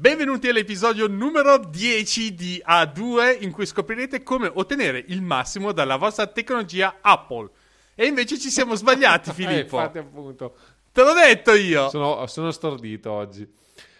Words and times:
Benvenuti 0.00 0.48
all'episodio 0.48 1.08
numero 1.08 1.58
10 1.58 2.34
di 2.34 2.62
A2 2.66 3.42
in 3.42 3.50
cui 3.50 3.66
scoprirete 3.66 4.22
come 4.22 4.50
ottenere 4.50 5.04
il 5.08 5.20
massimo 5.20 5.72
dalla 5.72 5.96
vostra 5.96 6.26
tecnologia 6.26 7.00
Apple. 7.02 7.50
E 7.94 8.06
invece 8.06 8.38
ci 8.38 8.48
siamo 8.48 8.76
sbagliati, 8.76 9.30
Filippo. 9.36 9.78
eh, 9.78 9.82
infatti, 9.82 9.98
appunto. 9.98 10.54
Te 10.90 11.02
l'ho 11.02 11.12
detto 11.12 11.52
io. 11.52 11.90
Sono, 11.90 12.26
sono 12.28 12.50
stordito 12.50 13.10
oggi. 13.12 13.46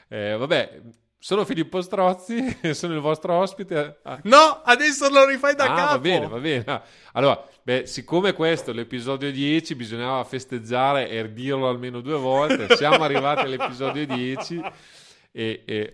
Eh, 0.08 0.38
vabbè, 0.38 0.80
sono 1.18 1.44
Filippo 1.44 1.82
Strozzi, 1.82 2.60
sono 2.72 2.94
il 2.94 3.00
vostro 3.00 3.34
ospite. 3.34 3.98
Ah, 4.04 4.18
No, 4.22 4.62
adesso 4.64 5.06
lo 5.10 5.26
rifai 5.26 5.54
da 5.54 5.64
ah, 5.64 5.74
capo. 5.74 5.90
va 5.90 5.98
bene, 5.98 6.26
va 6.28 6.38
bene. 6.38 6.82
Allora, 7.12 7.46
beh, 7.62 7.84
siccome 7.84 8.32
questo 8.32 8.70
è 8.70 8.72
l'episodio 8.72 9.30
10, 9.30 9.74
bisognava 9.74 10.24
festeggiare 10.24 11.10
e 11.10 11.30
dirlo 11.30 11.68
almeno 11.68 12.00
due 12.00 12.16
volte. 12.16 12.74
Siamo 12.74 13.04
arrivati 13.04 13.44
all'episodio 13.44 14.06
10 14.06 14.62
e... 15.32 15.62
e 15.66 15.92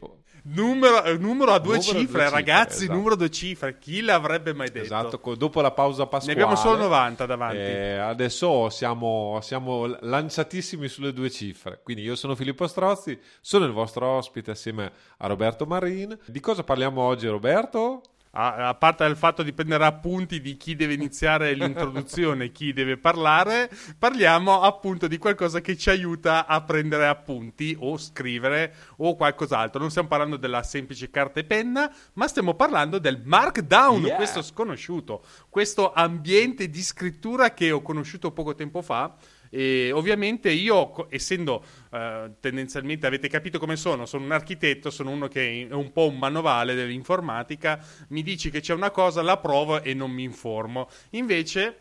Numero, 0.49 1.03
eh, 1.03 1.19
numero 1.19 1.53
a 1.53 1.59
due 1.59 1.75
Numero 1.75 1.81
a 1.81 1.81
due 1.81 1.81
cifre, 1.81 1.99
cifre, 1.99 2.31
ragazzi, 2.31 2.85
esatto. 2.85 2.93
numero 2.93 3.15
a 3.15 3.17
due 3.17 3.31
cifre. 3.31 3.79
Chi 3.79 4.01
l'avrebbe 4.01 4.53
mai 4.55 4.71
detto? 4.71 4.85
esatto, 4.85 5.35
dopo 5.35 5.61
la 5.61 5.73
pausa 5.73 6.05
Ne 6.05 6.09
pasquale... 6.09 6.41
abbiamo 6.41 6.55
solo 6.55 6.77
90 6.77 7.27
davanti. 7.27 7.57
Eh, 7.57 7.97
adesso 7.97 8.71
siamo, 8.71 9.41
siamo 9.43 9.87
lanciatissimi 9.87 10.87
sulle 10.87 11.13
due 11.13 11.31
cifre. 11.31 11.81
Quindi 11.83 12.05
io 12.05 12.15
sono 12.15 12.37
Filippo 12.37 12.65
Strozzi, 12.69 13.19
sono 13.41 13.65
il 13.65 13.73
vostro 13.73 14.07
ospite 14.07 14.53
assieme 14.53 14.93
a 15.17 15.27
Roberto 15.27 15.67
Marin. 15.67 16.17
Di 16.27 16.39
cosa 16.39 16.63
parliamo 16.63 17.03
oggi, 17.03 17.27
Roberto? 17.27 18.03
A, 18.39 18.69
a 18.69 18.75
parte 18.75 19.05
il 19.05 19.17
fatto 19.17 19.43
di 19.43 19.55
prendere 19.55 19.87
appunti 19.87 20.43
di 20.43 20.59
chi 20.59 20.77
deve 20.77 20.93
iniziare 20.93 21.55
l'introduzione 21.57 22.45
e 22.45 22.53
chi 22.53 22.73
deve 22.75 22.99
parlare, 22.99 23.71
parliamo 23.99 24.61
appunto 24.61 25.07
di 25.07 25.17
qualcosa 25.17 25.61
che 25.63 25.77
ci 25.77 25.89
aiuta 25.89 26.47
a 26.47 26.61
prendere 26.61 27.07
appunti 27.07 27.75
o 27.79 27.97
scrivere 27.97 28.75
o 28.97 29.17
qualcos'altro. 29.17 29.81
Non 29.81 29.89
stiamo 29.89 30.09
parlando 30.09 30.37
della 30.37 30.63
semplice 30.63 31.11
carta 31.11 31.41
e 31.41 31.45
penna, 31.45 31.91
ma 32.15 32.29
stiamo 32.29 32.55
parlando 32.55 32.99
del 32.99 33.23
Markdown, 33.25 34.05
Yeah. 34.07 34.17
questo 34.17 34.43
sconosciuto, 34.43 35.25
questo 35.49 35.93
ambiente 35.93 36.69
di 36.69 36.83
scrittura 36.83 37.55
che 37.55 37.71
ho 37.71 37.81
conosciuto 37.81 38.31
poco 38.31 38.55
tempo 38.55 38.83
fa. 38.83 39.15
E 39.51 39.93
ovviamente 39.93 40.51
io, 40.51 41.07
essendo 41.11 41.65
eh, 41.91 42.31
tendenzialmente, 42.41 43.07
avete 43.07 43.29
capito 43.29 43.59
come 43.59 43.77
sono, 43.77 44.07
sono 44.07 44.25
un 44.25 44.33
architetto, 44.33 44.91
sono 44.91 45.11
uno 45.11 45.29
che 45.29 45.67
è 45.69 45.73
un 45.73 45.93
po' 45.93 46.09
un 46.09 46.19
manovale 46.19 46.75
dell'informatica, 46.75 47.85
mi 48.09 48.23
dici 48.23 48.51
che 48.51 48.61
c'è 48.61 48.75
una 48.75 48.91
cosa, 48.91 49.23
la 49.23 49.39
provo 49.39 49.83
e 49.83 49.95
non 49.95 50.11
mi 50.11 50.23
informo. 50.23 50.89
Invece 51.11 51.81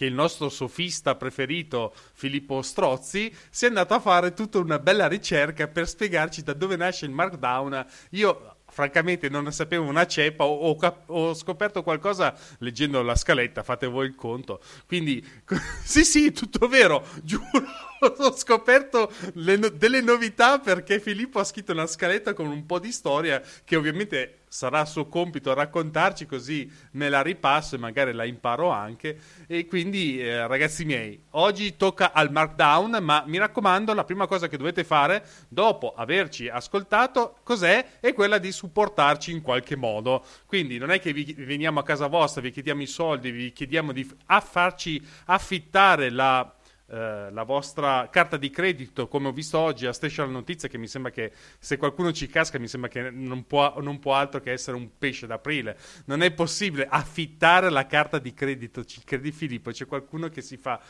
che 0.00 0.06
il 0.06 0.14
nostro 0.14 0.48
sofista 0.48 1.14
preferito 1.14 1.92
Filippo 2.14 2.62
Strozzi 2.62 3.30
si 3.50 3.66
è 3.66 3.68
andato 3.68 3.92
a 3.92 4.00
fare 4.00 4.32
tutta 4.32 4.58
una 4.58 4.78
bella 4.78 5.06
ricerca 5.06 5.68
per 5.68 5.86
spiegarci 5.86 6.42
da 6.42 6.54
dove 6.54 6.76
nasce 6.76 7.04
il 7.04 7.10
Markdown. 7.10 7.84
Io 8.12 8.59
francamente 8.70 9.28
non 9.28 9.44
ne 9.44 9.52
sapevo 9.52 9.84
una 9.84 10.06
ceppa, 10.06 10.44
ho, 10.44 10.74
cap- 10.76 11.08
ho 11.08 11.34
scoperto 11.34 11.82
qualcosa 11.82 12.34
leggendo 12.58 13.02
la 13.02 13.16
scaletta, 13.16 13.62
fate 13.62 13.86
voi 13.86 14.06
il 14.06 14.14
conto. 14.14 14.60
Quindi 14.86 15.24
sì 15.84 16.04
sì, 16.04 16.32
tutto 16.32 16.68
vero, 16.68 17.04
giuro. 17.22 17.88
Ho 18.00 18.34
scoperto 18.34 19.12
no- 19.34 19.68
delle 19.68 20.00
novità 20.00 20.58
perché 20.58 20.98
Filippo 21.00 21.38
ha 21.38 21.44
scritto 21.44 21.72
una 21.72 21.86
scaletta 21.86 22.32
con 22.32 22.46
un 22.46 22.64
po' 22.64 22.78
di 22.78 22.92
storia 22.92 23.42
che 23.62 23.76
ovviamente 23.76 24.39
sarà 24.52 24.84
suo 24.84 25.06
compito 25.06 25.54
raccontarci 25.54 26.26
così 26.26 26.68
me 26.92 27.08
la 27.08 27.22
ripasso 27.22 27.76
e 27.76 27.78
magari 27.78 28.12
la 28.12 28.24
imparo 28.24 28.70
anche. 28.70 29.16
E 29.46 29.66
quindi 29.66 30.20
eh, 30.20 30.44
ragazzi 30.48 30.84
miei 30.84 31.22
oggi 31.30 31.76
tocca 31.76 32.12
al 32.12 32.32
markdown 32.32 32.98
ma 33.00 33.22
mi 33.28 33.38
raccomando 33.38 33.94
la 33.94 34.02
prima 34.02 34.26
cosa 34.26 34.48
che 34.48 34.56
dovete 34.56 34.82
fare 34.82 35.24
dopo 35.48 35.94
averci 35.94 36.48
ascoltato 36.48 37.36
cos'è? 37.44 38.00
È 38.00 38.12
quella 38.12 38.38
di 38.38 38.50
supportarci 38.50 39.30
in 39.30 39.40
qualche 39.40 39.76
modo. 39.76 40.24
Quindi 40.46 40.78
non 40.78 40.90
è 40.90 40.98
che 40.98 41.12
vi 41.12 41.32
veniamo 41.38 41.78
a 41.78 41.84
casa 41.84 42.08
vostra 42.08 42.40
vi 42.40 42.50
chiediamo 42.50 42.82
i 42.82 42.86
soldi 42.86 43.30
vi 43.30 43.52
chiediamo 43.52 43.92
di 43.92 44.02
f- 44.02 44.16
a 44.26 44.40
farci 44.40 45.00
affittare 45.26 46.10
la 46.10 46.52
eh, 46.92 47.30
la 47.30 47.42
vostra 47.44 48.08
carta 48.10 48.36
di 48.36 48.50
credito, 48.50 49.06
come 49.06 49.28
ho 49.28 49.32
visto 49.32 49.58
oggi 49.58 49.86
a 49.86 49.92
Station 49.92 50.32
Notizie, 50.32 50.68
che 50.68 50.76
mi 50.76 50.88
sembra 50.88 51.12
che 51.12 51.32
se 51.58 51.76
qualcuno 51.76 52.12
ci 52.12 52.26
casca, 52.26 52.58
mi 52.58 52.66
sembra 52.66 52.90
che 52.90 53.10
non 53.10 53.46
può, 53.46 53.80
non 53.80 54.00
può 54.00 54.14
altro 54.14 54.40
che 54.40 54.50
essere 54.50 54.76
un 54.76 54.98
pesce 54.98 55.28
d'aprile. 55.28 55.78
Non 56.06 56.22
è 56.22 56.32
possibile 56.32 56.88
affittare 56.90 57.70
la 57.70 57.86
carta 57.86 58.18
di 58.18 58.34
credito. 58.34 58.84
Ci 58.84 59.02
credi 59.04 59.30
Filippo? 59.30 59.70
C'è 59.70 59.86
qualcuno 59.86 60.28
che 60.30 60.42
si 60.42 60.56
fa. 60.56 60.80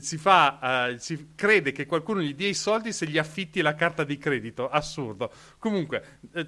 Si 0.00 0.16
fa, 0.16 0.88
eh, 0.88 0.98
si 0.98 1.32
crede 1.36 1.70
che 1.70 1.86
qualcuno 1.86 2.20
gli 2.20 2.34
dia 2.34 2.48
i 2.48 2.54
soldi 2.54 2.92
se 2.92 3.06
gli 3.06 3.18
affitti 3.18 3.60
la 3.60 3.74
carta 3.74 4.02
di 4.02 4.18
credito. 4.18 4.68
Assurdo. 4.68 5.30
Comunque, 5.58 6.18
eh, 6.32 6.46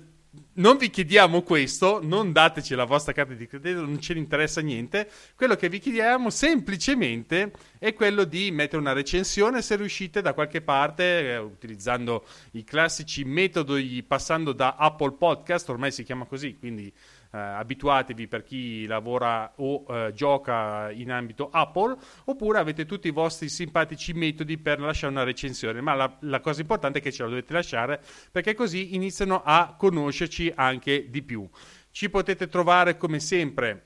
non 0.55 0.77
vi 0.77 0.91
chiediamo 0.91 1.43
questo, 1.43 2.01
non 2.03 2.33
dateci 2.33 2.75
la 2.75 2.85
vostra 2.85 3.13
carta 3.13 3.35
di 3.35 3.47
credito, 3.47 3.81
non 3.81 4.01
ce 4.01 4.15
ne 4.15 4.21
interessa 4.21 4.61
niente. 4.61 5.11
Quello 5.35 5.55
che 5.55 5.69
vi 5.69 5.79
chiediamo 5.79 6.31
semplicemente 6.31 7.53
è 7.79 7.93
quello 7.93 8.25
di 8.25 8.51
mettere 8.51 8.81
una 8.81 8.93
recensione 8.93 9.63
se 9.63 9.77
riuscite 9.77 10.23
da 10.23 10.33
qualche 10.33 10.63
parte, 10.63 11.33
eh, 11.33 11.37
utilizzando 11.37 12.25
i 12.53 12.65
classici 12.65 13.25
metodi, 13.25 14.03
passando 14.03 14.53
da 14.53 14.77
Apple 14.79 15.13
Podcast, 15.13 15.69
ormai 15.69 15.93
si 15.93 16.05
chiama 16.05 16.25
così, 16.25 16.57
quindi 16.59 16.93
eh, 17.33 17.39
abituatevi 17.39 18.29
per 18.29 18.43
chi 18.43 18.87
lavora 18.87 19.53
o 19.57 19.85
eh, 19.89 20.13
gioca 20.15 20.91
in 20.91 21.11
ambito 21.11 21.49
Apple, 21.51 21.97
oppure 22.25 22.59
avete 22.59 22.87
tutti 22.87 23.09
i 23.09 23.13
vostri 23.13 23.49
simpatici 23.49 24.13
metodi 24.13 24.59
per 24.59 24.81
lasciare 24.81 25.13
una 25.13 25.25
recensione, 25.25 25.81
ma 25.81 25.95
la, 25.95 26.17
la 26.21 26.41
cosa 26.41 26.61
importante 26.61 26.99
è 26.99 27.03
che 27.03 27.13
ce 27.13 27.23
la 27.23 27.29
dovete 27.29 27.53
lasciare 27.53 28.01
perché 28.31 28.55
così 28.55 28.95
iniziano 28.95 29.43
a 29.45 29.75
conoscerci 29.77 30.53
anche 30.55 31.11
di 31.11 31.23
più. 31.23 31.49
Ci 31.91 32.11
potete 32.11 32.49
trovare 32.49 32.97
come 32.97 33.21
sempre 33.21 33.85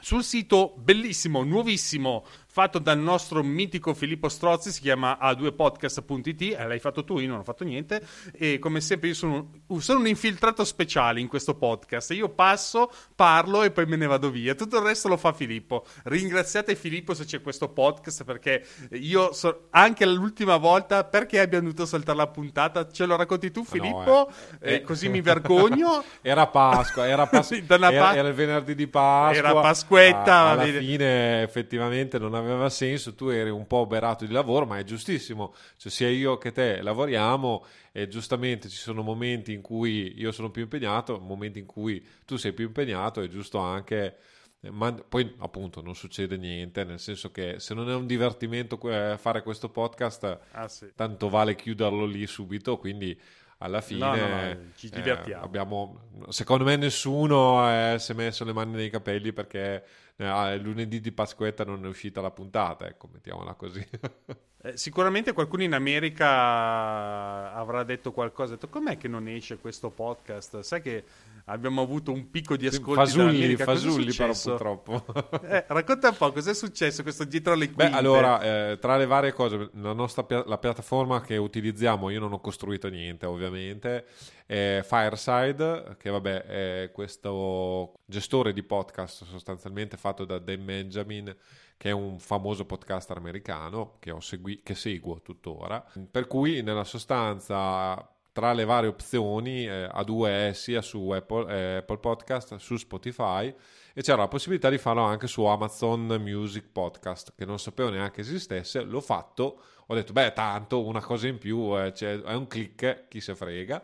sul 0.00 0.24
sito 0.24 0.74
bellissimo, 0.78 1.44
nuovissimo, 1.44 2.24
fatto 2.52 2.80
dal 2.80 2.98
nostro 2.98 3.44
mitico 3.44 3.94
Filippo 3.94 4.28
Strozzi, 4.28 4.72
si 4.72 4.80
chiama 4.80 5.18
a2podcast.it, 5.20 6.56
eh, 6.58 6.66
l'hai 6.66 6.80
fatto 6.80 7.04
tu, 7.04 7.18
io 7.20 7.28
non 7.28 7.38
ho 7.38 7.42
fatto 7.44 7.62
niente, 7.62 8.02
e 8.32 8.58
come 8.58 8.80
sempre 8.80 9.08
io 9.08 9.14
sono, 9.14 9.52
sono 9.78 10.00
un 10.00 10.08
infiltrato 10.08 10.64
speciale 10.64 11.20
in 11.20 11.28
questo 11.28 11.54
podcast, 11.54 12.10
io 12.10 12.28
passo, 12.28 12.90
parlo 13.14 13.62
e 13.62 13.70
poi 13.70 13.86
me 13.86 13.94
ne 13.94 14.06
vado 14.06 14.30
via, 14.30 14.56
tutto 14.56 14.78
il 14.78 14.82
resto 14.84 15.06
lo 15.06 15.16
fa 15.16 15.32
Filippo. 15.32 15.84
Ringraziate 16.04 16.74
Filippo 16.74 17.14
se 17.14 17.24
c'è 17.24 17.40
questo 17.40 17.68
podcast 17.68 18.24
perché 18.24 18.66
io, 18.94 19.32
so- 19.32 19.68
anche 19.70 20.04
l'ultima 20.04 20.56
volta, 20.56 21.04
perché 21.04 21.38
abbiamo 21.38 21.66
dovuto 21.66 21.86
saltare 21.86 22.18
la 22.18 22.26
puntata, 22.26 22.90
ce 22.90 23.06
lo 23.06 23.14
racconti 23.14 23.52
tu 23.52 23.60
no, 23.60 23.66
Filippo, 23.66 24.30
eh. 24.60 24.74
Eh, 24.74 24.82
così 24.82 25.08
mi 25.08 25.20
vergogno. 25.20 26.02
Era 26.20 26.48
Pasqua, 26.48 27.06
era, 27.06 27.26
Pas- 27.26 27.52
era, 27.68 28.14
era 28.14 28.28
il 28.28 28.34
venerdì 28.34 28.74
di 28.74 28.88
Pasqua. 28.88 29.38
Era 29.38 29.60
Pasquetta, 29.60 30.38
A- 30.40 30.42
va 30.54 30.62
alla 30.62 30.64
fine 30.64 31.42
effettivamente 31.42 32.18
non 32.18 32.34
aveva 32.40 32.68
senso, 32.70 33.14
tu 33.14 33.28
eri 33.28 33.50
un 33.50 33.66
po' 33.66 33.78
oberato 33.78 34.24
di 34.26 34.32
lavoro, 34.32 34.66
ma 34.66 34.78
è 34.78 34.84
giustissimo. 34.84 35.54
Cioè, 35.76 35.90
sia 35.92 36.08
io 36.08 36.38
che 36.38 36.52
te 36.52 36.82
lavoriamo 36.82 37.64
e 37.92 38.08
giustamente 38.08 38.68
ci 38.68 38.76
sono 38.76 39.02
momenti 39.02 39.52
in 39.52 39.62
cui 39.62 40.14
io 40.18 40.32
sono 40.32 40.50
più 40.50 40.62
impegnato, 40.62 41.18
momenti 41.18 41.58
in 41.58 41.66
cui 41.66 42.04
tu 42.24 42.36
sei 42.36 42.52
più 42.52 42.66
impegnato, 42.66 43.20
è 43.20 43.28
giusto 43.28 43.58
anche... 43.58 44.16
eh, 44.60 44.70
Ma 44.70 44.92
poi 44.92 45.34
appunto 45.38 45.80
non 45.82 45.94
succede 45.94 46.36
niente, 46.36 46.84
nel 46.84 46.98
senso 47.00 47.30
che 47.30 47.58
se 47.58 47.74
non 47.74 47.88
è 47.90 47.94
un 47.94 48.06
divertimento 48.06 48.78
que- 48.78 49.16
fare 49.18 49.42
questo 49.42 49.68
podcast, 49.70 50.38
Ah, 50.52 50.68
sì. 50.68 50.90
tanto 50.94 51.28
vale 51.28 51.54
chiuderlo 51.54 52.04
lì 52.04 52.26
subito, 52.26 52.76
quindi 52.78 53.18
alla 53.62 53.80
fine 53.82 53.98
No, 54.00 54.16
no, 54.16 54.28
no, 54.28 54.56
ci 54.74 54.86
eh, 54.86 54.90
divertiamo. 54.90 55.44
abbiamo, 55.44 56.00
secondo 56.30 56.64
me 56.64 56.76
nessuno 56.76 57.92
eh, 57.92 57.98
si 57.98 58.12
è 58.12 58.14
messo 58.14 58.44
le 58.44 58.52
mani 58.54 58.72
nei 58.72 58.88
capelli 58.90 59.32
perché 59.34 59.84
eh, 60.20 60.26
ah, 60.26 60.54
lunedì 60.56 61.00
di 61.00 61.12
Pasquetta 61.12 61.64
non 61.64 61.84
è 61.84 61.88
uscita 61.88 62.20
la 62.20 62.30
puntata, 62.30 62.86
ecco, 62.86 63.08
mettiamola 63.08 63.54
così. 63.54 63.86
Eh, 64.62 64.76
sicuramente 64.76 65.32
qualcuno 65.32 65.62
in 65.62 65.72
America 65.72 67.54
avrà 67.54 67.82
detto 67.82 68.12
qualcosa. 68.12 68.52
Ha 68.52 68.54
detto, 68.56 68.68
com'è 68.68 68.98
che 68.98 69.08
non 69.08 69.26
esce 69.26 69.58
questo 69.58 69.88
podcast? 69.88 70.60
Sai 70.60 70.82
che 70.82 71.04
abbiamo 71.46 71.80
avuto 71.80 72.12
un 72.12 72.30
picco 72.30 72.56
di 72.56 72.66
ascolti 72.66 73.00
fasulli, 73.00 73.56
fasulli 73.56 74.12
però 74.12 74.32
purtroppo. 74.32 75.04
Eh, 75.50 75.64
racconta 75.68 76.10
un 76.10 76.16
po' 76.16 76.30
cos'è 76.32 76.54
successo 76.54 77.02
questo 77.02 77.24
dietro 77.24 77.54
le 77.54 77.68
Beh, 77.68 77.74
quinte. 77.74 77.96
allora, 77.96 78.40
eh, 78.40 78.78
tra 78.78 78.96
le 78.96 79.06
varie 79.06 79.32
cose, 79.32 79.70
la 79.72 79.92
nostra 79.92 80.24
la 80.44 80.58
piattaforma 80.58 81.20
che 81.22 81.36
utilizziamo, 81.36 82.10
io 82.10 82.20
non 82.20 82.32
ho 82.32 82.40
costruito 82.40 82.88
niente 82.88 83.26
ovviamente, 83.26 84.04
è 84.46 84.84
Fireside, 84.84 85.96
che 85.98 86.10
vabbè 86.10 86.42
è 86.44 86.90
questo 86.92 87.94
gestore 88.04 88.52
di 88.52 88.62
podcast 88.62 89.24
sostanzialmente 89.24 89.96
fatto 89.96 90.24
da 90.24 90.38
Dan 90.38 90.64
Benjamin, 90.64 91.34
che 91.80 91.88
è 91.88 91.92
un 91.92 92.18
famoso 92.18 92.66
podcaster 92.66 93.16
americano 93.16 93.96
che, 94.00 94.14
segui- 94.18 94.60
che 94.62 94.74
seguo 94.74 95.22
tuttora, 95.22 95.82
per 96.10 96.26
cui 96.26 96.60
nella 96.60 96.84
sostanza 96.84 98.06
tra 98.32 98.52
le 98.52 98.66
varie 98.66 98.90
opzioni 98.90 99.64
eh, 99.64 99.86
A2 99.86 100.48
è 100.48 100.52
sia 100.52 100.82
su 100.82 101.08
Apple, 101.08 101.50
eh, 101.50 101.76
Apple 101.76 101.96
Podcast, 101.96 102.56
su 102.56 102.76
Spotify 102.76 103.46
e 103.94 104.02
c'era 104.02 104.18
la 104.18 104.28
possibilità 104.28 104.68
di 104.68 104.76
farlo 104.76 105.00
anche 105.00 105.26
su 105.26 105.42
Amazon 105.44 106.04
Music 106.20 106.66
Podcast 106.70 107.32
che 107.34 107.46
non 107.46 107.58
sapevo 107.58 107.88
neanche 107.88 108.20
esistesse, 108.20 108.82
l'ho 108.82 109.00
fatto, 109.00 109.62
ho 109.86 109.94
detto 109.94 110.12
beh 110.12 110.34
tanto 110.34 110.84
una 110.84 111.00
cosa 111.00 111.28
in 111.28 111.38
più, 111.38 111.74
eh, 111.78 111.94
cioè, 111.94 112.20
è 112.20 112.34
un 112.34 112.46
click, 112.46 113.08
chi 113.08 113.22
se 113.22 113.34
frega. 113.34 113.82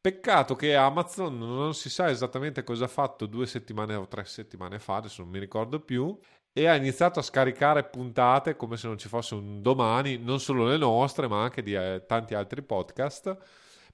Peccato 0.00 0.54
che 0.54 0.74
Amazon 0.74 1.38
non 1.38 1.74
si 1.74 1.90
sa 1.90 2.10
esattamente 2.10 2.62
cosa 2.62 2.84
ha 2.84 2.88
fatto 2.88 3.26
due 3.26 3.46
settimane 3.46 3.94
o 3.94 4.06
tre 4.06 4.24
settimane 4.24 4.78
fa, 4.78 4.96
adesso 4.96 5.22
non 5.22 5.30
mi 5.30 5.38
ricordo 5.38 5.80
più, 5.80 6.18
e 6.56 6.66
ha 6.68 6.76
iniziato 6.76 7.18
a 7.18 7.22
scaricare 7.22 7.82
puntate 7.82 8.54
come 8.54 8.76
se 8.76 8.86
non 8.86 8.96
ci 8.96 9.08
fosse 9.08 9.34
un 9.34 9.60
domani, 9.60 10.18
non 10.18 10.38
solo 10.38 10.66
le 10.66 10.76
nostre, 10.76 11.26
ma 11.26 11.42
anche 11.42 11.64
di 11.64 11.74
eh, 11.74 12.04
tanti 12.06 12.34
altri 12.34 12.62
podcast 12.62 13.36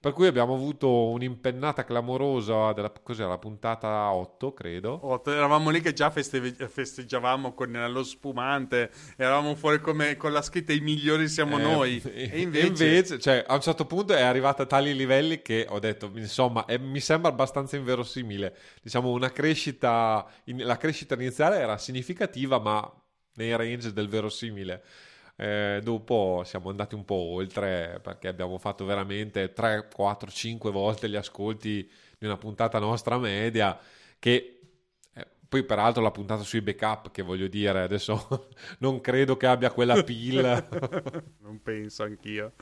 per 0.00 0.14
cui 0.14 0.26
abbiamo 0.26 0.55
avuto 0.55 1.11
un'impennata 1.11 1.85
clamorosa 1.85 2.73
della 2.73 2.91
cos'era, 3.02 3.29
la 3.29 3.38
puntata 3.38 4.11
8, 4.11 4.55
credo. 4.55 4.99
8, 5.02 5.31
eravamo 5.31 5.69
lì 5.69 5.82
che 5.82 5.93
già 5.93 6.11
feste- 6.11 6.55
festeggiavamo 6.55 7.52
con 7.52 7.70
lo 7.70 8.02
spumante, 8.02 8.91
eravamo 9.19 9.55
fuori 9.55 9.79
come, 9.82 10.17
con 10.17 10.32
la 10.32 10.41
scritta 10.41 10.73
i 10.73 10.81
migliori 10.81 11.29
siamo 11.29 11.58
eh, 11.58 11.62
noi. 11.62 12.02
E 12.02 12.41
invece... 12.41 12.67
invece 12.67 13.19
cioè, 13.19 13.44
a 13.47 13.52
un 13.52 13.61
certo 13.61 13.85
punto 13.85 14.14
è 14.14 14.23
arrivata 14.23 14.62
a 14.62 14.67
tali 14.67 14.94
livelli 14.94 15.43
che 15.43 15.67
ho 15.69 15.79
detto, 15.79 16.11
insomma, 16.14 16.64
è, 16.64 16.79
mi 16.79 17.00
sembra 17.00 17.31
abbastanza 17.31 17.76
inverosimile. 17.76 18.56
Diciamo, 18.82 19.11
una 19.11 19.31
crescita, 19.31 20.26
in, 20.44 20.64
la 20.64 20.79
crescita 20.79 21.12
iniziale 21.14 21.58
era 21.58 21.76
significativa, 21.76 22.58
ma 22.58 22.91
nei 23.35 23.55
range 23.55 23.93
del 23.93 24.08
verosimile. 24.08 24.82
Eh, 25.42 25.81
dopo 25.82 26.42
siamo 26.44 26.69
andati 26.69 26.94
un 26.94 27.06
po' 27.06 27.14
oltre 27.14 27.98
perché 28.02 28.28
abbiamo 28.28 28.58
fatto 28.58 28.84
veramente 28.84 29.54
3, 29.54 29.88
4, 29.90 30.31
5 30.31 30.70
volte 30.70 31.08
gli 31.08 31.16
ascolti 31.16 31.90
di 32.19 32.26
una 32.26 32.37
puntata 32.37 32.78
nostra 32.78 33.16
media 33.16 33.78
che 34.19 34.60
poi, 35.50 35.64
peraltro, 35.64 36.00
la 36.00 36.12
puntata 36.12 36.44
sui 36.44 36.60
backup, 36.60 37.10
che 37.10 37.22
voglio 37.22 37.48
dire, 37.48 37.81
adesso 37.81 38.46
non 38.78 39.00
credo 39.00 39.37
che 39.37 39.48
abbia 39.48 39.72
quella 39.72 40.00
pila. 40.04 40.64
non 41.42 41.60
penso 41.60 42.04
anch'io. 42.04 42.52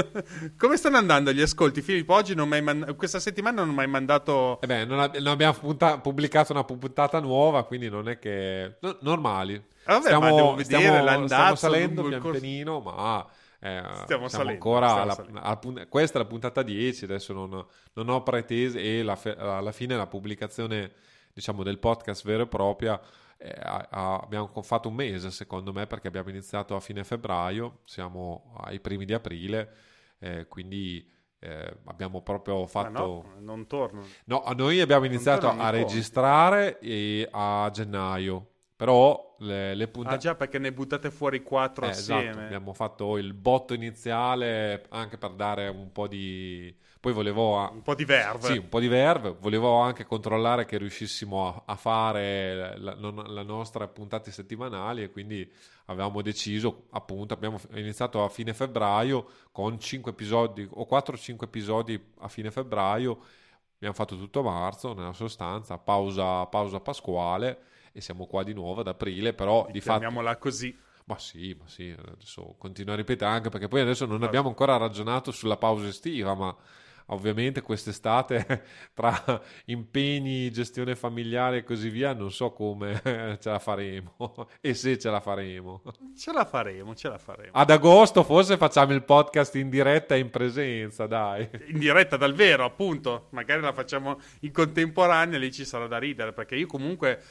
Come 0.56 0.78
stanno 0.78 0.96
andando 0.96 1.34
gli 1.34 1.42
ascolti? 1.42 1.82
Filippo, 1.82 2.14
oggi 2.14 2.34
non 2.34 2.48
mai 2.48 2.62
man- 2.62 2.94
questa 2.96 3.20
settimana 3.20 3.60
non 3.60 3.68
ho 3.68 3.74
mai 3.74 3.88
mandato. 3.88 4.58
Eh 4.62 4.66
beh, 4.66 4.86
non, 4.86 5.00
ab- 5.00 5.18
non 5.18 5.26
abbiamo 5.26 5.52
punta- 5.52 5.98
pubblicato 5.98 6.52
una 6.52 6.64
puntata 6.64 7.20
nuova, 7.20 7.64
quindi 7.64 7.90
non 7.90 8.08
è 8.08 8.18
che. 8.18 8.78
No, 8.80 8.96
normali. 9.02 9.62
Ah, 9.90 9.98
vabbè, 9.98 10.06
stiamo, 10.06 10.54
ma 10.54 10.62
stiamo. 10.62 11.26
Stiamo 11.26 11.54
salendo 11.56 12.02
pian 12.04 12.20
pianino, 12.20 12.80
ma. 12.80 13.26
Eh, 13.62 13.82
stiamo 14.04 14.28
salendo, 14.28 14.52
ancora 14.52 14.88
stiamo 14.88 15.02
alla, 15.02 15.14
salendo. 15.14 15.40
alla, 15.40 15.86
questa 15.86 16.18
è 16.18 16.22
la 16.22 16.26
puntata 16.26 16.62
10 16.62 17.04
adesso 17.04 17.34
non, 17.34 17.62
non 17.92 18.08
ho 18.08 18.22
pretese 18.22 18.80
e 18.80 19.02
la, 19.02 19.18
alla 19.36 19.70
fine 19.70 19.96
la 19.96 20.06
pubblicazione 20.06 20.90
diciamo, 21.32 21.62
del 21.62 21.78
podcast 21.78 22.24
vero 22.24 22.44
e 22.44 22.46
proprio, 22.46 23.00
eh, 23.38 23.54
abbiamo 23.62 24.50
fatto 24.62 24.88
un 24.88 24.94
mese 24.94 25.30
secondo 25.30 25.72
me 25.72 25.86
perché 25.86 26.08
abbiamo 26.08 26.30
iniziato 26.30 26.74
a 26.76 26.80
fine 26.80 27.04
febbraio, 27.04 27.80
siamo 27.84 28.54
ai 28.62 28.80
primi 28.80 29.04
di 29.04 29.14
aprile, 29.14 29.72
eh, 30.18 30.46
quindi 30.46 31.08
eh, 31.38 31.76
abbiamo 31.84 32.22
proprio 32.22 32.66
fatto... 32.66 32.98
no, 32.98 33.34
non 33.38 33.66
torno. 33.66 34.04
No, 34.24 34.44
noi 34.54 34.80
abbiamo 34.80 35.06
iniziato 35.06 35.48
a 35.48 35.70
registrare 35.70 36.78
a 37.30 37.70
gennaio, 37.72 38.46
però 38.80 39.34
le, 39.40 39.74
le 39.74 39.88
puntate... 39.88 40.14
Ah 40.14 40.18
già, 40.18 40.34
perché 40.34 40.58
ne 40.58 40.72
buttate 40.72 41.10
fuori 41.10 41.42
quattro 41.42 41.84
eh, 41.84 41.90
assieme. 41.90 42.30
Esatto, 42.30 42.44
abbiamo 42.46 42.72
fatto 42.72 43.18
il 43.18 43.34
botto 43.34 43.74
iniziale 43.74 44.86
anche 44.88 45.18
per 45.18 45.32
dare 45.32 45.68
un 45.68 45.92
po' 45.92 46.08
di 46.08 46.74
poi 46.98 47.12
volevo... 47.12 47.60
A... 47.60 47.68
Un 47.68 47.82
po' 47.82 47.94
di 47.94 48.06
verve. 48.06 48.46
Sì, 48.46 48.56
un 48.56 48.70
po' 48.70 48.80
di 48.80 48.88
verve. 48.88 49.36
Volevo 49.38 49.80
anche 49.80 50.06
controllare 50.06 50.64
che 50.64 50.78
riuscissimo 50.78 51.46
a, 51.46 51.62
a 51.66 51.76
fare 51.76 52.78
la, 52.78 52.94
la, 52.94 53.10
la, 53.26 53.42
nostra 53.42 53.86
puntate 53.86 54.30
settimanali 54.30 55.02
e 55.02 55.10
quindi 55.10 55.46
avevamo 55.86 56.22
deciso, 56.22 56.86
appunto, 56.92 57.34
abbiamo 57.34 57.60
iniziato 57.74 58.24
a 58.24 58.30
fine 58.30 58.54
febbraio 58.54 59.26
con 59.52 59.78
5 59.78 60.10
episodi 60.10 60.66
o 60.70 60.88
4-5 60.90 61.36
episodi 61.42 62.02
a 62.20 62.28
fine 62.28 62.50
febbraio. 62.50 63.18
Abbiamo 63.74 63.94
fatto 63.94 64.16
tutto 64.16 64.42
marzo, 64.42 64.94
nella 64.94 65.12
sostanza, 65.12 65.76
pausa, 65.76 66.46
pausa 66.46 66.80
pasquale 66.80 67.68
e 67.92 68.00
siamo 68.00 68.26
qua 68.26 68.42
di 68.42 68.52
nuovo 68.52 68.80
ad 68.80 68.88
aprile, 68.88 69.32
però 69.32 69.66
di 69.70 69.80
fatto... 69.80 69.98
Chiamiamola 69.98 70.36
così. 70.36 70.76
Ma 71.04 71.18
sì, 71.18 71.56
ma 71.58 71.66
sì, 71.66 71.94
adesso 71.98 72.54
continuo 72.56 72.94
a 72.94 72.96
ripetere 72.96 73.30
anche 73.30 73.48
perché 73.48 73.66
poi 73.66 73.80
adesso 73.80 74.06
non 74.06 74.22
abbiamo 74.22 74.48
ancora 74.48 74.76
ragionato 74.76 75.32
sulla 75.32 75.56
pausa 75.56 75.88
estiva, 75.88 76.34
ma 76.34 76.54
ovviamente 77.10 77.62
quest'estate 77.62 78.64
tra 78.94 79.40
impegni, 79.66 80.50
gestione 80.50 80.96
familiare 80.96 81.58
e 81.58 81.64
così 81.64 81.88
via, 81.88 82.12
non 82.12 82.32
so 82.32 82.52
come 82.52 83.00
ce 83.40 83.50
la 83.50 83.58
faremo 83.58 84.14
e 84.60 84.74
se 84.74 84.98
ce 84.98 85.10
la 85.10 85.20
faremo. 85.20 85.82
Ce 86.16 86.32
la 86.32 86.44
faremo, 86.44 86.94
ce 86.94 87.08
la 87.08 87.18
faremo. 87.18 87.52
Ad 87.52 87.70
agosto 87.70 88.22
forse 88.22 88.56
facciamo 88.56 88.92
il 88.92 89.04
podcast 89.04 89.54
in 89.56 89.68
diretta 89.68 90.14
e 90.14 90.18
in 90.18 90.30
presenza, 90.30 91.06
dai. 91.06 91.48
In 91.68 91.78
diretta 91.78 92.16
dal 92.16 92.34
vero, 92.34 92.64
appunto. 92.64 93.28
Magari 93.30 93.60
la 93.60 93.72
facciamo 93.72 94.18
in 94.40 94.52
contemporanea, 94.52 95.38
lì 95.38 95.52
ci 95.52 95.64
sarà 95.64 95.86
da 95.86 95.98
ridere, 95.98 96.32
perché 96.32 96.56
io 96.56 96.66
comunque... 96.66 97.22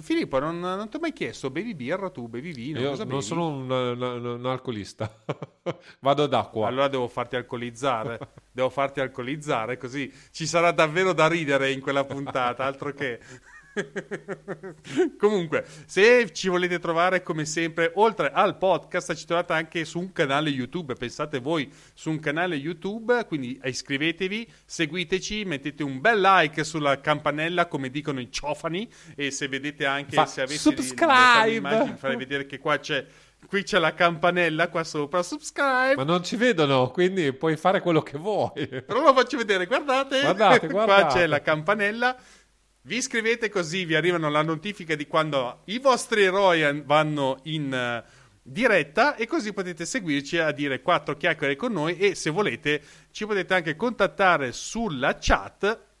Filippo, 0.00 0.38
non, 0.38 0.58
non 0.58 0.88
ti 0.88 0.96
ho 0.96 1.00
mai 1.00 1.12
chiesto, 1.12 1.50
bevi 1.50 1.74
birra 1.74 2.10
tu, 2.10 2.28
bevi 2.28 2.52
vino? 2.52 2.80
Io 2.80 2.96
non 2.96 3.08
bevi? 3.08 3.22
sono 3.22 3.48
un, 3.48 3.70
un, 3.70 4.24
un 4.24 4.46
alcolista, 4.46 5.22
vado 6.00 6.26
d'acqua. 6.26 6.66
Allora 6.66 6.88
devo 6.88 7.08
farti 7.08 7.36
alcolizzare, 7.36 8.18
devo 8.52 8.68
farti 8.68 9.00
alcolizzare 9.00 9.76
così 9.76 10.12
ci 10.30 10.46
sarà 10.46 10.70
davvero 10.70 11.12
da 11.12 11.26
ridere 11.26 11.70
in 11.72 11.80
quella 11.80 12.04
puntata, 12.04 12.64
altro 12.64 12.92
che... 12.92 13.18
Comunque, 15.18 15.64
se 15.86 16.30
ci 16.32 16.48
volete 16.48 16.78
trovare 16.78 17.22
come 17.22 17.46
sempre, 17.46 17.90
oltre 17.94 18.30
al 18.30 18.58
podcast, 18.58 19.14
ci 19.14 19.24
trovate 19.24 19.54
anche 19.54 19.86
su 19.86 19.98
un 19.98 20.12
canale 20.12 20.50
YouTube. 20.50 20.92
Pensate 20.92 21.38
voi 21.38 21.72
su 21.94 22.10
un 22.10 22.20
canale 22.20 22.54
YouTube, 22.56 23.24
quindi 23.26 23.58
iscrivetevi, 23.64 24.46
seguiteci, 24.66 25.46
mettete 25.46 25.82
un 25.82 26.02
bel 26.02 26.20
like 26.20 26.64
sulla 26.64 27.00
campanella, 27.00 27.66
come 27.66 27.88
dicono 27.88 28.20
i 28.20 28.30
ciofani. 28.30 28.86
E 29.14 29.30
se 29.30 29.48
vedete 29.48 29.86
anche 29.86 30.16
Fa 30.16 30.26
se 30.26 30.42
avete 30.42 30.58
subscribe, 30.58 31.54
immagini, 31.54 31.96
farei 31.96 32.16
vedere 32.16 32.44
che 32.44 32.58
qua 32.58 32.78
c'è 32.78 33.06
qui 33.46 33.62
c'è 33.62 33.78
la 33.78 33.94
campanella 33.94 34.68
qua 34.68 34.84
sopra, 34.84 35.22
subscribe. 35.22 35.96
Ma 35.96 36.04
non 36.04 36.22
ci 36.24 36.36
vedono, 36.36 36.90
quindi 36.90 37.32
puoi 37.32 37.56
fare 37.56 37.80
quello 37.80 38.02
che 38.02 38.18
vuoi. 38.18 38.66
Però 38.66 39.02
lo 39.02 39.14
faccio 39.14 39.36
vedere, 39.36 39.66
guardate. 39.66 40.20
Guardate, 40.20 40.66
guardate. 40.68 41.02
Qua 41.02 41.12
c'è 41.12 41.26
la 41.26 41.40
campanella. 41.42 42.16
Vi 42.84 42.96
iscrivete 42.96 43.48
così 43.48 43.84
vi 43.84 43.94
arrivano 43.94 44.28
la 44.28 44.42
notifica 44.42 44.96
di 44.96 45.06
quando 45.06 45.60
i 45.66 45.78
vostri 45.78 46.24
eroi 46.24 46.82
vanno 46.84 47.38
in 47.44 47.72
uh, 47.72 48.10
diretta 48.42 49.14
e 49.14 49.26
così 49.28 49.52
potete 49.52 49.84
seguirci 49.84 50.38
a 50.38 50.50
dire 50.50 50.82
quattro 50.82 51.16
chiacchiere 51.16 51.54
con 51.54 51.72
noi 51.72 51.96
e 51.96 52.16
se 52.16 52.30
volete 52.30 52.82
ci 53.12 53.24
potete 53.24 53.54
anche 53.54 53.76
contattare 53.76 54.50
sulla 54.50 55.16
chat 55.20 55.91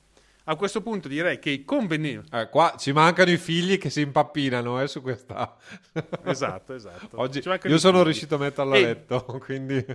A 0.49 0.55
questo 0.55 0.81
punto 0.81 1.09
direi 1.09 1.39
che 1.39 1.49
i 1.49 1.65
convenienti... 1.65 2.33
Eh, 2.33 2.47
qua 2.49 2.75
ci 2.77 2.93
mancano 2.93 3.31
i 3.31 3.37
figli 3.37 3.77
che 3.77 3.89
si 3.89 3.99
impappinano 3.99 4.81
eh, 4.81 4.87
su 4.87 5.01
questa... 5.01 5.57
esatto, 6.23 6.73
esatto. 6.73 7.19
Oggi 7.19 7.41
io 7.45 7.77
sono 7.77 7.97
figli. 7.97 8.03
riuscito 8.05 8.35
a 8.35 8.37
metterlo 8.37 8.73
a 8.73 8.79
letto, 8.79 9.25
quindi... 9.43 9.85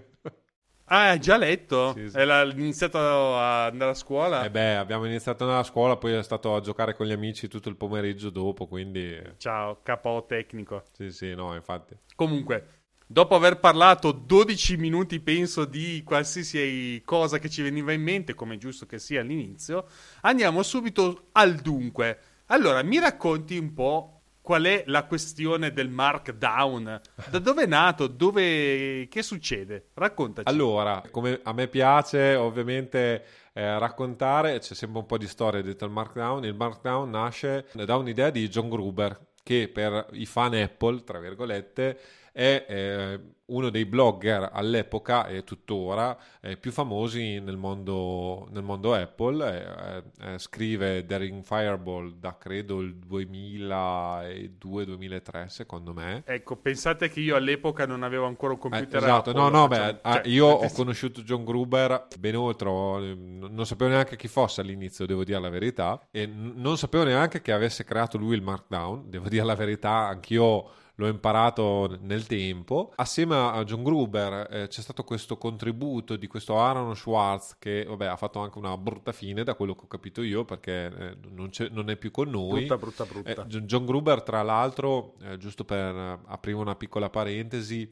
Ah, 0.85 1.09
hai 1.09 1.21
già 1.21 1.39
letto? 1.39 1.95
Sì, 1.95 2.11
sì. 2.11 2.19
Hai 2.19 2.51
iniziato 2.51 2.99
a 2.99 3.65
andare 3.65 3.93
a 3.93 3.95
scuola? 3.95 4.45
Eh 4.45 4.51
beh, 4.51 4.77
abbiamo 4.77 5.07
iniziato 5.07 5.45
andare 5.45 5.63
a 5.63 5.65
scuola, 5.65 5.97
poi 5.97 6.13
è 6.13 6.23
stato 6.23 6.55
a 6.55 6.61
giocare 6.61 6.95
con 6.95 7.07
gli 7.07 7.13
amici 7.13 7.49
tutto 7.49 7.71
il 7.71 7.77
pomeriggio 7.77 8.29
dopo, 8.29 8.67
quindi... 8.67 9.19
Ciao, 9.39 9.81
capo 9.83 10.27
tecnico. 10.29 10.83
Sì, 10.93 11.11
sì, 11.11 11.35
no, 11.35 11.55
infatti. 11.55 11.97
Comunque, 12.15 12.82
dopo 13.13 13.35
aver 13.35 13.61
parlato 13.61 14.11
12 14.11 14.79
minuti, 14.79 15.21
penso, 15.21 15.67
di 15.67 16.03
qualsiasi 16.05 17.03
cosa 17.05 17.39
che 17.39 17.51
ci 17.51 17.63
veniva 17.63 17.93
in 17.93 18.03
mente, 18.03 18.35
come 18.35 18.55
è 18.55 18.59
giusto 18.59 18.87
che 18.87 18.99
sia 18.99 19.21
all'inizio, 19.21 19.87
andiamo 20.23 20.63
subito 20.63 21.29
al 21.33 21.57
dunque. 21.57 22.19
Allora, 22.47 22.83
mi 22.83 22.99
racconti 22.99 23.59
un 23.59 23.75
po' 23.75 24.23
qual 24.41 24.65
è 24.65 24.85
la 24.87 25.05
questione 25.05 25.73
del 25.73 25.89
markdown? 25.89 27.01
Da 27.31 27.39
dove 27.39 27.63
è 27.65 27.67
nato? 27.67 28.07
Dove... 28.07 29.07
Che 29.09 29.23
succede? 29.23 29.91
Raccontaci. 29.95 30.49
Allora, 30.49 31.03
come 31.11 31.41
a 31.43 31.53
me 31.53 31.69
piace 31.69 32.35
ovviamente 32.35 33.25
eh, 33.53 33.79
raccontare, 33.79 34.59
c'è 34.59 34.75
sempre 34.75 35.01
un 35.01 35.07
po' 35.07 35.19
di 35.19 35.29
storia 35.29 35.61
dietro 35.61 35.87
al 35.87 35.93
markdown. 35.93 36.45
Il 36.45 36.55
markdown 36.55 37.11
nasce 37.11 37.67
da 37.73 37.97
un'idea 37.97 38.31
di 38.31 38.49
John 38.49 38.71
Gruber, 38.71 39.19
che 39.43 39.69
per 39.69 40.09
i 40.13 40.25
fan 40.27 40.55
Apple, 40.55 41.05
tra 41.05 41.21
virgolette, 41.21 41.99
è 42.33 42.67
eh, 42.69 43.21
uno 43.53 43.71
dei 43.71 43.85
blogger 43.85 44.51
all'epoca 44.53 45.27
e 45.27 45.43
tuttora 45.45 46.17
eh, 46.41 46.57
più 46.57 46.73
famosi 46.73 47.39
nel 47.41 47.57
mondo, 47.57 48.49
nel 48.51 48.63
mondo 48.63 48.95
Apple. 48.95 50.05
Eh, 50.21 50.33
eh, 50.33 50.39
scrive 50.39 51.05
Daring 51.05 51.43
Fireball 51.45 52.15
da 52.19 52.39
credo 52.39 52.81
il 52.81 52.97
2002-2003, 53.07 55.47
secondo 55.47 55.93
me. 55.93 56.23
Ecco, 56.25 56.57
pensate 56.57 57.11
che 57.11 57.21
io 57.21 57.37
all'epoca 57.37 57.85
non 57.87 58.03
avevo 58.03 58.25
ancora 58.27 58.55
un 58.55 58.59
computer. 58.59 59.03
Eh, 59.03 59.05
esatto, 59.05 59.31
Apple, 59.31 59.43
no, 59.43 59.49
no, 59.51 59.69
cioè, 59.69 59.93
beh, 59.93 59.99
ah, 60.03 60.15
cioè, 60.15 60.29
io 60.29 60.47
ho 60.47 60.71
conosciuto 60.73 61.21
John 61.23 61.45
Gruber 61.45 62.07
ben 62.19 62.37
oltre, 62.37 62.71
non 62.73 63.67
sapevo 63.67 63.91
neanche 63.91 64.17
chi 64.17 64.29
fosse 64.29 64.63
all'inizio, 64.63 65.05
devo 65.05 65.25
dire 65.25 65.39
la 65.39 65.51
verità, 65.51 66.01
e 66.11 66.25
non 66.27 66.79
sapevo 66.79 67.05
neanche 67.05 67.43
che 67.43 67.53
avesse 67.53 67.85
creato 67.85 68.17
lui 68.17 68.35
il 68.35 68.41
Markdown, 68.43 69.11
devo 69.11 69.29
dire 69.29 69.45
la 69.45 69.55
verità, 69.55 70.07
anch'io 70.07 70.71
l'ho 70.97 71.07
imparato 71.07 71.99
nel 72.01 72.27
tempo. 72.27 72.93
Assieme 72.97 73.37
a 73.37 73.65
John 73.65 73.83
Gruber 73.83 74.49
eh, 74.51 74.69
c'è 74.69 74.81
stato 74.81 75.05
questo 75.05 75.37
contributo 75.39 76.17
di 76.17 76.27
questo 76.27 76.59
Aaron 76.59 76.95
Schwartz 76.95 77.57
che 77.59 77.85
vabbè, 77.85 78.07
ha 78.07 78.17
fatto 78.17 78.41
anche 78.41 78.59
una 78.59 78.77
brutta 78.77 79.13
fine 79.13 79.45
da 79.45 79.55
quello 79.55 79.75
che 79.75 79.85
ho 79.85 79.89
capito 79.89 80.23
io 80.23 80.45
perché 80.45 80.87
eh, 80.87 81.17
non, 81.31 81.51
non, 81.71 81.91
è 81.91 81.97
più 81.97 82.11
con 82.11 82.29
noi. 82.29 82.67
Brutta, 82.67 82.77
brutta, 82.77 83.05
brutta. 83.05 83.47
Eh, 83.47 83.47
John 83.47 83.87
Gruber 83.87 84.23
tra 84.23 84.43
l'altro, 84.43 85.15
eh, 85.23 85.39
giusto 85.39 85.65
per 85.65 86.21
aprire 86.27 86.59
una 86.59 86.77
piccola 86.77 87.11
parentesi, 87.11 87.91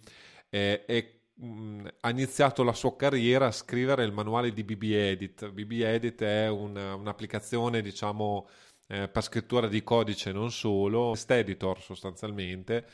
è 0.49 0.85
ha 2.01 2.11
iniziato 2.11 2.63
la 2.63 2.75
sua 2.75 2.95
carriera 2.97 3.47
a 3.47 3.51
scrivere 3.51 4.05
il 4.05 4.13
manuale 4.13 4.53
di 4.53 4.63
BB 4.63 4.83
Edit. 4.83 5.51
BB 5.51 5.73
Edit 5.73 6.23
è 6.23 6.49
un, 6.49 6.77
un'applicazione, 6.77 7.81
diciamo, 7.81 8.47
eh, 8.91 9.07
per 9.07 9.23
scrittura 9.23 9.69
di 9.69 9.85
codice 9.85 10.33
non 10.33 10.51
solo, 10.51 11.13
text 11.13 11.31
editor 11.31 11.81
sostanzialmente, 11.81 12.85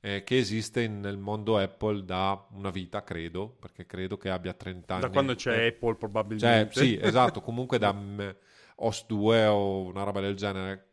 eh, 0.00 0.22
che 0.22 0.38
esiste 0.38 0.82
in, 0.82 1.00
nel 1.00 1.18
mondo 1.18 1.58
Apple 1.58 2.04
da 2.04 2.46
una 2.52 2.70
vita, 2.70 3.02
credo, 3.02 3.48
perché 3.58 3.84
credo 3.84 4.16
che 4.16 4.30
abbia 4.30 4.52
30 4.52 4.94
anni. 4.94 5.02
Da 5.02 5.10
quando 5.10 5.34
c'è 5.34 5.64
eh, 5.64 5.66
Apple 5.68 5.96
probabilmente. 5.96 6.72
Cioè, 6.72 6.84
sì, 6.84 6.98
esatto, 7.00 7.40
comunque 7.40 7.78
da 7.78 7.90
um, 7.90 8.34
OS 8.76 9.06
2 9.06 9.46
o 9.46 9.82
una 9.86 10.04
roba 10.04 10.20
del 10.20 10.36
genere. 10.36 10.88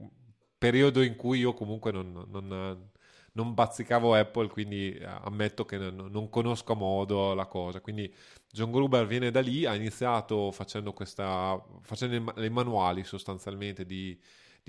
Periodo 0.58 1.04
in 1.04 1.16
cui 1.16 1.38
io 1.38 1.54
comunque 1.54 1.92
non, 1.92 2.26
non, 2.28 2.90
non 3.34 3.54
bazzicavo 3.54 4.16
Apple, 4.16 4.48
quindi 4.48 4.92
eh, 4.92 5.06
ammetto 5.06 5.66
che 5.66 5.78
non, 5.78 6.10
non 6.10 6.30
conosco 6.30 6.74
a 6.74 6.76
modo 6.76 7.36
la 7.36 7.46
cosa. 7.46 7.80
Quindi 7.80 8.12
John 8.52 8.72
Gruber 8.72 9.06
viene 9.06 9.30
da 9.30 9.40
lì, 9.40 9.66
ha 9.66 9.76
iniziato 9.76 10.52
facendo, 10.52 10.94
questa, 10.94 11.64
facendo 11.84 12.34
i 12.42 12.50
manuali 12.50 13.04
sostanzialmente 13.04 13.86
di 13.86 14.20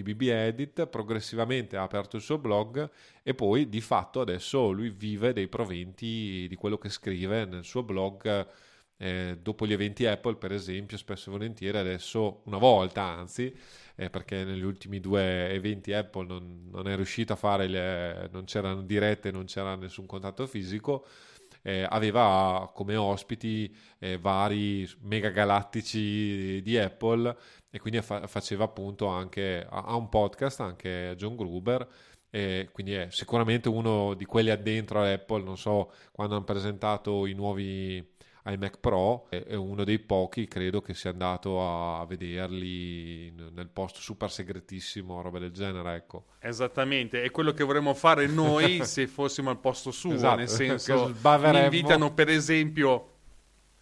di 0.03 0.15
BB 0.15 0.29
Edit, 0.29 0.87
progressivamente 0.87 1.77
ha 1.77 1.83
aperto 1.83 2.17
il 2.17 2.23
suo 2.23 2.39
blog 2.39 2.89
e 3.23 3.35
poi 3.35 3.69
di 3.69 3.81
fatto 3.81 4.21
adesso 4.21 4.71
lui 4.71 4.91
vive 4.91 5.33
dei 5.33 5.49
proventi 5.49 6.47
di 6.49 6.55
quello 6.57 6.79
che 6.79 6.89
scrive 6.89 7.45
nel 7.45 7.65
suo 7.65 7.83
blog. 7.83 8.47
Eh, 9.01 9.39
dopo 9.41 9.67
gli 9.67 9.73
eventi 9.73 10.07
Apple, 10.07 10.37
per 10.37 10.53
esempio, 10.53 10.97
spesso 10.97 11.31
e 11.31 11.33
volentieri 11.33 11.79
adesso, 11.79 12.43
una 12.45 12.59
volta 12.59 13.03
anzi, 13.03 13.55
eh, 13.95 14.11
perché 14.11 14.45
negli 14.45 14.63
ultimi 14.63 15.01
due 15.01 15.51
eventi 15.51 15.93
Apple 15.93 16.27
non, 16.27 16.69
non 16.71 16.89
è 16.89 16.97
riuscito 16.97 17.33
a 17.33 17.37
fare, 17.37 17.69
le, 17.69 18.29
non 18.33 18.45
c'erano 18.45 18.83
dirette, 18.83 19.31
non 19.31 19.45
c'era 19.45 19.75
nessun 19.77 20.07
contatto 20.07 20.47
fisico. 20.47 21.07
Eh, 21.63 21.85
aveva 21.89 22.71
come 22.73 22.97
ospiti 22.97 23.75
eh, 23.99 24.17
vari 24.17 24.89
mega 25.01 25.31
galattici 25.31 26.63
di 26.63 26.79
Apple 26.79 27.37
e 27.71 27.79
quindi 27.79 28.01
fa- 28.03 28.27
faceva 28.27 28.65
appunto 28.65 29.07
anche 29.07 29.67
ha 29.69 29.95
un 29.95 30.09
podcast 30.09 30.61
anche 30.61 31.15
John 31.17 31.37
Gruber 31.37 31.87
e 32.31 32.69
quindi 32.73 32.95
è 32.95 33.09
sicuramente 33.11 33.69
uno 33.69 34.15
di 34.15 34.25
quelli 34.25 34.51
addentro 34.51 35.03
Apple 35.03 35.43
non 35.43 35.57
so 35.57 35.93
quando 36.13 36.35
hanno 36.35 36.45
presentato 36.45 37.27
i 37.27 37.33
nuovi 37.33 38.17
iMac 38.45 38.79
Pro 38.79 39.27
è, 39.29 39.55
uno 39.55 39.85
dei 39.85 39.99
pochi 39.99 40.47
credo 40.47 40.81
che 40.81 40.95
sia 40.95 41.11
andato 41.11 41.61
a 41.63 42.05
vederli 42.07 43.31
nel 43.31 43.69
posto 43.69 44.01
super 44.01 44.31
segretissimo 44.31 45.21
roba 45.21 45.39
del 45.39 45.51
genere 45.53 45.97
ecco. 45.97 46.25
Esattamente 46.41 47.23
è 47.23 47.31
quello 47.31 47.53
che 47.53 47.65
vorremmo 47.65 47.95
fare 47.95 48.27
noi 48.27 48.85
se 48.87 49.07
fossimo 49.07 49.51
al 49.51 49.59
posto 49.59 49.91
suo 49.91 50.15
esatto, 50.15 50.37
nel 50.37 50.49
senso 50.49 51.15
mi 51.23 51.63
invitano 51.63 52.15
per 52.15 52.29
esempio 52.29 53.17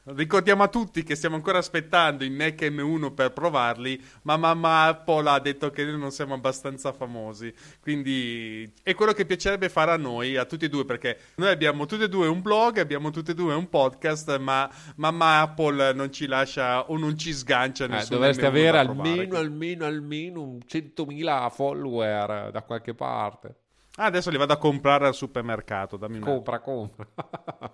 Ricordiamo 0.09 0.63
a 0.63 0.69
tutti 0.69 1.03
che 1.03 1.17
stiamo 1.17 1.35
ancora 1.35 1.59
aspettando 1.59 2.23
i 2.23 2.31
Mac 2.31 2.61
M1 2.61 3.13
per 3.13 3.33
provarli, 3.33 4.01
ma 4.23 4.37
mamma 4.37 4.85
Apple 4.85 5.29
ha 5.29 5.41
detto 5.41 5.71
che 5.71 5.85
noi 5.85 5.99
non 5.99 6.13
siamo 6.13 6.35
abbastanza 6.35 6.93
famosi. 6.93 7.53
Quindi 7.81 8.73
è 8.85 8.95
quello 8.95 9.13
che 9.13 9.27
piacerebbe 9.27 9.69
fare 9.69 9.91
a 9.91 9.97
noi, 9.97 10.37
a 10.37 10.45
tutti 10.45 10.67
e 10.67 10.69
due, 10.69 10.85
perché 10.85 11.19
noi 11.37 11.49
abbiamo 11.49 11.87
tutti 11.87 12.05
e 12.05 12.09
due 12.09 12.29
un 12.29 12.41
blog, 12.41 12.79
abbiamo 12.79 13.11
tutti 13.11 13.33
e 13.33 13.35
due 13.35 13.55
un 13.55 13.69
podcast, 13.69 14.39
ma 14.39 14.71
mamma 14.95 15.41
Apple 15.41 15.93
non 15.93 16.13
ci 16.13 16.27
lascia 16.27 16.89
o 16.89 16.97
non 16.97 17.19
ci 17.19 17.33
sgancia 17.33 17.89
nessuno. 17.89 18.19
Eh, 18.19 18.21
dovreste 18.21 18.47
avere 18.47 18.79
almeno, 18.79 19.37
almeno, 19.37 19.87
almeno 19.87 20.41
un 20.41 20.59
100.000 20.65 21.51
follower 21.51 22.53
da 22.53 22.63
qualche 22.63 22.95
parte. 22.95 23.57
Ah, 23.97 24.05
adesso 24.05 24.31
li 24.31 24.37
vado 24.37 24.53
a 24.53 24.59
comprare 24.59 25.07
al 25.07 25.15
supermercato. 25.15 25.97
Dammi 25.97 26.19
compra, 26.19 26.61
compra. 26.61 27.07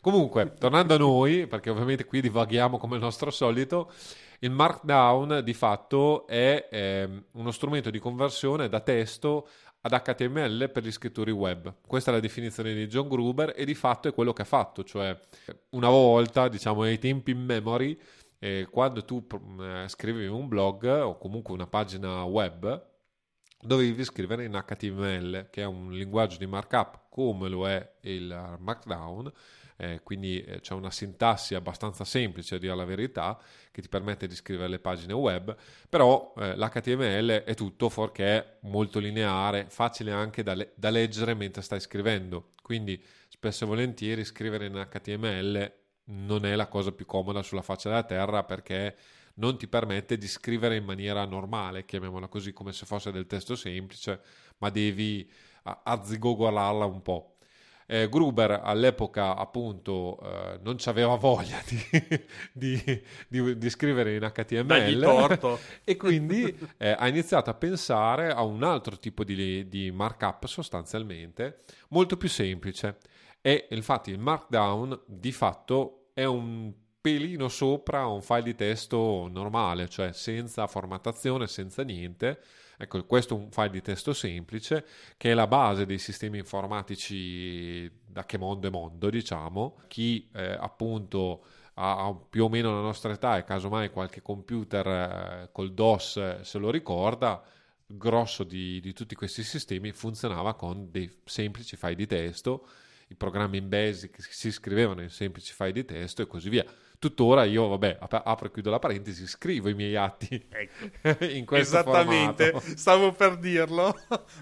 Comunque, 0.00 0.54
tornando 0.54 0.94
a 0.94 0.98
noi, 0.98 1.46
perché 1.46 1.70
ovviamente 1.70 2.04
qui 2.04 2.20
divaghiamo 2.20 2.78
come 2.78 2.96
il 2.96 3.02
nostro 3.02 3.30
solito, 3.30 3.92
il 4.40 4.50
Markdown 4.50 5.40
di 5.44 5.54
fatto 5.54 6.26
è 6.26 6.68
eh, 6.68 7.24
uno 7.32 7.50
strumento 7.52 7.90
di 7.90 8.00
conversione 8.00 8.68
da 8.68 8.80
testo 8.80 9.46
ad 9.82 9.92
HTML 9.92 10.68
per 10.72 10.82
gli 10.82 10.90
scrittori 10.90 11.30
web. 11.30 11.74
Questa 11.86 12.10
è 12.10 12.14
la 12.14 12.20
definizione 12.20 12.74
di 12.74 12.86
John 12.88 13.08
Gruber 13.08 13.52
e 13.56 13.64
di 13.64 13.74
fatto 13.74 14.08
è 14.08 14.14
quello 14.14 14.32
che 14.32 14.42
ha 14.42 14.46
fatto, 14.46 14.82
cioè 14.82 15.16
una 15.70 15.88
volta, 15.88 16.48
diciamo 16.48 16.82
ai 16.82 16.98
tempi 16.98 17.30
in 17.30 17.44
memory, 17.44 17.98
eh, 18.40 18.66
quando 18.68 19.04
tu 19.04 19.24
eh, 19.60 19.84
scrivevi 19.86 20.26
un 20.26 20.48
blog 20.48 20.84
o 20.84 21.18
comunque 21.18 21.54
una 21.54 21.68
pagina 21.68 22.24
web, 22.24 22.90
dovevi 23.64 24.04
scrivere 24.04 24.44
in 24.44 24.52
HTML, 24.52 25.48
che 25.50 25.62
è 25.62 25.66
un 25.66 25.92
linguaggio 25.92 26.36
di 26.36 26.46
markup 26.46 27.04
come 27.08 27.48
lo 27.48 27.68
è 27.68 27.92
il 28.02 28.56
Markdown, 28.58 29.32
eh, 29.76 30.00
quindi 30.02 30.42
eh, 30.42 30.60
c'è 30.60 30.74
una 30.74 30.90
sintassi 30.90 31.54
abbastanza 31.54 32.04
semplice, 32.04 32.56
a 32.56 32.58
dire 32.58 32.74
la 32.74 32.84
verità, 32.84 33.38
che 33.70 33.80
ti 33.80 33.88
permette 33.88 34.26
di 34.26 34.34
scrivere 34.34 34.68
le 34.68 34.78
pagine 34.78 35.12
web, 35.12 35.56
però 35.88 36.34
eh, 36.36 36.56
l'HTML 36.56 37.44
è 37.44 37.54
tutto 37.54 37.88
fuorché 37.88 38.58
molto 38.62 38.98
lineare, 38.98 39.66
facile 39.68 40.12
anche 40.12 40.42
da, 40.42 40.54
le- 40.54 40.72
da 40.74 40.90
leggere 40.90 41.34
mentre 41.34 41.62
stai 41.62 41.80
scrivendo, 41.80 42.50
quindi 42.62 43.02
spesso 43.28 43.64
e 43.64 43.66
volentieri 43.66 44.24
scrivere 44.24 44.66
in 44.66 44.86
HTML 44.90 45.72
non 46.04 46.44
è 46.44 46.54
la 46.56 46.66
cosa 46.66 46.92
più 46.92 47.06
comoda 47.06 47.42
sulla 47.42 47.62
faccia 47.62 47.88
della 47.88 48.02
terra 48.02 48.42
perché 48.42 48.96
non 49.34 49.56
ti 49.56 49.66
permette 49.66 50.18
di 50.18 50.28
scrivere 50.28 50.76
in 50.76 50.84
maniera 50.84 51.24
normale, 51.24 51.84
chiamiamola 51.84 52.28
così, 52.28 52.52
come 52.52 52.72
se 52.72 52.86
fosse 52.86 53.10
del 53.10 53.26
testo 53.26 53.54
semplice, 53.56 54.20
ma 54.58 54.70
devi 54.70 55.28
azzigogolarla 55.62 56.84
un 56.84 57.02
po'. 57.02 57.32
Eh, 57.86 58.08
Gruber 58.08 58.60
all'epoca 58.62 59.36
appunto 59.36 60.18
eh, 60.22 60.58
non 60.62 60.76
aveva 60.84 61.16
voglia 61.16 61.60
di, 61.66 62.24
di, 62.52 63.02
di, 63.28 63.58
di, 63.58 63.70
scrivere 63.70 64.14
in 64.14 64.32
HTML 64.32 65.58
e 65.84 65.96
quindi 65.96 66.56
eh, 66.78 66.94
ha 66.96 67.08
iniziato 67.08 67.50
a 67.50 67.54
pensare 67.54 68.30
a 68.30 68.42
un 68.44 68.62
altro 68.62 68.98
tipo 68.98 69.24
di, 69.24 69.90
markup 69.92 70.46
sostanzialmente 70.46 71.64
molto 71.88 72.16
più 72.16 72.28
semplice. 72.28 72.98
E 73.40 73.66
infatti 73.70 74.10
il 74.10 74.18
markdown 74.18 75.00
di 75.04 75.32
fatto 75.32 76.10
è 76.14 76.24
un 76.24 76.72
pelino 77.02 77.48
sopra 77.48 78.06
un 78.06 78.22
file 78.22 78.44
di 78.44 78.54
testo 78.54 79.28
normale, 79.30 79.90
cioè 79.90 80.12
senza 80.12 80.66
formattazione, 80.66 81.46
senza 81.46 81.82
niente 81.82 82.40
Ecco, 82.82 83.04
questo 83.04 83.36
è 83.36 83.38
un 83.38 83.52
file 83.52 83.70
di 83.70 83.80
testo 83.80 84.12
semplice 84.12 84.84
che 85.16 85.30
è 85.30 85.34
la 85.34 85.46
base 85.46 85.86
dei 85.86 85.98
sistemi 85.98 86.38
informatici 86.38 87.88
da 88.04 88.26
che 88.26 88.38
mondo 88.38 88.66
è 88.66 88.70
mondo, 88.72 89.08
diciamo. 89.08 89.78
Chi 89.86 90.28
eh, 90.34 90.56
appunto 90.58 91.44
ha 91.74 92.12
più 92.28 92.42
o 92.42 92.48
meno 92.48 92.74
la 92.74 92.80
nostra 92.80 93.12
età 93.12 93.36
e 93.38 93.44
casomai 93.44 93.90
qualche 93.90 94.20
computer 94.20 94.86
eh, 94.88 95.48
col 95.52 95.72
DOS 95.72 96.40
se 96.40 96.58
lo 96.58 96.70
ricorda, 96.72 97.40
il 97.86 97.96
grosso 97.96 98.42
di, 98.42 98.80
di 98.80 98.92
tutti 98.92 99.14
questi 99.14 99.44
sistemi 99.44 99.92
funzionava 99.92 100.54
con 100.54 100.90
dei 100.90 101.08
semplici 101.24 101.76
file 101.76 101.94
di 101.94 102.06
testo, 102.08 102.66
i 103.06 103.14
programmi 103.14 103.58
in 103.58 103.68
Basic 103.68 104.20
si 104.20 104.50
scrivevano 104.50 105.02
in 105.02 105.10
semplici 105.10 105.52
file 105.52 105.72
di 105.72 105.84
testo 105.84 106.22
e 106.22 106.26
così 106.26 106.48
via 106.48 106.64
tuttora 107.02 107.42
io, 107.42 107.66
vabbè, 107.66 107.98
apro 107.98 108.46
e 108.46 108.52
chiudo 108.52 108.70
la 108.70 108.78
parentesi, 108.78 109.26
scrivo 109.26 109.68
i 109.68 109.74
miei 109.74 109.96
atti 109.96 110.40
ecco. 110.48 111.24
in 111.24 111.44
questo 111.44 111.80
Esattamente, 111.80 112.52
formato. 112.52 112.76
stavo 112.76 113.10
per 113.10 113.38
dirlo. 113.38 113.92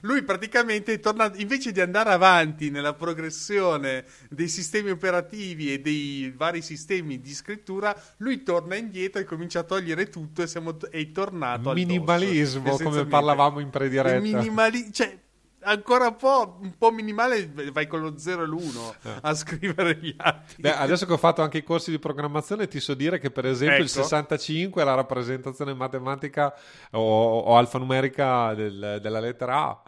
Lui 0.02 0.22
praticamente 0.22 0.92
è 0.92 1.00
tornato, 1.00 1.40
invece 1.40 1.72
di 1.72 1.80
andare 1.80 2.10
avanti 2.10 2.68
nella 2.68 2.92
progressione 2.92 4.04
dei 4.28 4.48
sistemi 4.48 4.90
operativi 4.90 5.72
e 5.72 5.80
dei 5.80 6.34
vari 6.36 6.60
sistemi 6.60 7.18
di 7.18 7.32
scrittura, 7.32 7.98
lui 8.18 8.42
torna 8.42 8.76
indietro 8.76 9.22
e 9.22 9.24
comincia 9.24 9.60
a 9.60 9.62
togliere 9.62 10.10
tutto 10.10 10.42
e 10.42 10.46
siamo, 10.46 10.76
è 10.90 11.10
tornato 11.12 11.72
Minimalismo, 11.72 12.76
come 12.76 13.06
parlavamo 13.06 13.60
in 13.60 13.70
prediretta. 13.70 14.20
Minimali- 14.20 14.92
cioè, 14.92 15.18
ancora 15.62 16.08
un 16.08 16.16
po', 16.16 16.58
un 16.60 16.76
po' 16.76 16.90
minimale, 16.90 17.50
vai 17.72 17.86
con 17.86 18.00
lo 18.00 18.18
0 18.18 18.42
e 18.42 18.46
l'1 18.46 18.94
eh. 19.02 19.18
a 19.22 19.34
scrivere 19.34 19.96
gli 19.96 20.14
atti. 20.16 20.56
Beh, 20.58 20.74
adesso 20.74 21.06
che 21.06 21.12
ho 21.12 21.18
fatto 21.18 21.42
anche 21.42 21.58
i 21.58 21.62
corsi 21.62 21.90
di 21.90 21.98
programmazione, 21.98 22.68
ti 22.68 22.80
so 22.80 22.94
dire 22.94 23.18
che 23.18 23.30
per 23.30 23.46
esempio 23.46 23.76
ecco. 23.76 23.84
il 23.84 23.90
65 23.90 24.82
è 24.82 24.84
la 24.84 24.94
rappresentazione 24.94 25.74
matematica 25.74 26.54
o, 26.92 27.38
o 27.40 27.56
alfanumerica 27.56 28.54
del, 28.54 28.98
della 29.00 29.20
lettera 29.20 29.56
A. 29.56 29.82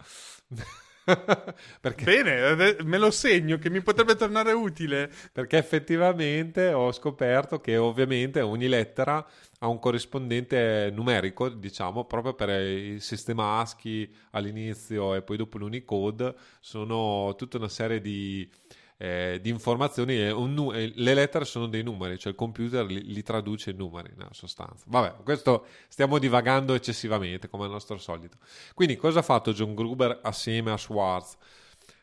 perché... 1.81 2.03
Bene, 2.03 2.75
me 2.83 2.97
lo 2.97 3.11
segno 3.11 3.57
che 3.57 3.69
mi 3.69 3.81
potrebbe 3.81 4.15
tornare 4.15 4.51
utile. 4.51 5.09
Perché 5.31 5.57
effettivamente 5.57 6.71
ho 6.73 6.91
scoperto 6.91 7.59
che 7.59 7.77
ovviamente 7.77 8.41
ogni 8.41 8.67
lettera 8.67 9.25
ha 9.59 9.67
un 9.67 9.79
corrispondente 9.79 10.91
numerico, 10.93 11.49
diciamo, 11.49 12.05
proprio 12.05 12.33
per 12.33 12.49
il 12.49 13.01
sistema 13.01 13.59
ASCII 13.59 14.13
all'inizio 14.31 15.15
e 15.15 15.21
poi 15.21 15.37
dopo 15.37 15.57
l'Unicode, 15.57 16.35
sono 16.59 17.33
tutta 17.37 17.57
una 17.57 17.69
serie 17.69 18.01
di 18.01 18.49
eh, 18.97 19.39
di 19.41 19.49
informazioni 19.49 20.17
e 20.17 20.31
nu- 20.31 20.71
le 20.71 21.13
lettere 21.13 21.45
sono 21.45 21.67
dei 21.67 21.83
numeri, 21.83 22.17
cioè 22.17 22.31
il 22.31 22.37
computer 22.37 22.85
li, 22.85 23.03
li, 23.03 23.21
traduce 23.21 23.71
in 23.71 23.77
numeri 23.77 24.13
nella 24.15 24.33
sostanza. 24.33 24.85
Vabbè, 24.87 25.23
questo 25.23 25.65
stiamo 25.87 26.17
divagando 26.19 26.73
eccessivamente 26.73 27.49
come 27.49 27.65
al 27.65 27.71
nostro 27.71 27.97
solito. 27.97 28.37
Quindi 28.73 28.95
cosa 28.95 29.19
ha 29.19 29.23
fatto 29.23 29.53
John 29.53 29.73
Gruber 29.75 30.19
assieme 30.21 30.71
a 30.71 30.77
Schwartz? 30.77 31.37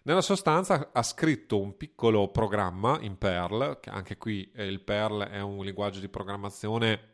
Nella 0.02 0.22
sostanza 0.22 0.90
ha 0.92 1.02
scritto 1.02 1.60
un 1.60 1.76
piccolo 1.76 2.28
programma 2.28 2.98
in 3.00 3.18
Perl, 3.18 3.78
che 3.80 3.90
anche 3.90 4.16
qui 4.16 4.50
eh, 4.54 4.64
il 4.64 4.80
Perl 4.80 5.24
è 5.24 5.40
un 5.40 5.62
linguaggio 5.62 6.00
di 6.00 6.08
programmazione 6.08 7.09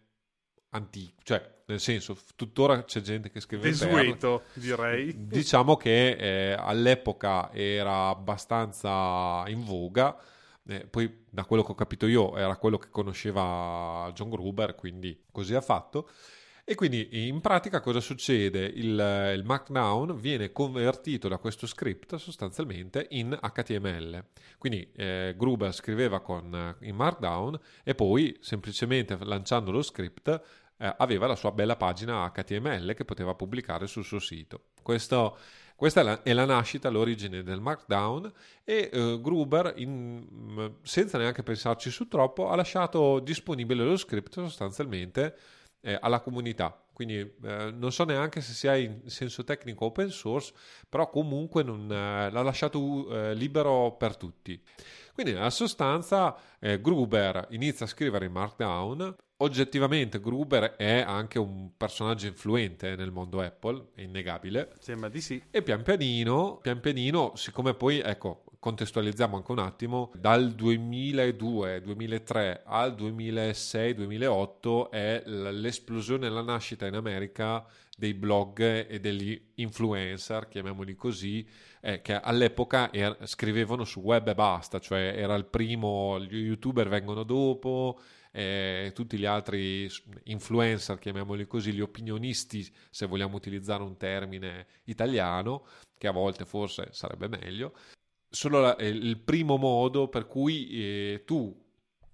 antico, 0.70 1.20
cioè 1.22 1.54
nel 1.66 1.80
senso, 1.80 2.16
tuttora 2.36 2.84
c'è 2.84 3.00
gente 3.00 3.30
che 3.30 3.40
scrive 3.40 3.68
Desueto, 3.68 4.44
direi. 4.54 5.26
Diciamo 5.26 5.76
che 5.76 6.10
eh, 6.10 6.52
all'epoca 6.52 7.52
era 7.52 8.08
abbastanza 8.08 9.42
in 9.48 9.64
voga, 9.64 10.16
eh, 10.68 10.86
poi 10.86 11.24
da 11.28 11.44
quello 11.44 11.64
che 11.64 11.72
ho 11.72 11.74
capito 11.74 12.06
io 12.06 12.36
era 12.36 12.56
quello 12.56 12.78
che 12.78 12.88
conosceva 12.88 14.10
John 14.14 14.30
Gruber, 14.30 14.76
quindi 14.76 15.24
così 15.32 15.54
ha 15.54 15.60
fatto. 15.60 16.08
E 16.68 16.74
quindi 16.74 17.28
in 17.28 17.40
pratica 17.40 17.78
cosa 17.78 18.00
succede? 18.00 18.64
Il, 18.64 18.98
il, 19.36 19.42
Markdown 19.44 20.18
viene 20.18 20.50
convertito 20.50 21.28
da 21.28 21.38
questo 21.38 21.64
script 21.64 22.16
sostanzialmente 22.16 23.06
in 23.10 23.38
HTML. 23.40 24.24
Quindi 24.58 24.90
eh, 24.96 25.36
Gruber 25.38 25.72
scriveva 25.72 26.18
con, 26.18 26.76
in 26.80 26.96
Markdown 26.96 27.56
e 27.84 27.94
poi 27.94 28.36
semplicemente 28.40 29.16
lanciando 29.20 29.70
lo 29.70 29.80
script 29.80 30.42
eh, 30.78 30.92
aveva 30.98 31.28
la 31.28 31.36
sua 31.36 31.52
bella 31.52 31.76
pagina 31.76 32.28
HTML 32.34 32.94
che 32.94 33.04
poteva 33.04 33.36
pubblicare 33.36 33.86
sul 33.86 34.02
suo 34.02 34.18
sito. 34.18 34.70
Questo, 34.82 35.38
questa 35.76 36.00
è 36.00 36.02
la, 36.02 36.22
è 36.24 36.32
la, 36.32 36.46
nascita, 36.46 36.88
l'origine 36.90 37.44
del 37.44 37.60
Markdown 37.60 38.32
e 38.64 38.90
eh, 38.92 39.20
Gruber, 39.22 39.72
in, 39.76 40.72
senza 40.82 41.16
neanche 41.16 41.44
pensarci 41.44 41.90
su 41.90 42.08
troppo, 42.08 42.48
ha 42.48 42.56
lasciato 42.56 43.20
disponibile 43.20 43.84
lo 43.84 43.96
script 43.96 44.32
sostanzialmente 44.32 45.36
eh, 45.86 45.96
alla 46.00 46.20
comunità. 46.20 46.76
Quindi 46.92 47.18
eh, 47.18 47.70
non 47.72 47.92
so 47.92 48.04
neanche 48.04 48.40
se 48.40 48.52
sia 48.52 48.74
in 48.74 49.02
senso 49.06 49.44
tecnico 49.44 49.84
open 49.84 50.10
source, 50.10 50.52
però 50.88 51.08
comunque 51.08 51.62
non, 51.62 51.82
eh, 51.90 52.30
l'ha 52.30 52.42
lasciato 52.42 53.08
eh, 53.10 53.34
libero 53.34 53.92
per 53.92 54.16
tutti. 54.16 54.60
Quindi 55.12 55.32
nella 55.32 55.50
sostanza 55.50 56.36
eh, 56.58 56.80
Gruber 56.80 57.46
inizia 57.50 57.86
a 57.86 57.88
scrivere 57.88 58.26
in 58.26 58.32
Markdown. 58.32 59.14
Oggettivamente 59.38 60.18
Gruber 60.18 60.76
è 60.76 61.02
anche 61.06 61.38
un 61.38 61.70
personaggio 61.76 62.26
influente 62.26 62.96
nel 62.96 63.12
mondo 63.12 63.40
Apple, 63.40 63.88
è 63.94 64.00
innegabile. 64.00 64.72
Sembra 64.78 65.10
di 65.10 65.20
sì. 65.20 65.42
E 65.50 65.62
pian 65.62 65.82
pianino, 65.82 66.58
pian 66.60 66.80
pianino, 66.80 67.32
siccome 67.36 67.74
poi, 67.74 68.00
ecco, 68.00 68.45
contestualizziamo 68.66 69.36
anche 69.36 69.52
un 69.52 69.60
attimo, 69.60 70.10
dal 70.16 70.48
2002-2003 70.48 72.62
al 72.64 72.96
2006-2008 72.96 74.90
è 74.90 75.22
l'esplosione 75.24 76.28
la 76.28 76.42
nascita 76.42 76.84
in 76.84 76.96
America 76.96 77.64
dei 77.96 78.12
blog 78.12 78.88
e 78.88 78.98
degli 78.98 79.40
influencer, 79.54 80.48
chiamiamoli 80.48 80.96
così, 80.96 81.48
eh, 81.80 82.02
che 82.02 82.20
all'epoca 82.20 82.90
er- 82.90 83.18
scrivevano 83.22 83.84
su 83.84 84.00
web 84.00 84.26
e 84.26 84.34
basta, 84.34 84.80
cioè 84.80 85.14
era 85.16 85.36
il 85.36 85.44
primo, 85.44 86.18
gli 86.18 86.46
youtuber 86.46 86.88
vengono 86.88 87.22
dopo, 87.22 88.00
eh, 88.32 88.90
tutti 88.96 89.16
gli 89.16 89.26
altri 89.26 89.88
influencer, 90.24 90.98
chiamiamoli 90.98 91.46
così, 91.46 91.72
gli 91.72 91.80
opinionisti, 91.80 92.68
se 92.90 93.06
vogliamo 93.06 93.36
utilizzare 93.36 93.84
un 93.84 93.96
termine 93.96 94.66
italiano, 94.86 95.64
che 95.96 96.08
a 96.08 96.12
volte 96.12 96.44
forse 96.44 96.88
sarebbe 96.90 97.28
meglio, 97.28 97.72
solo 98.28 98.60
la, 98.60 98.76
il 98.80 99.18
primo 99.18 99.56
modo 99.56 100.08
per 100.08 100.26
cui 100.26 100.68
eh, 100.70 101.22
tu, 101.24 101.54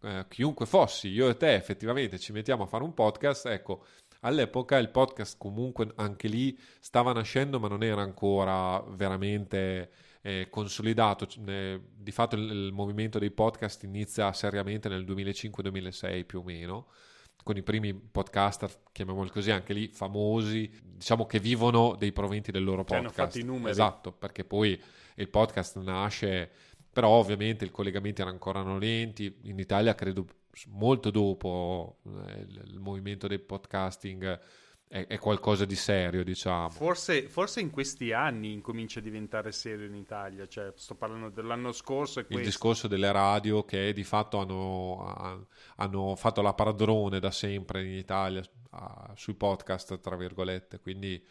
eh, 0.03 0.27
chiunque 0.29 0.67
fossi, 0.67 1.09
io 1.09 1.29
e 1.29 1.37
te 1.37 1.55
effettivamente 1.55 2.19
ci 2.19 2.33
mettiamo 2.33 2.65
a 2.65 2.67
fare 2.67 2.85
un 2.85 2.95
podcast, 2.95 3.47
ecco, 3.47 3.85
All'epoca 4.25 4.79
il 4.79 4.91
podcast 4.91 5.37
comunque 5.37 5.91
anche 5.97 6.29
lì 6.29 6.57
stava 6.79 7.13
nascendo 7.13 7.59
ma 7.59 7.67
non 7.67 7.83
era 7.83 8.03
ancora 8.03 8.81
veramente 8.91 9.91
eh, 10.23 10.47
consolidato. 10.49 11.27
Eh, 11.47 11.81
di 11.93 12.13
fatto 12.13 12.37
il, 12.37 12.49
il, 12.49 12.73
movimento 12.73 13.19
dei 13.19 13.33
podcast 13.33 13.83
inizia 13.83 14.33
seriamente 14.33 14.89
nel 14.89 15.05
2005-2006 15.05 16.25
più 16.25 16.39
o 16.39 16.43
meno 16.45 16.87
con 17.43 17.57
i 17.57 17.63
primi 17.65 17.93
podcaster, 17.93 18.71
chiamiamoli 18.93 19.29
così, 19.29 19.51
anche 19.51 19.73
lì 19.73 19.89
famosi, 19.89 20.71
diciamo 20.81 21.27
che 21.27 21.41
vivono 21.41 21.97
dei 21.99 22.13
proventi 22.13 22.53
del 22.53 22.63
loro 22.63 22.85
podcast. 22.85 23.19
Hanno 23.19 23.29
fatto 23.29 23.39
i 23.41 23.43
numeri. 23.43 23.71
Esatto, 23.71 24.13
perché 24.13 24.45
poi 24.45 24.81
il 25.17 25.29
podcast 25.29 25.79
nasce, 25.79 26.51
però 26.93 27.09
ovviamente 27.09 27.65
i 27.65 27.71
collegamenti 27.71 28.21
erano 28.21 28.37
ancora 28.37 28.63
lenti, 28.77 29.39
in 29.43 29.59
Italia 29.59 29.95
credo 29.95 30.27
molto 30.69 31.11
dopo 31.11 31.99
eh, 32.05 32.41
il, 32.41 32.79
movimento 32.79 33.27
del 33.27 33.41
podcasting 33.41 34.41
è, 34.87 35.07
è, 35.07 35.19
qualcosa 35.19 35.65
di 35.65 35.75
serio, 35.75 36.23
diciamo. 36.23 36.69
Forse, 36.69 37.29
forse, 37.29 37.61
in 37.61 37.71
questi 37.71 38.13
anni 38.13 38.53
incomincia 38.53 38.99
a 38.99 39.03
diventare 39.03 39.51
serio 39.51 39.87
in 39.87 39.95
Italia, 39.95 40.47
cioè 40.47 40.71
sto 40.77 40.95
parlando 40.95 41.31
dell'anno 41.31 41.73
scorso. 41.73 42.21
il 42.29 42.43
discorso 42.43 42.89
delle 42.89 43.11
radio 43.11 43.65
che 43.65 43.95
di 43.95 44.05
fatto 44.05 44.39
hanno, 44.39 45.47
hanno 45.77 46.15
fatto 46.17 46.43
la 46.43 46.53
padrone 46.53 47.21
da 47.21 47.31
sempre 47.31 47.83
in 47.83 47.97
Italia 47.97 48.43
sui 49.15 49.35
podcast, 49.35 49.99
tra 50.01 50.17
virgolette, 50.17 50.79
quindi 50.81 51.25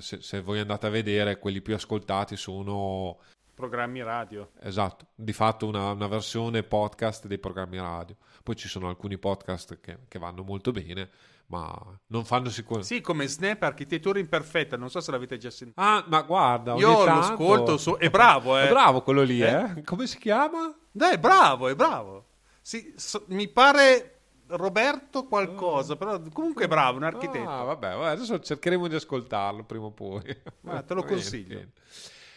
se, 0.00 0.20
se, 0.20 0.40
voi 0.40 0.60
andate 0.60 0.86
a 0.86 0.90
vedere, 0.90 1.38
quelli 1.38 1.60
più 1.60 1.74
ascoltati 1.74 2.36
sono 2.36 3.18
programmi 3.54 4.02
radio. 4.02 4.50
Esatto, 4.60 5.06
di 5.14 5.32
fatto 5.32 5.66
una, 5.66 5.90
una, 5.92 6.06
versione 6.06 6.62
podcast 6.62 7.26
dei 7.26 7.38
programmi 7.38 7.78
radio. 7.78 8.14
Poi 8.42 8.54
ci 8.54 8.68
sono 8.68 8.88
alcuni 8.88 9.18
podcast 9.18 9.80
che, 9.80 10.00
che 10.08 10.18
vanno 10.18 10.42
molto 10.42 10.70
bene, 10.70 11.08
ma 11.46 11.74
non 12.08 12.24
fanno 12.24 12.50
sicuramente. 12.50 12.94
Sì, 12.94 13.00
come 13.00 13.26
Snap 13.26 13.62
Architettura 13.62 14.18
Imperfetta, 14.18 14.76
non 14.76 14.90
so 14.90 15.00
se 15.00 15.10
l'avete 15.10 15.38
già 15.38 15.50
sentito. 15.50 15.80
Ah, 15.80 16.04
ma 16.06 16.22
guarda, 16.22 16.74
io 16.74 17.04
tanto... 17.04 17.12
lo 17.12 17.18
ascolto, 17.18 17.76
so... 17.78 17.96
è 17.96 18.10
bravo, 18.10 18.58
eh. 18.58 18.66
È 18.66 18.68
bravo 18.68 19.02
quello 19.02 19.22
lì, 19.22 19.40
eh? 19.40 19.72
eh? 19.76 19.82
Come 19.82 20.06
si 20.06 20.18
chiama? 20.18 20.76
Dai, 20.92 21.14
è 21.14 21.18
bravo, 21.18 21.68
è 21.68 21.74
bravo. 21.74 22.26
Sì, 22.60 22.92
so, 22.96 23.24
mi 23.28 23.48
pare 23.48 24.15
Roberto 24.48 25.26
qualcosa, 25.26 25.94
oh. 25.94 25.96
però 25.96 26.20
comunque 26.32 26.64
è 26.64 26.68
bravo, 26.68 26.98
un 26.98 27.04
architetto. 27.04 27.48
Ah, 27.48 27.62
vabbè, 27.62 27.88
adesso 28.06 28.38
cercheremo 28.38 28.88
di 28.88 28.94
ascoltarlo 28.94 29.64
prima 29.64 29.86
o 29.86 29.92
poi. 29.92 30.22
Ah, 30.64 30.82
te 30.82 30.94
lo 30.94 31.02
consiglio. 31.04 31.64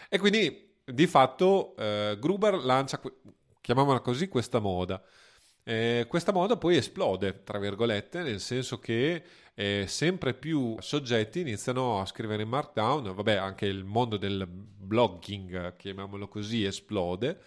E 0.10 0.17
quindi 0.17 0.76
di 0.84 1.08
fatto 1.08 1.76
eh, 1.78 2.17
Gruber 2.19 2.56
lancia, 2.56 3.00
chiamiamola 3.62 4.00
così, 4.00 4.28
questa 4.28 4.60
moda. 4.60 5.02
Eh, 5.63 6.06
questa 6.08 6.32
moda 6.32 6.58
poi 6.58 6.78
esplode, 6.78 7.43
tra 7.43 7.60
virgolette, 7.60 8.24
nel 8.24 8.39
senso 8.39 8.80
che 8.80 9.24
eh, 9.54 9.86
sempre 9.88 10.34
più 10.34 10.76
soggetti 10.80 11.41
iniziano 11.41 12.00
a 12.00 12.06
scrivere 12.06 12.41
in 12.41 12.50
Markdown, 12.50 13.13
vabbè 13.13 13.36
anche 13.36 13.65
il 13.65 13.84
mondo 13.84 14.17
del 14.17 14.48
blogging, 14.48 15.76
chiamiamolo 15.76 16.28
così, 16.28 16.63
esplode, 16.63 17.39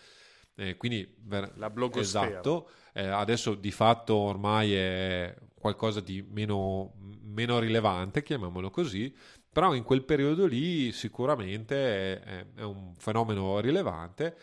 eh, 0.55 0.77
quindi 0.77 1.17
la 1.57 1.71
blogosfera. 1.71 2.29
Esatto, 2.29 2.71
eh, 2.93 3.07
adesso 3.07 3.55
di 3.55 3.71
fatto 3.71 4.15
ormai 4.15 4.75
è 4.75 5.35
qualcosa 5.55 6.01
di 6.01 6.25
meno, 6.29 6.93
meno 7.23 7.59
rilevante, 7.59 8.23
chiamiamolo 8.23 8.71
così, 8.71 9.15
però 9.51 9.75
in 9.75 9.85
quel 9.85 10.03
periodo 10.05 10.47
lì 10.47 10.93
sicuramente 10.93 12.21
è, 12.21 12.47
è 12.57 12.63
un 12.63 12.95
fenomeno 12.97 13.61
rilevante 13.61 14.37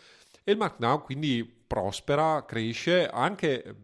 e 0.43 0.51
il 0.51 0.57
Markdown 0.57 1.01
quindi 1.01 1.43
prospera, 1.67 2.45
cresce 2.45 3.07
anche 3.07 3.63
eh, 3.63 3.75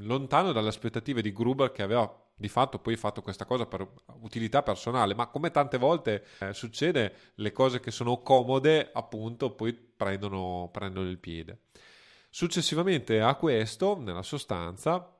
lontano 0.00 0.52
dalle 0.52 0.68
aspettative 0.68 1.22
di 1.22 1.32
Gruber 1.32 1.72
che 1.72 1.82
aveva 1.82 2.08
di 2.38 2.48
fatto 2.48 2.78
poi 2.78 2.96
fatto 2.96 3.22
questa 3.22 3.46
cosa 3.46 3.66
per 3.66 3.88
utilità 4.20 4.62
personale, 4.62 5.14
ma 5.14 5.26
come 5.28 5.50
tante 5.50 5.78
volte 5.78 6.24
eh, 6.40 6.52
succede, 6.52 7.32
le 7.36 7.50
cose 7.50 7.80
che 7.80 7.90
sono 7.90 8.20
comode 8.20 8.90
appunto 8.92 9.52
poi 9.52 9.72
prendono, 9.72 10.68
prendono 10.70 11.08
il 11.08 11.18
piede. 11.18 11.60
Successivamente 12.36 13.22
a 13.22 13.34
questo, 13.34 13.98
nella 13.98 14.22
sostanza, 14.22 15.10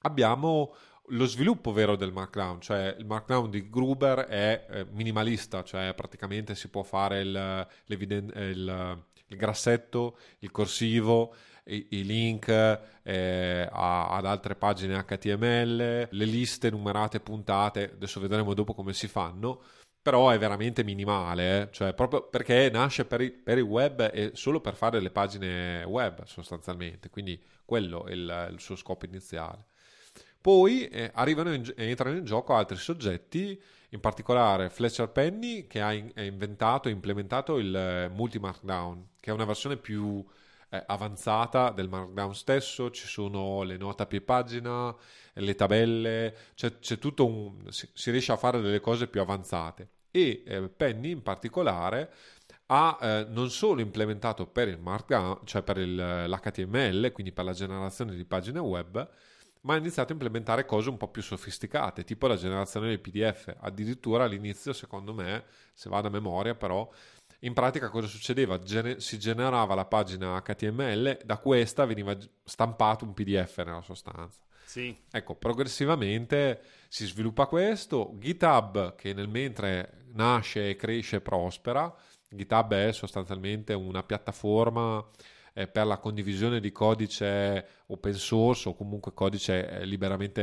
abbiamo 0.00 0.74
lo 1.10 1.24
sviluppo 1.26 1.70
vero 1.70 1.94
del 1.94 2.10
Markdown, 2.10 2.60
cioè 2.60 2.96
il 2.98 3.06
Markdown 3.06 3.48
di 3.48 3.70
Gruber 3.70 4.26
è 4.26 4.66
eh, 4.68 4.86
minimalista, 4.90 5.62
cioè 5.62 5.94
praticamente 5.94 6.56
si 6.56 6.68
può 6.68 6.82
fare 6.82 7.20
il, 7.20 7.68
il, 7.86 9.04
il 9.28 9.36
grassetto, 9.36 10.18
il 10.40 10.50
corsivo, 10.50 11.32
i, 11.66 11.86
i 11.90 12.04
link 12.04 12.48
eh, 12.48 13.68
a, 13.70 14.08
ad 14.08 14.26
altre 14.26 14.56
pagine 14.56 15.00
HTML, 15.00 16.08
le 16.10 16.24
liste 16.24 16.70
numerate 16.70 17.20
puntate, 17.20 17.92
adesso 17.94 18.18
vedremo 18.18 18.52
dopo 18.52 18.74
come 18.74 18.94
si 18.94 19.06
fanno, 19.06 19.62
però 20.02 20.30
è 20.30 20.38
veramente 20.38 20.82
minimale, 20.82 21.62
eh? 21.62 21.68
cioè 21.70 21.94
proprio 21.94 22.28
perché 22.28 22.68
nasce 22.70 23.04
per, 23.04 23.20
i, 23.20 23.30
per 23.30 23.58
il 23.58 23.64
web 23.64 24.10
e 24.12 24.32
solo 24.34 24.60
per 24.60 24.74
fare 24.74 25.00
le 25.00 25.10
pagine 25.10 25.84
web 25.84 26.24
sostanzialmente, 26.24 27.08
quindi 27.08 27.40
quello 27.64 28.06
è 28.06 28.12
il, 28.12 28.48
il 28.52 28.60
suo 28.60 28.74
scopo 28.74 29.06
iniziale. 29.06 29.66
Poi 30.40 30.88
eh, 30.88 31.12
arrivano 31.14 31.54
in, 31.54 31.72
entrano 31.76 32.16
in 32.16 32.24
gioco 32.24 32.52
altri 32.54 32.76
soggetti, 32.76 33.60
in 33.90 34.00
particolare 34.00 34.70
Fletcher 34.70 35.08
Penny 35.08 35.68
che 35.68 35.80
ha, 35.80 35.92
in, 35.92 36.10
ha 36.16 36.22
inventato 36.22 36.88
e 36.88 36.92
implementato 36.92 37.58
il 37.58 37.74
eh, 37.74 38.08
Multi-Markdown, 38.08 39.06
che 39.20 39.30
è 39.30 39.32
una 39.32 39.44
versione 39.44 39.76
più 39.76 40.24
avanzata 40.86 41.70
del 41.70 41.88
Markdown 41.88 42.34
stesso, 42.34 42.90
ci 42.90 43.06
sono 43.06 43.62
le 43.62 43.76
note 43.76 44.02
a 44.02 44.06
più 44.06 44.24
pagina, 44.24 44.94
le 45.34 45.54
tabelle, 45.54 46.34
c'è, 46.54 46.78
c'è 46.78 46.98
tutto 46.98 47.26
un... 47.26 47.70
Si, 47.70 47.88
si, 47.92 48.10
riesce 48.10 48.32
a 48.32 48.36
fare 48.36 48.60
delle 48.60 48.80
cose 48.80 49.06
più 49.06 49.20
avanzate. 49.20 49.88
E 50.10 50.42
eh, 50.46 50.68
Penny 50.68 51.10
in 51.10 51.22
particolare 51.22 52.12
ha 52.66 52.98
eh, 53.00 53.26
non 53.28 53.50
solo 53.50 53.80
implementato 53.80 54.46
per 54.46 54.68
il 54.68 54.78
Markdown, 54.78 55.40
cioè 55.44 55.62
per 55.62 55.78
il, 55.78 55.94
l'HTML, 55.94 57.12
quindi 57.12 57.32
per 57.32 57.44
la 57.44 57.52
generazione 57.52 58.14
di 58.14 58.24
pagine 58.24 58.58
web, 58.58 59.10
ma 59.62 59.74
ha 59.74 59.76
iniziato 59.76 60.10
a 60.10 60.14
implementare 60.14 60.64
cose 60.64 60.88
un 60.88 60.96
po' 60.96 61.08
più 61.08 61.22
sofisticate, 61.22 62.04
tipo 62.04 62.26
la 62.26 62.36
generazione 62.36 62.88
del 62.88 63.00
PDF. 63.00 63.54
Addirittura 63.60 64.24
all'inizio, 64.24 64.72
secondo 64.72 65.12
me, 65.12 65.44
se 65.72 65.88
vado 65.88 66.08
a 66.08 66.10
memoria, 66.10 66.54
però, 66.54 66.90
in 67.44 67.52
pratica 67.54 67.88
cosa 67.88 68.06
succedeva? 68.06 68.58
Gene- 68.58 69.00
si 69.00 69.18
generava 69.18 69.74
la 69.74 69.84
pagina 69.84 70.40
HTML, 70.40 71.20
da 71.24 71.38
questa 71.38 71.84
veniva 71.84 72.16
stampato 72.44 73.04
un 73.04 73.14
PDF 73.14 73.58
nella 73.58 73.82
sostanza. 73.82 74.40
Sì. 74.64 74.96
Ecco, 75.10 75.34
progressivamente 75.34 76.62
si 76.88 77.06
sviluppa 77.06 77.46
questo. 77.46 78.14
GitHub, 78.18 78.94
che 78.94 79.12
nel 79.12 79.28
mentre 79.28 80.04
nasce, 80.12 80.76
cresce 80.76 81.16
e 81.16 81.20
prospera, 81.20 81.92
GitHub 82.28 82.72
è 82.74 82.92
sostanzialmente 82.92 83.74
una 83.74 84.02
piattaforma 84.02 85.04
eh, 85.52 85.66
per 85.66 85.86
la 85.86 85.98
condivisione 85.98 86.60
di 86.60 86.72
codice 86.72 87.66
open 87.86 88.14
source 88.14 88.68
o 88.68 88.74
comunque 88.74 89.12
codice 89.14 89.68
eh, 89.68 89.84
liberamente 89.84 90.42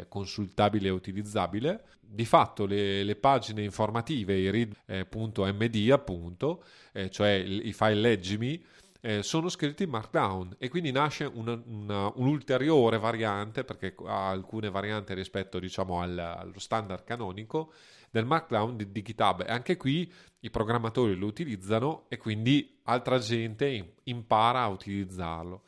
eh, 0.00 0.06
consultabile 0.08 0.88
e 0.88 0.90
utilizzabile. 0.90 1.84
Di 2.00 2.24
fatto 2.24 2.66
le, 2.66 3.04
le 3.04 3.14
pagine 3.14 3.62
informative, 3.62 4.34
i 4.34 4.50
read.md 4.50 5.90
appunto, 5.92 6.64
eh, 6.92 7.08
cioè 7.08 7.30
i 7.30 7.72
file 7.72 7.94
leggimi, 7.94 8.64
eh, 9.02 9.22
sono 9.22 9.48
scritti 9.48 9.84
in 9.84 9.90
Markdown 9.90 10.56
e 10.58 10.68
quindi 10.68 10.90
nasce 10.90 11.24
una, 11.24 11.60
una, 11.66 12.12
un'ulteriore 12.14 12.98
variante, 12.98 13.64
perché 13.64 13.94
ha 14.06 14.28
alcune 14.28 14.70
varianti 14.70 15.14
rispetto 15.14 15.58
diciamo, 15.58 16.00
al, 16.00 16.18
allo 16.18 16.58
standard 16.58 17.04
canonico, 17.04 17.72
del 18.10 18.26
Markdown 18.26 18.76
di, 18.76 18.90
di 18.90 19.02
GitHub. 19.02 19.42
E 19.46 19.50
anche 19.50 19.76
qui 19.76 20.12
i 20.40 20.50
programmatori 20.50 21.16
lo 21.16 21.26
utilizzano 21.26 22.06
e 22.08 22.16
quindi 22.16 22.80
altra 22.84 23.18
gente 23.18 23.96
impara 24.04 24.62
a 24.62 24.68
utilizzarlo. 24.68 25.62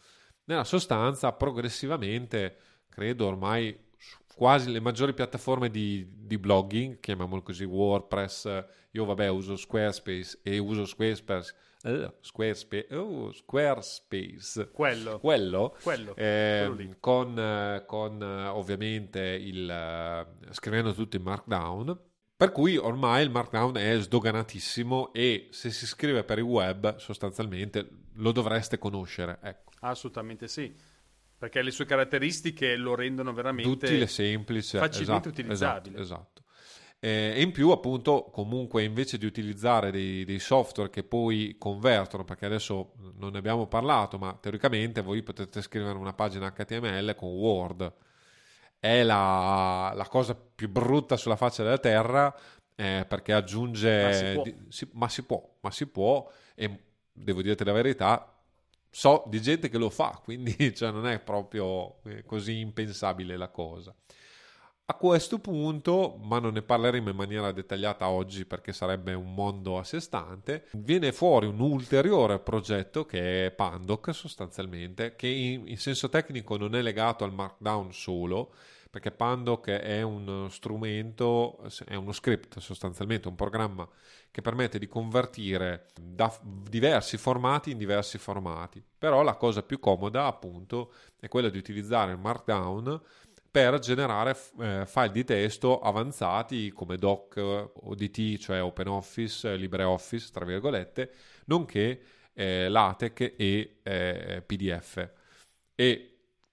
Nella 0.45 0.65
sostanza, 0.65 1.33
progressivamente, 1.33 2.57
credo 2.89 3.27
ormai 3.27 3.91
quasi 4.35 4.73
le 4.73 4.81
maggiori 4.81 5.15
piattaforme 5.15 5.71
di, 5.71 6.07
di 6.11 6.39
blogging, 6.39 6.99
chiamiamolo 7.01 7.43
così, 7.43 7.65
WordPress, 7.65 8.65
io 8.91 9.05
vabbè 9.05 9.29
uso 9.29 9.57
Squarespace 9.57 10.41
e 10.43 10.59
uso 10.59 10.85
Squarespace 10.85 11.55
Uh, 11.85 12.13
Squarespace, 12.21 12.95
oh, 12.95 13.33
Squarespace, 13.33 14.71
quello, 14.71 15.19
quello, 15.19 15.77
quello, 15.83 16.15
eh, 16.15 16.97
con, 17.01 17.83
con, 17.87 18.23
ovviamente 18.23 19.21
il 19.21 19.69
uh, 19.69 20.53
scrivendo 20.53 20.95
tutto 20.95 21.17
in 21.17 21.23
Markdown 21.25 21.99
per 22.43 22.51
cui 22.51 22.77
ormai 22.77 23.23
il 23.23 23.31
Markdown 23.31 23.77
è 23.77 24.01
sdoganatissimo 24.01 25.13
e 25.13 25.47
se 25.53 25.71
si 25.71 25.87
scrive 25.87 26.25
per 26.25 26.39
il 26.39 26.45
web 26.45 26.97
sostanzialmente 26.97 27.89
lo 28.15 28.33
dovreste 28.33 28.79
conoscere. 28.79 29.39
Ecco. 29.41 29.71
Assolutamente 29.83 30.49
sì, 30.49 30.75
perché 31.39 31.63
le 31.63 31.71
sue 31.71 31.85
caratteristiche 31.85 32.75
lo 32.75 32.97
rendono 32.97 33.33
veramente 33.33 33.71
utile, 33.71 34.09
semplice, 34.09 34.79
facilmente 34.79 35.29
esatto, 35.29 35.41
utilizzabile. 35.41 36.01
Esatto, 36.01 36.43
esatto. 36.43 36.43
Eh, 36.99 37.35
e 37.37 37.43
in 37.43 37.53
più 37.53 37.71
appunto 37.71 38.25
comunque 38.33 38.83
invece 38.83 39.19
di 39.19 39.27
utilizzare 39.27 39.93
dei, 39.93 40.25
dei, 40.25 40.41
software 40.41 40.91
che 40.91 41.05
poi 41.05 41.55
convertono, 41.57 42.25
perché 42.25 42.47
adesso 42.47 42.95
non 43.19 43.31
ne 43.31 43.39
abbiamo 43.39 43.69
parlato, 43.69 44.19
ma 44.19 44.37
teoricamente 44.41 45.01
voi 45.01 45.23
potete 45.23 45.63
scrivere 45.63 45.97
una 45.97 46.13
pagina 46.13 46.51
HTML 46.51 47.15
con 47.15 47.29
Word 47.29 47.95
è 48.83 49.05
la, 49.05 49.93
la 49.95 50.09
cosa 50.09 50.35
più 50.35 50.69
brutta 50.69 51.17
sulla 51.17 51.37
faccia 51.37 51.63
della 51.63 51.79
terra 51.79 52.35
eh, 52.75 53.05
perché 53.07 53.33
aggiunge... 53.33 54.03
Ma 54.03 54.13
si, 54.13 54.41
di, 54.43 54.57
si, 54.71 54.89
ma 54.95 55.09
si 55.09 55.23
può, 55.23 55.55
ma 55.61 55.71
si 55.71 55.87
può 55.87 56.29
e 56.57 56.81
devo 57.13 57.43
dirti 57.43 57.63
la 57.63 57.71
verità, 57.71 58.37
so 58.91 59.23
di 59.29 59.41
gente 59.41 59.69
che 59.69 59.79
lo 59.79 59.89
fa, 59.89 60.21
quindi 60.25 60.57
cioè, 60.75 60.91
non 60.91 61.07
è 61.07 61.21
proprio 61.21 62.03
eh, 62.07 62.25
così 62.25 62.59
impensabile 62.59 63.37
la 63.37 63.51
cosa. 63.51 63.95
A 64.87 64.95
questo 64.95 65.39
punto, 65.39 66.19
ma 66.21 66.41
non 66.41 66.55
ne 66.55 66.63
parleremo 66.63 67.09
in 67.09 67.15
maniera 67.15 67.53
dettagliata 67.53 68.09
oggi 68.09 68.45
perché 68.45 68.73
sarebbe 68.73 69.15
un 69.15 69.33
mondo 69.33 69.79
a 69.79 69.85
sé 69.85 70.01
stante, 70.01 70.67
viene 70.73 71.13
fuori 71.13 71.47
un 71.47 71.61
ulteriore 71.61 72.41
progetto 72.41 73.07
che 73.07 73.47
è 73.47 73.51
Pandoc 73.53 74.13
sostanzialmente, 74.13 75.15
che 75.15 75.29
in, 75.29 75.69
in 75.69 75.79
senso 75.79 76.09
tecnico 76.09 76.57
non 76.57 76.75
è 76.75 76.83
legato 76.83 77.23
al 77.23 77.33
Markdown 77.33 77.93
solo, 77.93 78.55
perché 78.93 79.11
Pandoc 79.11 79.71
è 79.71 80.03
uno 80.03 80.51
strumento, 80.51 81.67
è 81.87 81.95
uno 81.95 82.13
script 82.13 82.59
sostanzialmente, 82.59 83.27
un 83.27 83.35
programma 83.35 83.89
che 84.31 84.43
permette 84.43 84.79
di 84.79 84.87
convertire 84.87 85.87
da 85.99 86.31
diversi 86.43 87.17
formati 87.17 87.71
in 87.71 87.79
diversi 87.79 88.19
formati. 88.19 88.85
Però 88.99 89.23
la 89.23 89.37
cosa 89.37 89.63
più 89.63 89.79
comoda 89.79 90.27
appunto 90.27 90.93
è 91.19 91.27
quella 91.29 91.49
di 91.49 91.57
utilizzare 91.57 92.13
il 92.13 92.19
Markdown 92.19 93.01
per 93.51 93.79
generare 93.79 94.37
eh, 94.61 94.85
file 94.85 95.11
di 95.11 95.25
testo 95.25 95.81
avanzati 95.81 96.71
come 96.71 96.99
doc, 96.99 97.39
ODT, 97.39 98.37
cioè 98.37 98.63
OpenOffice, 98.63 99.57
LibreOffice, 99.57 100.29
tra 100.31 100.45
virgolette, 100.45 101.13
nonché 101.47 102.03
eh, 102.35 102.69
LaTeX 102.69 103.33
e 103.39 103.79
eh, 103.83 104.43
PDF. 104.45 105.11
E 105.75 106.12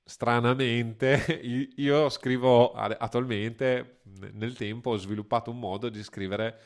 stranamente 0.09 1.39
io 1.77 2.09
scrivo 2.09 2.73
attualmente 2.73 3.99
nel 4.31 4.57
tempo 4.57 4.89
ho 4.91 4.97
sviluppato 4.97 5.51
un 5.51 5.59
modo 5.59 5.87
di 5.89 6.01
scrivere 6.03 6.59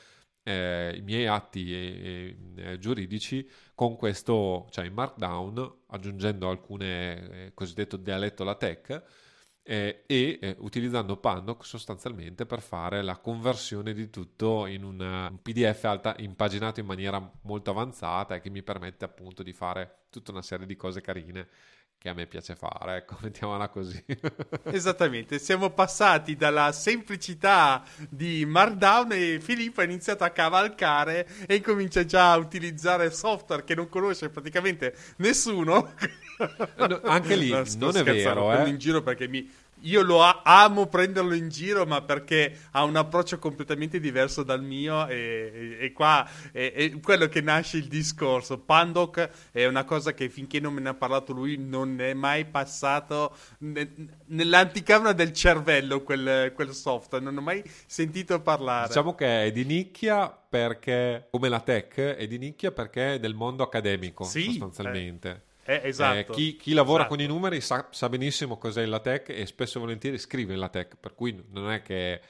eh, 0.43 0.95
i 0.95 1.01
miei 1.01 1.27
atti 1.27 1.73
e, 1.73 2.37
e, 2.55 2.71
eh, 2.71 2.79
giuridici 2.79 3.47
con 3.75 3.95
questo, 3.95 4.67
cioè 4.71 4.85
in 4.85 4.93
Markdown, 4.93 5.81
aggiungendo 5.87 6.49
alcune 6.49 7.45
eh, 7.45 7.51
cosiddetto 7.53 7.97
dialetto 7.97 8.43
LaTeX 8.43 9.01
eh, 9.61 10.03
e 10.05 10.39
eh, 10.41 10.55
utilizzando 10.59 11.17
Pandoc 11.17 11.65
sostanzialmente 11.65 12.45
per 12.45 12.61
fare 12.61 13.01
la 13.01 13.17
conversione 13.17 13.93
di 13.93 14.09
tutto 14.09 14.65
in 14.67 14.83
una, 14.83 15.27
un 15.29 15.41
PDF 15.41 15.83
alta, 15.85 16.15
impaginato 16.19 16.79
in 16.81 16.85
maniera 16.85 17.31
molto 17.43 17.71
avanzata 17.71 18.35
e 18.35 18.41
che 18.41 18.49
mi 18.49 18.63
permette 18.63 19.05
appunto 19.05 19.43
di 19.43 19.53
fare 19.53 20.05
tutta 20.09 20.31
una 20.31 20.41
serie 20.41 20.65
di 20.65 20.75
cose 20.75 21.01
carine 21.01 21.47
che 22.03 22.09
a 22.09 22.13
me 22.13 22.25
piace 22.25 22.53
fare, 22.53 22.97
ecco, 22.97 23.15
mettiamola 23.23 23.69
così. 23.69 24.03
Esattamente, 24.65 25.39
siamo 25.39 25.69
passati 25.69 26.35
dalla 26.35 26.73
semplicità 26.73 27.81
di 28.09 28.45
Markdown 28.45 29.13
e 29.13 29.39
Filippo 29.39 29.79
ha 29.79 29.85
iniziato 29.85 30.25
a 30.25 30.29
cavalcare 30.31 31.25
e 31.47 31.61
comincia 31.61 32.03
già 32.03 32.33
a 32.33 32.37
utilizzare 32.37 33.09
software 33.09 33.63
che 33.63 33.73
non 33.73 33.87
conosce 33.87 34.29
praticamente 34.29 34.93
nessuno. 35.17 35.93
No, 36.75 37.01
anche 37.03 37.37
lì 37.37 37.47
no, 37.55 37.63
non 37.77 37.95
è 37.95 38.03
vero, 38.03 38.51
eh. 38.51 38.67
in 38.67 38.77
giro 38.77 39.01
perché 39.01 39.29
mi 39.29 39.49
io 39.83 40.01
lo 40.01 40.21
amo 40.21 40.87
prenderlo 40.87 41.33
in 41.33 41.49
giro, 41.49 41.85
ma 41.85 42.01
perché 42.01 42.57
ha 42.71 42.83
un 42.83 42.95
approccio 42.95 43.39
completamente 43.39 43.99
diverso 43.99 44.43
dal 44.43 44.63
mio 44.63 45.07
e, 45.07 45.77
e, 45.79 45.85
e 45.85 45.91
qua 45.91 46.27
è, 46.51 46.73
è, 46.73 46.99
quello 46.99 47.27
che 47.27 47.41
nasce 47.41 47.77
il 47.77 47.87
discorso. 47.87 48.59
Pandoc 48.59 49.29
è 49.51 49.65
una 49.65 49.83
cosa 49.83 50.13
che 50.13 50.29
finché 50.29 50.59
non 50.59 50.73
me 50.73 50.81
ne 50.81 50.89
ha 50.89 50.93
parlato 50.93 51.33
lui 51.33 51.57
non 51.57 51.99
è 51.99 52.13
mai 52.13 52.45
passato 52.45 53.35
ne, 53.59 53.89
nell'anticamera 54.27 55.13
del 55.13 55.33
cervello 55.33 56.01
quel, 56.01 56.51
quel, 56.53 56.73
software, 56.73 57.23
non 57.23 57.37
ho 57.37 57.41
mai 57.41 57.63
sentito 57.85 58.41
parlare. 58.41 58.87
Diciamo 58.87 59.15
che 59.15 59.45
è 59.45 59.51
di 59.51 59.65
nicchia 59.65 60.29
perché, 60.29 61.27
come 61.31 61.49
la 61.49 61.59
tech, 61.59 61.95
è 61.95 62.27
di 62.27 62.37
nicchia 62.37 62.71
perché 62.71 63.15
è 63.15 63.19
del 63.19 63.33
mondo 63.33 63.63
accademico 63.63 64.23
sì, 64.23 64.43
sostanzialmente. 64.43 65.29
Eh 65.29 65.51
Eh, 65.65 65.81
esatto. 65.83 66.33
chi, 66.33 66.55
chi, 66.55 66.73
lavora 66.73 67.03
esatto. 67.03 67.15
con 67.15 67.23
i 67.23 67.27
numeri 67.27 67.61
sa, 67.61 67.87
sa, 67.91 68.09
benissimo 68.09 68.57
cos'è 68.57 68.81
il 68.81 68.89
LaTeX 68.89 69.29
e 69.29 69.45
spesso 69.45 69.77
e 69.77 69.81
volentieri 69.81 70.17
scrive 70.17 70.53
il 70.53 70.59
LaTeX, 70.59 70.95
per 70.99 71.13
cui 71.15 71.43
non 71.49 71.71
è 71.71 71.81
che... 71.81 72.21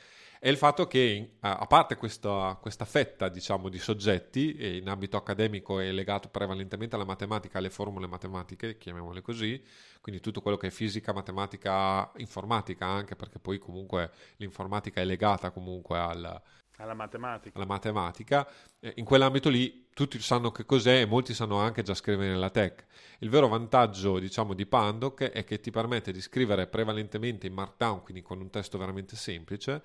È 0.43 0.49
il 0.49 0.57
fatto 0.57 0.87
che, 0.87 1.35
a 1.39 1.65
parte 1.67 1.95
questa, 1.95 2.57
questa 2.61 2.83
fetta 2.83 3.29
diciamo, 3.29 3.69
di 3.69 3.79
soggetti, 3.79 4.75
in 4.75 4.89
ambito 4.89 5.15
accademico 5.15 5.79
è 5.79 5.89
legato 5.89 6.27
prevalentemente 6.27 6.95
alla 6.95 7.05
matematica, 7.05 7.59
alle 7.59 7.69
formule 7.69 8.07
matematiche, 8.07 8.77
chiamiamole 8.77 9.21
così, 9.21 9.63
quindi 10.01 10.19
tutto 10.19 10.41
quello 10.41 10.57
che 10.57 10.67
è 10.67 10.69
fisica, 10.69 11.13
matematica, 11.13 12.11
informatica 12.17 12.85
anche, 12.85 13.15
perché 13.15 13.39
poi 13.39 13.57
comunque 13.57 14.11
l'informatica 14.35 14.99
è 14.99 15.05
legata 15.05 15.51
comunque 15.51 15.97
al, 15.97 16.41
alla 16.77 16.93
matematica. 16.93 17.55
Alla 17.55 17.67
matematica. 17.67 18.47
In 18.95 19.05
quell'ambito 19.05 19.49
lì 19.49 19.87
tutti 19.93 20.19
sanno 20.19 20.51
che 20.51 20.65
cos'è 20.65 21.01
e 21.01 21.05
molti 21.05 21.33
sanno 21.33 21.57
anche 21.57 21.83
già 21.83 21.93
scrivere 21.93 22.29
nella 22.29 22.49
tech. 22.49 22.85
Il 23.19 23.29
vero 23.29 23.47
vantaggio, 23.47 24.19
diciamo, 24.19 24.53
di 24.53 24.65
Pandoc 24.65 25.23
è 25.23 25.43
che 25.43 25.59
ti 25.59 25.71
permette 25.71 26.11
di 26.11 26.21
scrivere 26.21 26.67
prevalentemente 26.67 27.47
in 27.47 27.53
Markdown, 27.53 28.01
quindi 28.01 28.21
con 28.21 28.39
un 28.39 28.49
testo 28.49 28.77
veramente 28.77 29.15
semplice, 29.15 29.83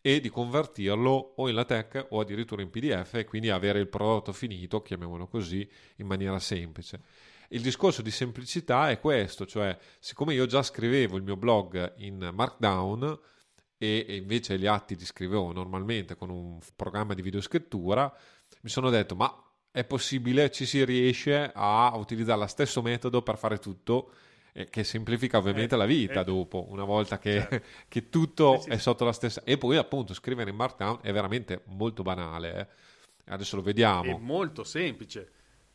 e 0.00 0.20
di 0.20 0.28
convertirlo 0.28 1.34
o 1.36 1.48
in 1.48 1.56
LaTeX 1.56 2.06
o 2.10 2.20
addirittura 2.20 2.62
in 2.62 2.70
PDF 2.70 3.14
e 3.14 3.24
quindi 3.24 3.50
avere 3.50 3.80
il 3.80 3.88
prodotto 3.88 4.32
finito, 4.32 4.80
chiamiamolo 4.80 5.26
così, 5.26 5.68
in 5.96 6.06
maniera 6.06 6.38
semplice. 6.38 7.00
Il 7.48 7.62
discorso 7.62 8.02
di 8.02 8.10
semplicità 8.10 8.90
è 8.90 9.00
questo, 9.00 9.44
cioè 9.44 9.76
siccome 9.98 10.34
io 10.34 10.46
già 10.46 10.62
scrivevo 10.62 11.16
il 11.16 11.22
mio 11.22 11.36
blog 11.36 11.94
in 11.98 12.30
Markdown, 12.32 13.18
e, 13.78 14.16
invece 14.16 14.58
gli 14.58 14.66
atti 14.66 14.96
li 14.96 15.04
scrivevo 15.04 15.52
normalmente 15.52 16.16
con 16.16 16.30
un 16.30 16.58
programma 16.76 17.14
di 17.14 17.22
videoscrittura, 17.22 18.12
mi 18.62 18.68
sono 18.68 18.90
detto 18.90 19.14
ma 19.14 19.32
è 19.70 19.84
possibile, 19.84 20.50
ci 20.50 20.66
si 20.66 20.84
riesce 20.84 21.50
a 21.54 21.92
utilizzare 21.96 22.40
lo 22.40 22.46
stesso 22.46 22.82
metodo 22.82 23.22
per 23.22 23.38
fare 23.38 23.58
tutto 23.58 24.10
eh, 24.52 24.68
che 24.68 24.82
semplifica 24.82 25.38
ovviamente 25.38 25.76
eh, 25.76 25.78
la 25.78 25.86
vita 25.86 26.20
eh, 26.20 26.24
dopo, 26.24 26.66
una 26.70 26.84
volta 26.84 27.18
che, 27.18 27.46
certo. 27.48 27.66
che 27.88 28.08
tutto 28.08 28.56
sì, 28.56 28.62
sì. 28.62 28.68
è 28.70 28.78
sotto 28.78 29.04
la 29.04 29.12
stessa... 29.12 29.42
E 29.44 29.56
poi 29.56 29.76
appunto 29.76 30.14
scrivere 30.14 30.50
in 30.50 30.56
Markdown 30.56 30.98
è 31.02 31.12
veramente 31.12 31.62
molto 31.66 32.02
banale, 32.02 32.58
eh. 32.58 33.32
adesso 33.32 33.56
lo 33.56 33.62
vediamo. 33.62 34.16
È 34.16 34.18
molto 34.18 34.64
semplice. 34.64 35.30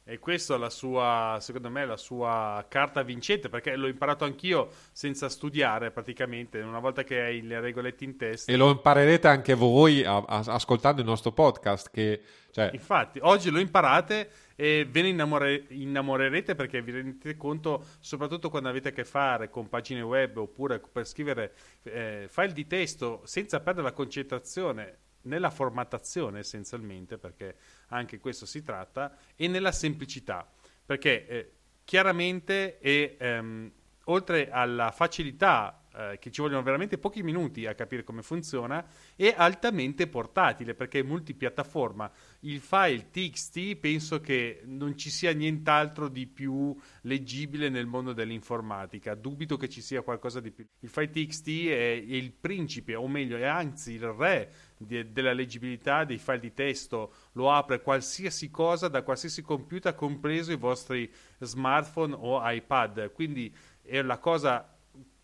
E 0.05 0.19
questa 0.19 0.55
è 0.55 0.57
la 0.57 0.69
sua, 0.69 1.37
secondo 1.39 1.69
me, 1.69 1.85
la 1.85 1.95
sua 1.95 2.65
carta 2.67 3.03
vincente, 3.03 3.47
perché 3.47 3.77
l'ho 3.77 3.87
imparato 3.87 4.25
anch'io 4.25 4.67
senza 4.91 5.29
studiare 5.29 5.91
praticamente, 5.91 6.59
una 6.59 6.79
volta 6.79 7.05
che 7.05 7.21
hai 7.21 7.41
le 7.41 7.61
regolette 7.61 8.03
in 8.03 8.17
testa. 8.17 8.51
E 8.51 8.57
lo 8.57 8.69
imparerete 8.71 9.29
anche 9.29 9.53
voi 9.53 10.03
a, 10.03 10.17
a, 10.17 10.43
ascoltando 10.45 10.99
il 10.99 11.07
nostro 11.07 11.31
podcast. 11.31 11.89
Che, 11.89 12.21
cioè... 12.51 12.71
Infatti, 12.73 13.19
oggi 13.21 13.49
lo 13.49 13.59
imparate 13.59 14.29
e 14.55 14.85
ve 14.89 15.03
ne 15.03 15.07
innamore, 15.07 15.67
innamorerete 15.69 16.53
perché 16.53 16.81
vi 16.81 16.91
rendete 16.91 17.37
conto, 17.37 17.85
soprattutto 17.99 18.49
quando 18.49 18.67
avete 18.67 18.89
a 18.89 18.91
che 18.91 19.05
fare 19.05 19.49
con 19.49 19.69
pagine 19.69 20.01
web 20.01 20.35
oppure 20.35 20.79
per 20.79 21.07
scrivere 21.07 21.53
eh, 21.83 22.25
file 22.27 22.51
di 22.51 22.67
testo 22.67 23.21
senza 23.23 23.61
perdere 23.61 23.87
la 23.87 23.93
concentrazione 23.93 24.97
nella 25.23 25.49
formattazione 25.49 26.39
essenzialmente, 26.39 27.17
perché 27.17 27.55
anche 27.87 28.19
questo 28.19 28.45
si 28.45 28.61
tratta, 28.61 29.15
e 29.35 29.47
nella 29.47 29.71
semplicità, 29.71 30.49
perché 30.85 31.27
eh, 31.27 31.51
chiaramente 31.83 32.79
è, 32.79 33.15
ehm, 33.19 33.71
oltre 34.05 34.49
alla 34.49 34.91
facilità 34.91 35.83
eh, 35.95 36.17
che 36.19 36.31
ci 36.31 36.41
vogliono 36.41 36.63
veramente 36.63 36.97
pochi 36.97 37.21
minuti 37.21 37.67
a 37.67 37.75
capire 37.75 38.03
come 38.03 38.23
funziona, 38.23 38.83
è 39.15 39.33
altamente 39.37 40.07
portatile 40.07 40.73
perché 40.73 40.99
è 40.99 41.03
multipiattaforma. 41.03 42.11
Il 42.41 42.59
file 42.61 43.11
TXT 43.11 43.75
penso 43.75 44.19
che 44.19 44.61
non 44.65 44.97
ci 44.97 45.11
sia 45.11 45.33
nient'altro 45.33 46.07
di 46.07 46.25
più 46.25 46.75
leggibile 47.01 47.69
nel 47.69 47.85
mondo 47.85 48.13
dell'informatica. 48.13 49.13
Dubito 49.13 49.55
che 49.55 49.69
ci 49.69 49.81
sia 49.81 50.01
qualcosa 50.01 50.39
di 50.39 50.49
più. 50.49 50.65
Il 50.79 50.89
file 50.89 51.11
TXT 51.11 51.47
è, 51.67 51.71
è 51.71 52.15
il 52.15 52.31
principe, 52.31 52.95
o 52.95 53.07
meglio, 53.07 53.37
è 53.37 53.45
anzi 53.45 53.93
il 53.93 54.07
re 54.07 54.51
di, 54.85 55.11
della 55.11 55.33
leggibilità 55.33 56.03
dei 56.03 56.17
file 56.17 56.39
di 56.39 56.53
testo. 56.53 57.13
Lo 57.33 57.51
apre 57.51 57.81
qualsiasi 57.81 58.49
cosa 58.49 58.87
da 58.87 59.03
qualsiasi 59.03 59.41
computer, 59.41 59.95
compreso 59.95 60.51
i 60.51 60.57
vostri 60.57 61.11
smartphone 61.39 62.15
o 62.17 62.39
iPad. 62.43 63.11
Quindi 63.11 63.53
è 63.81 64.01
la 64.01 64.17
cosa 64.17 64.77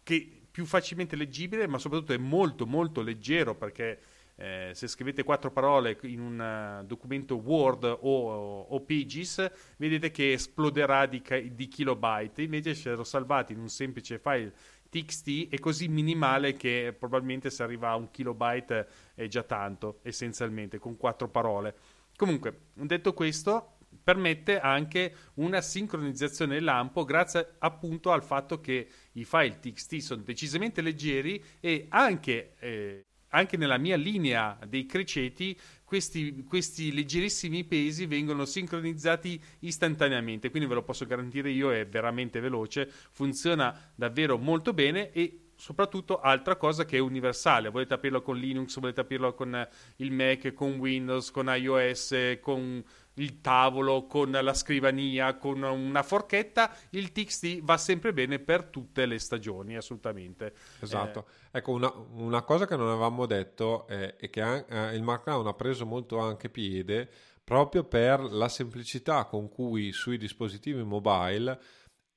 che 0.03 0.41
più 0.49 0.65
facilmente 0.65 1.15
leggibile, 1.15 1.67
ma 1.67 1.77
soprattutto 1.77 2.13
è 2.13 2.17
molto 2.17 2.65
molto 2.65 3.01
leggero 3.01 3.55
perché 3.55 3.99
eh, 4.41 4.71
se 4.73 4.87
scrivete 4.87 5.23
quattro 5.23 5.51
parole 5.51 5.97
in 6.03 6.21
un 6.21 6.79
uh, 6.81 6.85
documento 6.85 7.35
Word 7.35 7.83
o, 7.83 8.61
o, 8.61 8.81
Pages, 8.81 9.51
vedete 9.75 10.11
che 10.11 10.31
esploderà 10.31 11.05
di, 11.07 11.21
di, 11.53 11.67
kilobyte. 11.67 12.41
Invece 12.41 12.73
se 12.73 12.93
lo 12.93 13.03
salvate 13.03 13.51
in 13.51 13.59
un 13.59 13.67
semplice 13.67 14.17
file 14.17 14.53
TXT 14.89 15.49
è 15.49 15.59
così 15.59 15.87
minimale 15.87 16.55
che 16.55 16.95
probabilmente 16.97 17.49
se 17.49 17.63
arriva 17.63 17.89
a 17.89 17.95
un 17.95 18.09
kilobyte 18.09 18.87
è 19.13 19.27
già 19.27 19.43
tanto, 19.43 19.99
essenzialmente, 20.03 20.79
con 20.79 20.97
quattro 20.97 21.29
parole. 21.29 21.75
Comunque, 22.15 22.67
detto 22.73 23.13
questo, 23.13 23.77
permette 24.03 24.59
anche 24.59 25.15
una 25.35 25.61
sincronizzazione 25.61 26.59
lampo 26.59 27.03
grazie 27.03 27.55
appunto 27.59 28.11
al 28.11 28.23
fatto 28.23 28.59
che 28.59 28.87
i 29.13 29.23
file 29.23 29.59
TXT 29.59 29.95
sono 29.97 30.21
decisamente 30.23 30.81
leggeri 30.81 31.43
e 31.59 31.85
anche, 31.89 32.55
eh, 32.59 33.05
anche 33.29 33.57
nella 33.57 33.77
mia 33.77 33.95
linea 33.95 34.57
dei 34.67 34.85
criceti 34.85 35.57
questi, 35.89 36.43
questi, 36.43 36.93
leggerissimi 36.93 37.63
pesi 37.63 38.05
vengono 38.05 38.45
sincronizzati 38.45 39.41
istantaneamente, 39.61 40.51
quindi 40.51 40.69
ve 40.69 40.75
lo 40.75 40.83
posso 40.83 41.07
garantire 41.07 41.49
io, 41.49 41.73
è 41.73 41.87
veramente 41.87 42.39
veloce, 42.39 42.87
funziona 43.09 43.91
davvero 43.95 44.37
molto 44.37 44.71
bene 44.71 45.11
e 45.11 45.45
soprattutto 45.55 46.21
altra 46.21 46.57
cosa 46.57 46.85
che 46.85 46.97
è 46.97 46.99
universale, 46.99 47.69
volete 47.69 47.95
aprirlo 47.95 48.21
con 48.21 48.37
Linux, 48.37 48.77
volete 48.79 49.01
aprirlo 49.01 49.33
con 49.33 49.67
il 49.95 50.11
Mac, 50.11 50.53
con 50.53 50.73
Windows, 50.73 51.31
con 51.31 51.47
iOS, 51.47 52.37
con 52.39 52.83
il 53.15 53.41
tavolo, 53.41 54.05
con 54.05 54.31
la 54.31 54.53
scrivania, 54.53 55.35
con 55.35 55.61
una 55.61 56.03
forchetta, 56.03 56.73
il 56.91 57.11
TXT 57.11 57.61
va 57.61 57.77
sempre 57.77 58.13
bene 58.13 58.39
per 58.39 58.65
tutte 58.65 59.05
le 59.05 59.19
stagioni, 59.19 59.75
assolutamente. 59.75 60.53
Esatto. 60.79 61.27
Eh. 61.51 61.57
Ecco, 61.57 61.71
una, 61.71 61.91
una, 62.13 62.41
cosa 62.43 62.65
che 62.65 62.75
non 62.75 62.87
avevamo 62.87 63.25
detto 63.25 63.87
è, 63.87 64.15
è 64.15 64.29
che 64.29 64.65
eh, 64.67 64.95
il 64.95 65.03
Markdown 65.03 65.47
ha 65.47 65.53
preso 65.53 65.85
molto 65.85 66.19
anche 66.19 66.49
piede 66.49 67.09
proprio 67.43 67.83
per 67.83 68.21
la 68.21 68.47
semplicità 68.47 69.25
con 69.25 69.49
cui 69.49 69.91
sui 69.91 70.19
dispositivi 70.19 70.83
mobile 70.83 71.59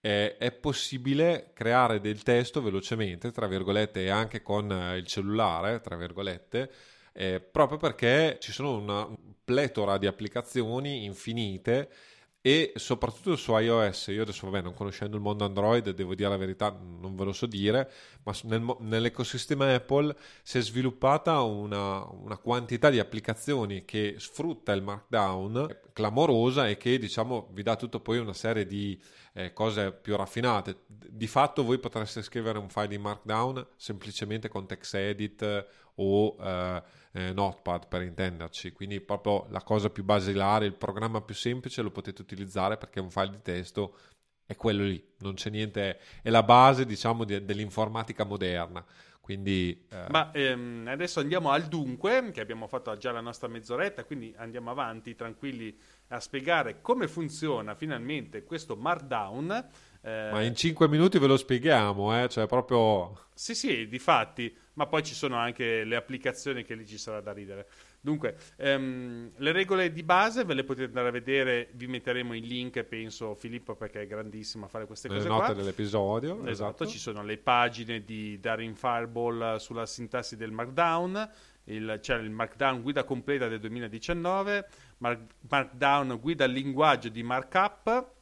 eh, 0.04 0.36
è 0.36 0.52
possibile 0.52 1.52
creare 1.54 2.00
del 2.00 2.22
testo 2.22 2.60
velocemente, 2.60 3.30
tra 3.30 3.46
virgolette, 3.46 4.02
e 4.02 4.10
anche 4.10 4.42
con 4.42 4.70
eh, 4.70 4.96
il 4.98 5.06
cellulare, 5.06 5.80
tra 5.80 5.96
virgolette, 5.96 6.70
eh, 7.12 7.40
proprio 7.40 7.78
perché 7.78 8.38
ci 8.40 8.52
sono 8.52 8.76
una 8.76 9.08
pletora 9.44 9.98
di 9.98 10.06
applicazioni 10.06 11.04
infinite 11.04 11.90
e 12.44 12.72
soprattutto 12.74 13.36
su 13.36 13.56
iOS, 13.56 14.08
io 14.08 14.22
adesso 14.22 14.50
vabbè 14.50 14.64
non 14.64 14.74
conoscendo 14.74 15.14
il 15.14 15.22
mondo 15.22 15.44
Android 15.44 15.90
devo 15.90 16.16
dire 16.16 16.28
la 16.28 16.36
verità, 16.36 16.76
non 16.76 17.14
ve 17.14 17.22
lo 17.22 17.32
so 17.32 17.46
dire, 17.46 17.88
ma 18.24 18.34
nel, 18.44 18.76
nell'ecosistema 18.80 19.72
Apple 19.72 20.12
si 20.42 20.58
è 20.58 20.60
sviluppata 20.60 21.40
una, 21.42 22.04
una, 22.04 22.36
quantità 22.38 22.90
di 22.90 22.98
applicazioni 22.98 23.84
che 23.84 24.16
sfrutta 24.18 24.72
il 24.72 24.82
Markdown 24.82 25.82
clamorosa 25.92 26.66
e 26.66 26.76
che 26.76 26.98
diciamo 26.98 27.48
vi 27.52 27.62
dà 27.62 27.76
tutto 27.76 28.00
poi 28.00 28.18
una 28.18 28.34
serie 28.34 28.66
di 28.66 29.00
eh, 29.34 29.52
cose 29.52 29.92
più 29.92 30.16
raffinate. 30.16 30.82
Di 30.88 31.28
fatto 31.28 31.62
voi 31.62 31.78
potreste 31.78 32.22
scrivere 32.22 32.58
un 32.58 32.68
file 32.68 32.96
in 32.96 33.02
Markdown 33.02 33.64
semplicemente 33.76 34.48
con 34.48 34.66
TextEdit 34.66 35.66
o... 35.94 36.36
Eh, 36.40 37.00
eh, 37.12 37.32
Notepad 37.32 37.88
per 37.88 38.02
intenderci, 38.02 38.72
quindi 38.72 39.00
proprio 39.00 39.46
la 39.50 39.62
cosa 39.62 39.90
più 39.90 40.04
basilare, 40.04 40.66
il 40.66 40.74
programma 40.74 41.20
più 41.20 41.34
semplice 41.34 41.82
lo 41.82 41.90
potete 41.90 42.22
utilizzare 42.22 42.76
perché 42.76 43.00
un 43.00 43.10
file 43.10 43.30
di 43.30 43.42
testo 43.42 43.96
è 44.46 44.56
quello 44.56 44.84
lì, 44.84 45.02
non 45.18 45.34
c'è 45.34 45.50
niente, 45.50 46.00
è 46.22 46.30
la 46.30 46.42
base 46.42 46.84
diciamo 46.84 47.24
di, 47.24 47.44
dell'informatica 47.44 48.24
moderna. 48.24 48.84
Quindi, 49.22 49.86
eh... 49.88 50.06
Ma 50.08 50.32
ehm, 50.32 50.86
adesso 50.88 51.20
andiamo 51.20 51.50
al 51.50 51.66
dunque, 51.66 52.32
che 52.32 52.40
abbiamo 52.40 52.66
fatto 52.66 52.96
già 52.96 53.12
la 53.12 53.20
nostra 53.20 53.46
mezz'oretta, 53.46 54.04
quindi 54.04 54.34
andiamo 54.36 54.70
avanti 54.72 55.14
tranquilli 55.14 55.78
a 56.08 56.18
spiegare 56.18 56.80
come 56.80 57.06
funziona 57.06 57.76
finalmente 57.76 58.42
questo 58.42 58.74
Markdown. 58.74 59.68
Eh... 60.02 60.28
Ma 60.32 60.42
in 60.42 60.54
5 60.54 60.88
minuti 60.88 61.18
ve 61.18 61.26
lo 61.26 61.36
spieghiamo, 61.36 62.22
eh? 62.22 62.28
cioè 62.28 62.46
proprio... 62.46 63.26
Sì, 63.34 63.54
sì, 63.54 63.88
di 63.88 63.98
fatti 63.98 64.54
ma 64.74 64.86
poi 64.86 65.02
ci 65.02 65.14
sono 65.14 65.36
anche 65.36 65.84
le 65.84 65.96
applicazioni 65.96 66.64
che 66.64 66.74
lì 66.74 66.86
ci 66.86 66.96
sarà 66.96 67.20
da 67.20 67.32
ridere. 67.32 67.68
Dunque, 68.00 68.36
ehm, 68.56 69.32
le 69.36 69.52
regole 69.52 69.92
di 69.92 70.02
base 70.02 70.44
ve 70.44 70.54
le 70.54 70.64
potete 70.64 70.86
andare 70.86 71.08
a 71.08 71.12
vedere, 71.12 71.68
vi 71.72 71.86
metteremo 71.86 72.34
il 72.34 72.46
link, 72.46 72.82
penso 72.84 73.34
Filippo 73.34 73.74
perché 73.74 74.02
è 74.02 74.06
grandissimo 74.06 74.64
a 74.64 74.68
fare 74.68 74.86
queste 74.86 75.08
le 75.08 75.16
cose 75.16 75.28
note 75.28 75.44
qua. 75.44 75.54
dell'episodio. 75.54 76.34
Esatto, 76.34 76.50
esatto, 76.50 76.86
ci 76.86 76.98
sono 76.98 77.22
le 77.22 77.38
pagine 77.38 78.02
di 78.02 78.40
Darin 78.40 78.74
Fireball 78.74 79.56
sulla 79.56 79.86
sintassi 79.86 80.36
del 80.36 80.52
Markdown, 80.52 81.30
il, 81.64 81.98
c'è 82.00 82.16
il 82.16 82.30
Markdown 82.30 82.82
guida 82.82 83.04
completa 83.04 83.46
del 83.46 83.60
2019, 83.60 84.68
Mark, 84.98 85.20
Markdown 85.48 86.18
guida 86.18 86.44
al 86.44 86.50
linguaggio 86.50 87.08
di 87.08 87.22
markup 87.22 88.20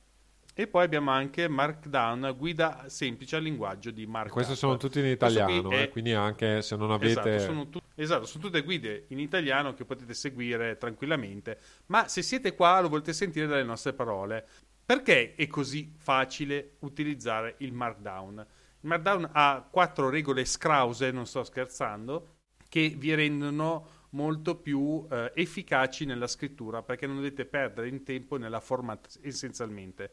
E 0.61 0.67
poi 0.67 0.85
abbiamo 0.85 1.11
anche 1.11 1.49
Markdown, 1.49 2.35
guida 2.37 2.85
semplice 2.89 3.37
al 3.37 3.43
linguaggio 3.43 3.91
di 3.91 4.05
Markdown. 4.05 4.35
Queste 4.35 4.55
sono 4.57 4.77
tutte 4.77 5.01
in 5.01 5.07
italiano, 5.07 5.71
eh, 5.71 5.89
quindi 5.89 6.13
anche 6.13 6.61
se 6.61 6.77
non 6.77 6.91
avete... 6.91 7.37
Esatto 7.37 7.39
sono, 7.39 7.69
tu- 7.71 7.81
esatto, 7.95 8.27
sono 8.27 8.45
tutte 8.45 8.61
guide 8.61 9.07
in 9.09 9.21
italiano 9.21 9.73
che 9.73 9.87
potete 9.87 10.13
seguire 10.13 10.77
tranquillamente, 10.77 11.59
ma 11.87 12.09
se 12.09 12.21
siete 12.21 12.55
qua 12.55 12.79
lo 12.83 12.91
volete 12.91 13.15
sentire 13.15 13.47
dalle 13.47 13.63
nostre 13.63 13.95
parole. 13.95 14.47
Perché 14.85 15.35
è 15.35 15.47
così 15.47 15.95
facile 15.97 16.73
utilizzare 16.81 17.55
il 17.61 17.73
Markdown? 17.73 18.47
Il 18.81 18.89
Markdown 18.89 19.31
ha 19.33 19.67
quattro 19.71 20.11
regole 20.11 20.45
scrause, 20.45 21.11
non 21.11 21.25
sto 21.25 21.43
scherzando, 21.43 22.35
che 22.69 22.95
vi 22.99 23.15
rendono 23.15 24.01
molto 24.11 24.57
più 24.57 25.07
eh, 25.11 25.33
efficaci 25.35 26.05
nella 26.05 26.27
scrittura 26.27 26.83
perché 26.83 27.07
non 27.07 27.17
dovete 27.17 27.47
perdere 27.47 27.89
in 27.89 28.03
tempo 28.03 28.37
nella 28.37 28.61
format 28.61 29.21
essenzialmente 29.23 30.13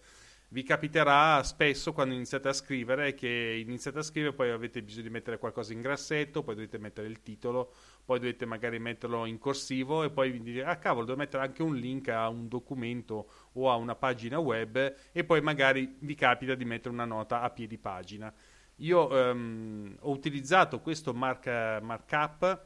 vi 0.50 0.64
capiterà 0.64 1.44
spesso 1.44 1.92
quando 1.92 2.14
iniziate 2.14 2.48
a 2.48 2.54
scrivere 2.54 3.14
che 3.14 3.64
iniziate 3.66 4.00
a 4.00 4.02
scrivere 4.02 4.34
poi 4.34 4.50
avete 4.50 4.82
bisogno 4.82 5.04
di 5.04 5.10
mettere 5.10 5.40
qualcosa 5.40 5.74
in 5.74 5.82
grassetto 5.82 6.42
poi 6.42 6.56
dovete 6.56 6.78
mettere 6.78 7.08
il 7.08 7.22
titolo 7.22 7.74
poi 8.06 8.20
dovete 8.20 8.46
magari 8.46 8.80
metterlo 8.80 9.26
in 9.26 9.40
corsivo 9.40 10.04
e 10.04 10.10
poi 10.10 10.32
vi 10.32 10.42
dite 10.42 10.64
ah 10.64 10.78
cavolo 10.78 11.06
devo 11.06 11.18
mettere 11.18 11.44
anche 11.44 11.64
un 11.64 11.76
link 11.76 12.08
a 12.08 12.30
un 12.30 12.48
documento 12.48 13.30
o 13.54 13.70
a 13.70 13.76
una 13.76 13.96
pagina 13.96 14.40
web 14.40 14.96
e 15.12 15.24
poi 15.26 15.42
magari 15.42 15.98
vi 16.00 16.16
capita 16.16 16.56
di 16.56 16.64
mettere 16.64 16.94
una 16.94 17.06
nota 17.06 17.42
a 17.42 17.50
piedi 17.50 17.78
pagina. 17.78 18.34
Io 18.82 19.08
um, 19.12 19.96
ho 20.02 20.12
utilizzato 20.12 20.80
questo 20.80 21.12
mark, 21.12 21.48
markup 21.82 22.66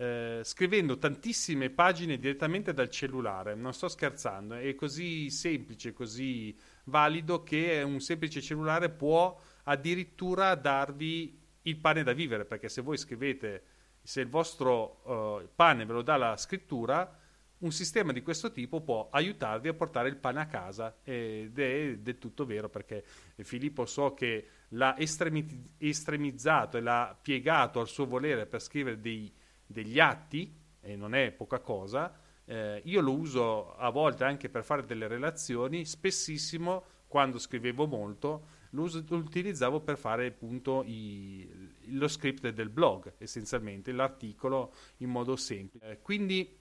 eh, 0.00 0.40
scrivendo 0.42 0.96
tantissime 0.96 1.68
pagine 1.68 2.18
direttamente 2.18 2.72
dal 2.72 2.88
cellulare, 2.88 3.54
non 3.54 3.74
sto 3.74 3.86
scherzando, 3.86 4.54
è 4.54 4.74
così 4.74 5.28
semplice, 5.28 5.92
così 5.92 6.56
valido 6.84 7.42
che 7.42 7.82
un 7.82 8.00
semplice 8.00 8.40
cellulare 8.40 8.90
può 8.90 9.38
addirittura 9.64 10.54
darvi 10.54 11.38
il 11.62 11.76
pane 11.76 12.02
da 12.02 12.12
vivere, 12.12 12.44
perché 12.44 12.68
se 12.68 12.82
voi 12.82 12.96
scrivete, 12.96 13.62
se 14.02 14.20
il 14.20 14.28
vostro 14.28 15.02
uh, 15.04 15.48
pane 15.54 15.84
ve 15.84 15.92
lo 15.92 16.02
dà 16.02 16.16
la 16.16 16.36
scrittura, 16.36 17.18
un 17.58 17.72
sistema 17.72 18.12
di 18.12 18.22
questo 18.22 18.50
tipo 18.52 18.80
può 18.80 19.08
aiutarvi 19.10 19.68
a 19.68 19.74
portare 19.74 20.08
il 20.08 20.16
pane 20.16 20.40
a 20.40 20.46
casa. 20.46 20.98
Ed 21.02 21.58
è 21.58 21.96
del 21.98 22.18
tutto 22.18 22.46
vero 22.46 22.68
perché 22.68 23.04
Filippo 23.42 23.84
so 23.84 24.14
che 24.14 24.46
l'ha 24.68 24.96
estremi- 24.96 25.74
estremizzato 25.76 26.78
e 26.78 26.80
l'ha 26.80 27.18
piegato 27.20 27.80
al 27.80 27.88
suo 27.88 28.06
volere 28.06 28.46
per 28.46 28.62
scrivere 28.62 29.00
dei 29.00 29.30
degli 29.70 30.00
atti, 30.00 30.52
e 30.80 30.96
non 30.96 31.14
è 31.14 31.30
poca 31.30 31.60
cosa, 31.60 32.12
eh, 32.50 32.82
io 32.84 33.00
lo 33.00 33.12
uso 33.12 33.76
a 33.76 33.90
volte 33.90 34.24
anche 34.24 34.48
per 34.48 34.64
fare 34.64 34.84
delle 34.84 35.06
relazioni, 35.06 35.84
spessissimo 35.84 36.82
quando 37.06 37.38
scrivevo 37.38 37.86
molto 37.86 38.58
lo, 38.70 38.82
us- 38.82 39.04
lo 39.08 39.18
utilizzavo 39.18 39.78
per 39.80 39.96
fare 39.96 40.26
appunto 40.26 40.82
i, 40.84 41.48
lo 41.90 42.08
script 42.08 42.48
del 42.48 42.68
blog, 42.68 43.14
essenzialmente 43.18 43.92
l'articolo 43.92 44.74
in 44.98 45.10
modo 45.10 45.36
semplice. 45.36 45.90
Eh, 45.90 46.00
quindi 46.02 46.58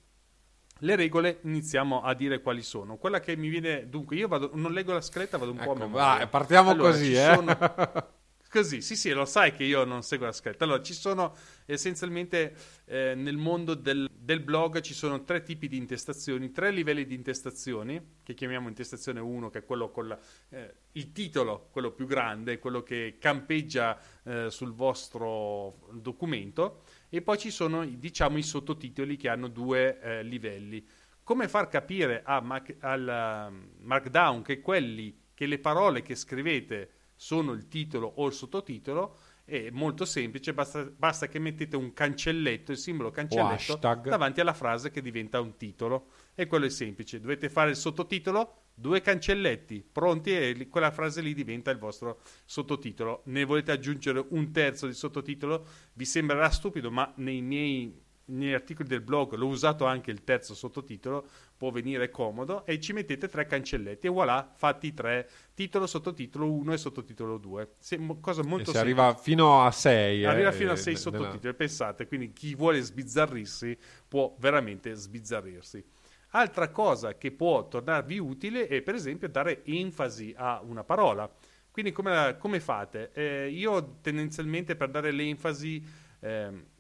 le 0.82 0.96
regole 0.96 1.40
iniziamo 1.42 2.04
a 2.04 2.14
dire 2.14 2.40
quali 2.42 2.62
sono. 2.62 2.98
Quella 2.98 3.20
che 3.20 3.36
mi 3.36 3.50
viene, 3.50 3.90
dunque, 3.90 4.16
io 4.16 4.28
vado, 4.28 4.52
non 4.54 4.72
leggo 4.72 4.94
la 4.94 5.02
scaletta, 5.02 5.40
vado 5.40 5.52
un 5.52 5.58
ecco, 5.58 5.74
po' 5.74 5.76
a 5.76 5.86
memoria. 5.86 6.06
Vai, 6.06 6.28
partiamo 6.28 6.70
allora, 6.70 6.92
così, 6.92 7.14
eh. 7.14 7.34
Sono, 7.34 7.58
Così, 8.50 8.82
sì, 8.82 8.96
sì, 8.96 9.12
lo 9.12 9.26
sai 9.26 9.54
che 9.54 9.64
io 9.64 9.84
non 9.84 10.02
seguo 10.02 10.26
la 10.26 10.32
scaletta. 10.32 10.64
Allora, 10.64 10.82
ci 10.82 10.96
sono 10.96 11.36
essenzialmente 11.68 12.56
eh, 12.86 13.14
nel 13.14 13.38
mondo 13.38 13.76
del, 13.76 14.10
del, 14.12 14.40
blog 14.40 14.82
ci 14.82 14.96
sono 14.96 15.24
tre 15.24 15.44
tipi 15.44 15.68
di 15.68 15.78
intestazioni, 15.78 16.50
tre 16.50 16.72
livelli 16.72 17.06
di 17.06 17.14
intestazioni, 17.14 18.18
che 18.24 18.34
chiamiamo 18.34 18.68
intestazione 18.68 19.20
1, 19.20 19.52
che 19.52 19.60
è 19.60 19.66
quello 19.66 19.92
con 19.92 20.08
la, 20.08 20.20
eh, 20.50 20.74
il 20.94 21.12
titolo, 21.12 21.68
quello 21.72 21.92
più 21.92 22.08
grande, 22.08 22.58
quello 22.58 22.82
che 22.82 23.18
campeggia 23.20 24.00
eh, 24.24 24.50
sul 24.50 24.74
vostro 24.74 25.88
documento, 25.92 26.86
e 27.10 27.22
poi 27.22 27.38
ci 27.38 27.52
sono, 27.52 27.86
diciamo, 27.86 28.40
i 28.40 28.44
sottotitoli 28.44 29.16
che 29.16 29.30
hanno 29.30 29.48
due 29.48 30.00
eh, 30.02 30.24
livelli. 30.24 30.84
Come 31.22 31.48
far 31.48 31.68
capire 31.68 32.24
a 32.26 32.42
Mac, 32.42 32.78
al 32.80 33.54
Markdown 33.78 34.42
che 34.42 34.60
quelli, 34.60 35.26
che 35.36 35.46
le 35.46 35.60
parole 35.60 36.02
che 36.02 36.16
scrivete 36.16 36.94
sono 37.22 37.52
il 37.52 37.68
titolo 37.68 38.10
o 38.16 38.28
il 38.28 38.34
sottotitolo 38.34 39.18
è 39.44 39.70
molto 39.72 40.06
semplice, 40.06 40.54
basta, 40.54 40.86
basta 40.86 41.28
che 41.28 41.38
mettete 41.38 41.76
un 41.76 41.92
cancelletto, 41.92 42.72
il 42.72 42.78
simbolo 42.78 43.12
cancelletto 43.12 43.78
davanti 44.04 44.40
alla 44.40 44.54
frase 44.54 44.90
che 44.90 45.02
diventa 45.02 45.42
un 45.42 45.58
titolo 45.58 46.12
e 46.34 46.48
quello 46.48 46.66
è 46.66 46.70
semplice, 46.70 47.20
dovete 47.20 47.50
fare 47.50 47.72
il 47.72 47.76
sottotitolo, 47.76 48.68
due 48.74 49.02
cancelletti 49.02 49.86
pronti 49.92 50.32
e 50.32 50.68
quella 50.70 50.92
frase 50.92 51.20
lì 51.20 51.34
diventa 51.34 51.72
il 51.72 51.78
vostro 51.78 52.22
sottotitolo. 52.46 53.24
Ne 53.26 53.44
volete 53.44 53.74
aggiungere 53.74 54.26
un 54.30 54.52
terzo 54.54 54.88
di 54.88 54.94
sottotitolo? 54.94 55.66
Vi 55.92 56.06
sembrerà 56.06 56.50
stupido, 56.50 56.90
ma 56.90 57.12
nei 57.18 57.42
miei 57.42 58.02
negli 58.30 58.54
articoli 58.54 58.88
del 58.88 59.02
blog 59.02 59.34
l'ho 59.36 59.48
usato 59.48 59.86
anche 59.86 60.12
il 60.12 60.24
terzo 60.24 60.54
sottotitolo, 60.54 61.28
può 61.58 61.72
venire 61.72 62.10
comodo, 62.10 62.66
e 62.66 62.80
ci 62.80 62.94
mettete 62.94 63.28
tre 63.28 63.46
cancelletti 63.46 64.08
e 64.08 64.10
voilà, 64.10 64.52
fatti 64.56 64.94
tre, 64.94 65.30
titolo, 65.54 65.88
sottotitolo 65.88 66.52
1 66.52 66.74
e 66.74 66.78
sottotitolo 66.78 67.38
2. 67.38 67.76
Se, 67.78 68.00
cosa 68.22 68.44
molto 68.44 68.72
e 68.72 68.74
si 68.74 68.80
arriva 68.80 69.14
fino 69.16 69.64
a 69.66 69.72
6. 69.72 70.26
Arriva 70.26 70.50
eh, 70.50 70.54
fino 70.54 70.72
a 70.72 70.76
6 70.76 70.96
sottotitoli, 70.96 71.40
nella... 71.42 71.54
pensate, 71.56 72.08
quindi 72.08 72.32
chi 72.32 72.56
vuole 72.56 72.80
sbizzarrirsi 72.82 73.78
può 74.08 74.36
veramente 74.40 74.94
sbizzarrirsi. 74.94 75.84
Altra 76.32 76.70
cosa 76.70 77.18
che 77.18 77.32
può 77.32 77.68
tornarvi 77.68 78.20
utile 78.20 78.68
è 78.68 78.82
per 78.82 78.94
esempio 78.94 79.28
dare 79.30 79.64
enfasi 79.66 80.34
a 80.38 80.62
una 80.64 80.84
parola. 80.84 81.30
Quindi 81.72 81.92
come, 81.92 82.36
come 82.38 82.60
fate? 82.60 83.12
Eh, 83.14 83.50
io 83.50 83.98
tendenzialmente 84.02 84.76
per 84.76 84.90
dare 84.90 85.12
l'enfasi... 85.12 85.84
Eh, 86.20 86.78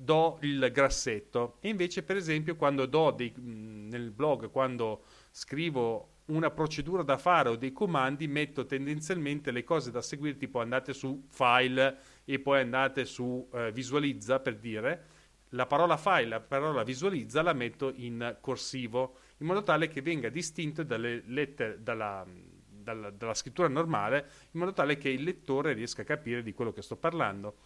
do 0.00 0.38
il 0.40 0.70
grassetto. 0.72 1.56
E 1.60 1.68
invece 1.68 2.02
per 2.02 2.16
esempio 2.16 2.56
quando 2.56 2.86
do 2.86 3.10
dei, 3.10 3.32
nel 3.36 4.10
blog 4.10 4.50
quando 4.50 5.04
scrivo 5.30 6.14
una 6.26 6.50
procedura 6.50 7.02
da 7.02 7.18
fare 7.18 7.48
o 7.48 7.56
dei 7.56 7.72
comandi 7.72 8.28
metto 8.28 8.64
tendenzialmente 8.64 9.50
le 9.50 9.64
cose 9.64 9.90
da 9.90 10.00
seguire 10.00 10.36
tipo 10.36 10.60
andate 10.60 10.92
su 10.92 11.26
file 11.28 11.98
e 12.24 12.38
poi 12.38 12.60
andate 12.60 13.04
su 13.04 13.48
eh, 13.52 13.72
visualizza 13.72 14.40
per 14.40 14.56
dire. 14.56 15.04
La 15.50 15.66
parola 15.66 15.96
file, 15.96 16.28
la 16.28 16.40
parola 16.40 16.84
visualizza 16.84 17.42
la 17.42 17.52
metto 17.52 17.92
in 17.96 18.36
corsivo 18.40 19.16
in 19.38 19.46
modo 19.46 19.62
tale 19.62 19.88
che 19.88 20.00
venga 20.00 20.28
distinto 20.28 20.84
dalle 20.84 21.24
lettere, 21.26 21.82
dalla, 21.82 22.24
dalla, 22.24 23.10
dalla 23.10 23.34
scrittura 23.34 23.66
normale 23.68 24.28
in 24.52 24.60
modo 24.60 24.72
tale 24.72 24.96
che 24.96 25.08
il 25.08 25.24
lettore 25.24 25.72
riesca 25.72 26.02
a 26.02 26.04
capire 26.04 26.42
di 26.42 26.52
quello 26.52 26.72
che 26.72 26.82
sto 26.82 26.96
parlando 26.96 27.56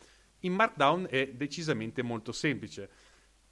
in 0.45 0.55
Markdown 0.55 1.07
è 1.11 1.33
decisamente 1.33 2.03
molto 2.03 2.33
semplice. 2.33 2.89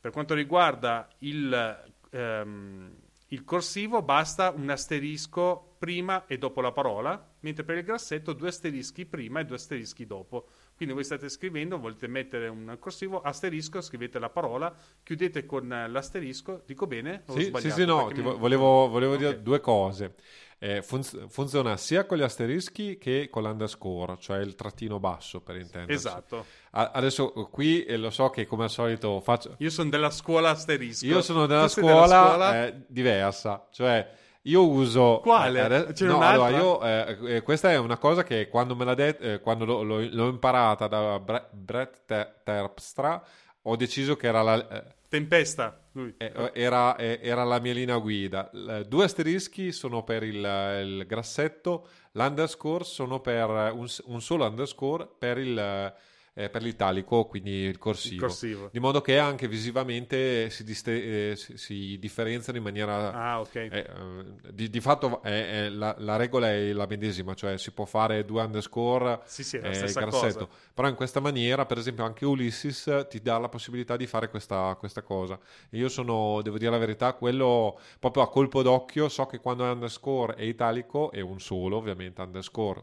Per 0.00 0.10
quanto 0.10 0.34
riguarda 0.34 1.08
il, 1.18 1.92
ehm, 2.10 2.96
il 3.28 3.44
corsivo 3.44 4.02
basta 4.02 4.50
un 4.50 4.68
asterisco 4.70 5.76
prima 5.78 6.26
e 6.26 6.38
dopo 6.38 6.60
la 6.60 6.72
parola, 6.72 7.34
mentre 7.40 7.64
per 7.64 7.78
il 7.78 7.84
grassetto 7.84 8.32
due 8.32 8.48
asterischi 8.48 9.06
prima 9.06 9.40
e 9.40 9.44
due 9.44 9.56
asterischi 9.56 10.06
dopo. 10.06 10.48
Quindi 10.82 10.94
voi 10.98 11.04
state 11.04 11.28
scrivendo, 11.28 11.78
volete 11.78 12.08
mettere 12.08 12.48
un 12.48 12.76
corsivo, 12.80 13.20
asterisco, 13.20 13.80
scrivete 13.80 14.18
la 14.18 14.30
parola, 14.30 14.74
chiudete 15.04 15.46
con 15.46 15.68
l'asterisco, 15.68 16.62
dico 16.66 16.88
bene? 16.88 17.22
Sì, 17.28 17.52
sì, 17.54 17.70
sì, 17.70 17.84
no, 17.84 18.10
mi... 18.12 18.20
volevo, 18.20 18.88
volevo 18.88 19.14
okay. 19.14 19.26
dire 19.26 19.42
due 19.42 19.60
cose 19.60 20.14
eh, 20.58 20.80
fun- 20.80 21.02
funziona 21.28 21.76
sia 21.76 22.04
con 22.04 22.18
gli 22.18 22.22
asterischi 22.22 22.96
che 22.96 23.28
con 23.30 23.42
l'underscore, 23.42 24.16
cioè 24.20 24.38
il 24.38 24.54
trattino 24.54 25.00
basso 25.00 25.40
per 25.40 25.56
intenderci. 25.56 25.94
Esatto. 25.94 26.46
A- 26.70 26.92
adesso 26.94 27.32
qui 27.50 27.84
eh, 27.84 27.96
lo 27.96 28.10
so 28.10 28.30
che 28.30 28.46
come 28.46 28.64
al 28.64 28.70
solito 28.70 29.20
faccio... 29.20 29.56
Io 29.58 29.70
sono 29.70 29.88
della 29.88 30.10
scuola 30.10 30.50
asterisco. 30.50 31.04
Io 31.04 31.20
sono 31.20 31.46
della 31.46 31.66
scuola, 31.66 31.92
della 31.92 32.06
scuola... 32.06 32.66
Eh, 32.66 32.82
diversa, 32.86 33.66
cioè 33.72 34.08
io 34.42 34.66
uso 34.66 35.20
quale? 35.22 35.86
Eh, 35.94 36.04
no, 36.04 36.20
allora 36.20 36.48
io, 36.50 36.82
eh, 36.84 37.36
eh, 37.36 37.42
questa 37.42 37.70
è 37.70 37.78
una 37.78 37.98
cosa 37.98 38.24
che 38.24 38.48
quando 38.48 38.74
me 38.74 38.84
l'ha 38.84 38.94
detto 38.94 39.22
eh, 39.22 39.40
quando 39.40 39.64
l'ho, 39.64 39.82
l'ho, 39.82 40.00
l'ho, 40.10 40.28
imparata 40.28 40.88
da 40.88 41.18
Bre- 41.20 41.48
Brett 41.52 42.42
Terpstra 42.42 43.22
ho 43.62 43.76
deciso 43.76 44.16
che 44.16 44.26
era 44.26 44.42
la 44.42 44.68
eh, 44.68 44.94
Tempesta. 45.12 45.78
Eh, 46.16 46.50
era, 46.54 46.96
era, 46.96 47.44
la 47.44 47.60
mia 47.60 47.74
linea 47.74 47.98
guida. 47.98 48.50
Due 48.86 49.04
asterischi 49.04 49.70
sono 49.70 50.04
per 50.04 50.22
il, 50.22 50.36
il 50.36 51.04
grassetto, 51.06 51.86
l'underscore 52.12 52.82
sono 52.82 53.20
per 53.20 53.50
un, 53.74 53.86
un, 54.06 54.20
solo 54.22 54.46
underscore 54.46 55.06
per 55.18 55.36
il, 55.36 55.94
eh, 56.34 56.48
per 56.48 56.62
l'italico, 56.62 57.26
quindi 57.26 57.50
il 57.50 57.78
corsivo. 57.78 58.14
Il 58.14 58.20
corsivo. 58.20 58.68
Di 58.72 58.78
modo 58.80 59.00
che 59.00 59.18
anche 59.18 59.48
visivamente 59.48 60.48
si, 60.50 60.64
diste- 60.64 61.30
eh, 61.32 61.36
si, 61.36 61.56
si 61.56 61.98
differenziano 61.98 62.58
in 62.58 62.64
maniera... 62.64 63.12
Ah, 63.12 63.40
ok. 63.40 63.54
eh, 63.54 63.68
eh, 63.70 64.52
di, 64.52 64.70
di 64.70 64.80
fatto 64.80 65.22
è- 65.22 65.64
è 65.66 65.68
la, 65.68 65.94
la 65.98 66.16
regola 66.16 66.50
è 66.50 66.72
la 66.72 66.86
medesima, 66.86 67.34
cioè 67.34 67.58
si 67.58 67.72
può 67.72 67.84
fare 67.84 68.24
due 68.24 68.42
underscore 68.42 69.20
Sì, 69.24 69.44
sì, 69.44 69.56
è 69.58 69.60
la 69.62 69.68
eh, 69.68 69.92
grassetto. 69.92 70.46
cosa. 70.46 70.48
Però 70.74 70.88
in 70.88 70.94
questa 70.94 71.20
maniera, 71.20 71.66
per 71.66 71.78
esempio, 71.78 72.04
anche 72.04 72.24
Ulysses 72.24 73.06
ti 73.08 73.20
dà 73.20 73.38
la 73.38 73.48
possibilità 73.48 73.96
di 73.96 74.06
fare 74.06 74.28
questa, 74.30 74.74
questa 74.78 75.02
cosa. 75.02 75.38
E 75.70 75.76
io 75.76 75.88
sono, 75.88 76.40
devo 76.42 76.58
dire 76.58 76.70
la 76.70 76.78
verità, 76.78 77.12
quello 77.14 77.78
proprio 77.98 78.22
a 78.22 78.28
colpo 78.30 78.62
d'occhio, 78.62 79.08
so 79.08 79.26
che 79.26 79.38
quando 79.38 79.64
è 79.66 79.70
underscore 79.70 80.34
è 80.34 80.42
italico, 80.42 81.10
è 81.10 81.20
un 81.20 81.40
solo, 81.40 81.76
ovviamente, 81.76 82.20
underscore 82.22 82.82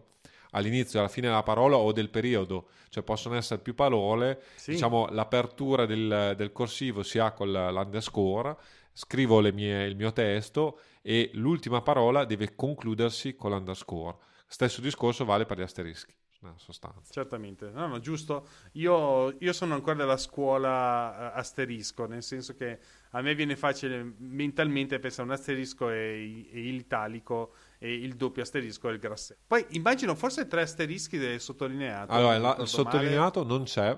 all'inizio 0.51 0.97
e 0.97 1.01
alla 1.01 1.11
fine 1.11 1.27
della 1.27 1.43
parola 1.43 1.77
o 1.77 1.91
del 1.91 2.09
periodo, 2.09 2.69
cioè 2.89 3.03
possono 3.03 3.35
essere 3.35 3.61
più 3.61 3.75
parole, 3.75 4.41
Sì. 4.55 4.71
diciamo 4.71 5.07
l'apertura 5.11 5.85
del, 5.85 6.33
del 6.35 6.51
corsivo 6.51 7.03
si 7.03 7.19
ha 7.19 7.31
con 7.31 7.51
l'underscore, 7.51 8.55
scrivo 8.93 9.39
le 9.39 9.51
mie- 9.51 9.85
il 9.85 9.95
mio 9.95 10.11
testo 10.11 10.79
e 11.01 11.29
l'ultima 11.33 11.81
parola 11.81 12.25
deve 12.25 12.55
concludersi 12.55 13.35
con 13.35 13.51
l'underscore. 13.51 14.17
Stesso 14.47 14.81
discorso 14.81 15.25
vale 15.25 15.45
per 15.45 15.57
gli 15.59 15.61
asterischi, 15.61 16.13
nella 16.39 16.57
sostanza. 16.57 17.13
Certamente, 17.13 17.69
no, 17.69 17.85
no, 17.87 17.99
giusto. 17.99 18.47
Io, 18.73 19.35
io 19.39 19.53
sono 19.53 19.75
ancora 19.75 19.95
della 19.95 20.17
scuola 20.17 21.33
eh, 21.35 21.39
asterisco, 21.39 22.07
nel 22.07 22.23
senso 22.23 22.55
che 22.55 22.79
a 23.11 23.21
me 23.21 23.35
viene 23.35 23.55
facile 23.55 24.15
mentalmente 24.17 24.99
pensare 24.99 25.27
un 25.27 25.33
asterisco 25.35 25.89
e, 25.91 26.47
e 26.51 26.59
l'italico 26.61 27.53
e 27.79 27.93
il 27.93 28.15
doppio 28.15 28.43
asterisco 28.43 28.89
e 28.89 28.93
il 28.93 28.99
grassetto. 28.99 29.39
Poi 29.47 29.65
immagino 29.69 30.13
forse 30.13 30.47
tre 30.47 30.61
asterischi 30.63 31.17
del 31.17 31.39
sottolineato. 31.39 32.11
Allora, 32.11 32.37
la- 32.37 32.57
il 32.59 32.67
sottolineato 32.67 33.43
non 33.43 33.63
c'è, 33.63 33.97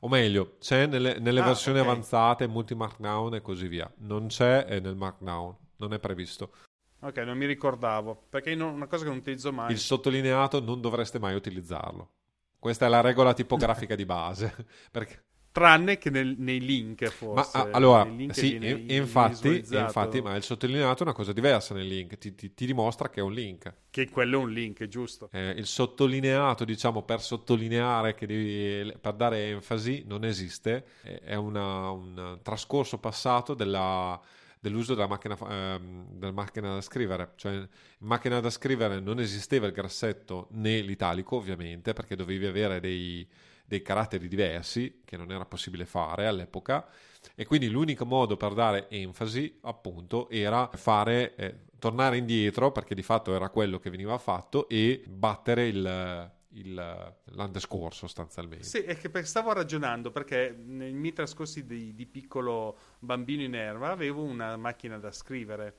o 0.00 0.08
meglio, 0.08 0.56
c'è 0.58 0.86
nelle, 0.86 1.18
nelle 1.20 1.40
Ah, 1.40 1.44
versioni 1.44 1.78
ok. 1.78 1.86
avanzate, 1.86 2.46
multi-markdown 2.48 3.36
e 3.36 3.40
così 3.40 3.68
via. 3.68 3.90
Non 3.98 4.26
c'è 4.26 4.80
nel 4.80 4.96
markdown, 4.96 5.56
non 5.76 5.92
è 5.94 5.98
previsto. 6.00 6.50
male. 6.52 7.12
Ok, 7.12 7.16
non 7.24 7.36
mi 7.36 7.46
ricordavo, 7.46 8.26
perché 8.28 8.52
è 8.52 8.60
una 8.60 8.86
cosa 8.86 9.04
che 9.04 9.08
non 9.10 9.18
utilizzo 9.18 9.52
mai. 9.52 9.72
Il 9.72 9.78
sottolineato 9.78 10.60
non 10.60 10.80
dovreste 10.80 11.18
mai 11.18 11.34
utilizzarlo. 11.34 12.10
Questa 12.58 12.86
è 12.86 12.88
la 12.88 13.00
regola 13.00 13.32
tipografica 13.34 13.94
di 13.96 14.04
base. 14.04 14.54
Perché- 14.90 15.24
Tranne 15.52 15.98
che 15.98 16.08
nel- 16.08 16.34
nei 16.38 16.60
link, 16.60 17.02
Ma 17.02 17.10
forse. 17.10 17.58
ah, 17.58 17.68
allora, 17.72 18.04
link 18.04 18.34
sì, 18.34 18.56
viene 18.56 18.86
e- 18.86 18.96
infatti, 18.96 19.62
infatti, 19.70 20.22
ma 20.22 20.34
il 20.34 20.42
sottolineato 20.42 21.00
è 21.00 21.02
una 21.02 21.12
cosa 21.12 21.32
diversa 21.34 21.74
nel 21.74 21.86
link, 21.86 22.16
ti, 22.16 22.34
ti- 22.34 22.54
ti 22.54 22.64
dimostra 22.64 23.10
che 23.10 23.20
è 23.20 23.22
un 23.22 23.34
link. 23.34 23.70
Che 23.90 24.08
quello 24.08 24.40
è 24.40 24.42
un 24.42 24.50
link, 24.50 24.86
giusto? 24.88 25.28
Eh, 25.30 25.50
il 25.50 25.66
sottolineato, 25.66 26.64
diciamo, 26.64 27.02
per 27.02 27.20
sottolineare, 27.20 28.14
che 28.14 28.26
devi- 28.26 28.96
per 28.98 29.12
dare 29.12 29.50
enfasi, 29.50 30.04
non 30.06 30.24
esiste, 30.24 30.86
è 31.02 31.34
una- 31.34 31.90
un 31.90 32.38
trascorso 32.42 32.96
passato 32.98 33.52
della- 33.52 34.18
dell'uso 34.58 34.94
della 34.94 35.08
macchina, 35.08 35.36
ehm, 35.50 36.06
della 36.12 36.32
macchina 36.32 36.72
da 36.72 36.80
scrivere. 36.80 37.32
Cioè, 37.36 37.52
in 37.52 37.68
macchina 37.98 38.40
da 38.40 38.48
scrivere 38.48 39.00
non 39.00 39.20
esisteva 39.20 39.66
il 39.66 39.72
grassetto 39.72 40.46
né 40.52 40.80
l'italico, 40.80 41.36
ovviamente, 41.36 41.92
perché 41.92 42.16
dovevi 42.16 42.46
avere 42.46 42.80
dei, 42.80 43.28
dei 43.72 43.80
caratteri 43.80 44.28
diversi, 44.28 45.00
che 45.02 45.16
non 45.16 45.32
era 45.32 45.46
possibile 45.46 45.86
fare 45.86 46.26
all'epoca, 46.26 46.86
e 47.34 47.46
quindi 47.46 47.70
l'unico 47.70 48.04
modo 48.04 48.36
per 48.36 48.52
dare 48.52 48.90
enfasi, 48.90 49.60
appunto, 49.62 50.28
era 50.28 50.68
fare, 50.74 51.34
eh, 51.36 51.54
tornare 51.78 52.18
indietro, 52.18 52.70
perché 52.70 52.94
di 52.94 53.02
fatto 53.02 53.34
era 53.34 53.48
quello 53.48 53.78
che 53.78 53.88
veniva 53.88 54.18
fatto, 54.18 54.68
e 54.68 55.02
battere 55.08 55.68
il, 55.68 56.30
il- 56.50 57.14
l'underscore 57.30 57.94
sostanzialmente. 57.94 58.64
Sì, 58.64 58.80
è 58.82 58.94
che 58.98 59.24
stavo 59.24 59.54
ragionando 59.54 60.10
perché 60.10 60.54
nei 60.54 60.92
miei 60.92 61.14
trascorsi 61.14 61.64
di, 61.64 61.94
di 61.94 62.04
piccolo 62.04 62.76
bambino 62.98 63.42
in 63.42 63.54
erba 63.54 63.90
avevo 63.90 64.22
una 64.22 64.58
macchina 64.58 64.98
da 64.98 65.10
scrivere 65.12 65.76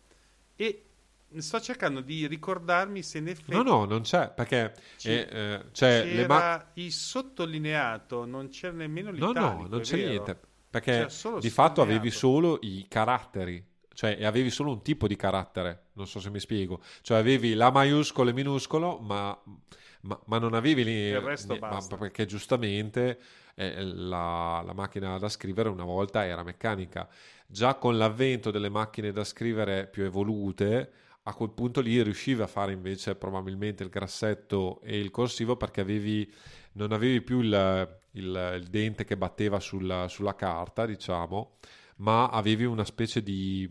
e 0.55 0.85
sto 1.41 1.59
cercando 1.61 2.01
di 2.01 2.27
ricordarmi 2.27 3.03
se 3.03 3.17
in 3.19 3.27
effetti 3.27 3.51
No, 3.51 3.61
no, 3.63 3.85
non 3.85 4.01
c'è, 4.01 4.31
perché 4.31 4.73
Ci- 4.95 5.09
eh, 5.09 5.27
eh, 5.29 5.65
c'è 5.71 6.07
c'era 6.07 6.25
ma- 6.25 6.71
il 6.75 6.91
sottolineato, 6.91 8.25
non 8.25 8.49
c'era 8.49 8.73
nemmeno 8.73 9.11
No, 9.15 9.31
l'italico. 9.31 9.63
no, 9.63 9.67
non 9.67 9.79
è 9.79 9.81
c'è 9.81 9.97
vero. 9.97 9.97
niente, 9.97 10.39
perché 10.69 11.19
di 11.35 11.49
fatto 11.51 11.81
avevi 11.81 12.09
solo 12.09 12.57
i 12.61 12.87
caratteri, 12.89 13.63
cioè 13.93 14.15
e 14.19 14.25
avevi 14.25 14.49
solo 14.49 14.71
un 14.71 14.81
tipo 14.81 15.07
di 15.07 15.15
carattere, 15.15 15.89
non 15.93 16.07
so 16.07 16.19
se 16.19 16.31
mi 16.31 16.39
spiego, 16.39 16.81
cioè 17.01 17.19
avevi 17.19 17.53
la 17.53 17.69
maiuscolo 17.71 18.31
e 18.31 18.33
minuscolo, 18.33 18.97
ma, 18.99 19.39
ma- 20.01 20.19
ma 20.25 20.37
non 20.39 20.55
avevi 20.55 20.83
lì, 20.83 21.11
Il 21.11 21.21
resto 21.21 21.55
ma 21.67 21.79
basta. 21.79 21.95
perché 21.97 22.25
giustamente 22.25 23.19
eh, 23.55 23.83
la, 23.83 24.63
la 24.65 24.73
macchina 24.73 25.17
da 25.19 25.29
scrivere 25.29 25.69
una 25.69 25.83
volta 25.83 26.25
era 26.25 26.41
meccanica. 26.43 27.07
Già 27.45 27.75
con 27.75 27.97
l'avvento 27.97 28.49
delle 28.49 28.69
macchine 28.69 29.11
da 29.11 29.23
scrivere 29.23 29.85
più 29.87 30.03
evolute, 30.03 30.91
a 31.23 31.33
quel 31.33 31.51
punto 31.51 31.81
lì 31.81 32.01
riuscivi 32.01 32.41
a 32.41 32.47
fare 32.47 32.71
invece 32.73 33.15
probabilmente 33.15 33.83
il 33.83 33.89
grassetto 33.89 34.81
e 34.81 34.97
il 34.99 35.11
corsivo 35.11 35.55
perché 35.55 35.81
avevi, 35.81 36.31
non 36.73 36.91
avevi 36.91 37.21
più 37.21 37.39
il, 37.41 37.99
il- 38.11 38.57
il 38.61 38.67
dente 38.69 39.05
che 39.05 39.17
batteva 39.17 39.59
sulla, 39.59 40.07
sulla 40.07 40.35
carta, 40.35 40.85
diciamo, 40.85 41.57
ma 41.97 42.29
avevi 42.29 42.65
una 42.65 42.85
specie 42.85 43.21
di 43.23 43.69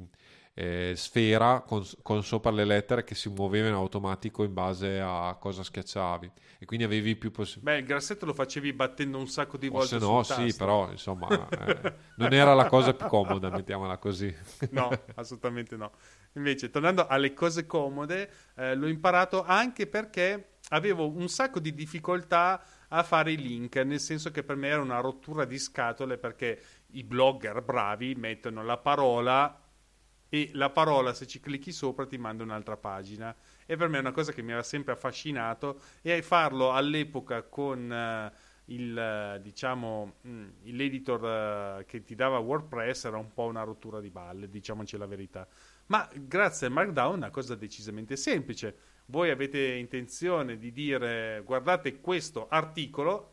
eh, 0.55 0.92
sfera 0.96 1.62
con, 1.62 1.82
con 2.03 2.22
sopra 2.22 2.50
le 2.50 2.64
lettere 2.64 3.05
che 3.05 3.14
si 3.14 3.28
muoveva 3.28 3.68
in 3.68 3.74
automatico 3.74 4.44
in 4.44 4.53
base 4.53 5.00
a 5.00 5.36
cosa 5.40 5.62
schiacciavi 5.62 6.30
e 6.59 6.64
quindi 6.64 6.84
avevi 6.84 7.16
più 7.16 7.30
possibilità. 7.30 7.70
Beh, 7.72 7.78
il 7.78 7.84
grassetto 7.86 8.26
lo 8.26 8.34
facevi 8.34 8.72
battendo 8.72 9.18
un 9.18 9.28
sacco 9.28 9.57
di 9.57 9.68
O 9.74 9.78
volte 9.78 9.98
se 9.98 9.98
no, 9.98 10.22
sì, 10.22 10.55
però 10.55 10.90
insomma, 10.90 11.48
eh, 11.48 11.86
non 12.16 12.32
era 12.34 12.53
la 12.55 12.66
cosa 12.66 12.92
più 12.94 13.07
comoda, 13.07 13.50
mettiamola 13.50 13.96
così. 13.98 14.34
No, 14.70 15.05
assolutamente 15.14 15.76
no. 15.76 15.92
Invece, 16.35 16.70
tornando 16.70 17.07
alle 17.07 17.35
cose 17.35 17.66
comode, 17.66 18.30
eh, 18.57 18.74
l'ho 18.74 18.89
imparato 18.89 19.45
anche 19.45 19.87
perché 19.87 20.53
avevo 20.70 21.09
un 21.11 21.28
sacco 21.28 21.61
di 21.61 21.74
difficoltà 21.74 22.62
a 22.89 23.03
fare 23.03 23.33
i 23.33 23.37
link, 23.37 23.76
nel 23.76 24.01
senso 24.01 24.30
che 24.30 24.43
per 24.43 24.57
me 24.57 24.68
era 24.68 24.80
una 24.80 25.01
rottura 25.01 25.45
di 25.45 25.59
scatole 25.59 26.18
perché 26.18 26.61
i 26.93 27.05
blogger 27.05 27.62
bravi 27.62 28.14
mettono 28.14 28.62
la 28.62 28.78
parola 28.78 29.59
e 30.28 30.51
la 30.55 30.70
parola 30.70 31.12
se 31.12 31.26
ci 31.26 31.41
clicchi 31.41 31.72
sopra 31.72 32.07
ti 32.07 32.16
manda 32.16 32.43
un'altra 32.43 32.76
pagina. 32.78 33.35
E 33.66 33.76
per 33.76 33.89
me 33.89 33.99
è 33.99 34.01
una 34.01 34.12
cosa 34.12 34.33
che 34.33 34.41
mi 34.41 34.49
aveva 34.49 34.62
sempre 34.62 34.93
affascinato 34.95 35.80
e 36.01 36.22
farlo 36.22 36.72
all'epoca 36.72 37.43
con 37.43 37.93
eh, 37.93 38.33
il 38.66 39.41
diciamo 39.43 40.14
mh, 40.22 40.47
l'editor 40.62 41.80
eh, 41.80 41.85
che 41.85 42.03
ti 42.03 42.14
dava 42.14 42.39
WordPress 42.39 43.05
era 43.05 43.18
un 43.18 43.33
po' 43.33 43.45
una 43.45 43.62
rottura 43.62 44.01
di 44.01 44.11
balle 44.11 44.49
diciamoci 44.49 44.97
la 44.97 45.07
verità 45.07 45.47
ma 45.87 46.09
grazie 46.14 46.66
al 46.66 46.72
Markdown 46.72 47.14
è 47.14 47.16
una 47.16 47.30
cosa 47.30 47.55
decisamente 47.55 48.16
semplice 48.16 48.76
voi 49.07 49.30
avete 49.30 49.74
intenzione 49.74 50.57
di 50.57 50.72
dire 50.72 51.43
guardate 51.45 52.01
questo 52.01 52.49
articolo 52.49 53.33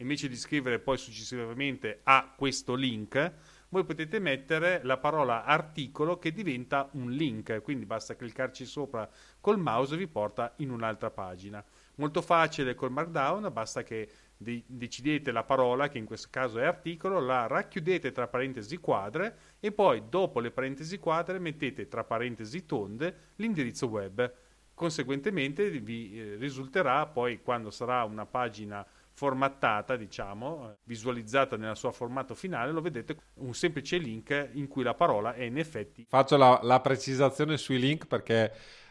invece 0.00 0.28
di 0.28 0.36
scrivere 0.36 0.78
poi 0.78 0.96
successivamente 0.96 2.00
a 2.04 2.32
questo 2.36 2.74
link, 2.74 3.32
voi 3.68 3.84
potete 3.84 4.18
mettere 4.18 4.80
la 4.82 4.96
parola 4.96 5.44
articolo 5.44 6.18
che 6.18 6.32
diventa 6.32 6.88
un 6.92 7.10
link, 7.10 7.62
quindi 7.62 7.86
basta 7.86 8.16
cliccarci 8.16 8.64
sopra 8.64 9.08
col 9.40 9.58
mouse 9.58 9.94
e 9.94 9.98
vi 9.98 10.08
porta 10.08 10.54
in 10.56 10.70
un'altra 10.70 11.10
pagina. 11.10 11.64
Molto 11.96 12.22
facile 12.22 12.74
col 12.74 12.90
Markdown, 12.90 13.50
basta 13.52 13.82
che 13.82 14.08
de- 14.40 14.64
decidete 14.66 15.32
la 15.32 15.44
parola, 15.44 15.88
che 15.88 15.98
in 15.98 16.06
questo 16.06 16.28
caso 16.30 16.58
è 16.58 16.64
articolo, 16.64 17.20
la 17.20 17.46
racchiudete 17.46 18.10
tra 18.10 18.26
parentesi 18.26 18.78
quadre 18.78 19.36
e 19.60 19.70
poi 19.70 20.04
dopo 20.08 20.40
le 20.40 20.50
parentesi 20.50 20.98
quadre 20.98 21.38
mettete 21.38 21.88
tra 21.88 22.04
parentesi 22.04 22.64
tonde 22.64 23.32
l'indirizzo 23.36 23.86
web. 23.86 24.32
Conseguentemente 24.72 25.68
vi 25.68 26.18
eh, 26.18 26.36
risulterà 26.36 27.04
poi 27.06 27.42
quando 27.42 27.70
sarà 27.70 28.02
una 28.04 28.24
pagina 28.24 28.86
formattata, 29.12 29.96
diciamo, 29.96 30.70
eh, 30.70 30.76
visualizzata 30.84 31.58
nel 31.58 31.76
suo 31.76 31.92
formato 31.92 32.34
finale, 32.34 32.72
lo 32.72 32.80
vedete 32.80 33.16
un 33.34 33.52
semplice 33.52 33.98
link 33.98 34.50
in 34.52 34.68
cui 34.68 34.82
la 34.82 34.94
parola 34.94 35.34
è 35.34 35.42
in 35.42 35.58
effetti 35.58 36.06
Faccio 36.08 36.38
la, 36.38 36.58
la 36.62 36.80
precisazione 36.80 37.58
sui 37.58 37.78
link 37.78 38.06
perché 38.06 38.50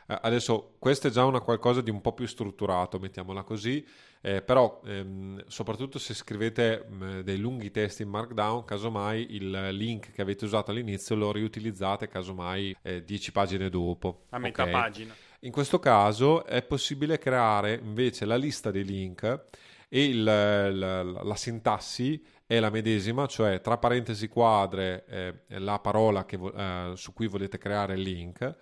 eh, 0.09 0.17
adesso 0.21 0.75
questo 0.79 1.07
è 1.07 1.11
già 1.11 1.23
una 1.25 1.39
qualcosa 1.39 1.81
di 1.81 1.91
un 1.91 2.01
po' 2.01 2.13
più 2.13 2.25
strutturato, 2.25 2.97
mettiamola 2.99 3.43
così, 3.43 3.85
eh, 4.21 4.41
però 4.41 4.81
ehm, 4.85 5.43
soprattutto 5.47 5.99
se 5.99 6.13
scrivete 6.15 6.85
mh, 6.89 7.19
dei 7.21 7.37
lunghi 7.37 7.69
testi 7.71 8.01
in 8.01 8.09
Markdown, 8.09 8.65
casomai 8.65 9.35
il 9.35 9.69
link 9.71 10.11
che 10.11 10.21
avete 10.21 10.45
usato 10.45 10.71
all'inizio 10.71 11.15
lo 11.15 11.31
riutilizzate 11.31 12.07
casomai 12.07 12.75
eh, 12.81 13.03
10 13.03 13.31
pagine 13.31 13.69
dopo. 13.69 14.23
a 14.31 14.39
metà 14.39 14.63
ok? 14.63 14.69
pagina. 14.71 15.15
In 15.41 15.51
questo 15.51 15.79
caso 15.79 16.43
è 16.45 16.63
possibile 16.63 17.17
creare 17.17 17.79
invece 17.81 18.25
la 18.25 18.35
lista 18.35 18.71
dei 18.71 18.83
link 18.83 19.45
e 19.87 20.03
il- 20.05 20.23
la, 20.23 21.03
la 21.03 21.35
sintassi 21.35 22.21
è 22.45 22.59
la 22.59 22.69
medesima, 22.71 23.25
cioè 23.27 23.61
tra 23.61 23.77
parentesi 23.77 24.27
quadre 24.27 25.05
eh, 25.07 25.59
la 25.59 25.79
parola 25.79 26.25
che 26.25 26.37
eh, 26.37 26.91
su 26.95 27.13
cui 27.13 27.27
volete 27.27 27.57
creare 27.59 27.93
il 27.93 28.01
link, 28.01 28.55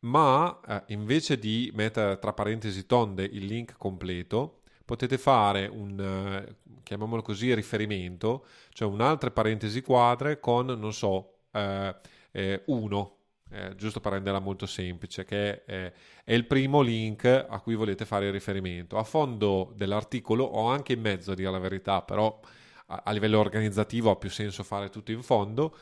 ma 0.00 0.60
eh, 0.66 0.82
invece 0.88 1.38
di 1.38 1.70
mettere 1.74 2.18
tra 2.18 2.32
parentesi 2.32 2.86
tonde 2.86 3.24
il 3.24 3.44
link 3.46 3.76
completo, 3.76 4.60
potete 4.84 5.18
fare 5.18 5.66
un, 5.66 6.00
eh, 6.00 6.56
chiamiamolo 6.82 7.20
così, 7.20 7.54
riferimento, 7.54 8.46
cioè 8.70 8.88
un'altra 8.88 9.30
parentesi 9.30 9.82
quadre 9.82 10.40
con, 10.40 10.66
non 10.66 10.92
so, 10.94 11.40
eh, 11.52 11.94
eh, 12.30 12.62
uno, 12.66 13.16
eh, 13.50 13.74
giusto 13.76 14.00
per 14.00 14.12
renderla 14.12 14.38
molto 14.38 14.64
semplice, 14.66 15.24
che 15.24 15.64
è, 15.64 15.92
è, 16.24 16.32
il 16.32 16.46
primo 16.46 16.80
link 16.80 17.24
a 17.26 17.60
cui 17.60 17.74
volete 17.74 18.06
fare 18.06 18.30
riferimento. 18.30 18.96
A 18.96 19.04
fondo 19.04 19.72
dell'articolo 19.76 20.44
o 20.44 20.68
anche 20.68 20.94
in 20.94 21.00
mezzo, 21.00 21.32
a 21.32 21.34
dire 21.34 21.50
la 21.50 21.58
verità, 21.58 22.00
però 22.02 22.40
a, 22.86 23.02
a 23.04 23.10
livello 23.12 23.38
organizzativo 23.38 24.10
ha 24.10 24.16
più 24.16 24.30
senso 24.30 24.62
fare 24.62 24.88
tutto 24.88 25.12
in 25.12 25.22
fondo, 25.22 25.76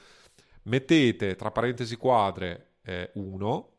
mettete 0.63 1.37
tra 1.37 1.51
parentesi 1.53 1.97
quadre 1.97 2.79
1 3.15 3.69
eh, 3.69 3.76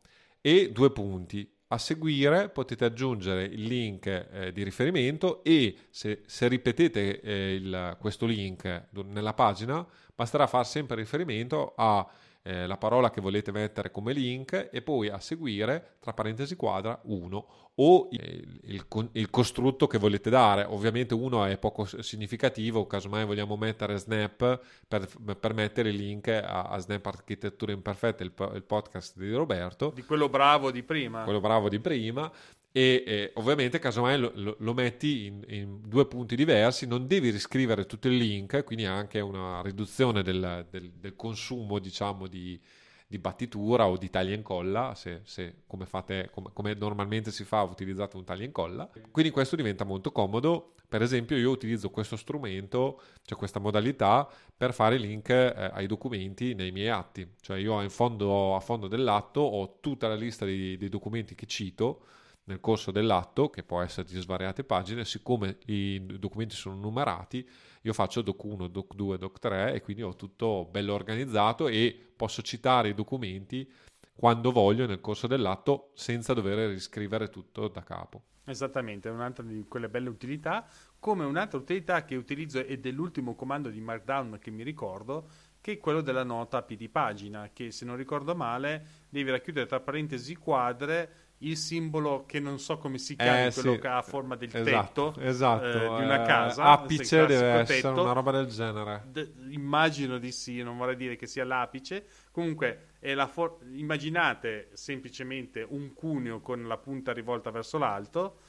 e 0.48 0.72
due 0.72 0.92
punti. 0.92 1.46
A 1.70 1.78
seguire 1.78 2.48
potete 2.48 2.86
aggiungere 2.86 3.44
il 3.44 3.64
link 3.64 4.06
eh, 4.06 4.54
di 4.54 4.64
riferimento 4.64 5.44
e 5.44 5.76
se, 5.90 6.22
se 6.26 6.48
ripetete 6.48 7.20
eh, 7.20 7.56
il, 7.56 7.98
questo 8.00 8.26
link 8.26 8.86
nella 9.08 9.34
pagina 9.34 9.86
basterà 10.16 10.48
fare 10.48 10.64
sempre 10.64 10.96
riferimento 10.96 11.74
a 11.76 12.10
eh, 12.48 12.66
la 12.66 12.78
parola 12.78 13.10
che 13.10 13.20
volete 13.20 13.52
mettere 13.52 13.92
come 13.92 14.14
link 14.14 14.70
e 14.72 14.82
poi 14.82 15.10
a 15.10 15.20
seguire, 15.20 15.98
tra 16.00 16.14
parentesi 16.14 16.56
quadra, 16.56 16.98
1 17.04 17.48
o 17.80 18.08
il, 18.12 18.60
il, 18.64 19.10
il, 19.12 19.30
costrutto 19.30 19.86
che 19.86 19.98
volete 19.98 20.30
dare. 20.30 20.64
Ovviamente 20.64 21.14
uno 21.14 21.44
è 21.44 21.58
poco 21.58 21.86
significativo, 22.02 22.88
casomai 22.88 23.26
vogliamo 23.26 23.58
mettere 23.58 23.98
Snap 23.98 24.62
per, 24.88 25.10
per 25.38 25.54
mettere 25.54 25.90
il 25.90 25.98
link 25.98 26.30
a, 26.30 26.64
a 26.64 26.78
Snap 26.80 27.06
Architettura 27.06 27.74
Imperfetta, 27.74 28.24
il, 28.24 28.32
il, 28.54 28.64
podcast 28.64 29.18
di 29.18 29.34
Roberto. 29.34 29.92
Di 29.94 30.04
quello 30.04 30.30
bravo 30.30 30.72
di 30.72 30.84
prima. 30.84 31.24
Quello 31.24 31.42
bravo 31.42 31.68
di 31.68 31.80
prima 31.80 32.32
e 32.72 33.04
eh, 33.08 33.32
ovviamente 33.36 33.80
casomai 33.80 34.20
lo, 34.20 34.32
lo, 34.36 34.56
lo 34.60 34.74
metti 34.74 35.26
in, 35.26 35.44
in, 35.48 35.82
due 35.88 36.06
punti 36.06 36.36
diversi, 36.36 36.86
non 36.86 37.08
devi 37.08 37.30
riscrivere 37.30 37.86
tutto 37.86 38.08
il 38.08 38.18
link, 38.18 38.64
quindi 38.64 38.86
anche 38.86 39.20
una 39.20 39.62
riduzione 39.62 40.22
del, 40.22 40.66
del, 40.70 40.92
del 40.92 41.16
consumo 41.16 41.80
diciamo 41.80 42.28
di, 42.28 42.60
di, 43.08 43.18
battitura 43.18 43.88
o 43.88 43.98
di 43.98 44.10
taglia 44.10 44.32
e 44.32 44.36
incolla, 44.36 44.94
se, 44.96 45.22
se 45.24 45.64
come, 45.66 45.86
fate, 45.86 46.30
come, 46.32 46.50
come, 46.54 46.74
normalmente 46.76 47.32
si 47.32 47.44
fa 47.46 47.64
utilizzate 47.64 48.16
un 48.16 48.26
taglia 48.26 48.44
e 48.44 48.46
incolla, 48.46 48.90
quindi 49.12 49.32
questo 49.32 49.56
diventa 49.56 49.84
molto 49.84 50.12
comodo, 50.12 50.74
per 50.88 51.02
esempio 51.02 51.36
io 51.36 51.50
utilizzo 51.50 51.90
questo 51.90 52.16
strumento, 52.16 53.02
cioè 53.24 53.38
questa 53.38 53.60
modalità 53.60 54.30
per 54.56 54.74
fare 54.74 54.98
link 54.98 55.30
eh, 55.30 55.72
ai 55.74 55.88
documenti 55.88 56.54
nei 56.54 56.72
miei 56.72 56.90
atti, 56.90 57.28
cioè 57.42 57.58
io 57.58 57.90
fondo, 57.90 58.56
a 58.56 58.60
fondo 58.60 58.88
dell'atto 58.88 59.42
ho 59.42 59.80
tutta 59.80 60.08
la 60.08 60.16
lista 60.16 60.46
dei, 60.46 60.78
dei 60.78 60.90
documenti 60.90 61.34
che 61.34 61.46
cito, 61.48 62.04
nel 62.48 62.60
corso 62.60 62.92
dell'atto, 62.92 63.50
che 63.50 63.64
può 63.64 63.82
essere 63.82 64.08
di 64.08 64.20
svariate 64.20 64.64
pagine, 64.64 65.06
siccome 65.06 65.58
i 65.66 66.02
documenti 66.20 66.56
sono 66.56 66.76
numerati, 66.76 67.48
io 67.82 67.94
faccio 67.94 68.22
doc 68.22 68.44
1, 68.44 68.68
doc 68.68 68.96
2, 68.96 69.18
doc 69.18 69.40
3 69.40 69.74
e 69.74 69.82
quindi 69.82 70.02
ho 70.02 70.16
tutto 70.16 70.68
bello 70.70 70.94
organizzato 70.94 71.68
e 71.68 71.96
posso 72.16 72.42
citare 72.42 72.90
i 72.90 72.94
documenti 72.94 73.70
quando 74.14 74.52
voglio 74.52 74.88
nel 74.88 75.02
corso 75.02 75.28
dell'atto 75.28 75.92
senza 75.94 76.34
dover 76.34 76.70
riscrivere 76.70 77.30
tutto 77.30 77.68
da 77.68 77.84
capo. 77.84 78.24
Esattamente, 78.46 79.10
è 79.10 79.12
un'altra 79.12 79.44
di 79.44 79.66
quelle 79.68 79.90
belle 79.90 80.08
utilità, 80.08 80.66
come 81.00 81.26
un'altra 81.26 81.60
utilità 81.60 82.06
che 82.06 82.16
utilizzo 82.16 82.60
ed 82.60 82.86
è 82.86 82.92
l'ultimo 82.92 83.36
comando 83.36 83.70
di 83.70 83.82
Markdown 83.82 84.38
che 84.40 84.52
mi 84.52 84.64
ricordo, 84.64 85.28
che 85.60 85.74
è 85.74 85.78
quello 85.78 86.00
della 86.00 86.24
nota 86.24 86.62
P 86.62 86.78
di 86.78 86.88
pagina, 86.88 87.50
che 87.52 87.72
se 87.72 87.84
non 87.84 87.98
ricordo 87.98 88.34
male 88.36 89.06
devi 89.10 89.32
racchiudere 89.32 89.66
tra 89.66 89.82
parentesi 89.82 90.34
quadre 90.36 91.27
il 91.40 91.56
simbolo 91.56 92.26
che 92.26 92.40
non 92.40 92.60
so 92.60 92.78
come 92.78 92.98
si 92.98 93.16
chiama, 93.16 93.46
eh, 93.46 93.54
quello 93.54 93.74
sì. 93.74 93.80
che 93.80 93.88
ha 93.88 94.02
forma 94.02 94.36
del 94.36 94.50
esatto, 94.54 95.12
tetto 95.12 95.22
esatto. 95.22 95.66
Eh, 95.66 95.98
di 95.98 96.04
una 96.04 96.24
eh, 96.24 96.26
casa. 96.26 96.64
Apice 96.64 97.26
deve 97.26 97.48
essere 97.60 97.82
tetto. 97.82 98.02
una 98.02 98.14
roba 98.14 98.32
del 98.32 98.48
genere. 98.48 99.04
De- 99.08 99.34
immagino 99.50 100.18
di 100.18 100.32
sì, 100.32 100.64
non 100.64 100.78
vorrei 100.78 100.96
dire 100.96 101.16
che 101.16 101.28
sia 101.28 101.46
l'apice. 101.46 102.06
Comunque, 102.32 102.94
for- 103.30 103.60
immaginate 103.72 104.70
semplicemente 104.74 105.66
un 105.68 105.94
cuneo 105.94 106.40
con 106.40 106.68
la 106.68 106.78
punta 106.78 107.14
rivolta 107.14 107.52
verso 107.52 107.78
l'alto, 107.78 108.40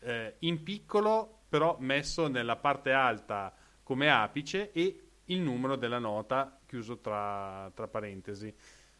eh, 0.00 0.36
in 0.40 0.62
piccolo, 0.62 1.40
però 1.48 1.76
messo 1.80 2.28
nella 2.28 2.56
parte 2.56 2.92
alta 2.92 3.54
come 3.82 4.10
apice 4.10 4.72
e 4.72 5.02
il 5.24 5.40
numero 5.40 5.76
della 5.76 5.98
nota 5.98 6.60
chiuso 6.66 6.98
tra, 7.00 7.70
tra 7.74 7.88
parentesi 7.88 8.54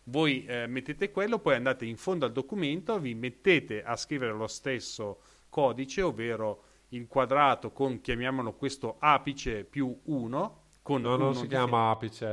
voi 0.09 0.45
eh, 0.47 0.67
mettete 0.67 1.11
quello, 1.11 1.39
poi 1.39 1.55
andate 1.55 1.85
in 1.85 1.97
fondo 1.97 2.25
al 2.25 2.33
documento, 2.33 2.99
vi 2.99 3.15
mettete 3.15 3.83
a 3.83 3.97
scrivere 3.97 4.33
lo 4.33 4.47
stesso 4.47 5.21
codice, 5.49 6.03
ovvero 6.03 6.65
il 6.91 7.07
quadrato 7.07 7.71
con, 7.71 8.01
chiamiamolo 8.01 8.55
questo 8.55 8.97
apice 8.99 9.65
più 9.65 9.99
1, 10.05 10.58
con 10.89 11.03
no, 11.03 11.17
non 11.17 11.35
si 11.35 11.47
chiama 11.47 11.91
apice. 11.91 12.25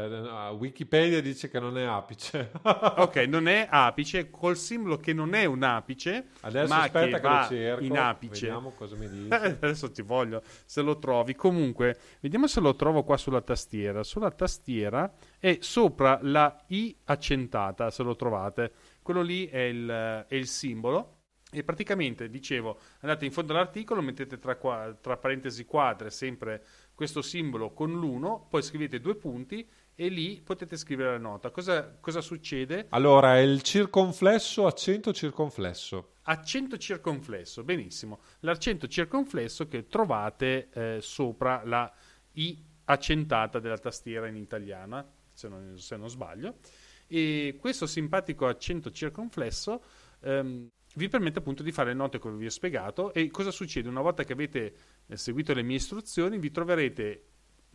Wikipedia 0.58 1.22
dice 1.22 1.50
che 1.50 1.60
non 1.60 1.78
è 1.78 1.84
apice. 1.84 2.52
ok, 2.64 3.18
non 3.28 3.50
è 3.50 3.68
apice, 3.70 4.30
col 4.30 4.56
simbolo 4.56 4.96
che 4.96 5.12
non 5.12 5.34
è 5.34 5.44
un 5.44 5.62
apice, 5.62 6.28
Adesso 6.40 6.74
ma 6.74 6.84
aspetta 6.84 7.18
che, 7.18 7.22
che 7.22 7.28
va 7.28 7.48
cerco, 7.50 7.84
in 7.84 7.98
apice. 7.98 8.46
Vediamo 8.46 8.72
cosa 8.72 8.96
mi 8.96 9.10
dice. 9.12 9.36
Adesso 9.36 9.92
ti 9.92 10.02
voglio, 10.04 10.42
se 10.64 10.82
lo 10.82 10.98
trovi. 11.00 11.36
Comunque, 11.36 11.98
vediamo 12.22 12.48
se 12.48 12.62
lo 12.62 12.78
trovo 12.78 13.04
qua 13.04 13.18
sulla 13.18 13.42
tastiera. 13.42 14.04
Sulla 14.04 14.32
tastiera 14.32 15.12
è 15.38 15.58
sopra 15.60 16.18
la 16.22 16.64
I 16.68 16.96
accentata, 17.04 17.90
se 17.90 18.04
lo 18.04 18.16
trovate. 18.16 18.72
Quello 19.02 19.22
lì 19.22 19.48
è 19.48 19.64
il, 19.64 20.26
è 20.30 20.34
il 20.34 20.48
simbolo. 20.48 21.16
E 21.52 21.64
praticamente, 21.64 22.30
dicevo, 22.30 22.80
andate 23.00 23.24
in 23.24 23.32
fondo 23.32 23.54
all'articolo, 23.54 24.02
mettete 24.02 24.40
tra, 24.40 24.56
tra 25.00 25.16
parentesi 25.16 25.64
quadre 25.64 26.10
sempre 26.10 26.64
questo 26.96 27.22
simbolo 27.22 27.74
con 27.74 27.92
l'1, 27.92 28.48
poi 28.50 28.62
scrivete 28.64 29.00
due 29.00 29.16
punti 29.16 29.68
e 29.94 30.08
lì 30.08 30.42
potete 30.42 30.78
scrivere 30.78 31.12
la 31.12 31.18
nota. 31.18 31.52
Cosa, 31.52 31.98
cosa 32.00 32.22
succede? 32.22 32.88
Allora, 32.90 33.36
è 33.36 33.42
il 33.42 33.62
circonflesso, 33.62 34.66
accento 34.66 35.14
circonflesso. 35.14 36.14
Accento 36.24 36.78
circonflesso, 36.78 37.64
benissimo. 37.64 38.20
L'accento 38.40 38.88
circonflesso 38.88 39.68
che 39.68 39.88
trovate 39.88 40.70
eh, 40.74 40.98
sopra 41.02 41.62
la 41.66 41.92
I 42.34 42.64
accentata 42.86 43.60
della 43.60 43.78
tastiera 43.78 44.28
in 44.28 44.36
italiana, 44.36 45.06
se 45.34 45.48
non, 45.48 45.78
se 45.78 45.98
non 45.98 46.10
sbaglio. 46.10 46.56
E 47.08 47.58
questo 47.60 47.86
simpatico 47.86 48.48
accento 48.48 48.90
circonflesso 48.92 49.84
ehm, 50.22 50.68
vi 50.96 51.10
permette 51.10 51.40
appunto 51.40 51.62
di 51.62 51.72
fare 51.72 51.94
note 51.94 52.20
come 52.20 52.38
vi 52.38 52.46
ho 52.46 52.50
spiegato 52.50 53.14
e 53.14 53.30
cosa 53.30 53.52
succede 53.52 53.90
una 53.90 54.02
volta 54.02 54.24
che 54.24 54.34
avete 54.34 54.74
seguito 55.14 55.54
le 55.54 55.62
mie 55.62 55.78
istruzioni 55.78 56.38
vi 56.40 56.52
troverete 56.52 57.26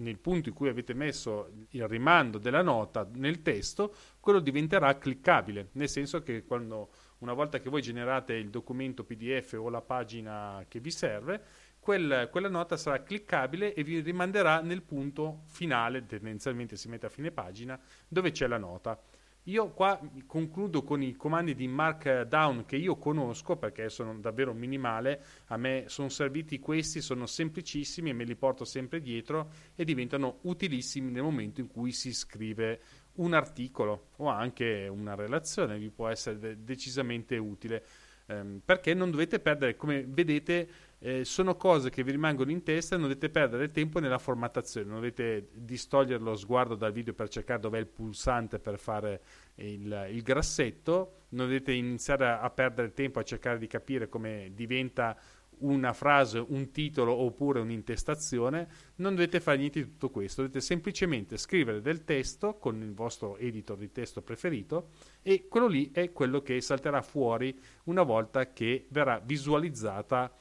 nel 0.01 0.19
punto 0.19 0.49
in 0.49 0.55
cui 0.55 0.69
avete 0.69 0.95
messo 0.95 1.51
il 1.71 1.87
rimando 1.87 2.39
della 2.39 2.63
nota 2.63 3.09
nel 3.15 3.43
testo, 3.43 3.95
quello 4.19 4.41
diventerà 4.41 4.97
cliccabile, 4.99 5.69
nel 5.73 5.89
senso 5.89 6.23
che 6.23 6.45
quando, 6.45 6.91
una 7.19 7.33
volta 7.33 7.61
che 7.61 7.71
voi 7.71 7.83
generate 7.83 8.35
il 8.35 8.51
documento 8.51 9.05
PDF 9.05 9.57
o 9.59 9.69
la 9.69 9.83
pagina 9.83 10.65
che 10.69 10.81
vi 10.81 10.91
serve, 10.91 11.43
quel, 11.79 12.29
quella 12.31 12.49
nota 12.49 12.77
sarà 12.77 13.03
cliccabile 13.03 13.75
e 13.75 13.83
vi 13.83 14.01
rimanderà 14.01 14.61
nel 14.61 14.83
punto 14.83 15.43
finale, 15.47 16.05
tendenzialmente 16.05 16.77
si 16.77 16.89
mette 16.89 17.07
a 17.07 17.11
fine 17.11 17.31
pagina, 17.31 17.79
dove 18.07 18.31
c'è 18.33 18.47
la 18.47 18.59
nota. 18.59 19.01
Io 19.45 19.71
qua 19.71 19.99
concludo 20.27 20.83
con 20.83 21.03
i 21.03 21.17
comandi 21.17 21.55
di 21.55 21.67
Markdown 21.67 22.67
che 22.67 22.77
io 22.77 22.97
conosco 22.97 23.57
perché 23.57 23.89
sono 23.89 24.19
davvero 24.19 24.53
minimale, 24.53 25.25
a 25.47 25.57
me 25.57 25.85
sono 25.87 26.11
serviti 26.11 26.59
questi, 26.59 27.01
sono 27.01 27.25
semplicissimi 27.25 28.11
e 28.11 28.13
me 28.13 28.25
li 28.25 28.37
porto 28.37 28.67
sempre 28.67 29.01
dietro 29.01 29.51
e 29.75 29.85
diventano 29.85 30.41
utilissimi 30.43 31.11
nel 31.11 31.23
momento 31.23 31.61
in 31.61 31.69
cui 31.69 31.91
si 31.93 32.13
scrive 32.13 32.81
un 33.15 33.33
articolo 33.33 34.09
o 34.17 34.29
anche 34.29 34.89
una 34.89 35.15
relazione, 35.15 35.79
vi 35.79 35.91
può 35.91 36.09
essere 36.09 36.39
de- 36.39 36.63
decisamente 36.63 37.39
utile. 37.39 37.85
Ehm, 38.27 38.61
perché 38.63 38.93
non 38.95 39.11
dovete 39.11 39.41
perdere, 39.41 39.75
come 39.75 40.05
vedete, 40.07 40.69
eh, 41.03 41.25
sono 41.25 41.57
cose 41.57 41.89
che 41.89 42.03
vi 42.03 42.11
rimangono 42.11 42.51
in 42.51 42.63
testa 42.63 42.95
e 42.95 42.99
non 42.99 43.09
dovete 43.09 43.31
perdere 43.31 43.71
tempo 43.71 44.01
nella 44.01 44.19
formattazione, 44.19 44.87
non 44.87 44.97
dovete 44.97 45.49
distogliere 45.53 46.23
lo 46.23 46.37
sguardo 46.37 46.75
dal 46.75 46.93
video 46.93 47.15
per 47.15 47.29
cercare 47.29 47.61
dov'è 47.61 47.79
il 47.79 47.87
pulsante 47.87 48.59
per 48.59 48.79
fare 48.79 49.23
il, 49.57 50.09
il 50.11 50.23
grassetto, 50.23 51.25
non 51.31 51.47
dovete 51.47 51.73
iniziare 51.73 52.27
a, 52.27 52.41
a 52.41 52.51
perdere 52.51 52.93
tempo 52.93 53.19
a 53.19 53.23
cercare 53.23 53.59
di 53.59 53.67
capire 53.67 54.09
come 54.09 54.51
diventa 54.55 55.17
una 55.61 55.93
frase, 55.93 56.39
un 56.39 56.71
titolo 56.71 57.13
oppure 57.13 57.61
un'intestazione, 57.61 58.69
non 58.97 59.15
dovete 59.15 59.41
fare 59.41 59.59
niente 59.59 59.83
di 59.83 59.91
tutto 59.91 60.11
questo, 60.11 60.43
dovete 60.43 60.61
semplicemente 60.61 61.37
scrivere 61.37 61.81
del 61.81 62.05
testo 62.05 62.57
con 62.57 62.81
il 62.81 62.95
vostro 62.95 63.37
editor 63.37 63.77
di 63.77 63.91
testo 63.91 64.23
preferito 64.23 64.91
e 65.23 65.49
quello 65.49 65.67
lì 65.67 65.91
è 65.93 66.13
quello 66.13 66.41
che 66.43 66.61
salterà 66.61 67.03
fuori 67.03 67.59
una 67.85 68.03
volta 68.03 68.53
che 68.53 68.87
verrà 68.91 69.21
visualizzata 69.23 70.33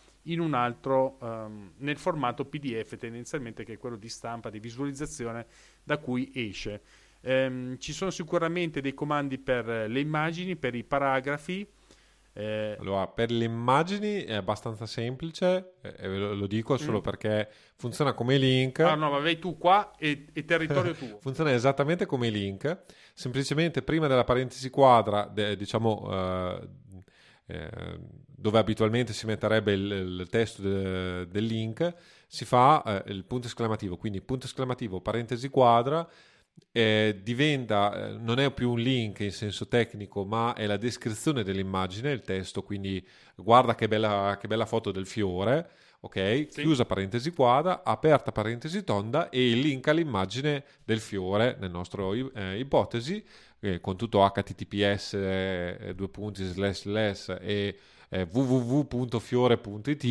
altro 0.54 1.18
um, 1.22 1.72
nel 1.78 1.98
formato 1.98 2.46
PDF 2.46 2.98
tendenzialmente 2.98 3.64
che 3.64 3.74
è 3.74 3.78
quello 3.78 3.96
di 3.96 4.10
stampa 4.10 4.50
di 4.50 4.60
visualizzazione 4.60 5.46
da 5.84 5.98
cui 5.98 6.32
esce. 6.34 6.82
Um, 7.22 7.78
ci 7.78 7.92
sono 7.92 8.12
sicuramente 8.12 8.82
dei 8.82 8.94
comandi 8.94 9.38
per 9.38 9.66
le 9.66 10.00
immagini, 10.00 10.56
per 10.56 10.76
i 10.76 10.84
paragrafi, 10.84 11.68
Eh... 12.34 12.78
Allora, 12.80 13.08
per 13.08 13.32
le 13.32 13.44
immagini 13.44 14.24
è 14.24 14.36
abbastanza 14.36 14.86
semplice, 14.86 15.74
eh, 15.82 16.08
lo, 16.08 16.48
dico 16.48 16.78
solo 16.78 17.00
mm. 17.00 17.02
perché 17.02 17.50
funziona 17.76 18.14
come 18.14 18.38
link. 18.38 18.80
Ah 18.80 18.96
no, 18.96 19.10
ma 19.10 19.20
vai 19.20 19.40
tu 19.40 19.58
qua 19.58 19.92
e, 19.98 20.28
e 20.32 20.46
territorio 20.46 20.94
tuo. 20.94 21.18
funziona 21.22 21.52
esattamente 21.52 22.06
come 22.06 22.30
link, 22.30 22.84
semplicemente 23.14 23.82
prima 23.82 24.08
della 24.08 24.24
parentesi 24.24 24.70
quadra, 24.70 25.26
de, 25.26 25.56
diciamo... 25.58 26.60
Uh, 26.62 26.70
eh, 27.48 28.00
dove 28.40 28.58
abitualmente 28.58 29.14
si 29.14 29.26
metterebbe 29.26 29.74
il, 29.74 29.92
il 30.20 30.28
testo 30.30 30.62
de, 30.62 31.28
del 31.28 31.46
link, 31.46 31.94
si 32.28 32.46
fa 32.46 33.04
eh, 33.04 33.12
il 33.12 33.26
punto 33.26 33.48
esclamativo, 33.48 33.98
quindi 33.98 34.22
punto 34.22 34.46
esclamativo, 34.46 35.02
parentesi 35.02 35.50
quadra, 35.50 36.08
eh, 36.72 37.20
diventa, 37.22 38.10
eh, 38.10 38.18
non 38.18 38.40
è 38.40 38.52
più 38.52 38.72
un 38.72 38.80
link 38.80 39.20
in 39.20 39.32
senso 39.32 39.68
tecnico, 39.68 40.24
ma 40.24 40.54
è 40.54 40.66
la 40.66 40.78
descrizione 40.78 41.44
dell'immagine, 41.44 42.12
il 42.12 42.22
testo, 42.22 42.64
quindi 42.64 43.06
guarda 43.36 43.76
che 43.76 43.88
bella, 43.88 44.38
che 44.40 44.48
bella 44.48 44.66
foto 44.66 44.92
del 44.92 45.06
fiore, 45.06 45.70
ok? 46.02 46.48
Sì. 46.50 46.62
Chiusa 46.62 46.86
parentesi 46.86 47.32
quadra, 47.32 47.84
aperta 47.84 48.32
parentesi 48.32 48.84
tonda 48.84 49.30
e 49.30 49.50
il 49.50 49.60
link 49.60 49.88
all'immagine 49.88 50.64
del 50.84 51.00
fiore, 51.00 51.58
nel 51.60 51.72
nostro 51.72 52.14
eh, 52.14 52.58
ipotesi, 52.58 53.24
eh, 53.60 53.82
con 53.82 53.98
tutto 53.98 54.26
https 54.26 55.14
eh, 55.16 55.94
due 55.96 56.08
punti 56.10 56.46
slash 56.46 56.82
slash 56.82 57.38
e 57.42 57.78
eh, 58.10 58.28
www.fiore.it 58.30 60.03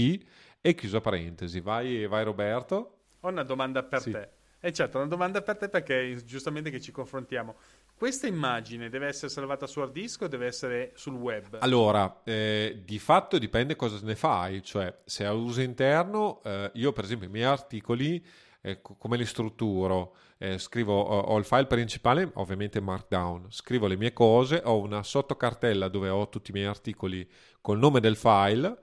e 0.61 0.75
chiusa 0.75 1.01
parentesi. 1.01 1.61
Vai, 1.61 2.07
vai 2.07 2.25
Roberto. 2.25 2.99
Ho 3.21 3.29
una 3.29 3.43
domanda 3.43 3.83
per 3.83 4.01
sì. 4.01 4.11
te. 4.13 4.37
E 4.61 4.69
eh 4.69 4.73
certo, 4.73 4.99
una 4.99 5.07
domanda 5.07 5.41
per 5.41 5.57
te 5.57 5.69
perché 5.69 6.21
giustamente 6.25 6.71
che 6.71 6.81
ci 6.81 6.91
confrontiamo. 6.91 7.55
Questa 7.95 8.27
immagine 8.27 8.89
deve 8.89 9.07
essere 9.07 9.31
salvata 9.31 9.67
su 9.67 9.81
hard 9.81 9.93
disk 9.93 10.23
o 10.23 10.29
deve 10.29 10.47
essere 10.47 10.93
sul 10.95 11.15
web? 11.15 11.59
Allora, 11.61 12.23
eh, 12.25 12.83
di 12.85 12.99
fatto 12.99 13.39
dipende 13.39 13.77
cosa 13.77 13.99
ne 14.05 14.17
fai, 14.17 14.63
cioè 14.63 14.93
se 15.05 15.25
a 15.25 15.33
uso 15.33 15.61
interno, 15.61 16.41
eh, 16.43 16.71
io 16.75 16.93
per 16.93 17.05
esempio 17.05 17.29
i 17.29 17.31
miei 17.31 17.45
articoli, 17.45 18.25
eh, 18.61 18.81
come 18.81 19.17
li 19.17 19.27
strutturo? 19.27 20.15
Eh, 20.41 20.59
scrivo, 20.59 21.01
ho, 21.01 21.19
ho, 21.19 21.37
il 21.39 21.45
file 21.45 21.67
principale, 21.67 22.31
ovviamente 22.35 22.81
Markdown, 22.81 23.47
scrivo 23.51 23.89
le 23.89 23.97
mie 23.97 24.13
cose, 24.13 24.63
ho 24.65 24.79
una 24.79 25.03
sottocartella 25.03 25.89
dove 25.89 26.09
ho 26.09 26.29
tutti 26.29 26.53
i 26.53 26.55
miei 26.55 26.67
articoli 26.67 27.29
col 27.61 27.79
nome 27.79 27.99
del 27.99 28.15
file, 28.15 28.79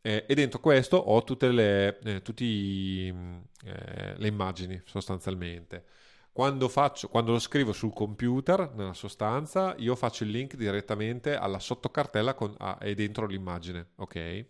eh, 0.00 0.24
e 0.26 0.34
dentro 0.34 0.60
questo 0.60 0.96
ho 0.96 1.22
tutte 1.22 1.50
le, 1.50 1.98
eh, 2.00 2.22
tutti, 2.22 3.08
eh, 3.08 4.14
le 4.16 4.26
immagini 4.26 4.80
sostanzialmente. 4.86 5.84
Quando, 6.32 6.68
faccio, 6.68 7.08
quando 7.08 7.32
lo 7.32 7.38
scrivo 7.38 7.72
sul 7.72 7.92
computer, 7.92 8.72
nella 8.74 8.94
sostanza, 8.94 9.74
io 9.78 9.94
faccio 9.94 10.24
il 10.24 10.30
link 10.30 10.56
direttamente 10.56 11.36
alla 11.36 11.58
sottocartella 11.58 12.34
con, 12.34 12.54
ah, 12.58 12.78
e 12.80 12.94
dentro 12.94 13.26
l'immagine, 13.26 13.90
ok? 13.96 14.46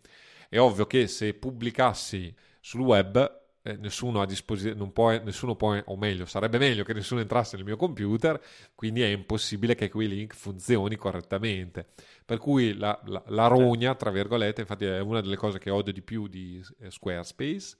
È 0.48 0.58
ovvio 0.58 0.86
che 0.86 1.06
se 1.08 1.34
pubblicassi 1.34 2.34
sul 2.60 2.80
web 2.80 3.42
eh, 3.66 3.76
nessuno 3.76 4.20
a 4.20 4.26
disposizione, 4.26 4.90
può, 4.90 5.10
nessuno 5.22 5.56
può, 5.56 5.74
o 5.86 5.96
meglio, 5.96 6.26
sarebbe 6.26 6.58
meglio 6.58 6.84
che 6.84 6.92
nessuno 6.92 7.20
entrasse 7.22 7.56
nel 7.56 7.64
mio 7.64 7.76
computer, 7.76 8.38
quindi 8.74 9.00
è 9.00 9.06
impossibile 9.06 9.74
che 9.74 9.88
quei 9.88 10.06
link 10.06 10.34
funzioni 10.34 10.96
correttamente. 10.96 11.86
Per 12.26 12.38
cui 12.38 12.74
la, 12.74 13.00
la, 13.06 13.22
la 13.28 13.46
rogna, 13.46 13.94
tra 13.94 14.10
virgolette, 14.10 14.60
infatti 14.60 14.84
è 14.84 15.00
una 15.00 15.22
delle 15.22 15.36
cose 15.36 15.58
che 15.58 15.70
odio 15.70 15.94
di 15.94 16.02
più 16.02 16.26
di 16.28 16.62
eh, 16.80 16.90
Squarespace, 16.90 17.76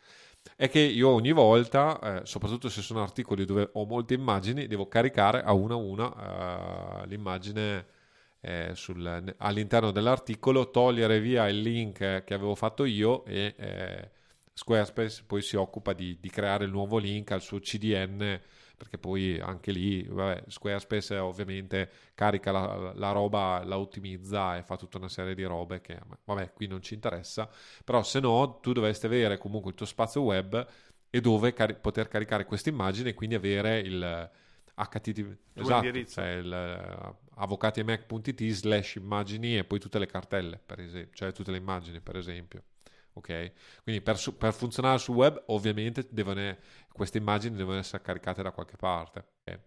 è 0.56 0.70
che 0.70 0.80
io 0.80 1.10
ogni 1.10 1.32
volta, 1.32 2.22
eh, 2.22 2.26
soprattutto 2.26 2.70
se 2.70 2.80
sono 2.80 3.02
articoli 3.02 3.44
dove 3.44 3.68
ho 3.72 3.84
molte 3.84 4.14
immagini, 4.14 4.66
devo 4.66 4.88
caricare 4.88 5.42
a 5.42 5.52
una 5.52 5.74
a 5.74 5.76
una 5.76 7.02
uh, 7.02 7.06
l'immagine 7.06 7.86
eh, 8.40 8.70
sul, 8.74 9.34
all'interno 9.36 9.90
dell'articolo, 9.90 10.70
togliere 10.70 11.20
via 11.20 11.46
il 11.48 11.60
link 11.60 12.24
che 12.24 12.34
avevo 12.34 12.54
fatto 12.54 12.84
io 12.84 13.24
e 13.26 13.54
eh, 13.56 14.10
Squarespace 14.56 15.24
poi 15.26 15.42
si 15.42 15.56
occupa 15.56 15.92
di, 15.92 16.16
di, 16.20 16.30
creare 16.30 16.64
il 16.64 16.70
nuovo 16.70 16.98
link 16.98 17.32
al 17.32 17.42
suo 17.42 17.58
CDN 17.58 18.40
perché 18.76 18.98
poi 18.98 19.40
anche 19.40 19.72
lì 19.72 20.04
vabbè, 20.04 20.44
Squarespace 20.46 21.18
ovviamente 21.18 21.90
carica 22.14 22.52
la, 22.52 22.92
la, 22.94 23.10
roba, 23.10 23.64
la 23.64 23.78
ottimizza 23.78 24.56
e 24.56 24.62
fa 24.62 24.76
tutta 24.76 24.98
una 24.98 25.08
serie 25.08 25.34
di 25.34 25.42
robe 25.42 25.80
che 25.80 25.98
vabbè 26.24 26.52
qui 26.52 26.68
non 26.68 26.82
ci 26.82 26.94
interessa. 26.94 27.50
Però 27.84 28.02
se 28.04 28.20
no 28.20 28.60
tu 28.60 28.72
dovresti 28.72 29.06
avere 29.06 29.38
comunque 29.38 29.70
il 29.70 29.76
tuo 29.76 29.86
spazio 29.86 30.22
web 30.22 30.66
e 31.10 31.20
dove 31.20 31.52
cari- 31.52 31.74
poter 31.74 32.06
caricare 32.06 32.44
queste 32.44 32.70
immagini 32.70 33.08
e 33.08 33.14
quindi 33.14 33.34
avere 33.34 33.80
il 33.80 34.30
HTTP 34.76 35.36
esatto, 35.54 36.04
cioè 36.06 36.30
il 36.30 36.50
uh, 36.50 37.40
avvocatiemac.it 37.40 38.48
slash 38.50 38.96
immagini 38.96 39.56
e 39.56 39.64
poi 39.64 39.78
tutte 39.78 39.98
le 40.00 40.06
cartelle 40.06 40.60
per 40.64 40.80
esempio 40.80 41.14
cioè 41.14 41.32
tutte 41.32 41.52
le 41.52 41.58
immagini 41.58 42.00
per 42.00 42.16
esempio 42.16 42.62
ok? 43.14 43.52
Quindi 43.82 44.02
per, 44.02 44.18
per 44.36 44.52
funzionare 44.52 44.98
sul 44.98 45.14
web 45.14 45.42
ovviamente 45.46 46.06
devono, 46.10 46.56
queste 46.92 47.18
immagini 47.18 47.56
devono 47.56 47.78
essere 47.78 48.02
caricate 48.02 48.42
da 48.42 48.50
qualche 48.52 48.76
parte. 48.76 49.24
Okay? 49.40 49.60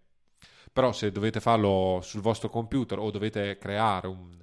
Però 0.72 0.92
se 0.92 1.10
dovete 1.10 1.40
farlo 1.40 2.00
sul 2.02 2.20
vostro 2.20 2.48
computer 2.48 2.98
o 2.98 3.10
dovete 3.10 3.58
creare 3.58 4.06
un, 4.06 4.38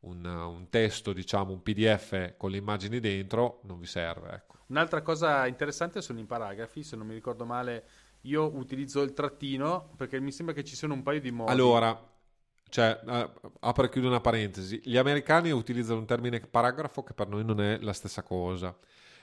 un, 0.00 0.24
un, 0.24 0.68
testo, 0.70 1.12
diciamo 1.12 1.52
un 1.52 1.62
PDF 1.62 2.36
con 2.36 2.50
le 2.50 2.56
immagini 2.56 3.00
dentro, 3.00 3.60
non 3.64 3.78
vi 3.78 3.86
serve. 3.86 4.30
Ecco. 4.32 4.56
Un'altra 4.68 5.02
cosa 5.02 5.46
interessante 5.46 6.00
sono 6.00 6.18
i 6.20 6.24
paragrafi, 6.24 6.82
se 6.82 6.96
non 6.96 7.06
mi 7.06 7.14
ricordo 7.14 7.44
male 7.44 7.84
io 8.22 8.56
utilizzo 8.56 9.02
il 9.02 9.12
trattino 9.12 9.92
perché 9.96 10.20
mi 10.20 10.32
sembra 10.32 10.54
che 10.54 10.64
ci 10.64 10.74
siano 10.74 10.94
un 10.94 11.02
paio 11.02 11.20
di 11.20 11.30
modi. 11.30 11.50
Allora, 11.50 11.96
cioè, 12.68 13.00
uh, 13.04 13.50
apro 13.60 13.84
e 13.84 13.88
chiudo 13.88 14.08
una 14.08 14.20
parentesi. 14.20 14.80
Gli 14.84 14.96
americani 14.96 15.50
utilizzano 15.50 16.00
un 16.00 16.06
termine 16.06 16.40
paragrafo 16.40 17.02
che 17.02 17.14
per 17.14 17.28
noi 17.28 17.44
non 17.44 17.60
è 17.60 17.78
la 17.80 17.92
stessa 17.92 18.22
cosa. 18.22 18.76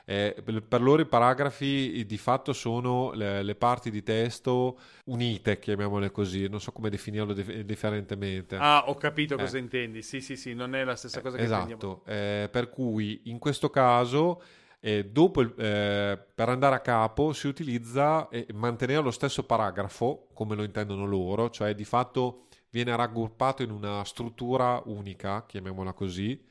Eh, 0.05 0.43
per 0.67 0.81
loro 0.81 1.01
i 1.01 1.05
paragrafi 1.05 2.03
di 2.05 2.17
fatto 2.17 2.51
sono 2.51 3.13
le, 3.13 3.41
le, 3.41 3.55
parti 3.55 3.89
di 3.89 4.03
testo 4.03 4.77
unite, 5.05 5.59
chiamiamole 5.59 6.11
così, 6.11 6.49
non 6.49 6.59
so 6.59 6.73
come 6.73 6.89
definirlo 6.89 7.31
dif- 7.31 7.61
differentemente. 7.61 8.57
Ah, 8.57 8.89
ho 8.89 8.95
capito 8.95 9.35
eh. 9.35 9.37
cosa 9.37 9.57
intendi. 9.57 10.01
Sì, 10.01 10.19
sì, 10.19 10.35
sì, 10.35 10.53
non 10.53 10.75
è 10.75 10.83
la 10.83 10.97
stessa 10.97 11.21
cosa 11.21 11.37
che 11.37 11.43
esatto. 11.43 12.03
Eh, 12.05 12.49
per 12.51 12.69
cui 12.69 13.21
in 13.25 13.39
questo 13.39 13.69
caso 13.69 14.41
eh, 14.81 15.05
dopo 15.05 15.41
eh, 15.41 16.19
per 16.35 16.49
andare 16.49 16.75
a 16.75 16.81
capo 16.81 17.31
si 17.31 17.47
utilizza 17.47 18.27
eh, 18.27 18.45
mantenere 18.53 19.01
lo 19.01 19.11
stesso 19.11 19.43
paragrafo 19.43 20.27
come 20.33 20.55
lo 20.55 20.63
intendono 20.63 21.05
loro, 21.05 21.49
cioè 21.49 21.73
di 21.73 21.85
fatto 21.85 22.47
viene 22.73 22.95
raggruppato 22.95 23.61
in 23.61 23.69
una 23.69 24.03
struttura 24.03 24.81
unica, 24.85 25.45
chiamiamola 25.45 25.93
così. 25.93 26.43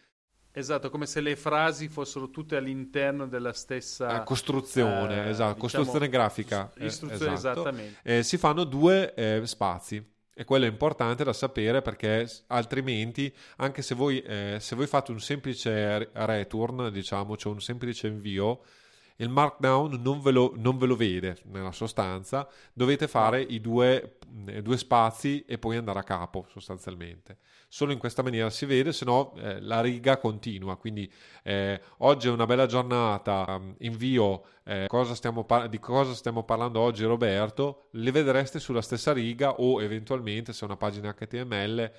Esatto, 0.53 0.89
come 0.89 1.07
se 1.07 1.21
le 1.21 1.35
frasi 1.35 1.89
fossero 1.89 2.31
tutte 2.31 2.57
all'interno 2.57 3.27
della 3.27 3.53
stessa 3.53 4.21
eh, 4.21 4.25
costruzione, 4.25 5.25
eh, 5.25 5.31
esatto, 5.31 5.55
diciamo, 5.55 5.55
costruzione 5.55 6.09
grafica. 6.09 6.71
Istruzione, 6.79 7.35
esatto. 7.35 7.61
esattamente. 7.61 7.99
Eh, 8.05 8.23
si 8.23 8.37
fanno 8.37 8.63
due 8.65 9.13
eh, 9.15 9.41
spazi. 9.45 10.11
E 10.35 10.45
quello 10.45 10.65
è 10.65 10.69
importante 10.69 11.25
da 11.25 11.33
sapere 11.33 11.83
perché 11.83 12.27
altrimenti, 12.47 13.35
anche 13.57 13.83
se 13.83 13.95
voi, 13.95 14.23
eh, 14.23 14.59
se 14.61 14.77
voi 14.77 14.87
fate 14.87 15.11
un 15.11 15.21
semplice 15.21 16.11
return, 16.13 16.91
diciamo, 16.91 17.37
cioè 17.37 17.53
un 17.53 17.61
semplice 17.61 18.07
invio, 18.07 18.63
il 19.17 19.29
markdown 19.29 20.01
non 20.03 20.21
ve 20.21 20.31
lo, 20.31 20.53
non 20.57 20.79
ve 20.79 20.87
lo 20.87 20.97
vede 20.97 21.39
nella 21.45 21.73
sostanza, 21.73 22.49
dovete 22.73 23.09
fare 23.09 23.41
i 23.41 23.61
due, 23.61 24.19
eh, 24.47 24.63
due, 24.63 24.77
spazi 24.77 25.45
e 25.47 25.59
poi 25.59 25.77
andare 25.77 25.99
a 25.99 26.03
capo 26.03 26.47
sostanzialmente. 26.49 27.39
Solo 27.69 27.93
in 27.93 27.99
questa 27.99 28.23
maniera 28.23 28.51
si 28.51 28.67
vede, 28.67 28.93
se 28.93 29.05
no 29.05 29.35
eh, 29.37 29.61
la 29.61 29.81
riga 29.81 30.19
continua. 30.19 30.77
Quindi 30.77 31.11
eh, 31.43 31.81
oggi 31.99 32.29
è 32.29 32.31
una 32.31 32.47
bella 32.47 32.67
giornata, 32.67 33.45
um, 33.49 33.75
invio 33.79 34.45
eh, 34.65 34.87
cosa 34.89 35.15
par- 35.45 35.69
di 35.69 35.79
cosa 35.79 36.15
stiamo 36.15 36.45
parlando 36.45 36.81
oggi 36.81 37.05
Roberto, 37.05 37.89
le 37.93 38.11
vedreste 38.11 38.59
sulla 38.59 38.83
stessa 38.83 39.13
riga 39.13 39.55
o 39.55 39.83
eventualmente 39.83 40.53
se 40.53 40.63
è 40.63 40.65
una 40.65 40.77
pagina 40.77 41.15
HTML 41.15 41.91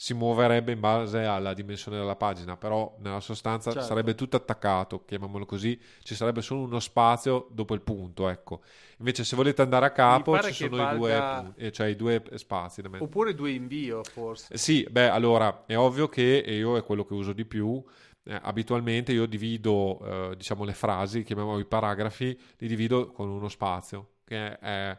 si 0.00 0.14
muoverebbe 0.14 0.72
in 0.72 0.80
base 0.80 1.24
alla 1.24 1.52
dimensione 1.52 1.98
della 1.98 2.16
pagina, 2.16 2.56
però 2.56 2.96
nella 3.00 3.20
sostanza 3.20 3.70
certo. 3.70 3.86
sarebbe 3.86 4.14
tutto 4.14 4.34
attaccato, 4.34 5.04
chiamiamolo 5.04 5.44
così, 5.44 5.78
ci 6.02 6.14
sarebbe 6.14 6.40
solo 6.40 6.62
uno 6.62 6.80
spazio 6.80 7.48
dopo 7.50 7.74
il 7.74 7.82
punto, 7.82 8.30
ecco. 8.30 8.62
Invece 8.96 9.24
se 9.24 9.36
volete 9.36 9.60
andare 9.60 9.84
a 9.84 9.90
capo 9.90 10.40
ci 10.40 10.54
sono 10.54 10.76
valga... 10.78 10.94
i, 10.94 11.52
due, 11.52 11.52
eh, 11.66 11.70
cioè 11.70 11.88
i 11.88 11.96
due 11.96 12.24
spazi. 12.36 12.82
Oppure 12.98 13.34
due 13.34 13.50
invio, 13.50 14.02
forse. 14.02 14.56
Sì, 14.56 14.88
beh, 14.90 15.10
allora, 15.10 15.64
è 15.66 15.76
ovvio 15.76 16.08
che 16.08 16.22
io 16.46 16.78
è 16.78 16.82
quello 16.82 17.04
che 17.04 17.12
uso 17.12 17.34
di 17.34 17.44
più, 17.44 17.84
eh, 18.24 18.38
abitualmente 18.40 19.12
io 19.12 19.26
divido, 19.26 20.30
eh, 20.30 20.34
diciamo, 20.34 20.64
le 20.64 20.72
frasi, 20.72 21.24
chiamiamoli 21.24 21.60
i 21.60 21.66
paragrafi, 21.66 22.40
li 22.56 22.66
divido 22.68 23.10
con 23.12 23.28
uno 23.28 23.48
spazio, 23.48 24.12
che 24.24 24.58
è 24.58 24.96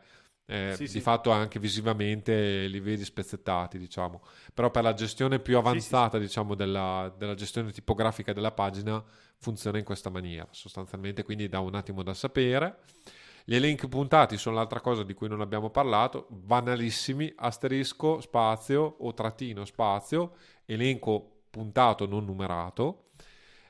eh, 0.52 0.74
sì, 0.76 0.84
di 0.84 0.90
sì. 0.90 1.00
fatto 1.00 1.32
anche 1.32 1.60
visivamente 1.60 2.68
li 2.68 2.82
vedi 2.82 3.06
spezzettati, 3.06 3.78
diciamo. 3.78 4.22
Però 4.54 4.70
per 4.70 4.84
la 4.84 4.94
gestione 4.94 5.40
più 5.40 5.58
avanzata, 5.58 6.18
sì, 6.18 6.24
diciamo, 6.26 6.56
della, 6.56 7.14
della, 7.18 7.36
gestione 7.36 7.72
tipografica 7.72 8.34
della 8.34 8.52
pagina 8.52 9.02
funziona 9.38 9.78
in 9.78 9.86
questa 9.86 10.10
maniera, 10.10 10.46
sostanzialmente, 10.52 11.24
quindi 11.24 11.48
dà 11.48 11.62
un 11.62 11.76
attimo 11.76 12.04
da 12.04 12.14
sapere. 12.14 12.80
Gli 13.46 13.56
elenchi 13.56 13.88
puntati 13.88 14.38
sono 14.38 14.58
l'altra 14.58 14.82
cosa 14.82 15.04
di 15.04 15.14
cui 15.14 15.30
non 15.30 15.40
abbiamo 15.40 15.70
parlato, 15.70 16.28
banalissimi, 16.30 17.34
asterisco, 17.34 18.20
spazio 18.20 18.98
o 19.00 19.14
trattino, 19.14 19.64
spazio, 19.64 20.34
elenco 20.66 21.44
puntato 21.50 22.06
non 22.06 22.26
numerato. 22.26 23.06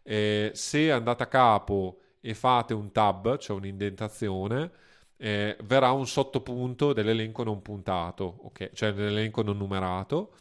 Eh, 0.01 0.49
se 0.55 0.91
andate 0.91 1.21
a 1.21 1.27
capo 1.27 1.99
e 2.19 2.33
fate 2.33 2.73
un 2.73 2.91
tab, 2.91 3.37
cioè 3.37 3.55
un'indentazione, 3.55 4.71
eh, 5.23 5.55
verrà 5.65 5.91
un 5.91 6.07
sottopunto 6.07 6.93
dell'elenco 6.93 7.43
non 7.43 7.61
puntato, 7.61 8.39
okay? 8.45 8.71
cioè 8.73 8.91
dell'elenco 8.91 9.43
non 9.43 9.55
numerato. 9.55 10.33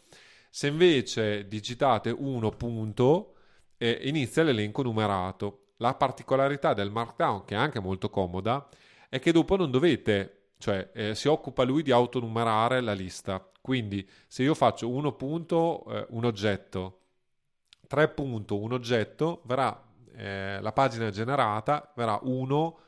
Se 0.49 0.67
invece 0.67 1.47
digitate 1.47 2.09
1 2.09 2.49
punto, 2.49 3.35
eh, 3.77 3.99
inizia 4.05 4.41
l'elenco 4.41 4.81
numerato. 4.81 5.73
La 5.77 5.93
particolarità 5.93 6.73
del 6.73 6.89
Markdown, 6.89 7.45
che 7.45 7.53
è 7.53 7.57
anche 7.59 7.79
molto 7.79 8.09
comoda, 8.09 8.67
è 9.07 9.19
che 9.19 9.31
dopo 9.31 9.55
non 9.55 9.69
dovete, 9.69 10.53
cioè 10.57 10.89
eh, 10.93 11.13
si 11.13 11.27
occupa 11.27 11.61
lui 11.61 11.83
di 11.83 11.91
autonumerare 11.91 12.81
la 12.81 12.93
lista. 12.93 13.47
Quindi 13.61 14.07
se 14.27 14.41
io 14.41 14.55
faccio 14.55 14.89
1 14.89 15.11
punto, 15.13 15.85
eh, 15.91 16.07
un 16.09 16.25
oggetto, 16.25 17.01
3 17.87 18.07
punto, 18.09 18.57
un 18.59 18.73
oggetto, 18.73 19.43
verrà 19.45 19.79
eh, 20.15 20.59
la 20.59 20.71
pagina 20.71 21.11
generata, 21.11 21.93
verrà 21.95 22.19
1 22.23 22.79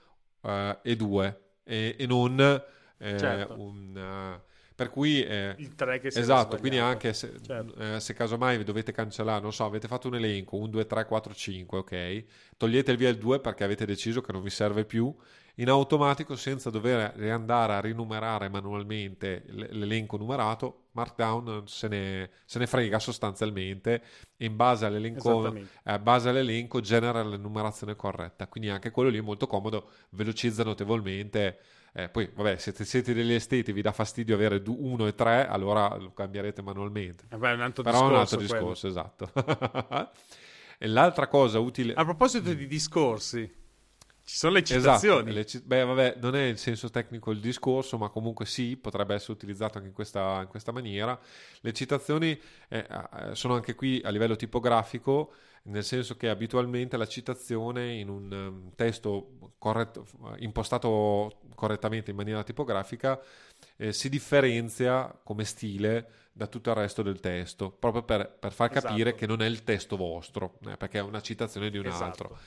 eh, 0.42 0.80
e 0.82 0.96
2 0.96 1.43
e, 1.64 1.96
e 1.98 2.06
non 2.06 2.40
eh, 2.98 3.18
certo. 3.18 3.60
un... 3.60 4.40
Uh, 4.40 4.52
per 4.76 4.90
cui 4.90 5.24
eh, 5.24 5.54
il 5.58 5.76
3 5.76 6.00
che 6.00 6.10
si 6.10 6.20
esatto 6.20 6.58
quindi 6.58 6.80
anche 6.80 7.14
se, 7.14 7.34
certo. 7.46 7.76
eh, 7.76 8.00
se 8.00 8.14
casomai 8.14 8.64
dovete 8.64 8.92
cancellare 8.92 9.40
non 9.40 9.54
so 9.54 9.66
avete 9.66 9.88
fatto 9.88 10.08
un 10.08 10.16
elenco 10.16 10.56
1 10.56 10.68
2 10.68 10.86
3 10.88 11.06
4 11.06 11.34
5 11.34 11.78
ok 11.78 12.24
togliete 12.58 12.98
via 12.98 13.10
il 13.10 13.18
2 13.18 13.40
perché 13.40 13.64
avete 13.64 13.86
deciso 13.86 14.22
che 14.22 14.32
non 14.32 14.42
vi 14.42 14.50
serve 14.50 14.84
più 14.84 15.16
in 15.56 15.70
automatico 15.70 16.36
senza 16.36 16.70
dover 16.70 17.14
andare 17.30 17.74
a 17.74 17.80
rinumerare 17.80 18.50
manualmente 18.50 19.44
l'elenco 19.48 20.18
numerato 20.18 20.88
Markdown 20.92 21.64
se 21.68 21.88
ne, 21.88 22.30
se 22.46 22.58
ne 22.60 22.66
frega 22.66 22.98
sostanzialmente 22.98 24.02
e 24.36 24.46
in 24.46 24.56
base 24.56 24.86
all'elenco, 24.86 25.54
eh, 25.84 26.00
base 26.00 26.30
all'elenco 26.30 26.82
genera 26.82 27.22
la 27.22 27.38
numerazione 27.38 27.96
corretta 27.96 28.48
quindi 28.48 28.70
anche 28.70 28.90
quello 28.90 29.10
lì 29.10 29.20
è 29.20 29.22
molto 29.22 29.46
comodo 29.46 29.90
velocizza 30.12 30.64
notevolmente 30.64 31.60
eh, 31.96 32.10
poi, 32.10 32.28
vabbè, 32.34 32.58
se 32.58 32.74
siete 32.86 33.14
degli 33.14 33.34
esteti, 33.34 33.72
vi 33.72 33.84
dà 33.84 33.92
fastidio 33.92 34.34
avere 34.34 34.64
1 34.66 35.06
e 35.06 35.14
3, 35.14 35.48
allora 35.48 35.96
lo 35.96 36.12
cambierete 36.12 36.64
manualmente. 36.64 37.26
Eh 37.30 37.38
beh, 37.38 37.52
è 37.52 37.54
un 37.54 37.62
altro 37.62 37.84
Però 37.84 38.10
discorso. 38.10 38.10
è 38.10 38.16
un 38.16 38.20
altro 38.20 38.40
discorso, 38.40 38.88
esatto. 38.88 39.32
e 40.80 40.88
l'altra 40.88 41.28
cosa 41.28 41.60
utile... 41.60 41.94
A 41.94 42.04
proposito 42.04 42.52
di 42.52 42.66
discorsi, 42.66 43.48
ci 44.26 44.36
sono 44.38 44.54
le 44.54 44.64
citazioni. 44.64 45.30
Esatto, 45.30 45.36
le 45.36 45.46
ci... 45.46 45.62
Beh, 45.62 45.84
vabbè, 45.84 46.18
non 46.20 46.36
è 46.36 46.44
il 46.44 46.58
senso 46.58 46.90
tecnico 46.90 47.32
il 47.32 47.40
discorso, 47.40 47.98
ma 47.98 48.10
comunque 48.10 48.46
sì, 48.46 48.78
potrebbe 48.78 49.16
essere 49.16 49.34
utilizzato 49.34 49.78
anche 49.78 49.90
in 49.90 49.96
questa, 49.96 50.42
in 50.42 50.48
questa 50.48 50.72
maniera. 50.72 51.20
Le 51.60 51.74
citazioni 51.74 52.40
eh, 52.70 52.88
sono 53.34 53.56
anche 53.56 53.76
qui 53.76 54.02
a 54.04 54.10
livello 54.10 54.36
tipografico 54.36 55.34
nel 55.66 55.84
senso 55.84 56.18
che 56.18 56.28
abitualmente 56.30 56.98
la 56.98 57.08
citazione 57.08 57.94
in 57.94 58.10
un 58.10 58.32
um, 58.32 58.72
testo 58.76 59.54
corretto, 59.58 60.06
impostato 60.40 61.40
correttamente 61.56 62.12
in 62.12 62.18
maniera 62.18 62.44
tipografica 62.44 63.18
eh, 63.78 63.94
si 63.94 64.10
differenzia 64.10 65.18
come 65.24 65.46
stile 65.46 66.22
da 66.34 66.48
tutto 66.48 66.72
il 66.72 66.76
resto 66.76 67.02
del 67.02 67.20
testo, 67.20 67.70
proprio 67.70 68.04
per, 68.04 68.30
per 68.40 68.52
far 68.52 68.72
capire 68.72 69.12
esatto. 69.12 69.16
che 69.16 69.28
non 69.28 69.42
è 69.42 69.46
il 69.46 69.64
testo 69.64 69.96
vostro, 69.96 70.58
eh, 70.68 70.76
perché 70.78 70.98
è 70.98 71.02
una 71.02 71.22
citazione 71.22 71.70
di 71.70 71.78
un 71.78 71.86
esatto. 71.86 72.04
altro. 72.04 72.38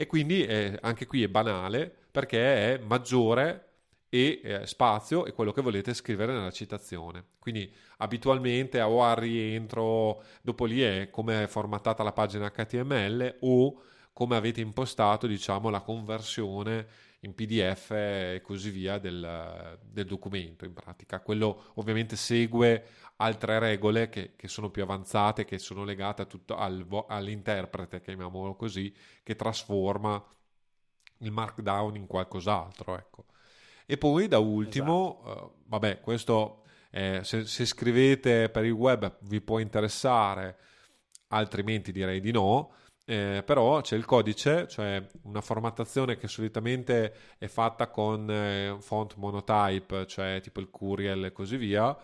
E 0.00 0.06
quindi 0.06 0.46
eh, 0.46 0.78
anche 0.80 1.04
qui 1.04 1.22
è 1.22 1.28
banale 1.28 1.94
perché 2.10 2.72
è 2.72 2.78
maggiore 2.78 3.66
e 4.08 4.40
eh, 4.42 4.66
spazio 4.66 5.26
è 5.26 5.34
quello 5.34 5.52
che 5.52 5.60
volete 5.60 5.92
scrivere 5.92 6.32
nella 6.32 6.50
citazione. 6.50 7.22
Quindi 7.38 7.70
abitualmente 7.98 8.80
o 8.80 9.04
al 9.04 9.16
rientro, 9.16 10.22
dopo 10.40 10.64
lì 10.64 10.80
è 10.80 11.10
come 11.10 11.42
è 11.42 11.46
formattata 11.48 12.02
la 12.02 12.12
pagina 12.12 12.50
HTML 12.50 13.36
o 13.40 13.82
come 14.14 14.36
avete 14.36 14.62
impostato 14.62 15.26
diciamo, 15.26 15.68
la 15.68 15.82
conversione 15.82 16.86
in 17.20 17.34
PDF 17.34 17.90
e 17.90 18.40
così 18.42 18.70
via 18.70 18.98
del, 18.98 19.78
del, 19.82 20.06
documento 20.06 20.64
in 20.64 20.72
pratica. 20.72 21.20
Quello 21.20 21.72
ovviamente 21.74 22.16
segue 22.16 22.84
altre 23.16 23.58
regole 23.58 24.08
che, 24.08 24.32
che 24.36 24.48
sono 24.48 24.70
più 24.70 24.82
avanzate, 24.82 25.44
che 25.44 25.58
sono 25.58 25.84
legate 25.84 26.26
tutto 26.26 26.56
al, 26.56 26.86
all'interprete, 27.08 28.00
chiamiamolo 28.00 28.54
così, 28.54 28.94
che 29.22 29.36
trasforma 29.36 30.22
il 31.18 31.30
markdown 31.30 31.96
in 31.96 32.06
qualcos'altro. 32.06 32.96
Ecco. 32.96 33.26
E 33.84 33.98
poi 33.98 34.26
da 34.28 34.38
ultimo, 34.38 35.22
esatto. 35.22 35.44
uh, 35.44 35.62
vabbè, 35.66 36.00
questo 36.00 36.62
eh, 36.90 37.20
se, 37.22 37.44
se, 37.44 37.66
scrivete 37.66 38.48
per 38.48 38.64
il 38.64 38.72
web 38.72 39.18
vi 39.22 39.40
può 39.40 39.58
interessare, 39.58 40.56
altrimenti 41.28 41.92
direi 41.92 42.20
di 42.20 42.32
no. 42.32 42.72
Eh, 43.10 43.42
però 43.44 43.80
c'è 43.80 43.96
il 43.96 44.04
codice, 44.04 44.68
cioè 44.68 45.04
una 45.22 45.40
formattazione 45.40 46.16
che 46.16 46.28
solitamente 46.28 47.12
è 47.38 47.48
fatta 47.48 47.88
con 47.88 48.30
eh, 48.30 48.76
font 48.78 49.16
monotype, 49.16 50.06
cioè 50.06 50.38
tipo 50.40 50.60
il 50.60 50.70
Curiel 50.70 51.24
e 51.24 51.32
così 51.32 51.56
via, 51.56 51.96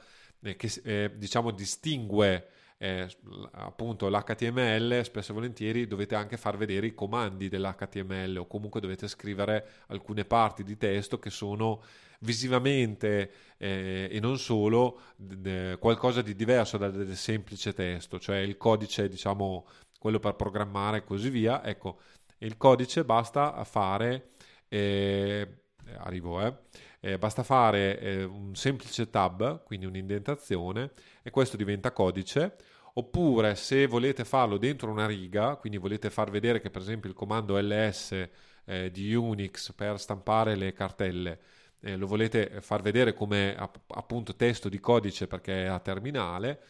eh, 0.43 0.57
che 0.57 0.69
eh, 0.83 1.13
diciamo 1.15 1.53
distingue 1.53 2.49
eh, 2.79 3.09
appunto 3.53 4.09
l'HTML, 4.09 5.05
spesso 5.05 5.31
e 5.31 5.35
volentieri 5.35 5.87
dovete 5.87 6.17
anche 6.17 6.37
far 6.37 6.57
vedere 6.57 6.89
i 6.89 6.95
comandi 6.95 7.49
dell'HTML 7.49 8.39
o 8.39 8.49
comunque 8.49 8.81
dovete 8.81 9.07
scrivere 9.07 9.85
alcune 9.87 10.25
parti 10.25 10.65
di 10.65 10.77
testo 10.77 11.21
che 11.21 11.31
sono 11.31 11.83
visivamente 12.21 13.31
eh, 13.59 14.09
e 14.11 14.19
non 14.19 14.39
solo 14.39 15.03
d- 15.15 15.79
qualcosa 15.79 16.21
di 16.21 16.35
diverso 16.35 16.79
dal, 16.79 16.93
dal 16.93 17.15
semplice 17.15 17.73
testo, 17.75 18.19
cioè 18.19 18.39
il 18.39 18.57
codice, 18.57 19.09
diciamo, 19.09 19.67
quello 20.07 20.21
per 20.21 20.35
programmare 20.35 20.99
e 20.99 21.05
così 21.05 21.31
via. 21.31 21.65
Ecco, 21.65 21.99
il 22.39 22.57
codice 22.57 23.05
basta 23.05 23.65
fare, 23.65 24.35
eh, 24.69 25.63
arrivo, 25.99 26.41
eh, 26.47 26.57
eh, 27.01 27.19
basta 27.19 27.43
fare 27.43 27.99
eh, 27.99 28.23
un 28.23 28.55
semplice 28.55 29.11
tab, 29.11 29.65
quindi 29.65 29.85
un'indentazione, 29.85 30.93
e 31.25 31.31
questo 31.31 31.57
diventa 31.57 31.91
codice. 31.91 32.55
Oppure 32.95 33.57
se 33.57 33.87
volete 33.87 34.25
farlo 34.25 34.59
dentro 34.59 34.93
una 34.93 35.07
riga, 35.07 35.57
quindi 35.57 35.77
volete 35.77 36.09
far 36.09 36.31
vedere 36.31 36.61
che 36.61 36.71
per 36.71 36.83
esempio 36.83 37.11
il 37.11 37.17
comando 37.17 37.59
ls 37.59 38.29
eh, 38.65 38.91
di 38.93 39.13
Unix 39.13 39.73
per 39.73 39.99
stampare 39.99 40.55
le 40.55 40.73
cartelle 40.73 41.41
eh, 41.81 41.97
lo 41.97 42.07
volete 42.07 42.61
far 42.61 42.83
vedere 42.83 43.13
come 43.13 43.55
appunto 43.89 44.35
testo 44.35 44.69
di 44.69 44.81
codice 44.81 45.27
perché 45.27 45.65
è 45.65 45.67
a 45.67 45.79
terminale, 45.79 46.61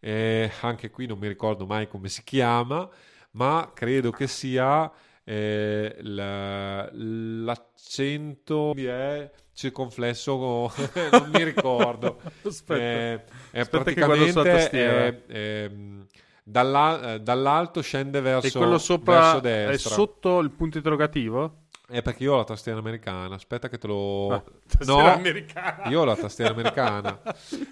eh, 0.00 0.50
anche 0.60 0.90
qui 0.90 1.06
non 1.06 1.18
mi 1.18 1.28
ricordo 1.28 1.66
mai 1.66 1.88
come 1.88 2.08
si 2.08 2.22
chiama, 2.24 2.88
ma 3.32 3.70
credo 3.74 4.10
che 4.10 4.26
sia 4.26 4.90
eh, 5.24 5.96
la, 6.00 6.88
l'accento 6.92 8.74
è 8.74 9.30
circonflesso, 9.52 10.72
non 11.12 11.30
mi 11.32 11.44
ricordo. 11.44 12.20
Aspetta, 12.42 12.80
eh, 12.80 13.24
è 13.50 13.68
praticamente 13.68 14.70
è, 14.70 15.26
è, 15.26 15.70
dalla, 16.42 17.14
eh, 17.14 17.20
dall'alto 17.20 17.82
scende 17.82 18.20
verso, 18.20 18.46
e 18.46 18.58
quello 18.58 18.78
sopra 18.78 19.20
verso 19.20 19.40
destra. 19.40 19.90
È 19.90 19.92
sotto 19.94 20.38
il 20.38 20.50
punto 20.50 20.78
interrogativo? 20.78 21.66
È 21.90 22.02
perché 22.02 22.24
io 22.24 22.34
ho 22.34 22.36
la 22.36 22.44
tastiera 22.44 22.78
americana. 22.78 23.34
Aspetta 23.34 23.70
che 23.70 23.78
te 23.78 23.86
lo. 23.86 24.28
Ah, 24.30 24.42
tastiera 24.66 25.02
no, 25.02 25.12
americana. 25.14 25.88
Io 25.88 26.00
ho 26.00 26.04
la 26.04 26.16
tastiera 26.16 26.50
americana. 26.50 27.18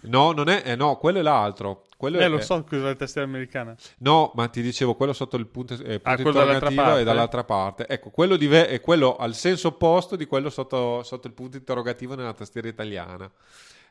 No, 0.04 0.32
non 0.32 0.48
è. 0.48 0.62
Eh, 0.64 0.74
no, 0.74 0.96
quello 0.96 1.18
è 1.18 1.22
l'altro. 1.22 1.84
Quello 1.98 2.18
eh, 2.18 2.24
è, 2.24 2.28
lo 2.28 2.40
so 2.40 2.64
cos'è 2.64 2.82
la 2.82 2.94
tastiera 2.94 3.26
americana. 3.26 3.76
No, 3.98 4.32
ma 4.34 4.48
ti 4.48 4.62
dicevo, 4.62 4.94
quello 4.94 5.12
sotto 5.12 5.36
il 5.36 5.46
punto, 5.46 5.74
eh, 5.74 6.00
punto 6.00 6.08
ah, 6.08 6.16
interrogativo 6.16 6.96
è 6.96 7.04
dall'altra 7.04 7.44
parte. 7.44 7.86
Ecco, 7.86 8.08
quello, 8.08 8.38
ve- 8.38 8.68
è 8.68 8.80
quello 8.80 9.16
al 9.16 9.34
senso 9.34 9.68
opposto 9.68 10.16
di 10.16 10.24
quello 10.24 10.48
sotto, 10.48 11.02
sotto 11.02 11.26
il 11.26 11.34
punto 11.34 11.58
interrogativo 11.58 12.14
nella 12.14 12.32
tastiera 12.32 12.68
italiana 12.68 13.30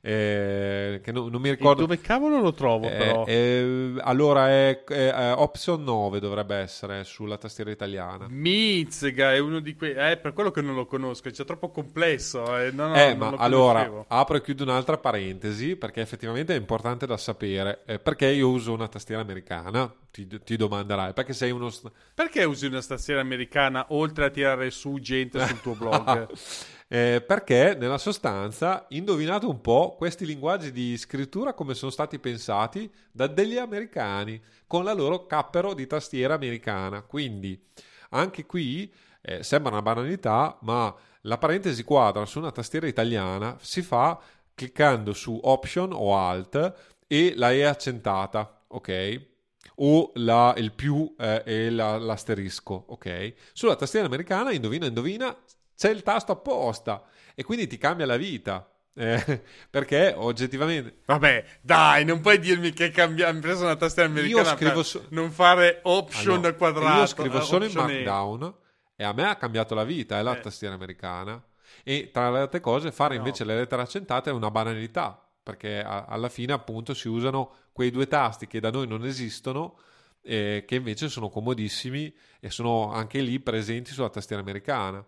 eh, 0.08 1.02
che 1.02 1.12
no, 1.12 1.30
non 1.30 1.42
mi 1.42 1.50
ricordo. 1.50 1.82
E 1.82 1.88
dove 1.88 2.00
cavolo 2.00 2.40
lo 2.40 2.54
trovo, 2.54 2.88
eh, 2.88 2.96
però? 2.96 3.26
Eh, 3.26 3.96
allora 4.02 4.50
è, 4.50 4.84
è, 4.84 5.12
è, 5.12 5.34
option 5.36 5.84
9 5.84 6.20
dovrebbe 6.20 6.58
essere 6.58 7.04
sulla 7.04 7.40
tastiera 7.40 7.72
italiana. 7.72 8.28
Mizga 8.30 9.34
è 9.34 9.40
uno 9.40 9.60
di 9.60 9.76
quei. 9.76 9.94
È 9.94 10.12
eh, 10.12 10.18
per 10.18 10.34
quello 10.34 10.52
che 10.52 10.62
non 10.62 10.76
lo 10.76 10.86
conosco, 10.86 11.28
è 11.28 11.32
troppo 11.32 11.72
complesso. 11.72 12.56
Eh, 12.56 12.70
no, 12.70 12.90
no, 12.90 12.96
eh, 12.96 13.16
ma 13.16 13.34
allora 13.38 14.06
apro 14.08 14.38
e 14.38 14.44
chiudo 14.44 14.62
un'altra 14.62 15.00
parentesi 15.00 15.76
perché 15.76 16.02
effettivamente 16.02 16.54
è 16.54 16.58
importante 16.58 17.08
da 17.08 17.18
sapere. 17.18 17.82
Eh, 17.88 17.98
perché 17.98 18.28
io 18.28 18.50
uso 18.50 18.74
una 18.74 18.88
tastiera 18.88 19.22
americana? 19.22 19.92
Ti, 20.12 20.28
ti, 20.44 20.56
domanderai 20.56 21.14
perché 21.14 21.34
sei 21.34 21.50
uno. 21.50 21.72
Perché 22.14 22.44
usi 22.44 22.68
una 22.68 22.82
tastiera 22.84 23.22
americana 23.22 23.88
oltre 23.90 24.26
a 24.26 24.30
tirare 24.30 24.70
su 24.70 25.00
gente 25.00 25.44
sul 25.48 25.62
tuo 25.62 25.74
blog? 25.74 26.30
Eh, 26.88 27.24
perché 27.26 27.76
nella 27.78 27.98
sostanza, 27.98 28.86
indovinate 28.90 29.46
un 29.48 29.60
po', 29.60 29.96
questi 29.98 30.26
linguaggi 30.26 30.72
di 30.72 30.96
scrittura 30.98 31.54
come 31.54 31.74
sono 31.74 31.90
stati 31.92 32.20
pensati 32.20 32.92
da 33.12 33.26
degli 33.28 33.58
americani 33.58 34.40
con 34.68 34.84
la 34.84 34.94
loro 34.94 35.26
cappero 35.26 35.74
di 35.74 35.88
tastiera 35.88 36.36
americana. 36.36 37.02
Quindi 37.02 37.60
anche 38.12 38.46
qui 38.46 38.92
eh, 39.22 39.42
sembra 39.44 39.72
una 39.72 39.82
banalità, 39.82 40.58
ma 40.62 40.94
la 41.22 41.38
parentesi 41.40 41.84
quadra 41.84 42.26
su 42.26 42.38
una 42.40 42.52
tastiera 42.52 42.88
italiana 42.88 43.58
si 43.60 43.82
fa 43.82 44.20
cliccando 44.54 45.12
su 45.14 45.40
Option 45.42 45.92
o 45.92 46.16
Alt 46.16 46.74
e 47.08 47.34
la 47.36 47.52
E 47.52 47.64
accentata, 47.64 48.64
ok? 48.68 49.34
o 49.78 50.12
la, 50.16 50.54
il 50.58 50.72
più 50.72 51.14
eh, 51.18 51.44
e 51.46 51.70
la, 51.70 51.98
l'asterisco, 51.98 52.86
ok? 52.88 53.34
Sulla 53.54 53.76
tastiera 53.76 54.06
americana, 54.06 54.52
indovina, 54.52 54.86
indovina, 54.86 55.36
c'è 55.76 55.90
il 55.90 56.04
tasto 56.04 56.32
apposta 56.32 57.04
e 57.34 57.44
quindi 57.44 57.68
ti 57.68 57.78
cambia 57.78 58.06
la 58.06 58.18
vita. 58.18 58.70
Eh, 58.98 59.42
perché 59.70 60.14
oggettivamente 60.16 61.00
vabbè 61.04 61.44
dai 61.60 62.06
non 62.06 62.22
puoi 62.22 62.40
dirmi 62.40 62.72
che 62.72 62.92
cambiamo 62.92 63.42
preso 63.42 63.66
una 63.66 63.76
tastiera 63.76 64.08
americana 64.08 64.52
io 64.52 64.56
scrivo 64.56 64.84
so- 64.84 65.06
non 65.10 65.32
fare 65.32 65.82
option 65.84 66.38
allora, 66.38 66.54
quadrato 66.54 67.00
io 67.02 67.06
scrivo 67.06 67.42
solo 67.42 67.66
in 67.66 67.74
markdown 67.74 68.56
e 68.96 69.04
a 69.04 69.12
me 69.12 69.28
ha 69.28 69.36
cambiato 69.36 69.76
la 69.76 69.84
vita 69.84 70.18
è 70.18 70.22
la 70.22 70.38
eh. 70.38 70.40
tastiera 70.40 70.76
americana 70.76 71.44
e 71.84 72.10
tra 72.14 72.32
le 72.32 72.40
altre 72.40 72.62
cose 72.62 72.94
fare 72.94 73.16
no. 73.16 73.20
invece 73.20 73.44
le 73.44 73.56
lettere 73.58 73.82
accentate 73.82 74.30
è 74.30 74.34
una 74.34 74.50
banalità 74.50 75.22
perché 75.44 75.84
a- 75.84 76.06
alla 76.06 76.30
fine 76.30 76.54
appunto 76.54 76.94
si 76.94 77.10
usano 77.10 77.54
quei 77.74 77.92
due 77.92 78.08
tasti 78.08 78.48
che 78.48 78.62
da 78.62 78.72
noi 78.72 78.88
non 78.88 79.04
esistono 79.04 79.78
eh, 80.22 80.64
che 80.66 80.76
invece 80.76 81.08
sono 81.08 81.30
comodissimi 81.30 82.14
e 82.40 82.50
sono 82.50 82.92
anche 82.92 83.20
lì 83.20 83.40
presenti 83.40 83.92
sulla 83.92 84.10
tastiera 84.10 84.42
americana 84.42 85.06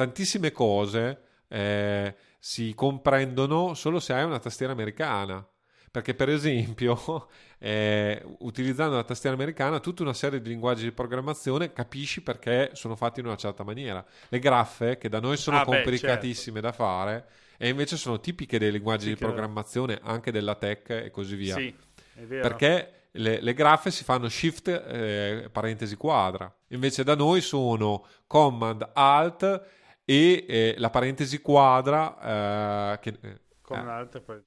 tantissime 0.00 0.50
cose 0.50 1.20
eh, 1.48 2.14
si 2.38 2.72
comprendono 2.74 3.74
solo 3.74 4.00
se 4.00 4.14
hai 4.14 4.24
una 4.24 4.38
tastiera 4.38 4.72
americana. 4.72 5.46
Perché, 5.90 6.14
per 6.14 6.28
esempio, 6.28 7.28
eh, 7.58 8.22
utilizzando 8.38 8.94
la 8.94 9.04
tastiera 9.04 9.34
americana, 9.34 9.80
tutta 9.80 10.02
una 10.02 10.14
serie 10.14 10.40
di 10.40 10.48
linguaggi 10.48 10.84
di 10.84 10.92
programmazione 10.92 11.72
capisci 11.72 12.22
perché 12.22 12.70
sono 12.72 12.96
fatti 12.96 13.20
in 13.20 13.26
una 13.26 13.36
certa 13.36 13.62
maniera. 13.62 14.02
Le 14.28 14.38
graffe, 14.38 14.96
che 14.96 15.10
da 15.10 15.20
noi 15.20 15.36
sono 15.36 15.58
ah, 15.58 15.64
complicatissime 15.64 16.60
beh, 16.60 16.68
certo. 16.68 16.82
da 16.82 16.88
fare, 16.88 17.26
e 17.58 17.68
invece 17.68 17.98
sono 17.98 18.20
tipiche 18.20 18.58
dei 18.58 18.70
linguaggi 18.70 19.04
sì, 19.04 19.08
di 19.10 19.16
programmazione, 19.16 19.98
anche 20.02 20.30
della 20.30 20.54
tech 20.54 20.88
e 20.90 21.10
così 21.10 21.34
via. 21.34 21.56
Sì, 21.56 21.74
è 22.14 22.22
vero. 22.22 22.48
Perché 22.48 22.92
le, 23.12 23.40
le, 23.40 23.52
graffe 23.54 23.90
si 23.90 24.04
fanno 24.04 24.28
shift 24.28 24.68
eh, 24.68 25.48
parentesi 25.50 25.96
quadra, 25.96 26.50
invece 26.68 27.02
da 27.02 27.16
noi 27.16 27.40
sono 27.40 28.06
command 28.26 28.90
alt 28.94 29.78
e 30.10 30.44
eh, 30.48 30.74
la 30.78 30.90
parentesi 30.90 31.40
quadra 31.40 32.94
eh, 32.94 32.98
che, 32.98 33.16
eh, 33.20 33.40
con 33.62 33.78
eh, 33.78 33.80
un'altra 33.80 34.20
poi 34.20 34.42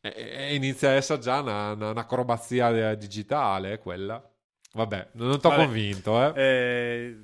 e 0.00 0.54
inizia 0.54 0.90
a 0.90 0.92
essere 0.92 1.18
già 1.18 1.40
una, 1.40 1.72
una, 1.72 1.90
un'acrobazia 1.90 2.94
digitale 2.94 3.80
quella 3.80 4.24
vabbè 4.74 5.08
non 5.14 5.40
ti 5.40 5.46
ho 5.48 5.54
convinto 5.54 6.36
eh. 6.36 6.40
eh 6.40 7.16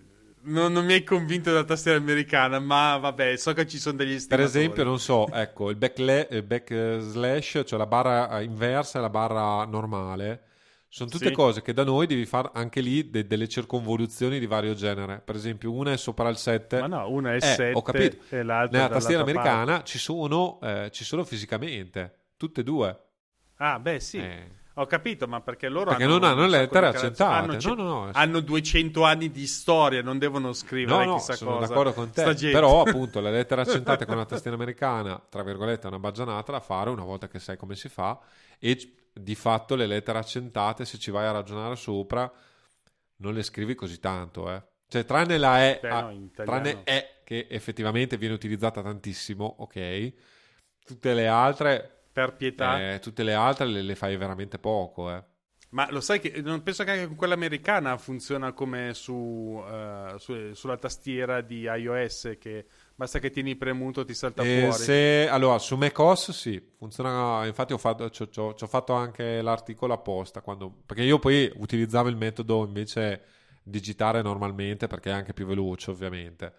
non, 0.46 0.72
non, 0.72 0.84
mi 0.84 0.94
hai 0.94 1.04
convinto 1.04 1.50
della 1.50 1.64
tastiera 1.64 1.96
americana, 1.96 2.58
ma 2.58 2.98
vabbè, 2.98 3.34
so 3.36 3.54
che 3.54 3.66
ci 3.66 3.78
sono 3.78 3.96
degli 3.96 4.12
estimatori. 4.12 4.50
Per 4.50 4.58
esempio, 4.58 4.84
non 4.84 4.98
so, 4.98 5.26
ecco, 5.32 5.70
il 5.70 5.76
backslash, 5.76 6.42
back 6.42 7.64
cioè 7.64 7.78
la 7.78 7.86
barra 7.86 8.42
inversa 8.42 8.98
e 8.98 9.00
la 9.00 9.08
barra 9.08 9.64
normale, 9.64 10.42
sono 10.94 11.10
tutte 11.10 11.26
sì. 11.26 11.32
cose 11.32 11.60
che 11.60 11.72
da 11.72 11.82
noi 11.82 12.06
devi 12.06 12.24
fare 12.24 12.50
anche 12.52 12.80
lì 12.80 13.10
de- 13.10 13.26
delle 13.26 13.48
circonvoluzioni 13.48 14.38
di 14.38 14.46
vario 14.46 14.74
genere. 14.74 15.20
Per 15.24 15.34
esempio, 15.34 15.72
una 15.72 15.90
è 15.90 15.96
sopra 15.96 16.28
il 16.28 16.36
7. 16.36 16.78
Ma 16.78 16.86
no, 16.86 17.10
una 17.10 17.32
è 17.32 17.38
eh, 17.38 17.40
7 17.40 17.72
ho 17.74 17.82
capito. 17.82 18.18
e 18.28 18.44
l'altra 18.44 18.78
Nella 18.78 18.94
tastiera 18.94 19.22
americana 19.22 19.82
ci 19.82 19.98
sono, 19.98 20.60
eh, 20.62 20.90
ci 20.92 21.02
sono 21.02 21.24
fisicamente, 21.24 22.28
tutte 22.36 22.60
e 22.60 22.62
due. 22.62 22.96
Ah, 23.56 23.80
beh, 23.80 23.98
sì. 23.98 24.18
Eh. 24.18 24.48
Ho 24.74 24.86
capito, 24.86 25.26
ma 25.26 25.40
perché 25.40 25.68
loro 25.68 25.90
perché 25.90 26.04
hanno 26.04 26.18
non 26.18 26.28
hanno 26.28 26.46
le 26.46 26.58
lettere 26.58 26.86
accentate. 26.86 27.42
Hanno, 27.42 27.56
c- 27.56 27.66
no, 27.66 27.74
no, 27.74 28.04
no. 28.04 28.10
hanno 28.12 28.38
200 28.38 29.02
anni 29.02 29.32
di 29.32 29.48
storia, 29.48 30.00
non 30.00 30.18
devono 30.18 30.52
scrivere 30.52 31.06
no, 31.06 31.14
no, 31.14 31.18
sono 31.18 31.54
cosa. 31.54 31.66
d'accordo 31.66 31.92
con 31.92 32.10
te. 32.10 32.22
Però, 32.52 32.82
appunto, 32.86 33.18
le 33.20 33.32
lettere 33.32 33.62
accentate 33.62 34.06
con 34.06 34.16
la 34.16 34.26
tastiera 34.26 34.56
americana, 34.56 35.20
tra 35.28 35.42
virgolette, 35.42 35.86
è 35.86 35.88
una 35.88 35.98
baggianata 35.98 36.52
da 36.52 36.60
fare 36.60 36.90
una 36.90 37.02
volta 37.02 37.26
che 37.26 37.40
sai 37.40 37.56
come 37.56 37.74
si 37.74 37.88
fa. 37.88 38.16
E 38.60 38.76
di 39.14 39.34
fatto 39.36 39.76
le 39.76 39.86
lettere 39.86 40.18
accentate, 40.18 40.84
se 40.84 40.98
ci 40.98 41.10
vai 41.10 41.26
a 41.26 41.30
ragionare 41.30 41.76
sopra, 41.76 42.30
non 43.16 43.32
le 43.32 43.42
scrivi 43.42 43.74
così 43.74 44.00
tanto, 44.00 44.50
eh. 44.50 44.62
Cioè, 44.88 45.04
tranne 45.04 45.38
la 45.38 45.64
E, 45.66 45.78
Beh, 45.80 45.88
no, 45.88 46.30
tranne 46.34 46.84
E 46.84 47.20
che 47.24 47.46
effettivamente 47.48 48.16
viene 48.16 48.34
utilizzata 48.34 48.82
tantissimo, 48.82 49.56
ok. 49.58 50.12
Tutte 50.84 51.14
le 51.14 51.26
altre, 51.26 52.04
per 52.12 52.34
pietà, 52.36 52.92
eh, 52.92 52.98
tutte 52.98 53.22
le 53.22 53.32
altre 53.32 53.66
le, 53.66 53.82
le, 53.82 53.94
fai 53.94 54.16
veramente 54.16 54.58
poco, 54.58 55.10
eh. 55.10 55.24
Ma 55.70 55.90
lo 55.90 56.00
sai 56.00 56.20
che 56.20 56.40
non 56.40 56.62
penso 56.62 56.84
che 56.84 56.92
anche 56.92 57.06
con 57.06 57.16
quella 57.16 57.34
americana 57.34 57.96
funziona 57.96 58.52
come 58.52 58.94
su, 58.94 59.12
uh, 59.12 60.16
su, 60.18 60.52
sulla 60.52 60.76
tastiera 60.76 61.40
di 61.40 61.62
iOS 61.62 62.36
che 62.38 62.66
Basta 62.96 63.18
che 63.18 63.30
tieni 63.30 63.56
premuto 63.56 64.04
ti 64.04 64.14
salta 64.14 64.44
e 64.44 64.60
fuori. 64.60 64.82
Se, 64.82 65.28
allora, 65.28 65.58
su 65.58 65.76
macOS 65.76 66.30
sì, 66.30 66.62
funziona. 66.76 67.44
Infatti, 67.44 67.72
ho 67.72 67.78
fatto, 67.78 68.08
ci, 68.10 68.28
ci, 68.30 68.38
ho 68.38 68.66
fatto 68.66 68.92
anche 68.92 69.42
l'articolo 69.42 69.92
apposta. 69.92 70.42
Quando, 70.42 70.72
perché 70.86 71.02
io 71.02 71.18
poi 71.18 71.50
utilizzavo 71.56 72.08
il 72.08 72.16
metodo 72.16 72.64
invece 72.64 73.22
digitare 73.64 74.22
normalmente 74.22 74.86
perché 74.86 75.10
è 75.10 75.12
anche 75.12 75.32
più 75.32 75.44
veloce, 75.44 75.90
ovviamente. 75.90 76.54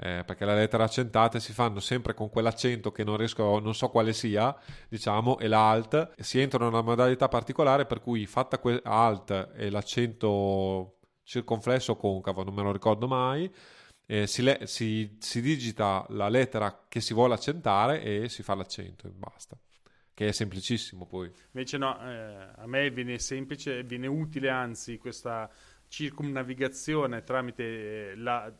Eh, 0.00 0.22
perché 0.24 0.44
le 0.44 0.54
lettere 0.54 0.82
accentate 0.84 1.40
si 1.40 1.52
fanno 1.52 1.80
sempre 1.80 2.14
con 2.14 2.28
quell'accento 2.28 2.92
che 2.92 3.02
non 3.02 3.16
riesco, 3.16 3.58
non 3.58 3.74
so 3.74 3.88
quale 3.88 4.12
sia, 4.12 4.54
diciamo, 4.90 5.38
e 5.38 5.48
l'alt. 5.48 6.20
Si 6.20 6.38
entra 6.38 6.62
in 6.64 6.70
una 6.70 6.82
modalità 6.82 7.28
particolare 7.28 7.86
per 7.86 8.00
cui 8.00 8.26
fatta 8.26 8.58
que- 8.58 8.80
alt 8.84 9.52
e 9.56 9.70
l'accento 9.70 10.98
circonflesso 11.24 11.92
o 11.92 11.96
concavo, 11.96 12.44
non 12.44 12.54
me 12.54 12.62
lo 12.62 12.72
ricordo 12.72 13.06
mai 13.08 13.50
eh, 14.10 14.26
si, 14.26 14.40
le- 14.40 14.66
si, 14.66 15.16
si, 15.18 15.42
digita 15.42 16.06
la 16.08 16.30
lettera 16.30 16.86
che 16.88 17.02
si 17.02 17.12
vuole 17.12 17.34
accentare 17.34 18.02
e 18.02 18.30
si 18.30 18.42
fa 18.42 18.54
l'accento 18.54 19.06
e 19.06 19.10
basta. 19.10 19.56
Che 20.14 20.28
è 20.28 20.32
semplicissimo 20.32 21.06
poi. 21.06 21.30
Invece 21.52 21.76
no, 21.76 22.00
eh, 22.02 22.48
a 22.56 22.66
me 22.66 22.90
viene 22.90 23.18
semplice, 23.18 23.84
viene 23.84 24.06
utile 24.06 24.48
anzi 24.48 24.96
questa 24.96 25.48
circumnavigazione 25.88 27.22
tramite 27.22 28.12
eh, 28.12 28.16
la, 28.16 28.50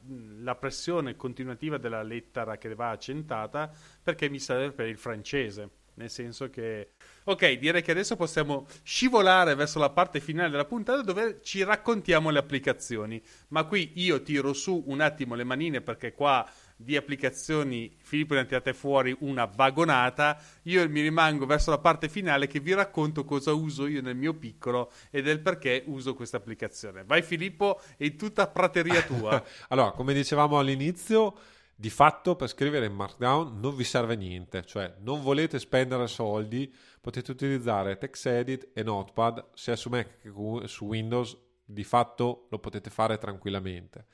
la, 0.41 0.55
pressione 0.55 1.17
continuativa 1.17 1.79
della 1.79 2.03
lettera 2.03 2.59
che 2.59 2.75
va 2.75 2.91
accentata 2.91 3.71
perché 4.03 4.29
mi 4.29 4.39
serve 4.39 4.73
per 4.73 4.87
il 4.87 4.99
francese. 4.99 5.71
Nel 5.99 6.11
senso 6.11 6.49
che 6.49 6.93
Ok, 7.29 7.59
direi 7.59 7.83
che 7.83 7.91
adesso 7.91 8.17
possiamo 8.17 8.67
scivolare 8.83 9.55
verso 9.55 9.79
la 9.79 9.91
parte 9.91 10.19
finale 10.19 10.49
della 10.49 10.65
puntata 10.65 11.03
dove 11.03 11.41
ci 11.43 11.63
raccontiamo 11.63 12.31
le 12.31 12.39
applicazioni. 12.39 13.21
Ma 13.49 13.65
qui 13.65 13.93
io 13.97 14.23
tiro 14.23 14.55
su 14.55 14.85
un 14.87 15.03
attimo 15.03 15.35
le 15.35 15.45
manine 15.45 15.83
perché 15.83 16.15
qua 16.15 16.49
di 16.75 16.97
applicazioni 16.97 17.95
Filippo 18.01 18.33
ne 18.33 18.41
ha 18.41 18.45
tirate 18.45 18.73
fuori 18.73 19.15
una 19.21 19.45
vagonata. 19.45 20.41
Io 20.63 20.89
mi 20.89 21.03
rimango 21.03 21.45
verso 21.45 21.69
la 21.69 21.79
parte 21.79 22.09
finale 22.09 22.47
che 22.47 22.61
vi 22.61 22.73
racconto 22.73 23.25
cosa 23.25 23.53
uso 23.53 23.87
io 23.87 24.01
nel 24.01 24.17
mio 24.17 24.33
piccolo 24.33 24.91
e 25.11 25.21
del 25.21 25.41
perché 25.41 25.83
uso 25.85 26.15
questa 26.15 26.39
applicazione. 26.39 27.05
Vai 27.05 27.21
Filippo, 27.21 27.79
è 27.99 28.15
tutta 28.17 28.47
prateria 28.47 29.03
tua. 29.03 29.45
allora, 29.69 29.91
come 29.91 30.15
dicevamo 30.15 30.59
all'inizio 30.59 31.37
di 31.81 31.91
fatto 31.91 32.35
per 32.35 32.49
scrivere 32.49 32.87
in 32.87 32.93
Markdown 32.93 33.61
non 33.61 33.77
vi 33.77 33.85
serve 33.85 34.17
niente, 34.17 34.65
cioè 34.65 34.97
non 34.99 35.23
volete 35.23 35.61
spendere 35.61 36.09
soldi, 36.09 36.75
potete 37.01 37.31
utilizzare 37.31 37.97
TextEdit 37.97 38.71
e 38.73 38.83
Notepad 38.83 39.51
sia 39.55 39.77
su 39.77 39.89
Mac 39.89 40.19
che 40.21 40.67
su 40.67 40.87
Windows, 40.87 41.39
di 41.65 41.85
fatto 41.85 42.49
lo 42.51 42.59
potete 42.59 42.91
fare 42.91 43.17
tranquillamente. 43.17 44.07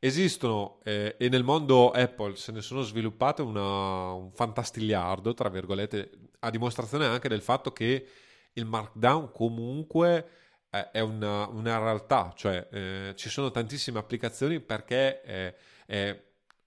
Esistono 0.00 0.80
eh, 0.82 1.14
e 1.20 1.28
nel 1.28 1.44
mondo 1.44 1.92
Apple 1.92 2.34
se 2.34 2.50
ne 2.50 2.60
sono 2.60 2.82
sviluppate 2.82 3.42
una, 3.42 4.10
un 4.14 4.32
fantastigliardo, 4.32 5.34
tra 5.34 5.50
virgolette, 5.50 6.10
a 6.40 6.50
dimostrazione 6.50 7.06
anche 7.06 7.28
del 7.28 7.42
fatto 7.42 7.72
che 7.72 8.08
il 8.54 8.64
Markdown 8.64 9.30
comunque 9.30 10.28
eh, 10.68 10.90
è 10.90 10.98
una, 10.98 11.46
una, 11.46 11.78
realtà, 11.78 12.32
cioè 12.34 12.66
eh, 12.72 13.12
ci 13.14 13.28
sono 13.28 13.52
tantissime 13.52 14.00
applicazioni 14.00 14.58
perché 14.58 15.22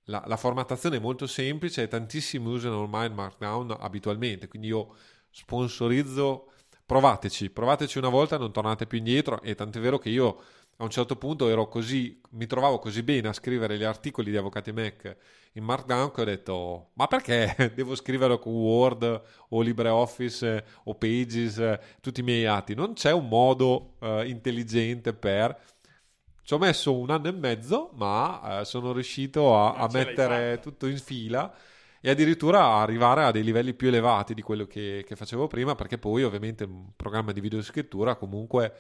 la, 0.05 0.23
la, 0.25 0.37
formattazione 0.37 0.97
è 0.97 0.99
molto 0.99 1.27
semplice 1.27 1.83
e 1.83 1.87
tantissimi 1.87 2.47
usano 2.47 2.79
ormai 2.79 3.07
il 3.07 3.13
Markdown 3.13 3.75
abitualmente, 3.79 4.47
quindi 4.47 4.67
io 4.67 4.95
sponsorizzo, 5.31 6.51
provateci, 6.85 7.49
provateci 7.49 7.97
una 7.97 8.09
volta, 8.09 8.37
non 8.37 8.51
tornate 8.51 8.85
più 8.85 8.97
indietro 8.97 9.41
e 9.41 9.55
tant'è 9.55 9.79
vero 9.79 9.97
che 9.97 10.09
io 10.09 10.41
a 10.77 10.83
un 10.83 10.89
certo 10.89 11.15
punto 11.15 11.47
ero 11.47 11.67
così, 11.67 12.19
mi 12.31 12.47
trovavo 12.47 12.79
così 12.79 13.01
bene 13.01 13.29
a 13.29 13.33
scrivere 13.33 13.77
gli 13.77 13.83
articoli 13.83 14.29
di 14.29 14.37
Avvocati 14.37 14.73
Mac 14.73 15.15
in 15.53 15.63
Markdown 15.63 16.11
che 16.11 16.21
ho 16.21 16.25
detto 16.25 16.89
ma 16.93 17.07
perché 17.07 17.71
devo 17.73 17.95
scrivere 17.95 18.37
con 18.39 18.53
Word 18.53 19.21
o 19.49 19.61
LibreOffice 19.61 20.65
o 20.83 20.95
Pages 20.95 21.79
tutti 22.01 22.19
i 22.19 22.23
miei 22.23 22.45
atti? 22.45 22.75
Non 22.75 22.93
c'è 22.93 23.13
un 23.13 23.27
modo 23.27 23.95
uh, 23.99 24.21
intelligente 24.23 25.13
per 25.13 25.57
ci 26.45 26.53
ho 26.53 26.59
messo 26.59 26.95
un 26.95 27.09
anno 27.09 27.27
e 27.27 27.31
mezzo, 27.31 27.89
ma 27.95 28.59
eh, 28.59 28.65
sono 28.65 28.93
riuscito 28.93 29.57
a, 29.57 29.73
a 29.73 29.89
mettere 29.91 30.59
tutto 30.61 30.85
in 30.85 30.99
fila 30.99 31.51
e 31.99 32.11
addirittura 32.11 32.75
arrivare 32.75 33.23
a 33.23 33.31
dei 33.31 33.43
livelli 33.43 33.73
più 33.73 33.87
elevati 33.87 34.35
di 34.35 34.43
quello 34.43 34.67
che, 34.67 35.03
che, 35.07 35.15
facevo 35.15 35.47
prima, 35.47 35.73
perché 35.73 35.97
poi 35.97 36.23
ovviamente 36.23 36.63
un 36.65 36.89
programma 36.95 37.31
di 37.31 37.41
videoscrittura 37.41 38.15
comunque 38.15 38.73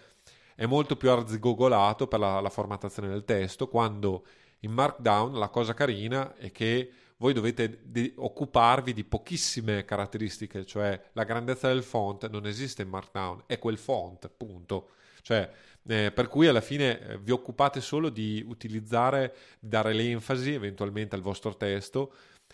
è 0.53 0.67
molto 0.67 0.95
più 0.95 1.09
arzigogolato 1.09 2.05
per 2.07 2.19
la, 2.19 2.39
la 2.39 2.51
formattazione 2.51 3.07
del 3.09 3.25
testo, 3.25 3.67
quando 3.67 4.25
in 4.59 4.71
Markdown 4.71 5.33
la 5.33 5.49
cosa 5.49 5.73
carina 5.73 6.35
è 6.35 6.51
che 6.51 6.91
voi 7.17 7.33
dovete 7.33 7.79
di 7.83 8.13
occuparvi 8.15 8.93
di 8.93 9.03
pochissime 9.03 9.85
caratteristiche, 9.85 10.65
cioè 10.65 10.99
la 11.13 11.23
grandezza 11.23 11.67
del 11.67 11.83
font 11.83 12.29
non 12.29 12.45
esiste 12.45 12.81
in 12.81 12.89
Markdown, 12.89 13.43
è 13.47 13.57
quel 13.59 13.77
font, 13.77 14.29
punto. 14.29 14.89
Cioè 15.21 15.49
Eh, 15.87 16.11
per 16.11 16.27
cui 16.27 16.47
alla 16.47 16.61
fine 16.61 16.99
eh, 16.99 17.17
vi 17.19 17.31
occupate 17.31 17.79
solo 17.79 18.09
di 18.09 18.43
utilizzare, 18.47 19.35
dare 19.59 19.93
l'enfasi 19.93 20.53
eventualmente 20.53 21.15
al 21.15 21.21
vostro 21.21 21.55
testo, 21.55 22.13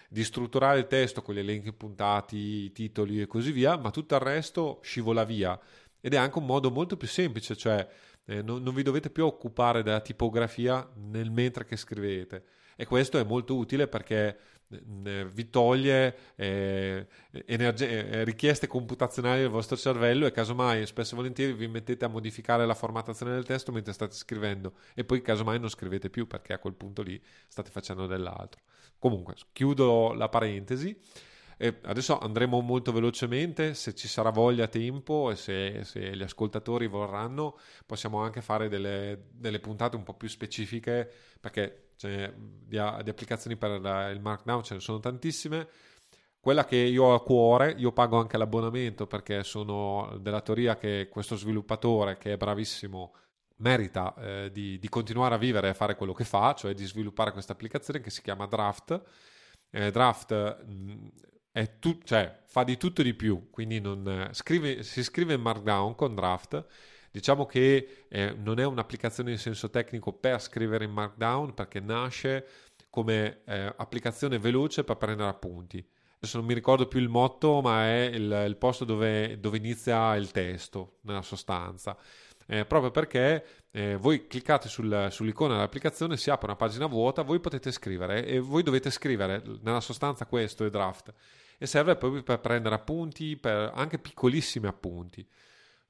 di 0.09 0.23
strutturare 0.23 0.79
il 0.79 0.87
testo 0.87 1.21
con 1.21 1.35
gli 1.35 1.39
elenchi 1.39 1.71
puntati, 1.71 2.35
i 2.35 2.71
titoli 2.73 3.21
e 3.21 3.27
così 3.27 3.53
via, 3.53 3.77
ma 3.77 3.89
tutto 3.89 4.15
il 4.15 4.21
resto 4.21 4.79
scivola 4.83 5.23
via. 5.23 5.57
Ed 6.01 6.13
è 6.13 6.17
anche 6.17 6.39
un 6.39 6.45
modo 6.45 6.71
molto 6.71 6.97
più 6.97 7.07
semplice, 7.07 7.55
cioè 7.55 7.87
eh, 8.25 8.41
non, 8.41 8.61
non, 8.63 8.73
vi 8.73 8.83
dovete 8.83 9.09
più 9.09 9.25
occupare 9.25 9.81
della 9.81 10.01
tipografia 10.01 10.85
nel 10.95 11.31
mentre 11.31 11.63
che 11.63 11.77
scrivete. 11.77 12.43
E 12.75 12.85
questo 12.85 13.17
è 13.17 13.23
molto 13.23 13.55
utile 13.55 13.87
perché 13.87 14.37
eh, 15.03 15.27
vi 15.31 15.49
toglie 15.49 16.15
eh, 16.35 17.07
energie, 17.45 18.09
eh, 18.09 18.23
richieste 18.23 18.67
computazionali 18.67 19.41
del 19.41 19.49
vostro 19.49 19.75
cervello 19.75 20.25
e 20.25 20.31
casomai 20.31 20.85
spesso 20.85 21.13
e 21.13 21.17
volentieri 21.17 21.53
vi 21.53 21.67
mettete 21.67 22.05
a 22.05 22.07
modificare 22.07 22.65
la 22.65 22.73
formattazione 22.73 23.33
del 23.33 23.45
testo 23.45 23.71
mentre 23.71 23.93
state 23.93 24.13
scrivendo 24.13 24.73
e 24.93 25.03
poi 25.03 25.21
casomai 25.21 25.59
non 25.59 25.69
scrivete 25.69 26.09
più 26.09 26.27
perché 26.27 26.53
a 26.53 26.59
quel 26.59 26.73
punto 26.73 27.01
lì 27.01 27.21
state 27.47 27.69
facendo 27.69 28.07
dell'altro. 28.07 28.61
Comunque, 28.97 29.35
chiudo 29.51 30.13
la 30.13 30.29
parentesi. 30.29 30.97
E 31.57 31.77
adesso 31.83 32.17
andremo 32.17 32.59
molto 32.61 32.91
velocemente, 32.91 33.75
se 33.75 33.93
ci 33.93 34.07
sarà 34.07 34.31
voglia, 34.31 34.67
tempo 34.67 35.29
e 35.29 35.35
se, 35.35 35.83
se 35.83 36.15
gli 36.15 36.23
ascoltatori 36.23 36.87
vorranno, 36.87 37.55
possiamo 37.85 38.19
anche 38.23 38.41
fare 38.41 38.67
delle, 38.67 39.27
delle 39.31 39.59
puntate 39.59 39.95
un 39.95 40.01
po' 40.01 40.15
più 40.15 40.27
specifiche 40.27 41.07
perché 41.39 41.90
cioè, 42.01 42.33
di, 42.35 42.79
di, 43.03 43.09
applicazioni 43.09 43.55
per 43.55 43.79
la, 43.79 44.09
il 44.09 44.19
Markdown 44.19 44.63
ce 44.63 44.73
ne 44.73 44.79
sono 44.79 44.99
tantissime. 44.99 45.67
Quella 46.39 46.65
che 46.65 46.75
io 46.75 47.03
ho 47.03 47.13
a 47.13 47.21
cuore, 47.21 47.75
io 47.77 47.91
pago 47.91 48.19
anche 48.19 48.37
l'abbonamento 48.37 49.05
perché 49.05 49.43
sono 49.43 50.17
della 50.19 50.41
teoria 50.41 50.75
che 50.77 51.07
questo 51.11 51.35
sviluppatore 51.35 52.17
che 52.17 52.33
è 52.33 52.37
bravissimo 52.37 53.13
merita 53.57 54.15
eh, 54.15 54.49
di, 54.51 54.79
di, 54.79 54.89
continuare 54.89 55.35
a 55.35 55.37
vivere 55.37 55.67
e 55.67 55.69
a 55.69 55.73
fare 55.75 55.95
quello 55.95 56.13
che 56.13 56.23
fa, 56.23 56.55
cioè 56.55 56.73
di 56.73 56.85
sviluppare 56.85 57.31
questa 57.31 57.53
applicazione 57.53 58.01
che 58.01 58.09
si 58.09 58.23
chiama 58.23 58.47
Draft. 58.47 58.99
Eh, 59.69 59.91
Draft 59.91 60.65
mh, 60.65 61.09
tu, 61.77 61.99
cioè, 62.03 62.41
fa 62.47 62.63
di 62.63 62.77
tutto 62.77 63.01
e 63.01 63.03
di 63.03 63.13
più, 63.13 63.51
quindi 63.51 63.79
non, 63.79 64.29
scrive, 64.31 64.81
si 64.81 65.03
scrive 65.03 65.35
in 65.35 65.41
Markdown 65.41 65.93
con 65.93 66.15
Draft. 66.15 66.65
Diciamo 67.11 67.45
che 67.45 68.05
eh, 68.07 68.33
non 68.37 68.59
è 68.59 68.65
un'applicazione 68.65 69.31
in 69.31 69.37
senso 69.37 69.69
tecnico 69.69 70.13
per 70.13 70.41
scrivere 70.41 70.85
in 70.85 70.91
Markdown 70.91 71.53
perché 71.53 71.79
nasce 71.79 72.47
come 72.89 73.41
eh, 73.45 73.73
applicazione 73.75 74.39
veloce 74.39 74.83
per 74.83 74.97
prendere 74.97 75.29
appunti. 75.29 75.85
Adesso 76.23 76.37
non 76.37 76.45
mi 76.45 76.53
ricordo 76.53 76.87
più 76.87 76.99
il 76.99 77.09
motto, 77.09 77.61
ma 77.61 77.85
è 77.85 78.11
il, 78.13 78.43
il 78.47 78.55
posto 78.57 78.85
dove, 78.85 79.39
dove, 79.39 79.57
inizia 79.57 80.15
il 80.15 80.29
testo, 80.29 80.99
nella 81.01 81.23
sostanza. 81.23 81.97
Eh, 82.45 82.65
proprio 82.65 82.91
perché 82.91 83.43
eh, 83.71 83.95
voi 83.95 84.27
cliccate 84.27 84.69
sul, 84.69 85.07
sull'icona 85.09 85.55
dell'applicazione, 85.55 86.17
si 86.17 86.29
apre 86.29 86.45
una 86.47 86.55
pagina 86.55 86.85
vuota, 86.85 87.23
voi 87.23 87.39
potete 87.39 87.71
scrivere 87.71 88.23
e 88.25 88.39
voi 88.39 88.61
dovete 88.61 88.91
scrivere 88.91 89.41
nella 89.61 89.79
sostanza 89.79 90.25
questo 90.27 90.63
è 90.63 90.69
draft 90.69 91.11
e 91.57 91.65
serve 91.65 91.95
proprio 91.95 92.21
per 92.21 92.39
prendere 92.39 92.75
appunti, 92.75 93.35
per 93.35 93.71
anche 93.73 93.97
piccolissimi 93.97 94.67
appunti. 94.67 95.27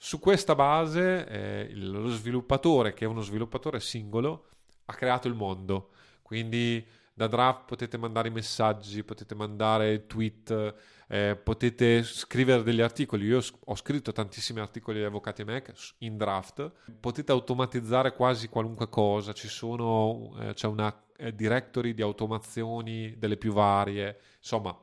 Su 0.03 0.17
questa 0.17 0.55
base 0.55 1.27
eh, 1.27 1.75
lo 1.75 2.07
sviluppatore, 2.07 2.91
che 2.95 3.05
è 3.05 3.07
uno 3.07 3.21
sviluppatore 3.21 3.79
singolo, 3.79 4.47
ha 4.85 4.95
creato 4.95 5.27
il 5.27 5.35
mondo. 5.35 5.91
Quindi 6.23 6.83
da 7.13 7.27
draft 7.27 7.65
potete 7.65 7.99
mandare 7.99 8.29
i 8.29 8.31
messaggi, 8.31 9.03
potete 9.03 9.35
mandare 9.35 10.07
tweet, 10.07 10.73
eh, 11.07 11.35
potete 11.35 12.01
scrivere 12.01 12.63
degli 12.63 12.81
articoli. 12.81 13.27
Io 13.27 13.41
ho 13.63 13.75
scritto 13.75 14.11
tantissimi 14.11 14.59
articoli 14.59 14.97
di 14.97 15.03
Avvocati 15.03 15.43
Mac 15.43 15.71
in 15.99 16.17
draft. 16.17 16.71
Potete 16.99 17.31
automatizzare 17.31 18.15
quasi 18.15 18.49
qualunque 18.49 18.89
cosa. 18.89 19.33
Sono, 19.35 20.35
eh, 20.39 20.55
c'è 20.55 20.65
una 20.65 20.91
eh, 21.15 21.35
directory 21.35 21.93
di 21.93 22.01
automazioni 22.01 23.13
delle 23.19 23.37
più 23.37 23.53
varie. 23.53 24.19
Insomma, 24.39 24.75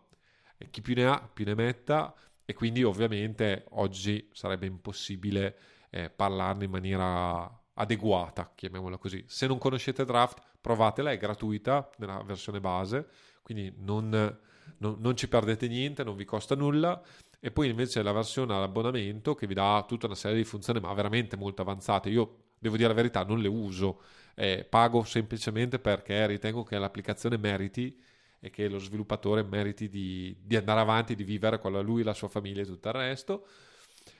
chi 0.71 0.81
più 0.81 0.95
ne 0.95 1.07
ha 1.07 1.29
più 1.33 1.45
ne 1.45 1.57
metta 1.57 2.15
e 2.51 2.55
quindi 2.55 2.83
ovviamente 2.83 3.67
oggi 3.73 4.27
sarebbe 4.33 4.65
impossibile 4.65 5.59
eh, 5.91 6.09
parlarne 6.09 6.65
in 6.65 6.71
maniera 6.71 7.63
adeguata, 7.75 8.51
chiamiamola 8.55 8.97
così. 8.97 9.23
Se 9.27 9.47
non 9.47 9.59
conoscete 9.59 10.07
Draft, 10.07 10.41
provatela, 10.59 11.11
è 11.11 11.19
gratuita 11.19 11.91
nella 11.99 12.23
versione 12.23 12.59
base, 12.59 13.07
quindi 13.43 13.71
non, 13.77 14.09
non, 14.79 14.97
non 14.99 15.15
ci 15.15 15.29
perdete 15.29 15.69
niente, 15.69 16.03
non 16.03 16.17
vi 16.17 16.25
costa 16.25 16.55
nulla. 16.55 17.03
E 17.39 17.51
poi 17.51 17.69
invece 17.69 18.01
la 18.01 18.13
versione 18.13 18.55
all'abbonamento 18.55 19.35
che 19.35 19.47
vi 19.47 19.53
dà 19.53 19.85
tutta 19.87 20.07
una 20.07 20.15
serie 20.15 20.39
di 20.39 20.45
funzioni, 20.45 20.81
ma 20.81 20.91
veramente 20.95 21.37
molto 21.37 21.61
avanzate. 21.61 22.09
Io 22.09 22.53
devo 22.59 22.77
dire 22.77 22.89
la 22.89 22.95
verità, 22.95 23.25
non 23.25 23.41
le 23.41 23.49
uso, 23.49 24.01
eh, 24.35 24.65
pago 24.67 25.05
semplicemente 25.05 25.79
perché 25.79 26.27
ritengo 26.27 26.63
che 26.63 26.79
l'applicazione 26.79 27.37
meriti 27.37 27.95
e 28.41 28.51
che 28.51 28.69
lo 28.69 28.79
sviluppatore 28.79 29.43
meriti 29.43 29.89
di, 29.89 30.37
di 30.41 30.57
andare 30.57 30.81
avanti, 30.81 31.15
di 31.15 31.25
vivere 31.25 31.59
con 31.59 31.73
lui, 31.81 32.03
la 32.03 32.15
sua 32.15 32.29
famiglia 32.29 32.63
e 32.63 32.67
tutto 32.67 32.89
il 32.89 32.95
resto. 32.95 33.47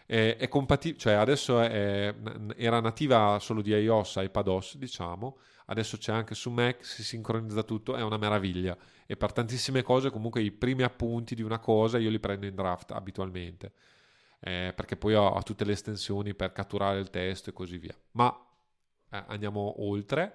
Eh, 0.07 0.37
è 0.37 0.49
compatibile, 0.49 0.99
cioè 0.99 1.13
adesso 1.15 1.61
è, 1.61 2.15
era 2.57 2.81
nativa 2.81 3.39
solo 3.41 3.61
di 3.61 3.71
iOS, 3.71 4.17
iPadOS, 4.17 4.77
diciamo, 4.77 5.39
adesso 5.67 5.97
c'è 5.99 6.13
anche 6.13 6.35
su 6.35 6.51
Mac, 6.51 6.85
si 6.85 7.05
sincronizza 7.05 7.63
tutto, 7.63 7.95
è 7.95 8.03
una 8.03 8.17
meraviglia. 8.17 8.77
E 9.07 9.17
per 9.17 9.33
tantissime 9.33 9.83
cose, 9.83 10.11
comunque, 10.11 10.43
i 10.43 10.51
primi 10.51 10.83
appunti 10.83 11.35
di 11.35 11.43
una 11.43 11.59
cosa 11.59 11.99
io 11.99 12.11
li 12.11 12.19
prendo 12.19 12.47
in 12.47 12.55
draft 12.55 12.91
abitualmente, 12.91 13.73
eh, 14.41 14.73
perché 14.75 14.97
poi 14.97 15.15
ho, 15.15 15.27
ho, 15.27 15.43
tutte 15.43 15.65
le 15.65 15.73
estensioni 15.73 16.35
per 16.35 16.53
catturare 16.53 16.99
il 16.99 17.11
testo 17.11 17.51
e 17.51 17.53
così 17.53 17.79
via. 17.79 17.95
Ma 18.13 18.35
eh, 19.11 19.25
andiamo 19.29 19.83
oltre. 19.83 20.35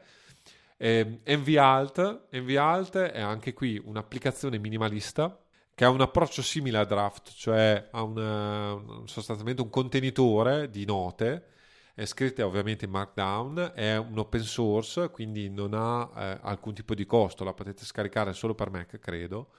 Eh, 0.78 1.19
NVAlt, 1.26 2.28
NVAlt 2.32 2.97
è 2.97 3.21
anche 3.21 3.53
qui 3.53 3.82
un'applicazione 3.84 4.57
minimalista 4.57 5.39
che 5.76 5.86
ha 5.86 5.89
un 5.89 6.01
approccio 6.01 6.41
simile 6.41 6.78
a 6.78 6.86
Draft, 6.86 7.32
cioè 7.34 7.89
ha 7.91 8.03
una, 8.03 8.82
sostanzialmente 9.05 9.61
un 9.61 9.69
contenitore 9.69 10.69
di 10.69 10.86
note 10.86 11.51
è 11.95 12.05
scritta 12.05 12.45
ovviamente 12.45 12.86
in 12.86 12.91
Markdown, 12.91 13.74
è 13.76 13.95
un 13.97 14.17
open 14.17 14.41
source, 14.41 15.09
quindi 15.11 15.49
non 15.49 15.74
ha 15.76 16.09
eh, 16.15 16.39
alcun 16.41 16.74
tipo 16.74 16.95
di 16.95 17.05
costo, 17.05 17.43
la 17.43 17.53
potete 17.53 17.86
scaricare 17.86 18.34
solo 18.34 18.55
per 18.55 18.71
Mac, 18.71 18.97
credo. 18.99 19.51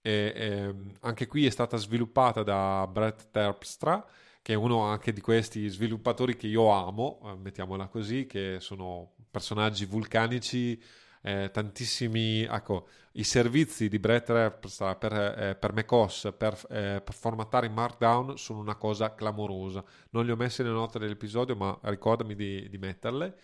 E, 0.00 0.32
e, 0.34 0.74
anche 1.00 1.26
qui 1.26 1.44
è 1.44 1.50
stata 1.50 1.76
sviluppata 1.76 2.42
da 2.42 2.88
Brett 2.90 3.30
Terpstra, 3.30 4.02
che 4.42 4.52
è 4.52 4.56
uno 4.56 4.82
anche 4.82 5.12
di 5.12 5.20
questi 5.20 5.68
sviluppatori 5.68 6.36
che 6.36 6.46
io 6.46 6.70
amo, 6.70 7.20
eh, 7.24 7.36
mettiamola 7.36 7.88
così, 7.88 8.26
che 8.26 8.56
sono 8.60 9.14
personaggi 9.30 9.84
vulcanici, 9.84 10.80
eh, 11.22 11.50
tantissimi, 11.52 12.42
ecco, 12.42 12.88
i 13.12 13.24
servizi 13.24 13.88
di 13.88 13.98
Brett 13.98 14.26
Terpstra 14.26 14.94
per, 14.94 15.12
eh, 15.12 15.54
per 15.56 15.72
macOS, 15.72 16.32
per, 16.36 16.54
eh, 16.70 17.02
per, 17.04 17.14
formattare 17.14 17.66
in 17.66 17.72
Markdown 17.72 18.36
sono 18.38 18.60
una 18.60 18.76
cosa 18.76 19.14
clamorosa. 19.14 19.84
Non 20.10 20.24
li 20.24 20.30
ho 20.30 20.36
messi 20.36 20.62
nelle 20.62 20.74
note 20.74 20.98
dell'episodio, 20.98 21.56
ma 21.56 21.76
ricordami 21.82 22.34
di, 22.34 22.68
di 22.68 22.78
metterle 22.78 23.36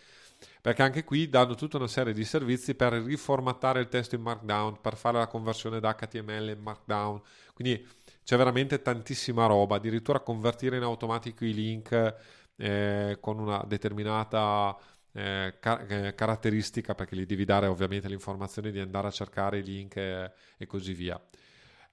perché 0.60 0.82
anche 0.82 1.04
qui 1.04 1.28
danno 1.28 1.54
tutta 1.54 1.76
una 1.76 1.86
serie 1.86 2.12
di 2.12 2.24
servizi 2.24 2.74
per 2.74 2.92
riformattare 2.92 3.80
il 3.80 3.88
testo 3.88 4.14
in 4.14 4.22
Markdown, 4.22 4.80
per 4.80 4.96
fare 4.96 5.18
la 5.18 5.26
conversione 5.26 5.80
da 5.80 5.94
HTML 5.94 6.50
in 6.50 6.60
Markdown. 6.60 7.20
Quindi 7.54 7.86
c'è 8.24 8.36
veramente 8.36 8.82
tantissima 8.82 9.46
roba, 9.46 9.76
addirittura 9.76 10.20
convertire 10.20 10.76
in 10.76 10.82
automatico 10.82 11.44
i 11.44 11.54
link 11.54 12.14
eh, 12.56 13.18
con 13.20 13.38
una 13.38 13.62
determinata 13.66 14.76
eh, 15.12 15.56
car- 15.60 15.90
eh, 15.90 16.14
caratteristica 16.14 16.94
perché 16.94 17.16
gli 17.16 17.26
devi 17.26 17.44
dare 17.44 17.66
ovviamente 17.66 18.08
l'informazione 18.08 18.70
di 18.70 18.80
andare 18.80 19.08
a 19.08 19.12
cercare 19.12 19.58
i 19.58 19.62
link 19.62 19.96
e, 19.96 20.32
così 20.66 20.92
via. 20.92 21.20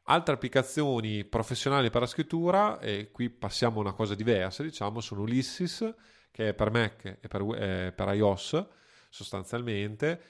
Altre 0.05 0.33
applicazioni 0.33 1.23
professionali 1.25 1.89
per 1.89 2.01
la 2.01 2.07
scrittura, 2.07 2.79
e 2.79 3.11
qui 3.11 3.29
passiamo 3.29 3.77
a 3.77 3.81
una 3.81 3.93
cosa 3.93 4.15
diversa, 4.15 4.63
diciamo, 4.63 4.99
sono 4.99 5.21
Ulysses, 5.21 5.93
che 6.31 6.49
è 6.49 6.53
per 6.53 6.71
Mac 6.71 7.17
e 7.21 7.27
per, 7.27 7.41
eh, 7.55 7.93
per 7.95 8.13
iOS 8.15 8.65
sostanzialmente. 9.09 10.21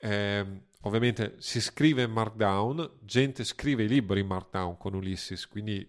Eh, 0.00 0.46
ovviamente 0.82 1.34
si 1.38 1.60
scrive 1.60 2.02
in 2.02 2.10
Markdown, 2.12 2.98
gente 3.00 3.44
scrive 3.44 3.84
i 3.84 3.88
libri 3.88 4.20
in 4.20 4.26
Markdown 4.26 4.76
con 4.76 4.94
Ulysses, 4.94 5.46
quindi 5.48 5.86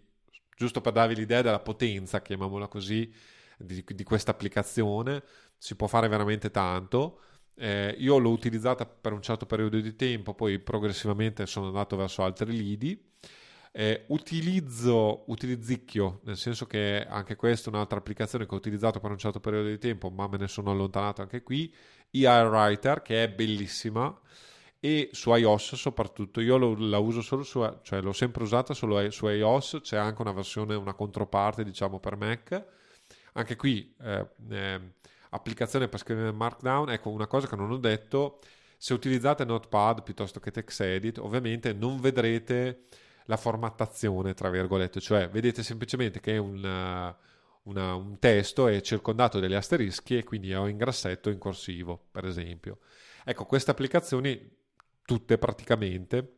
giusto 0.56 0.82
per 0.82 0.94
darvi 0.94 1.16
l'idea 1.16 1.42
della 1.42 1.60
potenza, 1.60 2.22
chiamiamola 2.22 2.68
così, 2.68 3.12
di, 3.58 3.84
di 3.88 4.04
questa 4.04 4.32
applicazione, 4.32 5.24
si 5.58 5.76
può 5.76 5.88
fare 5.88 6.08
veramente 6.08 6.52
tanto. 6.52 7.22
Eh, 7.56 7.94
io 7.98 8.18
l'ho 8.18 8.30
utilizzata 8.30 8.86
per 8.86 9.12
un 9.12 9.22
certo 9.22 9.46
periodo 9.46 9.80
di 9.80 9.96
tempo, 9.96 10.34
poi 10.34 10.60
progressivamente 10.60 11.46
sono 11.46 11.68
andato 11.68 11.96
verso 11.98 12.24
altri 12.24 12.56
lidi. 12.56 13.08
Eh, 13.72 14.06
utilizzo 14.08 15.24
Utilizzicchio, 15.28 16.22
nel 16.24 16.38
senso 16.38 16.66
che 16.66 17.06
anche 17.08 17.36
questa 17.36 17.70
è 17.70 17.74
un'altra 17.74 18.00
applicazione 18.00 18.46
che 18.46 18.54
ho 18.54 18.58
utilizzato 18.58 19.00
per 19.00 19.12
un 19.12 19.18
certo 19.18 19.40
periodo 19.40 19.68
di 19.68 19.78
tempo, 19.78 20.10
ma 20.10 20.28
me 20.28 20.38
ne 20.38 20.48
sono 20.48 20.72
allontanato 20.72 21.22
anche 21.22 21.44
qui. 21.44 21.74
EI 22.12 22.46
Writer, 22.46 23.02
che 23.02 23.24
è 23.24 23.30
bellissima, 23.30 24.18
e 24.80 25.10
su 25.12 25.34
iOS 25.34 25.76
soprattutto. 25.76 26.42
Io 26.42 26.58
lo, 26.58 26.76
la 26.78 27.00
uso 27.00 27.22
solo 27.22 27.44
su, 27.44 27.68
cioè 27.82 28.02
l'ho 28.02 28.14
sempre 28.14 28.44
usata 28.44 28.74
solo 28.74 29.10
su 29.12 29.28
iOS, 29.28 29.80
c'è 29.82 29.98
anche 29.98 30.22
una 30.22 30.32
versione, 30.32 30.76
una 30.76 30.94
controparte, 30.94 31.64
diciamo, 31.64 32.00
per 32.00 32.16
Mac. 32.16 32.66
Anche 33.34 33.56
qui 33.56 33.94
eh, 34.02 34.28
eh, 34.50 34.94
applicazione 35.30 35.88
per 35.88 36.00
scrivere 36.00 36.32
Markdown, 36.32 36.90
ecco 36.92 37.10
una 37.10 37.28
cosa 37.28 37.48
che 37.48 37.56
non 37.56 37.72
ho 37.72 37.78
detto, 37.78 38.40
se 38.78 38.94
utilizzate 38.94 39.46
Notepad 39.46 40.04
piuttosto 40.04 40.40
che 40.40 40.52
TextEdit, 40.52 41.20
ovviamente 41.20 41.74
non 41.74 42.00
vedrete 42.00 42.86
la 43.26 43.38
formattazione, 43.38 44.34
tra 44.34 44.50
virgolette, 44.50 45.00
cioè 45.00 45.30
vedete 45.30 45.62
semplicemente 45.62 46.20
che 46.20 46.36
è 46.36 46.38
un, 46.38 47.16
una, 47.70 47.94
un 47.96 48.20
testo 48.20 48.68
è 48.68 48.82
circondato 48.82 49.40
dagli 49.40 49.54
asterischi 49.54 50.18
e 50.18 50.24
quindi 50.24 50.54
ho 50.54 50.68
in 50.68 50.78
grassetto 50.78 51.30
in 51.30 51.38
corsivo, 51.38 52.08
per 52.12 52.26
esempio. 52.26 52.80
Ecco, 53.24 53.46
queste 53.46 53.72
applicazioni, 53.72 54.58
tutte 55.06 55.38
praticamente, 55.38 56.38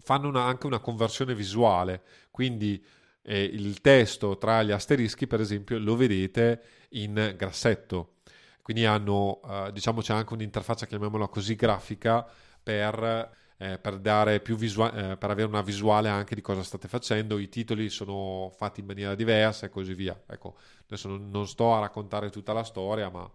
fanno 0.00 0.28
una, 0.28 0.44
anche 0.44 0.66
una 0.66 0.80
conversione 0.80 1.34
visuale, 1.34 2.02
quindi 2.30 2.84
eh, 3.22 3.42
il 3.42 3.80
testo 3.80 4.38
tra 4.38 4.62
gli 4.62 4.70
asterischi, 4.72 5.26
per 5.26 5.40
esempio, 5.40 5.78
lo 5.78 5.96
vedete 5.96 6.62
in 6.90 7.34
grassetto. 7.36 8.16
Quindi 8.62 8.84
hanno, 8.84 9.40
eh, 9.48 9.72
diciamo, 9.72 10.00
c'è 10.00 10.14
anche 10.14 10.34
un'interfaccia, 10.34 10.86
chiamiamola 10.86 11.28
così, 11.28 11.54
grafica 11.54 12.26
per 12.62 13.30
eh, 13.58 13.78
per, 13.78 13.98
dare 13.98 14.40
più 14.40 14.56
visua- 14.56 14.92
eh, 14.92 15.16
per 15.16 15.30
avere 15.30 15.48
una 15.48 15.62
visuale 15.62 16.08
anche 16.08 16.34
di 16.34 16.40
cosa 16.40 16.62
state 16.62 16.88
facendo. 16.88 17.38
I 17.38 17.48
titoli 17.48 17.88
sono 17.88 18.52
fatti 18.54 18.80
in 18.80 18.86
maniera 18.86 19.14
diversa 19.14 19.66
e 19.66 19.70
così 19.70 19.94
via. 19.94 20.20
Ecco, 20.26 20.56
adesso 20.84 21.08
non, 21.08 21.30
non 21.30 21.46
sto 21.46 21.74
a 21.74 21.80
raccontare 21.80 22.30
tutta 22.30 22.52
la 22.52 22.64
storia, 22.64 23.08
ma 23.08 23.30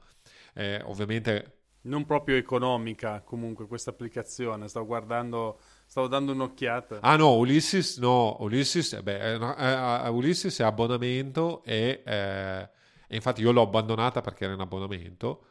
eh, 0.53 0.81
ovviamente. 0.85 1.57
Non 1.83 2.05
proprio 2.05 2.35
economica 2.35 3.21
comunque 3.21 3.65
questa 3.65 3.89
applicazione, 3.89 4.67
stavo 4.67 4.85
guardando, 4.85 5.59
stavo 5.87 6.05
dando 6.05 6.31
un'occhiata. 6.31 6.99
Ah 7.01 7.15
no, 7.15 7.33
Ulysses, 7.37 7.97
no, 7.97 8.37
Ulysses, 8.41 8.93
eh, 8.93 9.01
beh, 9.01 9.33
eh, 9.33 10.07
Ulysses 10.09 10.59
è 10.59 10.63
abbonamento 10.63 11.63
e, 11.63 12.03
eh, 12.05 12.69
e, 13.07 13.15
infatti 13.15 13.41
io 13.41 13.51
l'ho 13.51 13.63
abbandonata 13.63 14.21
perché 14.21 14.43
era 14.43 14.53
in 14.53 14.59
abbonamento, 14.59 15.45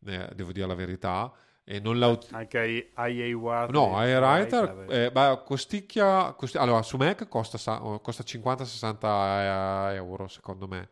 devo 0.00 0.50
dire 0.50 0.66
la 0.66 0.74
verità 0.74 1.32
e 1.72 1.80
non 1.80 1.98
la 1.98 2.08
ut- 2.08 2.28
anche 2.32 2.92
IA 2.96 3.36
Writer 3.36 3.72
no 3.72 4.02
IA 4.02 4.20
Writer 4.20 4.84
eh, 4.88 5.10
beh, 5.12 5.42
costicchia, 5.44 6.32
costi- 6.34 6.56
allora 6.58 6.82
su 6.82 6.96
Mac 6.96 7.28
costa, 7.28 7.58
costa 8.00 8.22
50-60 8.22 9.92
euro 9.94 10.28
secondo 10.28 10.66
me 10.66 10.88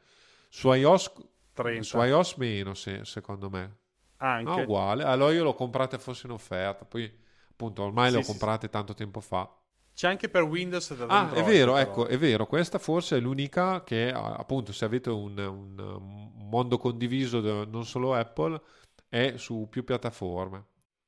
su 0.49 0.73
iOS 0.73 1.13
30. 1.55 1.83
su 1.83 1.99
iOS 2.03 2.35
meno 2.37 2.75
se, 2.75 3.05
secondo 3.05 3.49
me 3.51 3.77
anche 4.19 4.51
no, 4.51 4.61
uguale 4.61 5.05
allora 5.05 5.33
io 5.33 5.45
l'ho 5.45 5.55
comprata 5.55 5.99
forse 5.99 6.27
in 6.27 6.33
offerta 6.33 6.85
poi 6.85 7.11
appunto 7.51 7.83
ormai 7.83 8.11
sì, 8.11 8.13
le 8.13 8.19
ho 8.19 8.23
comprate 8.23 8.69
sì. 8.69 8.71
tanto 8.71 8.95
tempo 8.95 9.21
fa 9.21 9.51
c'è 9.95 10.07
anche 10.09 10.29
per 10.29 10.43
Windows 10.43 10.95
Ah, 11.09 11.31
è 11.31 11.43
vero, 11.45 11.77
però. 11.77 11.77
ecco, 11.77 12.07
è 12.07 12.19
vero. 12.19 12.47
Questa 12.47 12.79
forse 12.79 13.17
è 13.17 13.21
l'unica 13.21 13.85
che, 13.85 14.11
appunto, 14.13 14.73
se 14.73 14.85
avete 14.85 15.09
un, 15.11 15.39
un 15.39 16.49
mondo 16.49 16.79
condiviso, 16.79 17.41
non 17.65 17.85
solo 17.87 18.13
Apple, 18.15 18.61
è 19.09 19.35
su 19.37 19.67
più 19.71 19.85
piattaforme. 19.85 20.65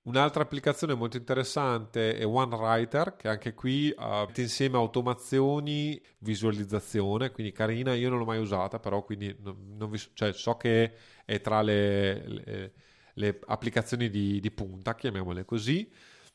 Un'altra 0.08 0.42
applicazione 0.42 0.94
molto 0.94 1.18
interessante 1.18 2.16
è 2.16 2.24
OneWriter, 2.24 3.14
che 3.14 3.28
anche 3.28 3.52
qui 3.52 3.94
uh, 3.94 4.24
mette 4.26 4.40
insieme 4.40 4.78
automazioni, 4.78 6.00
visualizzazione, 6.20 7.30
quindi 7.30 7.52
carina, 7.52 7.92
io 7.94 8.08
non 8.08 8.18
l'ho 8.18 8.24
mai 8.24 8.38
usata, 8.38 8.78
però 8.78 9.04
quindi 9.04 9.36
non, 9.40 9.74
non 9.76 9.90
vi, 9.90 10.00
cioè, 10.14 10.32
so 10.32 10.56
che 10.56 10.94
è 11.26 11.40
tra 11.42 11.60
le, 11.60 12.26
le, 12.26 12.72
le 13.12 13.40
applicazioni 13.48 14.08
di, 14.08 14.40
di, 14.40 14.50
punta, 14.50 14.94
chiamiamole 14.94 15.44
così. 15.44 15.86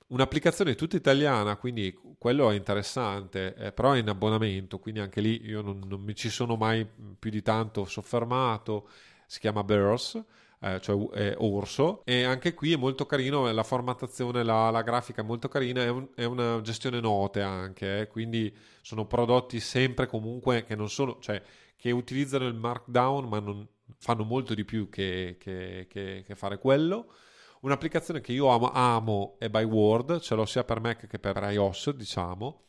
Un'applicazione 0.09 0.75
tutta 0.75 0.95
italiana, 0.95 1.55
quindi 1.55 1.97
quello 2.19 2.51
è 2.51 2.53
interessante, 2.53 3.55
eh, 3.55 3.71
però 3.71 3.93
è 3.93 3.97
in 3.97 4.09
abbonamento, 4.09 4.77
quindi 4.77 4.99
anche 4.99 5.19
lì 5.19 5.43
io 5.45 5.61
non, 5.61 5.81
non 5.87 5.99
mi 5.99 6.13
ci 6.13 6.29
sono 6.29 6.55
mai 6.55 6.87
più 7.17 7.31
di 7.31 7.41
tanto 7.41 7.85
soffermato, 7.85 8.87
si 9.25 9.39
chiama 9.39 9.63
Burst 9.63 10.23
eh, 10.63 10.79
cioè 10.79 11.09
eh, 11.19 11.35
Orso, 11.39 12.01
e 12.05 12.23
anche 12.23 12.53
qui 12.53 12.71
è 12.71 12.77
molto 12.77 13.05
carino, 13.05 13.51
la 13.51 13.63
formattazione, 13.63 14.43
la, 14.43 14.69
la 14.69 14.81
grafica 14.81 15.21
è 15.21 15.25
molto 15.25 15.49
carina, 15.49 15.83
è, 15.83 15.89
un, 15.89 16.07
è, 16.15 16.23
una 16.23 16.61
gestione 16.61 17.01
note 17.01 17.41
anche, 17.41 18.01
eh, 18.01 18.07
quindi 18.07 18.55
sono 18.81 19.05
prodotti 19.05 19.59
sempre 19.59 20.07
comunque 20.07 20.63
che 20.63 20.75
non 20.75 20.89
sono, 20.89 21.17
cioè 21.19 21.41
che 21.75 21.91
utilizzano 21.91 22.47
il 22.47 22.55
markdown 22.55 23.27
ma 23.27 23.39
non 23.39 23.67
fanno 23.97 24.23
molto 24.23 24.53
di 24.53 24.63
più 24.63 24.87
che, 24.89 25.35
che, 25.37 25.87
che, 25.89 26.23
che 26.25 26.35
fare 26.35 26.57
quello. 26.57 27.13
Un'applicazione 27.61 28.21
che 28.21 28.31
io 28.33 28.47
amo, 28.47 28.71
amo 28.71 29.35
è 29.39 29.49
Byword, 29.49 30.19
ce 30.19 30.35
l'ho 30.35 30.45
sia 30.45 30.63
per 30.63 30.79
Mac 30.81 31.07
che 31.07 31.19
per 31.19 31.37
iOS, 31.51 31.91
diciamo. 31.91 32.63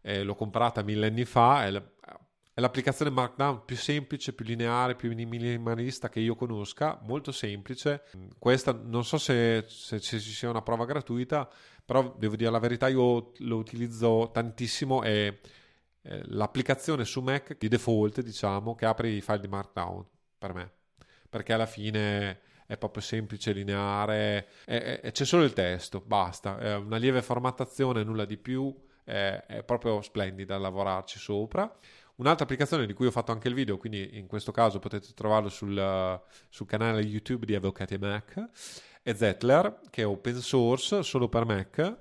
Eh, 0.00 0.22
l'ho 0.22 0.34
comprata 0.34 0.82
mille 0.82 1.06
anni 1.06 1.24
fa, 1.24 1.66
è 1.66 1.82
è 2.58 2.60
l'applicazione 2.60 3.12
Markdown 3.12 3.64
più 3.64 3.76
semplice, 3.76 4.32
più 4.32 4.44
lineare, 4.44 4.96
più 4.96 5.14
minimalista 5.14 6.08
che 6.08 6.18
io 6.18 6.34
conosca, 6.34 6.98
molto 7.02 7.30
semplice. 7.30 8.02
Questa 8.36 8.72
non 8.72 9.04
so 9.04 9.16
se, 9.16 9.64
se 9.68 10.00
ci 10.00 10.18
sia 10.18 10.50
una 10.50 10.60
prova 10.60 10.84
gratuita, 10.84 11.48
però 11.84 12.16
devo 12.18 12.34
dire 12.34 12.50
la 12.50 12.58
verità, 12.58 12.88
io 12.88 13.30
lo 13.36 13.56
utilizzo 13.58 14.30
tantissimo 14.32 15.04
e 15.04 15.38
l'applicazione 16.02 17.04
su 17.04 17.20
Mac 17.20 17.56
di 17.56 17.68
default, 17.68 18.22
diciamo, 18.22 18.74
che 18.74 18.86
apre 18.86 19.10
i 19.10 19.20
file 19.20 19.38
di 19.38 19.46
Markdown 19.46 20.04
per 20.36 20.52
me, 20.52 20.72
perché 21.30 21.52
alla 21.52 21.66
fine 21.66 22.40
è 22.66 22.76
proprio 22.76 23.02
semplice, 23.02 23.52
lineare, 23.52 24.48
e, 24.64 24.98
e 25.00 25.12
c'è 25.12 25.24
solo 25.24 25.44
il 25.44 25.52
testo, 25.52 26.02
basta, 26.04 26.58
è 26.58 26.74
una 26.74 26.96
lieve 26.96 27.22
formattazione, 27.22 28.02
nulla 28.02 28.24
di 28.24 28.36
più, 28.36 28.74
è, 29.04 29.44
è 29.46 29.62
proprio 29.62 30.02
splendida 30.02 30.58
lavorarci 30.58 31.20
sopra. 31.20 31.72
Un'altra 32.18 32.44
applicazione 32.44 32.84
di 32.84 32.94
cui 32.94 33.06
ho 33.06 33.12
fatto 33.12 33.30
anche 33.30 33.46
il 33.46 33.54
video, 33.54 33.78
quindi 33.78 34.18
in 34.18 34.26
questo 34.26 34.50
caso 34.50 34.80
potete 34.80 35.12
trovarlo 35.14 35.48
sul, 35.48 36.20
sul 36.48 36.66
canale 36.66 37.00
YouTube 37.00 37.46
di 37.46 37.54
Avvocati 37.54 37.96
Mac, 37.96 38.48
è 39.02 39.14
Zettler, 39.14 39.80
che 39.88 40.02
è 40.02 40.06
open 40.06 40.36
source 40.36 41.04
solo 41.04 41.28
per 41.28 41.44
Mac. 41.44 41.96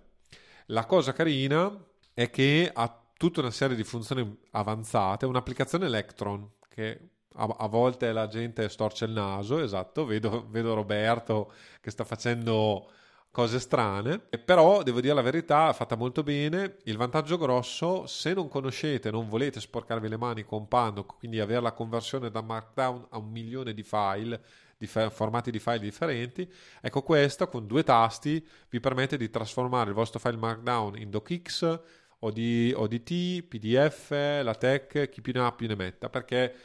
La 0.68 0.86
cosa 0.86 1.14
carina 1.14 1.72
è 2.16 2.32
che 2.32 2.70
ha 2.74 3.06
tutta 3.16 3.42
una 3.42 3.52
serie 3.52 3.76
di 3.76 3.84
funzioni 3.84 4.40
avanzate, 4.52 5.28
un'applicazione 5.28 5.86
Electron 5.86 6.50
che 6.68 7.10
a, 7.36 7.56
a 7.60 7.68
volte 7.68 8.12
la 8.12 8.28
gente 8.28 8.70
storce 8.70 9.06
il 9.06 9.12
naso, 9.12 9.60
esatto, 9.60 10.04
vedo, 10.06 10.48
vedo 10.50 10.74
Roberto 10.74 11.54
che 11.80 11.92
sta 11.92 12.04
facendo 12.04 12.92
cose 13.38 13.60
strane, 13.60 14.18
però 14.18 14.82
devo 14.82 15.00
dire 15.00 15.14
la 15.14 15.22
verità, 15.22 15.72
fatta 15.72 15.96
molto 15.96 16.24
bene. 16.24 16.78
Il 16.86 16.98
vantaggio 16.98 17.38
grosso, 17.38 18.08
se 18.08 18.34
non 18.34 18.48
conoscete, 18.48 19.12
non 19.12 19.30
volete 19.30 19.60
sporcarvi 19.60 20.10
le 20.10 20.18
mani 20.18 20.44
con 20.44 20.68
Pandoc, 20.68 21.20
quindi 21.20 21.40
avere 21.40 21.62
la 21.62 21.72
conversione 21.72 22.32
da 22.32 22.42
Markdown 22.42 23.06
a 23.12 23.20
un 23.20 23.30
milione 23.30 23.76
di 23.76 23.84
file, 23.84 24.42
di 24.76 24.88
formati 24.88 25.52
di 25.52 25.60
file 25.60 25.78
differenti, 25.78 26.52
ecco 26.82 27.04
questa 27.04 27.46
con 27.46 27.68
due 27.68 27.84
tasti 27.84 28.44
vi 28.70 28.80
permette 28.80 29.18
di 29.18 29.30
trasformare 29.30 29.90
il 29.90 29.96
vostro 29.96 30.18
file 30.18 30.38
Markdown 30.38 30.98
in 30.98 31.12
docx, 31.12 31.80
OD, 32.18 32.74
ODT, 32.74 33.44
PDF, 33.44 34.10
LaTeX, 34.42 35.10
chi 35.10 35.22
più 35.22 35.34
ne 35.34 35.42
ha 35.42 35.52
più 35.52 35.68
ne 35.68 35.76
metta, 35.76 36.10
perché 36.10 36.56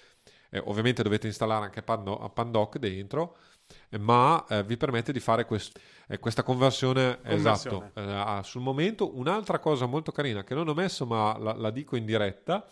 eh, 0.48 0.62
ovviamente 0.64 1.02
dovete 1.02 1.26
installare 1.26 1.66
anche 1.66 1.82
Pandoc 1.82 2.78
dentro, 2.78 3.36
ma 3.98 4.44
eh, 4.48 4.62
vi 4.64 4.76
permette 4.76 5.12
di 5.12 5.20
fare 5.20 5.44
quest- 5.44 5.78
eh, 6.08 6.18
questa 6.18 6.42
conversione, 6.42 7.20
conversione. 7.22 7.92
esatto 7.94 8.38
eh, 8.38 8.42
sul 8.44 8.62
momento. 8.62 9.16
Un'altra 9.16 9.58
cosa 9.58 9.86
molto 9.86 10.12
carina 10.12 10.44
che 10.44 10.54
non 10.54 10.68
ho 10.68 10.74
messo 10.74 11.06
ma 11.06 11.36
la, 11.38 11.54
la 11.54 11.70
dico 11.70 11.96
in 11.96 12.04
diretta 12.04 12.66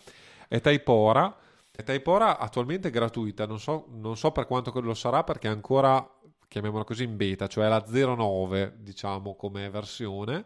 è 0.47 0.59
Typora. 0.59 1.35
Typora 1.83 2.37
attualmente 2.37 2.89
è 2.89 2.91
gratuita, 2.91 3.45
non 3.45 3.59
so, 3.59 3.87
non 3.89 4.17
so 4.17 4.31
per 4.31 4.45
quanto 4.45 4.77
lo 4.81 4.93
sarà 4.93 5.23
perché 5.23 5.47
è 5.47 5.51
ancora, 5.51 6.05
chiamiamola 6.47 6.83
così, 6.83 7.03
in 7.03 7.15
beta, 7.15 7.47
cioè 7.47 7.67
la 7.67 7.83
09 7.87 8.75
diciamo 8.77 9.35
come 9.35 9.69
versione. 9.69 10.45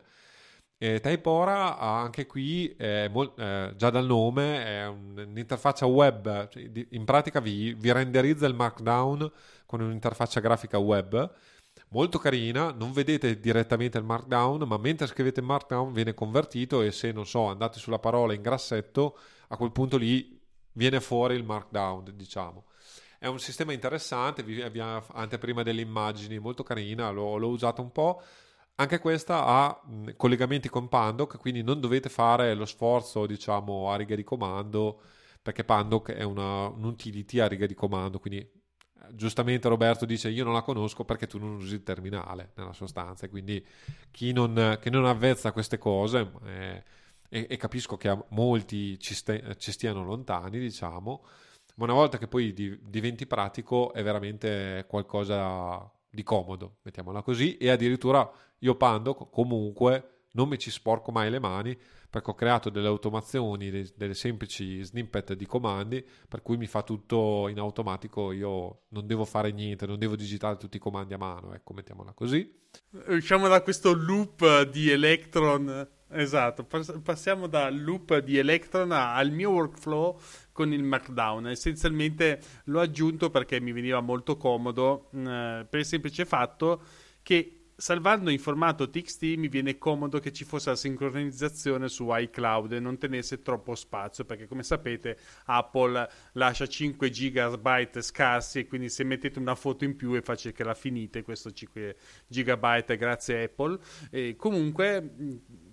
E 0.78 1.00
Typora 1.00 1.78
anche 1.78 2.26
qui, 2.26 2.68
è 2.78 3.08
mol- 3.08 3.34
eh, 3.38 3.74
già 3.76 3.90
dal 3.90 4.06
nome, 4.06 4.64
è 4.66 4.88
un'interfaccia 4.88 5.86
web, 5.86 6.50
cioè, 6.50 6.70
in 6.90 7.06
pratica 7.06 7.40
vi, 7.40 7.74
vi 7.74 7.92
renderizza 7.92 8.46
il 8.46 8.54
markdown 8.54 9.32
con 9.66 9.82
un'interfaccia 9.82 10.40
grafica 10.40 10.78
web 10.78 11.34
molto 11.90 12.18
carina, 12.18 12.72
non 12.72 12.92
vedete 12.92 13.40
direttamente 13.40 13.98
il 13.98 14.04
markdown, 14.04 14.64
ma 14.68 14.78
mentre 14.78 15.08
scrivete 15.08 15.40
il 15.40 15.46
markdown 15.46 15.94
viene 15.94 16.14
convertito 16.14 16.82
e 16.82 16.92
se 16.92 17.12
non 17.12 17.26
so, 17.26 17.46
andate 17.46 17.80
sulla 17.80 18.00
parola 18.00 18.34
in 18.34 18.42
grassetto, 18.42 19.18
a 19.50 19.58
quel 19.58 19.72
punto 19.72 19.98
lì 19.98 20.40
viene 20.74 21.00
fuori 21.00 21.36
il 21.36 21.44
markdown, 21.44 22.12
diciamo. 22.16 22.66
È 23.18 23.28
un 23.28 23.40
sistema 23.40 23.74
interessante, 23.74 24.44
vi 24.44 24.62
abbiamo 24.62 25.04
anteprima 25.14 25.64
delle 25.64 25.82
immagini, 25.82 26.38
molto 26.40 26.64
carina, 26.64 27.10
l'ho, 27.12 27.38
l'ho 27.38 27.50
usata 27.50 27.82
un 27.82 27.92
po'. 27.92 28.22
Anche 28.76 29.00
questa 29.00 29.46
ha 29.46 29.82
mh, 29.86 30.16
collegamenti 30.18 30.70
con 30.70 30.90
Pandoc, 30.90 31.38
quindi 31.38 31.64
non 31.64 31.80
dovete 31.80 32.10
fare 32.10 32.54
lo 32.56 32.66
sforzo, 32.66 33.26
diciamo, 33.26 33.90
a 33.90 33.96
riga 33.96 34.16
di 34.16 34.24
comando, 34.24 35.02
perché 35.42 35.64
Pandoc 35.64 36.12
è 36.12 36.24
una, 36.24 36.68
un'utility 36.68 37.40
a 37.40 37.48
riga 37.48 37.66
di 37.66 37.74
comando, 37.74 38.20
quindi 38.20 38.48
giustamente 39.14 39.68
Roberto 39.68 40.06
dice 40.06 40.30
io 40.30 40.44
non 40.44 40.54
la 40.54 40.62
conosco 40.62 41.04
perché 41.04 41.28
tu 41.28 41.38
non 41.38 41.56
usi 41.56 41.76
il 41.76 41.84
terminale 41.84 42.52
nella 42.56 42.74
sostanza 42.74 43.28
quindi 43.30 43.64
chi 44.12 44.32
non, 44.32 44.78
non 44.84 45.06
avvezza 45.06 45.52
queste 45.52 45.78
cose 45.78 46.32
eh, 46.46 46.84
e, 47.30 47.48
e, 47.50 47.58
capisco 47.58 47.98
che 47.98 48.10
a 48.10 48.24
molti 48.30 49.00
ci, 49.00 49.14
ste, 49.14 49.56
ci, 49.58 49.72
stiano 49.72 50.04
lontani 50.04 50.60
diciamo 50.60 51.26
ma 51.76 51.84
una 51.84 51.94
volta 51.94 52.18
che 52.18 52.28
poi 52.28 52.54
diventi 52.54 53.26
pratico 53.26 53.92
è 53.94 54.02
veramente 54.02 54.86
qualcosa 54.88 55.92
di 56.16 56.24
comodo, 56.24 56.78
mettiamola 56.84 57.22
così, 57.22 57.58
e 57.58 57.70
addirittura 57.70 58.28
io 58.60 58.76
Pando 58.76 59.14
comunque 59.14 60.15
non 60.36 60.48
mi 60.48 60.58
ci 60.58 60.72
sporco 60.72 61.12
mai 61.12 61.30
le 61.30 61.40
mani 61.40 61.78
perché 62.16 62.30
ho 62.30 62.36
creato 62.36 62.70
delle 62.70 62.88
automazioni, 62.88 63.70
delle 63.94 64.14
semplici 64.14 64.82
snippet 64.82 65.34
di 65.34 65.46
comandi, 65.46 66.06
per 66.30 66.42
cui 66.42 66.56
mi 66.56 66.66
fa 66.66 66.82
tutto 66.82 67.50
in 67.50 67.60
automatico, 67.60 68.32
io 68.32 68.84
non 68.90 69.06
devo 69.06 69.26
fare 69.26 69.52
niente, 69.52 69.86
non 69.86 70.00
devo 70.00 70.16
digitare 70.16 70.56
tutti 70.56 70.78
i 70.78 70.80
comandi 70.80 71.14
a 71.14 71.18
mano, 71.18 71.54
ecco, 71.54 71.74
mettiamola 71.74 72.14
così. 72.14 72.50
Usciamo 73.08 73.50
da 73.50 73.62
questo 73.62 73.94
loop 73.94 74.62
di 74.70 74.90
Electron, 74.90 75.86
esatto, 76.10 76.66
passiamo 77.04 77.48
dal 77.48 77.78
loop 77.78 78.20
di 78.20 78.38
Electron 78.38 78.94
al 78.94 79.32
mio 79.32 79.50
workflow 79.50 80.18
con 80.54 80.72
il 80.72 80.84
Markdown. 80.84 81.48
Essenzialmente 81.48 82.40
l'ho 82.66 82.80
aggiunto 82.80 83.30
perché 83.30 83.60
mi 83.60 83.74
veniva 83.74 84.00
molto 84.00 84.38
comodo, 84.38 85.10
per 85.12 85.68
il 85.72 85.86
semplice 85.86 86.24
fatto 86.24 86.82
che 87.22 87.55
salvando 87.76 88.30
in 88.30 88.40
formato 88.40 88.90
TXT 88.90 89.24
mi 89.38 89.48
viene 89.48 89.78
comodo 89.78 90.20
che 90.20 90.32
ci 90.32 90.46
fosse 90.46 90.70
la 90.70 90.76
sincronizzazione 90.76 91.90
su 91.90 92.08
iCloud 92.10 92.72
e 92.72 92.80
non 92.80 92.98
tenesse 92.98 93.42
troppo 93.42 93.76
spazio 93.76 94.24
perché 94.24 94.48
come 94.48 94.64
sapete 94.64 95.18
Apple 95.46 96.10
lascia 96.34 96.68
5 96.68 97.10
GB 97.10 98.00
scarsi 98.00 98.60
e 98.60 98.68
quindi 98.68 98.90
se 98.90 99.04
mettete 99.04 99.40
una 99.40 99.56
foto 99.56 99.84
in 99.84 99.96
più 99.96 100.14
è 100.14 100.22
facile 100.22 100.54
che 100.54 100.64
la 100.64 100.74
finite 100.74 101.24
questo 101.24 101.52
5 101.52 101.96
GB 102.28 102.96
grazie 102.96 103.40
a 103.40 103.44
Apple. 103.44 103.80
E 104.10 104.36
comunque 104.38 105.14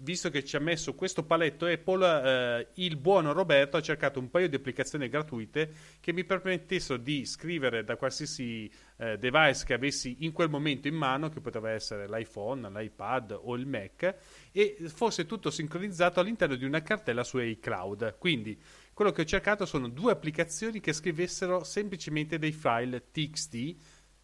visto 0.02 0.30
che 0.30 0.44
ci 0.44 0.56
ha 0.56 0.60
messo 0.60 0.94
questo 0.94 1.24
paletto 1.24 1.66
Apple, 1.66 2.22
eh, 2.24 2.68
il 2.74 2.96
buono 2.96 3.32
Roberto 3.32 3.76
ha 3.76 3.82
cercato 3.82 4.18
un 4.18 4.30
paio 4.30 4.48
di 4.48 4.56
applicazioni 4.56 5.08
gratuite 5.08 5.70
che 6.00 6.12
mi 6.12 6.24
permettessero 6.24 6.98
di 6.98 7.24
scrivere 7.24 7.84
da 7.84 7.96
qualsiasi 7.96 8.70
eh, 8.96 9.18
device 9.18 9.64
che 9.64 9.74
avessi 9.74 10.18
in 10.20 10.32
quel 10.32 10.48
momento 10.48 10.88
in 10.88 10.94
mano, 10.94 11.28
che 11.28 11.40
poteva 11.40 11.70
essere 11.70 12.08
l'iPhone, 12.08 12.70
l'iPad 12.70 13.38
o 13.42 13.54
il 13.54 13.66
Mac, 13.66 14.14
e 14.52 14.76
fosse 14.86 15.26
tutto 15.26 15.50
sincronizzato 15.50 16.20
all'interno 16.20 16.56
di 16.56 16.64
una 16.64 16.82
cartella 16.82 17.24
su 17.24 17.38
iCloud. 17.38 18.16
Quindi 18.18 18.60
quello 18.94 19.10
che 19.10 19.22
ho 19.22 19.24
cercato 19.24 19.66
sono 19.66 19.88
due 19.88 20.12
applicazioni 20.12 20.80
che 20.80 20.92
scrivessero 20.92 21.64
semplicemente 21.64 22.38
dei 22.38 22.52
file 22.52 23.10
TXT 23.10 23.76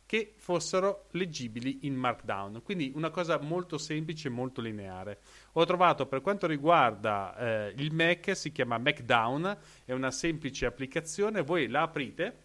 che 0.09 0.33
fossero 0.39 1.09
leggibili 1.11 1.81
in 1.83 1.95
Markdown. 1.95 2.63
Quindi 2.63 2.93
una 2.95 3.11
cosa 3.11 3.39
molto 3.39 3.77
semplice 3.77 4.29
e 4.29 4.31
molto 4.31 4.63
lineare. 4.63 5.21
Ho 5.53 5.67
trovato 5.67 6.07
per 6.07 6.23
quanto 6.23 6.47
riguarda 6.47 7.37
eh, 7.37 7.75
il 7.77 7.93
Mac, 7.93 8.35
si 8.35 8.51
chiama 8.51 8.79
Macdown, 8.79 9.55
è 9.85 9.93
una 9.93 10.11
semplice 10.11 10.65
applicazione, 10.65 11.43
voi 11.43 11.69
la 11.69 11.83
aprite 11.83 12.37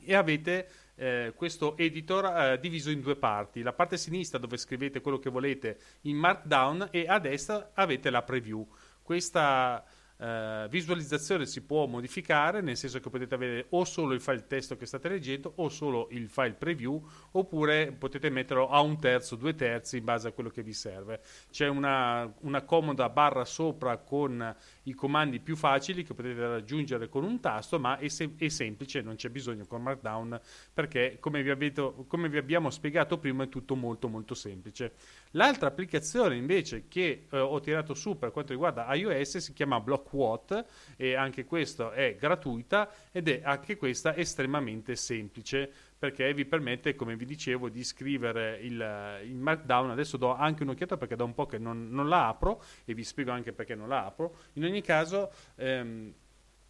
e 0.00 0.14
avete 0.14 0.68
eh, 0.96 1.32
questo 1.36 1.76
editor 1.76 2.24
eh, 2.24 2.58
diviso 2.58 2.90
in 2.90 3.00
due 3.00 3.16
parti. 3.16 3.62
La 3.62 3.72
parte 3.72 3.96
sinistra 3.96 4.38
dove 4.38 4.56
scrivete 4.56 5.00
quello 5.00 5.18
che 5.18 5.30
volete 5.30 5.78
in 6.02 6.16
Markdown 6.16 6.88
e 6.90 7.06
a 7.06 7.18
destra 7.18 7.70
avete 7.74 8.10
la 8.10 8.22
preview. 8.22 8.66
Questa 9.02 9.84
Uh, 10.18 10.66
visualizzazione 10.68 11.44
si 11.44 11.60
può 11.60 11.84
modificare, 11.84 12.62
nel 12.62 12.78
senso 12.78 13.00
che 13.00 13.10
potete 13.10 13.34
avere 13.34 13.66
o 13.68 13.84
solo 13.84 14.14
il 14.14 14.22
file 14.22 14.46
testo 14.46 14.74
che 14.74 14.86
state 14.86 15.10
leggendo 15.10 15.52
o 15.56 15.68
solo 15.68 16.08
il 16.12 16.30
file 16.30 16.54
preview, 16.54 17.06
oppure 17.32 17.92
potete 17.92 18.30
metterlo 18.30 18.70
a 18.70 18.80
un 18.80 18.98
terzo, 18.98 19.36
due 19.36 19.54
terzi 19.54 19.98
in 19.98 20.04
base 20.04 20.28
a 20.28 20.32
quello 20.32 20.48
che 20.48 20.62
vi 20.62 20.72
serve. 20.72 21.20
C'è 21.50 21.68
una, 21.68 22.32
una 22.40 22.62
comoda 22.62 23.10
barra 23.10 23.44
sopra 23.44 23.98
con 23.98 24.56
i 24.86 24.94
comandi 24.94 25.40
più 25.40 25.56
facili 25.56 26.04
che 26.04 26.14
potete 26.14 26.46
raggiungere 26.46 27.08
con 27.08 27.24
un 27.24 27.40
tasto, 27.40 27.78
ma 27.78 27.98
è, 27.98 28.08
sem- 28.08 28.38
è 28.38 28.48
semplice, 28.48 29.00
non 29.00 29.16
c'è 29.16 29.28
bisogno 29.28 29.66
con 29.66 29.82
Markdown 29.82 30.40
perché, 30.72 31.18
come 31.20 31.42
vi, 31.42 31.50
avete, 31.50 31.92
come 32.06 32.28
vi, 32.28 32.38
abbiamo 32.38 32.70
spiegato 32.70 33.18
prima, 33.18 33.44
è 33.44 33.48
tutto 33.48 33.74
molto 33.74 34.08
molto 34.08 34.34
semplice. 34.34 34.92
L'altra 35.32 35.68
applicazione 35.68 36.36
invece 36.36 36.86
che 36.88 37.26
eh, 37.28 37.38
ho 37.38 37.58
tirato 37.60 37.94
su 37.94 38.16
per 38.18 38.30
quanto 38.30 38.52
riguarda 38.52 38.92
iOS 38.94 39.38
si 39.38 39.52
chiama 39.52 39.80
BlockWatt 39.80 40.64
e 40.96 41.14
anche 41.14 41.44
questa 41.44 41.92
è 41.92 42.16
gratuita 42.16 42.90
ed 43.10 43.28
è 43.28 43.40
anche 43.44 43.76
questa 43.76 44.16
estremamente 44.16 44.94
semplice 44.96 45.72
perché 45.98 46.32
vi 46.34 46.44
permette, 46.44 46.94
come 46.94 47.16
vi 47.16 47.24
dicevo, 47.24 47.68
di 47.68 47.82
scrivere 47.82 48.58
il, 48.62 49.20
il 49.24 49.34
Markdown. 49.34 49.90
Adesso 49.90 50.16
do 50.16 50.34
anche 50.34 50.62
un'occhiata 50.62 50.96
perché 50.96 51.16
da 51.16 51.24
un 51.24 51.34
po' 51.34 51.46
che 51.46 51.58
non, 51.58 51.88
non, 51.90 52.08
la 52.08 52.28
apro 52.28 52.62
e 52.84 52.94
vi 52.94 53.04
spiego 53.04 53.30
anche 53.30 53.52
perché 53.52 53.74
non 53.74 53.88
la 53.88 54.04
apro. 54.04 54.36
In 54.54 54.64
ogni 54.64 54.82
caso, 54.82 55.30
ehm, 55.56 56.12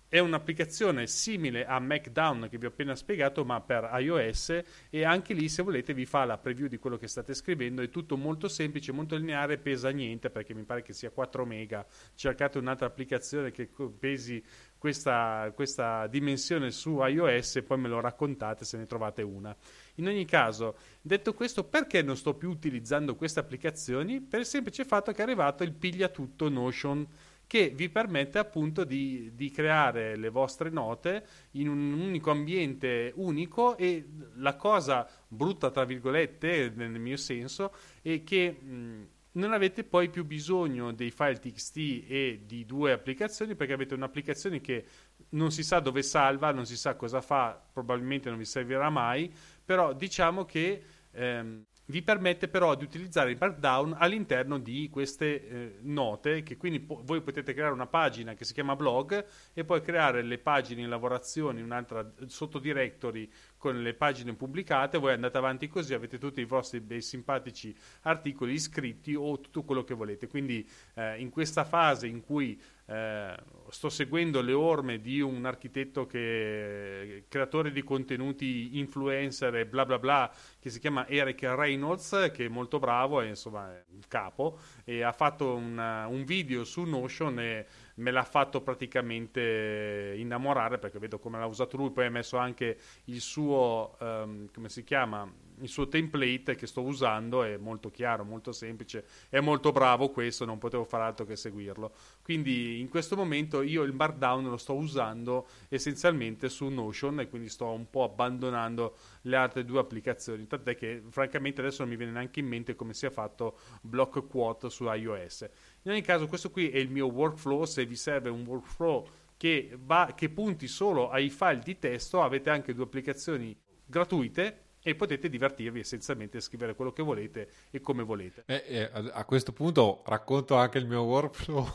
è 0.09 0.21
un'applicazione 0.21 1.09
simile 1.09 1.67
a 1.67 1.81
Macdown 1.81 2.47
che 2.49 2.59
vi 2.59 2.67
ho 2.67 2.69
appena 2.69 2.95
spiegato, 2.95 3.45
ma 3.45 3.61
per 3.61 3.91
iOS 4.01 4.63
e 4.89 5.05
anche 5.05 5.35
lì 5.35 5.49
se 5.49 5.63
volete 5.63 5.95
vi 5.95 6.07
fa 6.07 6.25
la 6.25 6.39
preview 6.39 6.69
di 6.69 6.79
quello 6.79 6.97
che 6.97 7.09
state 7.09 7.35
scrivendo, 7.35 7.83
è 7.83 7.89
tutto 7.89 8.17
molto 8.17 8.47
semplice, 8.47 8.93
molto 8.93 9.17
lineare, 9.17 9.59
pesa 9.59 9.91
niente 9.91 10.31
perché 10.31 10.55
mi 10.55 10.63
pare 10.63 10.83
che 10.83 10.93
sia 10.93 11.11
4 11.11 11.45
mega. 11.45 11.85
Cercate 12.15 12.59
un'altra 12.59 12.87
applicazione 12.87 13.51
che 13.51 13.69
pesi 13.99 14.43
questa, 14.79 15.51
questa 15.55 16.07
dimensione 16.07 16.71
su 16.71 17.01
iOS 17.03 17.57
e 17.57 17.63
poi 17.63 17.79
me 17.79 17.89
lo 17.89 18.01
raccontate 18.01 18.65
se 18.65 18.77
ne 18.77 18.87
trovate 18.87 19.23
una. 19.23 19.55
In 19.97 20.07
ogni 20.09 20.25
caso, 20.25 20.77
detto 21.01 21.35
questo, 21.35 21.65
perché 21.65 22.03
non 22.03 22.17
sto 22.17 22.35
più 22.35 22.51
utilizzando 22.51 23.17
queste 23.17 23.41
applicazioni? 23.41 24.21
Per 24.21 24.41
il 24.41 24.47
semplice 24.47 24.85
fatto 24.85 25.13
che 25.13 25.19
è 25.19 25.23
arrivato 25.23 25.63
il 25.63 25.73
piglia 25.73 26.09
tutto 26.09 26.49
Notion 26.49 27.07
che 27.47 27.71
vi 27.71 27.89
permette 27.89 28.39
appunto 28.39 28.85
di, 28.85 29.31
di, 29.35 29.51
creare 29.51 30.17
le 30.17 30.31
vostre 30.31 30.69
note 30.69 31.25
in 31.53 31.69
un 31.69 31.93
unico 31.93 32.33
ambiente 32.33 33.13
unico 33.15 33.77
e 33.77 34.05
la 34.35 34.57
cosa 34.57 35.09
brutta 35.29 35.71
tra 35.71 35.85
virgolette 35.85 36.73
nel 36.75 36.99
mio 36.99 37.17
senso 37.17 37.73
è 38.03 38.25
che 38.25 38.51
mh, 38.51 39.07
non 39.37 39.53
avete 39.53 39.85
poi 39.85 40.09
più 40.11 40.25
bisogno 40.25 40.93
dei 40.93 41.11
file 41.11 41.39
txt 41.39 41.77
e 41.77 42.43
di 42.45 42.65
due 42.65 42.93
applicazioni 42.93 43.55
perché 43.55 43.73
avete 43.73 43.95
un'applicazione 43.95 44.61
che 44.61 44.85
non 45.31 45.51
si 45.51 45.63
sa 45.63 45.81
dove 45.81 46.03
salva, 46.03 46.53
non 46.53 46.67
si 46.67 46.77
sa 46.77 46.95
cosa 46.97 47.21
fa, 47.21 47.61
probabilmente 47.73 48.29
non 48.29 48.39
vi 48.39 48.45
servirà 48.45 48.91
mai, 48.91 49.33
però 49.65 49.93
diciamo 49.93 50.45
che 50.45 50.83
ehm, 51.13 51.65
vi 51.87 52.03
permette 52.03 52.49
però 52.49 52.75
di 52.75 52.85
utilizzare 52.85 53.31
il 53.31 53.37
Markdown 53.39 53.95
all'interno 53.99 54.59
di 54.59 54.89
queste 54.91 55.49
eh, 55.49 55.79
note, 55.83 56.43
che 56.43 56.57
quindi 56.57 56.81
po- 56.81 57.01
voi 57.05 57.21
potete 57.21 57.55
creare 57.55 57.73
una 57.73 57.87
pagina 57.87 58.35
che 58.35 58.45
si 58.45 58.53
chiama 58.53 58.75
blog 58.75 59.25
e 59.53 59.65
poi 59.65 59.81
creare 59.83 60.23
le 60.23 60.39
pagine 60.39 60.83
in 60.83 60.89
lavorazione, 60.89 61.63
un'altra 61.63 62.13
sottodirectory 62.27 63.31
con 63.57 63.83
le 63.83 63.95
pagine 63.95 64.35
pubblicate, 64.35 64.99
voi 64.99 65.13
andate 65.13 65.39
avanti 65.39 65.69
così, 65.69 65.95
avete 65.95 66.19
tutti 66.19 66.41
i 66.41 66.45
vostri 66.45 66.81
bei 66.81 67.01
simpatici 67.01 67.75
articoli 68.03 68.55
iscritti 68.55 69.15
o 69.15 69.41
tutto 69.41 69.63
quello 69.63 69.85
che 69.85 69.95
volete. 69.95 70.27
Quindi 70.27 70.69
eh, 70.95 71.19
in 71.21 71.31
questa 71.31 71.65
fase 71.65 72.07
in 72.07 72.21
cui 72.21 72.61
eh, 72.87 73.35
sto 73.71 73.89
seguendo 73.89 74.41
le 74.41 74.53
orme 74.53 75.01
di 75.01 75.21
un 75.21 75.45
architetto 75.45 76.07
che 76.07 77.25
creatore 77.29 77.73
di 77.73 77.83
contenuti 77.83 78.79
influencer 78.79 79.57
e 79.57 79.67
bla 79.67 79.85
bla 79.85 79.99
bla 79.99 80.33
che 80.61 80.71
si 80.71 80.79
chiama 80.79 81.07
Eric 81.09 81.43
Reynolds 81.43 82.31
che 82.33 82.45
è 82.45 82.49
molto 82.49 82.79
bravo 82.79 83.21
e 83.21 83.29
insomma 83.29 83.73
è 83.73 83.85
il 83.91 84.07
capo 84.07 84.59
e 84.85 85.03
ha 85.03 85.13
fatto 85.13 85.55
una, 85.55 86.07
un 86.07 86.25
video 86.25 86.65
su 86.65 86.83
Notion 86.83 87.41
e 87.41 87.67
me 87.97 88.11
l'ha 88.11 88.25
fatto 88.25 88.61
praticamente 88.61 90.15
innamorare 90.17 90.79
perché 90.79 90.99
vedo 90.99 91.19
come 91.19 91.39
l'ha 91.39 91.47
usato 91.47 91.77
lui, 91.77 91.91
poi 91.91 92.07
ha 92.07 92.11
messo 92.11 92.37
anche 92.37 92.79
il 93.05 93.21
suo, 93.21 93.97
um, 94.01 94.49
come 94.53 94.69
si 94.69 94.85
chiama, 94.85 95.31
il 95.61 95.69
suo 95.69 95.89
template 95.89 96.55
che 96.55 96.67
sto 96.67 96.83
usando, 96.83 97.43
è 97.43 97.57
molto 97.57 97.91
chiaro, 97.91 98.25
molto 98.25 98.53
semplice, 98.53 99.05
è 99.29 99.41
molto 99.41 99.73
bravo 99.73 100.11
questo, 100.11 100.45
non 100.45 100.59
potevo 100.59 100.85
fare 100.85 101.05
altro 101.05 101.25
che 101.25 101.37
seguirlo. 101.37 101.93
Quindi 102.23 102.81
in 102.81 102.89
questo 102.89 103.17
momento 103.17 103.63
io 103.63 103.83
il 103.83 103.93
Markdown 103.93 104.49
lo 104.49 104.57
sto 104.57 104.75
usando 104.75 105.49
essenzialmente 105.69 106.49
su 106.49 106.69
Notion 106.69 107.21
e 107.21 107.29
quindi 107.29 107.49
sto 107.49 107.71
un 107.71 107.89
po' 107.91 108.05
abbandonando 108.05 108.97
le 109.23 109.37
altre 109.37 109.65
due 109.65 109.81
applicazioni, 109.81 110.47
tant'è 110.47 110.75
che 110.75 111.03
francamente 111.09 111.61
adesso 111.61 111.83
non 111.83 111.91
mi 111.91 111.97
viene 111.97 112.13
neanche 112.13 112.41
in 112.41 112.47
mente 112.47 112.75
come 112.75 112.95
sia 112.95 113.11
fatto 113.11 113.59
Block 113.81 114.27
Quote 114.27 114.71
su 114.71 114.85
iOS. 114.85 115.49
In 115.83 115.93
ogni 115.93 116.03
caso 116.03 116.27
questo 116.27 116.51
qui 116.51 116.71
è 116.71 116.79
il 116.79 116.91
mio 116.91 117.07
workflow, 117.07 117.65
se 117.65 117.87
vi 117.87 117.97
serve 117.97 118.29
un 118.29 118.45
workflow 118.45 119.07
che, 119.37 119.77
va, 119.79 120.13
che 120.15 120.31
punti 120.31 120.67
solo 120.67 121.11
ai 121.11 121.31
file 121.31 121.61
di 121.63 121.79
testo 121.79 122.23
avete 122.23 122.51
anche 122.51 122.75
due 122.75 122.85
applicazioni 122.85 123.57
gratuite 123.85 124.66
e 124.87 124.95
potete 124.95 125.29
divertirvi 125.29 125.81
essenzialmente 125.81 126.37
a 126.37 126.41
scrivere 126.41 126.77
quello 126.77 126.93
che 126.93 127.03
volete 127.03 127.49
e 127.73 127.81
come 127.81 128.05
volete. 128.05 128.45
Eh, 128.47 128.63
eh, 128.69 128.91
a 128.93 129.25
questo 129.25 129.53
punto 129.53 130.05
racconto 130.07 130.55
anche 130.55 130.79
il 130.79 130.87
mio 130.87 131.03
workflow. 131.03 131.69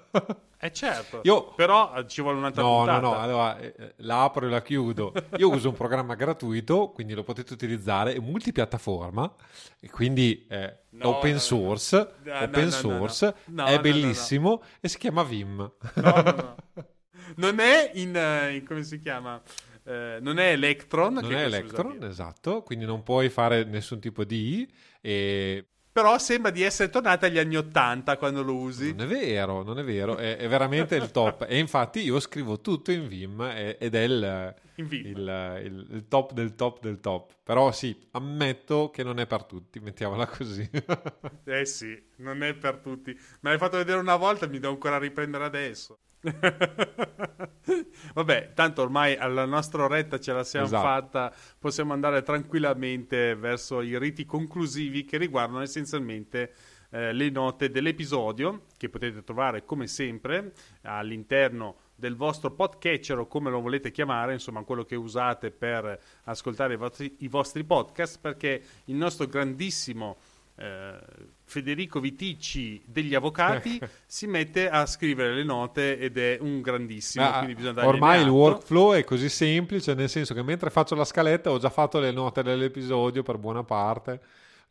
eh 0.58 0.72
certo, 0.72 1.20
Io... 1.24 1.52
però 1.52 1.94
eh, 1.94 2.08
ci 2.08 2.22
vuole 2.22 2.38
un'altra 2.38 2.62
no, 2.62 2.76
puntata. 2.76 3.00
No, 3.00 3.12
no, 3.12 3.20
allora 3.20 3.58
eh, 3.58 3.74
eh, 3.76 3.94
la 3.96 4.22
apro 4.22 4.46
e 4.46 4.48
la 4.48 4.62
chiudo. 4.62 5.12
Io 5.36 5.50
uso 5.50 5.68
un 5.68 5.74
programma 5.74 6.14
gratuito, 6.14 6.88
quindi 6.88 7.12
lo 7.12 7.22
potete 7.22 7.52
utilizzare, 7.52 8.14
è 8.14 8.18
multipiattaforma, 8.18 9.34
e 9.78 9.90
quindi 9.90 10.46
è 10.48 10.74
no, 10.88 11.08
open 11.18 11.38
source, 11.38 12.14
no, 12.22 12.40
open 12.44 12.70
source 12.70 13.34
è 13.56 13.78
bellissimo 13.78 14.62
e 14.80 14.88
si 14.88 14.96
chiama 14.96 15.22
Vim. 15.22 15.70
No, 15.96 16.22
no, 16.22 16.22
no. 16.22 16.56
non 17.36 17.58
è 17.60 17.90
in, 17.92 18.16
in- 18.54 18.64
come 18.66 18.84
si 18.84 18.98
chiama? 18.98 19.42
Eh, 19.84 20.18
non 20.20 20.38
è 20.38 20.52
Electron. 20.52 21.14
Non 21.14 21.32
è 21.32 21.44
Electron, 21.44 22.02
esatto, 22.04 22.62
quindi 22.62 22.84
non 22.84 23.02
puoi 23.02 23.28
fare 23.28 23.64
nessun 23.64 24.00
tipo 24.00 24.24
di 24.24 24.66
e 25.00 25.64
Però 25.92 26.18
sembra 26.18 26.50
di 26.50 26.62
essere 26.62 26.90
tornata 26.90 27.26
agli 27.26 27.38
anni 27.38 27.56
80 27.56 28.16
quando 28.16 28.42
lo 28.42 28.56
usi. 28.56 28.94
Non 28.94 29.06
è 29.06 29.06
vero, 29.06 29.62
non 29.62 29.78
è 29.78 29.84
vero, 29.84 30.16
è, 30.16 30.36
è 30.36 30.48
veramente 30.48 30.96
il 30.96 31.10
top. 31.10 31.44
E 31.48 31.58
infatti 31.58 32.00
io 32.00 32.18
scrivo 32.18 32.60
tutto 32.60 32.90
in 32.90 33.06
Vim 33.06 33.40
ed 33.78 33.94
è 33.94 34.00
il. 34.00 34.54
Il- 35.02 35.60
il- 35.64 35.86
il 35.90 36.08
top 36.08 36.32
del 36.32 36.54
top 36.54 36.80
del 36.80 37.00
top. 37.00 37.34
Però 37.42 37.70
sì, 37.72 37.96
ammetto 38.12 38.90
che 38.90 39.02
non 39.02 39.18
è 39.18 39.26
per 39.26 39.44
tutti, 39.44 39.80
mettiamola 39.80 40.26
così. 40.26 40.68
Eh 41.46 41.64
sì, 41.66 42.02
non 42.16 42.42
è 42.42 42.54
per 42.54 42.78
tutti. 42.78 43.10
Me 43.40 43.50
l'hai 43.50 43.58
fatto 43.58 43.76
vedere 43.76 43.98
una 43.98 44.16
volta, 44.16 44.46
mi 44.46 44.58
devo 44.58 44.72
ancora 44.72 44.98
riprendere 44.98 45.44
adesso. 45.44 45.98
Vabbè, 48.14 48.52
tanto 48.54 48.82
ormai 48.82 49.16
alla 49.16 49.44
nostra 49.44 49.84
oretta 49.84 50.18
ce 50.18 50.32
la 50.32 50.44
siamo 50.44 50.66
Esatto. 50.66 50.82
fatta, 50.82 51.34
possiamo 51.58 51.92
andare 51.92 52.22
tranquillamente 52.22 53.34
verso 53.34 53.80
i 53.82 53.98
riti 53.98 54.24
conclusivi 54.24 55.04
che 55.04 55.18
riguardano 55.18 55.60
essenzialmente 55.62 56.52
eh, 56.90 57.12
le 57.12 57.30
note 57.30 57.70
dell'episodio, 57.70 58.66
che 58.78 58.88
potete 58.88 59.22
trovare 59.22 59.64
come 59.64 59.86
sempre 59.86 60.52
all'interno 60.82 61.76
del 61.94 62.16
vostro 62.16 62.50
podcatcher 62.50 63.18
o 63.18 63.26
come 63.26 63.50
lo 63.50 63.60
volete 63.60 63.90
chiamare, 63.90 64.32
insomma 64.32 64.62
quello 64.62 64.84
che 64.84 64.96
usate 64.96 65.50
per 65.50 65.98
ascoltare 66.24 66.74
i 66.74 66.76
vostri, 66.76 67.16
i 67.18 67.28
vostri 67.28 67.64
podcast, 67.64 68.18
perché 68.20 68.62
il 68.86 68.96
nostro 68.96 69.26
grandissimo 69.26 70.16
eh, 70.56 70.98
Federico 71.44 72.00
Viticci 72.00 72.82
degli 72.84 73.14
avvocati 73.14 73.80
si 74.06 74.26
mette 74.26 74.68
a 74.68 74.86
scrivere 74.86 75.34
le 75.34 75.44
note 75.44 75.98
ed 75.98 76.16
è 76.16 76.38
un 76.40 76.60
grandissimo. 76.60 77.24
Ma, 77.24 77.38
quindi 77.38 77.54
bisogna 77.54 77.74
dargli 77.74 77.88
ormai 77.88 78.22
il 78.22 78.28
workflow 78.28 78.92
è 78.92 79.04
così 79.04 79.28
semplice, 79.28 79.94
nel 79.94 80.08
senso 80.08 80.34
che 80.34 80.42
mentre 80.42 80.70
faccio 80.70 80.94
la 80.94 81.04
scaletta 81.04 81.50
ho 81.50 81.58
già 81.58 81.70
fatto 81.70 81.98
le 81.98 82.12
note 82.12 82.42
dell'episodio 82.42 83.22
per 83.22 83.38
buona 83.38 83.62
parte. 83.62 84.20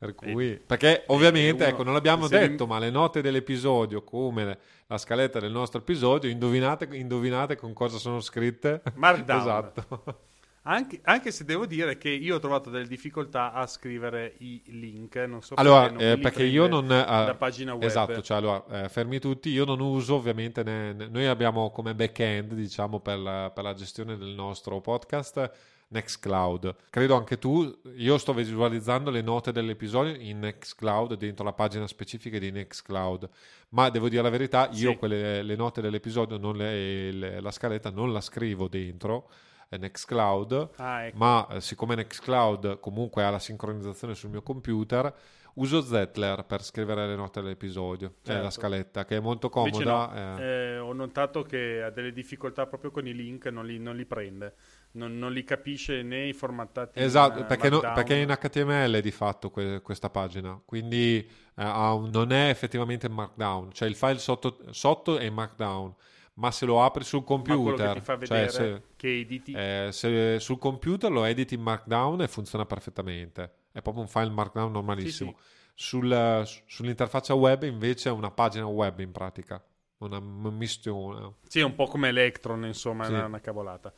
Per 0.06 0.16
cui, 0.16 0.60
perché 0.66 1.04
ovviamente, 1.08 1.64
uno- 1.64 1.72
ecco, 1.74 1.84
non 1.84 1.94
l'abbiamo 1.94 2.28
detto, 2.28 2.68
ma 2.68 2.80
le 2.80 2.90
note 2.90 3.22
dell'episodio, 3.22 4.04
come 4.04 4.58
la 4.88 4.98
scaletta 4.98 5.40
del 5.40 5.52
nostro 5.52 5.80
episodio, 5.80 6.30
indovinate, 6.30 6.88
indovinate 6.92 7.56
con 7.56 7.74
cosa 7.74 7.98
sono 7.98 8.20
scritte? 8.20 8.82
Markdown. 8.96 9.40
esatto. 9.42 10.32
Anche, 10.66 11.02
anche 11.04 11.32
se 11.32 11.44
devo 11.44 11.66
dire 11.66 11.98
che 11.98 12.10
io 12.10 12.36
ho 12.36 12.40
trovato 12.40 12.70
delle 12.70 12.88
difficoltà 12.88 13.52
a 13.52 13.68
scrivere 13.68 14.36
i 14.38 14.62
link, 14.68 15.16
non 15.18 15.42
so 15.42 15.56
Allora, 15.56 15.90
perché, 15.90 16.04
non 16.04 16.14
eh, 16.14 16.18
perché 16.20 16.44
io 16.44 16.68
non... 16.68 16.86
eh, 16.86 17.06
da 17.06 17.36
pagina 17.38 17.74
web. 17.74 17.84
Esatto, 17.84 18.22
cioè 18.22 18.38
allora, 18.38 18.84
eh, 18.84 18.88
fermi 18.88 19.20
tutti, 19.20 19.50
io 19.50 19.66
non 19.66 19.82
uso 19.82 20.16
ovviamente, 20.16 20.64
ne- 20.64 20.94
ne- 20.94 21.08
noi 21.08 21.26
abbiamo 21.26 21.70
come 21.72 21.94
back-end, 21.94 22.54
diciamo, 22.54 23.02
per 23.02 23.20
la, 23.20 23.52
per 23.54 23.64
la 23.66 23.74
gestione 23.74 24.16
del 24.18 24.30
nostro 24.30 24.80
podcast 24.80 25.52
Nextcloud. 25.94 26.76
Credo 26.90 27.15
anche 27.15 27.38
tu, 27.38 27.80
io 27.95 28.18
sto 28.18 28.34
visualizzando 28.34 29.10
le 29.11 29.22
note 29.22 29.52
dell'episodio 29.52 30.14
in 30.15 30.40
Nextcloud, 30.40 31.14
dentro 31.15 31.45
la 31.45 31.53
pagina 31.53 31.88
specifica 31.88 32.38
di 32.40 32.52
Nextcloud, 32.52 33.30
ma 33.70 33.90
devo 33.90 34.10
dire 34.10 34.22
la 34.22 34.30
verità, 34.30 34.68
io 34.74 34.91
Sì. 34.91 34.98
quelle, 34.98 35.41
le 35.44 35.56
note 35.56 35.82
dell'episodio, 35.82 36.38
le- 36.52 37.11
le- 37.11 37.40
la 37.40 37.52
scaletta, 37.52 37.90
non 37.91 38.11
la 38.11 38.22
scrivo 38.22 38.68
dentro 38.68 39.30
eh, 39.70 39.78
Nextcloud, 39.78 40.70
Ah, 40.76 41.06
ecco. 41.06 41.18
ma 41.18 41.48
eh, 41.49 41.61
siccome 41.61 41.95
Nextcloud 41.95 42.80
comunque 42.80 43.24
ha 43.24 43.30
la 43.32 43.40
sincronizzazione 43.40 44.14
sul 44.14 44.30
mio 44.30 44.41
computer, 44.44 45.11
uso 45.56 45.82
Zettler 45.82 46.46
per 46.46 46.64
scrivere 46.64 47.06
le 47.08 47.16
note 47.16 47.42
dell'episodio, 47.42 48.16
cioè 48.24 48.26
Certo. 48.34 48.44
la 48.44 48.50
scaletta, 48.50 49.06
che 49.06 49.18
è 49.18 49.20
molto 49.20 49.50
comoda. 49.50 49.84
no, 50.12 50.38
eh. 50.40 50.44
eh, 50.44 50.78
ho 50.80 50.94
notato 50.94 51.44
che 51.44 51.82
ha 51.84 51.90
delle 51.92 52.12
difficoltà 52.12 52.66
proprio 52.66 52.90
con 52.92 53.06
i 53.08 53.14
link, 53.14 53.46
non 53.48 53.66
li, 53.66 53.78
non 53.78 53.96
li 53.96 54.06
prende, 54.06 54.56
non, 54.94 55.18
non 55.18 55.32
li 55.32 55.44
capisce 55.44 56.02
né 56.02 56.28
i 56.28 56.34
formattati. 56.34 57.00
Esatto, 57.00 57.40
in, 57.40 57.44
eh, 57.44 57.48
perché, 57.48 57.70
no- 57.70 57.80
perché 57.80 58.16
è 58.16 58.22
in 58.22 58.30
HTML 58.30 59.00
di 59.02 59.12
fatto 59.12 59.52
que- 59.52 59.82
questa 59.82 60.10
pagina, 60.10 60.60
quindi 60.66 61.28
un- 61.56 62.10
non 62.12 62.32
è 62.32 62.50
effettivamente 62.50 63.08
Markdown, 63.10 63.72
cioè 63.74 63.88
il 63.88 63.96
file 63.96 64.18
sotto, 64.18 64.58
sotto 64.72 65.18
è 65.18 65.26
in 65.26 65.34
Markdown, 65.34 65.94
ma 66.36 66.50
se 66.50 66.66
lo 66.66 66.84
apri 66.84 67.04
sul 67.04 67.20
che 67.20 67.26
computer, 67.26 67.94
ti 67.94 68.00
fa 68.02 68.14
cioè 68.14 68.18
vedere 68.18 68.50
se- 68.50 68.82
che 68.96 69.20
editi. 69.20 69.52
Eh, 69.52 69.90
se 69.92 70.40
sul 70.40 70.58
computer 70.58 71.12
lo 71.12 71.26
editi 71.26 71.54
in 71.54 71.62
Markdown 71.62 72.22
e 72.24 72.28
funziona 72.28 72.66
perfettamente. 72.66 73.52
È 73.74 73.82
proprio 73.82 74.04
un 74.04 74.10
file 74.10 74.30
Markdown 74.30 74.72
normalissimo. 74.72 75.36
Sì, 75.36 75.38
Sul- 75.76 76.48
sull'interfaccia 76.68 77.34
web 77.34 77.64
invece 77.64 78.08
è 78.10 78.12
una 78.14 78.32
pagina 78.32 78.66
web 78.68 79.00
in 79.02 79.12
pratica, 79.12 79.62
una 79.98 80.20
m- 80.22 80.56
mistione. 80.56 81.36
Sì, 81.48 81.60
è 81.60 81.64
un 81.64 81.76
po' 81.76 81.86
come 81.88 82.08
Electron, 82.10 82.66
insomma, 82.66 83.06
Sì. 83.06 83.14
è 83.14 83.16
una, 83.16 83.26
una 83.26 83.40
cavolata. 83.40 83.94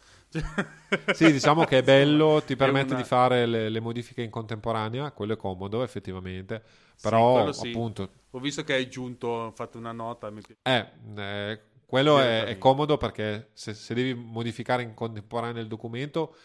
Sì, 1.10 1.31
diciamo 1.31 1.64
che 1.64 1.77
è 1.80 1.84
bello, 1.84 2.43
ti 2.43 2.56
permette 2.57 2.93
una- 2.93 2.95
di 2.95 3.03
fare 3.06 3.45
le, 3.45 3.69
le 3.69 3.80
modifiche 3.80 4.22
in 4.22 4.30
contemporanea, 4.30 5.11
quello 5.14 5.34
è 5.34 5.38
comodo 5.38 5.81
effettivamente, 5.84 6.61
Sì, 6.95 7.26
però 7.30 7.52
sì. 7.52 7.81
appunto 7.81 8.10
Ho 8.31 8.39
visto 8.39 8.64
che 8.64 8.73
hai 8.73 8.84
aggiunto, 8.84 9.27
ho 9.27 9.52
fatto 9.52 9.77
una 9.77 9.91
nota. 9.93 10.30
mi 10.30 10.41
Eh, 10.61 10.85
eh, 11.18 11.61
quello 11.85 12.19
Sì, 12.19 12.19
è, 12.19 12.45
è 12.45 12.57
comodo 12.57 12.97
perché 12.97 13.49
se, 13.53 13.73
se 13.73 13.93
devi 13.93 14.14
modificare 14.14 14.81
in 14.84 14.93
contemporanea 14.93 15.61
il 15.61 15.68
documento 15.68 16.35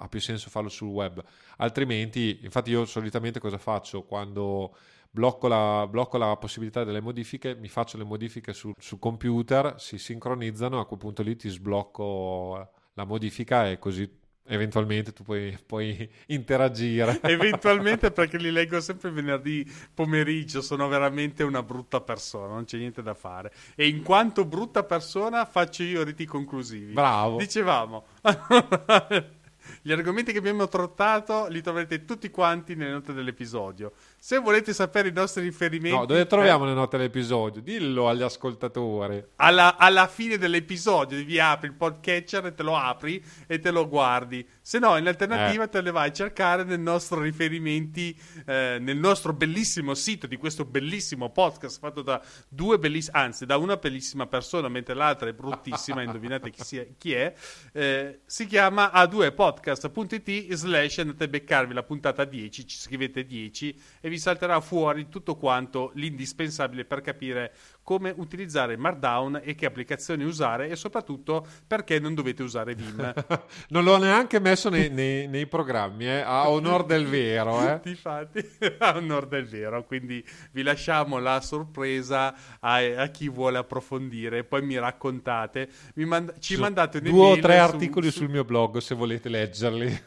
ha 0.00 0.08
più 0.08 0.20
senso 0.20 0.50
farlo 0.50 0.68
sul 0.68 0.88
web. 0.88 1.22
Altrimenti, 1.58 2.40
infatti 2.42 2.70
io 2.70 2.84
solitamente 2.84 3.38
cosa 3.38 3.58
faccio? 3.58 4.02
Quando 4.02 4.74
blocco 5.10 5.48
la, 5.48 5.86
blocco 5.88 6.16
la 6.16 6.36
possibilità 6.36 6.84
delle 6.84 7.00
modifiche, 7.00 7.54
mi 7.54 7.68
faccio 7.68 7.98
le 7.98 8.04
modifiche 8.04 8.52
sul, 8.52 8.74
sul 8.78 8.98
computer, 8.98 9.74
si 9.78 9.98
sincronizzano, 9.98 10.80
a 10.80 10.86
quel 10.86 10.98
punto 10.98 11.22
lì 11.22 11.36
ti 11.36 11.48
sblocco 11.48 12.70
la 12.94 13.04
modifica 13.04 13.68
e 13.68 13.78
così 13.78 14.18
eventualmente 14.50 15.12
tu 15.12 15.22
puoi, 15.22 15.56
puoi 15.64 16.08
interagire. 16.28 17.20
Eventualmente 17.22 18.10
perché 18.10 18.36
li 18.36 18.50
leggo 18.50 18.80
sempre 18.80 19.10
venerdì 19.10 19.68
pomeriggio, 19.94 20.60
sono 20.60 20.88
veramente 20.88 21.42
una 21.42 21.62
brutta 21.62 22.00
persona, 22.00 22.54
non 22.54 22.64
c'è 22.64 22.78
niente 22.78 23.02
da 23.02 23.14
fare. 23.14 23.52
E 23.74 23.88
in 23.88 24.02
quanto 24.02 24.44
brutta 24.44 24.82
persona 24.84 25.44
faccio 25.44 25.82
io 25.82 26.02
riti 26.02 26.24
conclusivi. 26.24 26.92
Bravo. 26.92 27.36
Dicevamo, 27.36 28.04
gli 29.82 29.92
argomenti 29.92 30.32
che 30.32 30.38
abbiamo 30.38 30.68
trattato 30.68 31.46
li 31.48 31.62
troverete 31.62 32.04
tutti 32.04 32.30
quanti 32.30 32.74
nelle 32.74 32.92
note 32.92 33.12
dell'episodio. 33.12 33.92
Se 34.22 34.36
volete 34.36 34.74
sapere 34.74 35.08
i 35.08 35.12
nostri 35.12 35.42
riferimenti... 35.42 35.96
No, 35.96 36.04
dove 36.04 36.20
eh, 36.20 36.26
troviamo 36.26 36.66
le 36.66 36.74
note 36.74 36.98
dell'episodio? 36.98 37.62
Dillo 37.62 38.06
agli 38.06 38.20
ascoltatori. 38.20 39.24
alla, 39.36 39.78
alla 39.78 40.06
fine 40.08 40.36
dell'episodio 40.36 41.24
vi 41.24 41.40
apri 41.40 41.68
il 41.68 41.74
podcatcher 41.74 42.44
e 42.44 42.54
te 42.54 42.62
lo 42.62 42.76
apri 42.76 43.24
e 43.46 43.58
te 43.60 43.70
lo 43.70 43.88
guardi. 43.88 44.46
Se 44.60 44.78
no, 44.78 44.98
in 44.98 45.06
alternativa 45.06 45.64
Eh. 45.64 45.68
te 45.70 45.80
le 45.80 45.90
vai 45.90 46.10
a 46.10 46.12
cercare 46.12 46.64
nel 46.64 46.80
nostro 46.80 47.22
riferimenti, 47.22 48.14
eh, 48.44 48.76
nel 48.78 48.98
nostro 48.98 49.32
bellissimo 49.32 49.94
sito 49.94 50.26
di 50.26 50.36
questo 50.36 50.66
bellissimo 50.66 51.30
podcast 51.30 51.78
fatto 51.78 52.02
da 52.02 52.20
due 52.46 52.78
bellissime, 52.78 53.16
anzi 53.18 53.46
da 53.46 53.56
una 53.56 53.76
bellissima 53.76 54.26
persona, 54.26 54.68
mentre 54.68 54.92
l'altra 54.92 55.30
è 55.30 55.32
bruttissima, 55.32 56.02
indovinate 56.04 56.50
chi, 56.50 56.62
sia- 56.62 56.86
chi 56.98 57.14
è. 57.14 57.32
Eh, 57.72 58.20
si 58.26 58.46
chiama 58.46 58.90
a2podcast.it 58.92 60.52
slash 60.52 60.98
andate 60.98 61.24
a 61.24 61.28
beccarvi 61.28 61.72
la 61.72 61.82
puntata 61.82 62.26
10, 62.26 62.66
ci 62.66 62.76
scrivete 62.76 63.24
10 63.24 63.82
e 64.02 64.08
vi 64.10 64.18
salterà 64.18 64.60
fuori 64.60 65.08
tutto 65.08 65.36
quanto 65.36 65.92
l'indispensabile 65.94 66.84
per 66.84 67.00
capire 67.00 67.54
come 67.90 68.14
utilizzare 68.16 68.76
Markdown 68.76 69.40
e 69.42 69.56
che 69.56 69.66
applicazioni 69.66 70.22
usare 70.22 70.68
e 70.68 70.76
soprattutto 70.76 71.44
perché 71.66 71.98
non 71.98 72.14
dovete 72.14 72.44
usare 72.44 72.76
Vim. 72.76 73.12
Non 73.70 73.82
l'ho 73.82 73.96
neanche 73.98 74.38
messo 74.38 74.68
nei, 74.68 74.90
nei- 74.90 75.26
nei 75.26 75.48
programmi, 75.48 76.04
eh, 76.06 76.20
a 76.20 76.48
onor 76.50 76.84
del 76.84 77.04
vero. 77.06 77.60
Eh. 77.66 77.80
Difatti, 77.90 78.48
a 78.78 78.96
onor 78.96 79.26
del 79.26 79.44
vero, 79.44 79.82
quindi 79.84 80.24
vi 80.52 80.62
lasciamo 80.62 81.18
la 81.18 81.40
sorpresa 81.40 82.32
a, 82.60 82.74
a 82.76 83.08
chi 83.08 83.28
vuole 83.28 83.58
approfondire, 83.58 84.44
poi 84.44 84.62
mi 84.62 84.78
raccontate, 84.78 85.68
mi 85.94 86.04
mand- 86.04 86.34
ci 86.38 86.54
Ci 86.54 86.60
mandate 86.60 86.98
sono 86.98 87.10
due 87.10 87.18
o 87.18 87.24
un'email 87.32 87.42
tre 87.42 87.56
su- 87.56 87.62
articoli 87.74 88.10
su- 88.12 88.18
sul 88.18 88.28
mio 88.28 88.44
blog 88.44 88.78
se 88.78 88.94
volete 88.94 89.28
leggerli. 89.28 90.02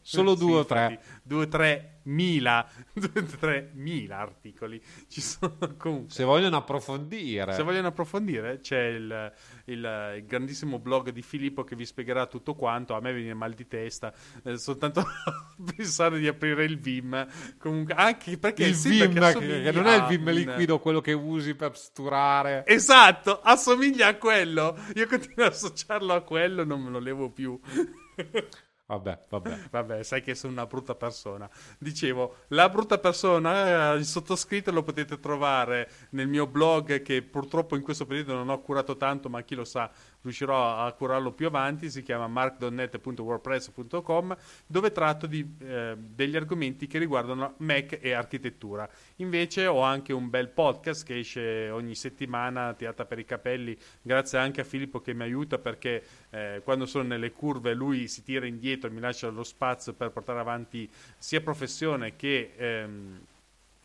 Solo 0.00 0.32
Sì, 0.34 0.44
due 0.44 0.54
o 0.56 0.58
infatti, 0.60 0.94
tre. 0.96 1.00
due 1.22 1.42
o 1.44 1.48
tre 1.48 1.94
mila, 2.04 2.66
due 2.92 3.10
o 3.14 3.22
tre 3.38 3.70
mila 3.74 4.18
articoli 4.18 4.82
ci 5.08 5.20
sono 5.20 5.56
comunque. 5.78 6.10
Se 6.12 6.24
vogliono 6.24 6.56
approfondire. 6.56 7.18
Se 7.52 7.62
vogliono 7.62 7.88
approfondire, 7.88 8.60
c'è 8.60 8.80
il, 8.86 9.32
il- 9.66 10.12
il 10.16 10.24
grandissimo 10.26 10.78
blog 10.78 11.10
di 11.10 11.22
Filippo 11.22 11.64
che 11.64 11.76
vi 11.76 11.84
spiegherà 11.86 12.26
tutto 12.26 12.54
quanto. 12.54 12.94
A 12.94 13.00
me 13.00 13.12
viene 13.12 13.34
mal 13.34 13.52
di 13.52 13.66
testa, 13.66 14.12
eh, 14.44 14.56
soltanto 14.58 15.04
pensare 15.76 16.18
di 16.18 16.26
aprire 16.26 16.64
il 16.64 16.78
Vim. 16.78 17.26
Comunque, 17.58 17.94
anche 17.94 18.38
perché 18.38 18.64
il 18.66 18.74
sì, 18.74 18.90
Vim, 18.90 19.12
perché 19.12 19.38
che, 19.40 19.62
che 19.62 19.72
non 19.72 19.86
è 19.86 19.96
il 19.96 20.04
Vim 20.06 20.30
liquido, 20.30 20.78
quello 20.78 21.00
che 21.00 21.12
usi 21.12 21.54
per 21.54 21.76
sturare. 21.76 22.64
Esatto, 22.66 23.40
assomiglia 23.42 24.08
a 24.08 24.16
quello. 24.16 24.76
Io 24.94 25.06
continuo 25.06 25.44
a 25.44 25.48
associarlo 25.48 26.12
a 26.12 26.20
quello, 26.22 26.64
non 26.64 26.80
me 26.82 26.90
lo 26.90 26.98
levo 26.98 27.30
più. 27.30 27.58
Vabbè, 28.90 29.18
vabbè. 29.28 29.58
Vabbè, 29.70 30.02
sai 30.02 30.20
che 30.20 30.34
sono 30.34 30.52
una 30.52 30.66
brutta 30.66 30.96
persona. 30.96 31.48
Dicevo, 31.78 32.38
la 32.48 32.68
brutta 32.68 32.98
persona, 32.98 33.92
eh, 33.92 33.98
il 33.98 34.04
sottoscritto 34.04 34.72
lo 34.72 34.82
potete 34.82 35.20
trovare 35.20 35.88
nel 36.10 36.26
mio 36.26 36.48
blog 36.48 37.00
che 37.02 37.22
purtroppo 37.22 37.76
in 37.76 37.82
questo 37.82 38.04
periodo 38.04 38.34
non 38.34 38.48
ho 38.48 38.60
curato 38.60 38.96
tanto, 38.96 39.28
ma 39.28 39.42
chi 39.42 39.54
lo 39.54 39.64
sa 39.64 39.88
riuscirò 40.22 40.76
a 40.76 40.92
curarlo 40.92 41.32
più 41.32 41.46
avanti, 41.46 41.88
si 41.88 42.02
chiama 42.02 42.26
markdonnet.wordpress.com, 42.26 44.36
dove 44.66 44.92
tratto 44.92 45.26
di, 45.26 45.56
eh, 45.60 45.94
degli 45.96 46.36
argomenti 46.36 46.88
che 46.88 46.98
riguardano 46.98 47.54
Mac 47.58 47.98
e 48.00 48.12
architettura. 48.12 48.88
Invece 49.16 49.66
ho 49.66 49.82
anche 49.82 50.12
un 50.12 50.28
bel 50.28 50.48
podcast 50.48 51.04
che 51.04 51.18
esce 51.18 51.70
ogni 51.70 51.94
settimana, 51.94 52.74
tirata 52.74 53.04
per 53.04 53.20
i 53.20 53.24
capelli, 53.24 53.78
grazie 54.02 54.38
anche 54.38 54.60
a 54.60 54.64
Filippo 54.64 55.00
che 55.00 55.14
mi 55.14 55.22
aiuta 55.22 55.58
perché 55.58 56.02
eh, 56.30 56.60
quando 56.64 56.86
sono 56.86 57.04
nelle 57.04 57.30
curve 57.32 57.72
lui 57.72 58.08
si 58.08 58.22
tira 58.22 58.46
indietro 58.46 58.79
e 58.86 58.90
mi 58.90 59.00
lascia 59.00 59.28
lo 59.28 59.44
spazio 59.44 59.92
per 59.92 60.10
portare 60.10 60.40
avanti 60.40 60.88
sia 61.18 61.40
professione 61.40 62.16
che... 62.16 62.52
Ehm, 62.56 63.20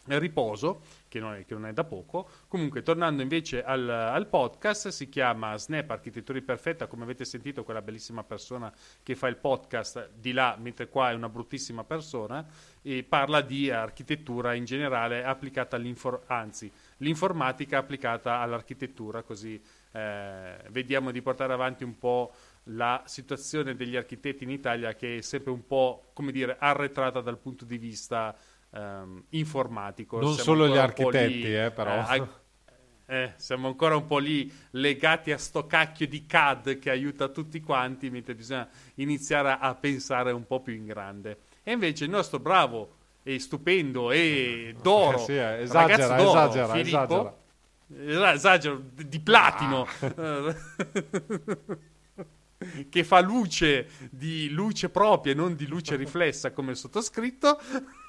riposo, 0.08 0.82
che 1.08 1.20
non, 1.20 1.34
è, 1.34 1.46
che 1.46 1.54
non, 1.54 1.66
è, 1.66 1.74
da 1.74 1.84
poco. 1.84 2.28
Comunque, 2.48 2.82
tornando 2.84 3.22
invece 3.22 3.64
al, 3.64 3.90
al, 3.90 4.28
podcast, 4.28 4.90
si 4.90 5.10
chiama 5.10 5.58
Snap 5.58 5.90
Architettura 5.90 6.40
Perfetta, 6.42 6.88
come 6.88 7.04
avete 7.04 7.26
sentito, 7.26 7.64
quella 7.64 7.82
bellissima 7.82 8.24
persona 8.24 8.72
che 9.02 9.16
fa 9.16 9.28
il 9.28 9.38
podcast 9.38 10.12
di 10.16 10.32
là, 10.32 10.56
mentre 10.60 10.90
qua 10.90 11.12
è 11.12 11.14
una 11.14 11.30
bruttissima 11.30 11.84
persona, 11.84 12.46
e 12.82 13.04
parla 13.04 13.42
di 13.42 13.72
architettura 13.72 14.54
in 14.54 14.66
generale 14.66 15.24
applicata 15.24 15.76
all'informatica, 15.76 16.34
anzi, 16.34 16.72
l'informatica 16.98 17.80
applicata 17.80 18.40
all'architettura, 18.40 19.24
così 19.24 19.60
eh, 19.92 20.58
vediamo 20.70 21.12
di 21.12 21.22
portare 21.22 21.54
avanti 21.54 21.84
un 21.84 21.98
po' 21.98 22.32
la 22.70 23.04
situazione 23.06 23.76
degli 23.76 23.96
architetti 23.96 24.44
in 24.44 24.50
Italia 24.50 24.96
che 24.96 25.18
è 25.18 25.22
sempre 25.22 25.52
un 25.52 25.66
po', 25.66 26.10
come 26.14 26.32
dire, 26.32 26.56
arretrata 26.60 27.22
dal 27.22 27.38
punto 27.38 27.66
di 27.66 27.78
vista 27.78 28.36
um, 28.72 29.24
informatico. 29.30 30.20
Non 30.20 30.34
siamo 30.34 30.44
solo 30.44 30.68
gli 30.68 30.78
architetti, 30.78 31.42
lì, 31.42 31.56
eh, 31.56 31.72
però. 31.72 32.12
Eh, 32.12 32.28
eh, 33.08 33.34
siamo 33.36 33.68
ancora 33.68 33.96
un 33.96 34.08
po' 34.08 34.18
lì 34.18 34.52
legati 34.72 35.32
a 35.32 35.38
sto 35.38 35.68
cacchio 35.68 36.08
di 36.08 36.26
CAD 36.26 36.80
che 36.80 36.90
aiuta 36.90 37.28
tutti 37.28 37.62
quanti, 37.62 38.10
mentre 38.10 38.34
bisogna 38.34 38.68
iniziare 38.96 39.50
a, 39.50 39.60
a 39.60 39.76
pensare 39.76 40.32
un 40.32 40.48
po' 40.48 40.62
più 40.62 40.74
in 40.74 40.86
grande. 40.86 41.38
E 41.64 41.72
invece 41.72 42.06
il 42.06 42.10
nostro 42.10 42.40
bravo 42.40 42.96
e 43.22 43.40
stupendo 43.40 44.12
e 44.12 44.76
d'oro, 44.82 45.20
sì, 45.20 45.34
eh, 45.34 45.62
esagera, 45.62 46.08
ragazzo 46.08 46.24
d'oro, 46.24 46.40
esagera, 46.40 46.74
Filippo, 46.74 47.38
esagera. 47.90 48.34
esagero, 48.34 48.82
di 48.92 49.20
platino. 49.20 49.88
Ah. 50.16 50.56
che 52.90 53.04
fa 53.04 53.20
luce 53.20 53.88
di 54.10 54.50
luce 54.50 54.90
propria 54.90 55.34
e 55.34 55.36
non 55.36 55.56
di 55.56 55.68
luce 55.68 55.96
riflessa 55.98 56.52
come 56.52 56.72
il 56.72 56.78
sottoscritto 56.78 57.60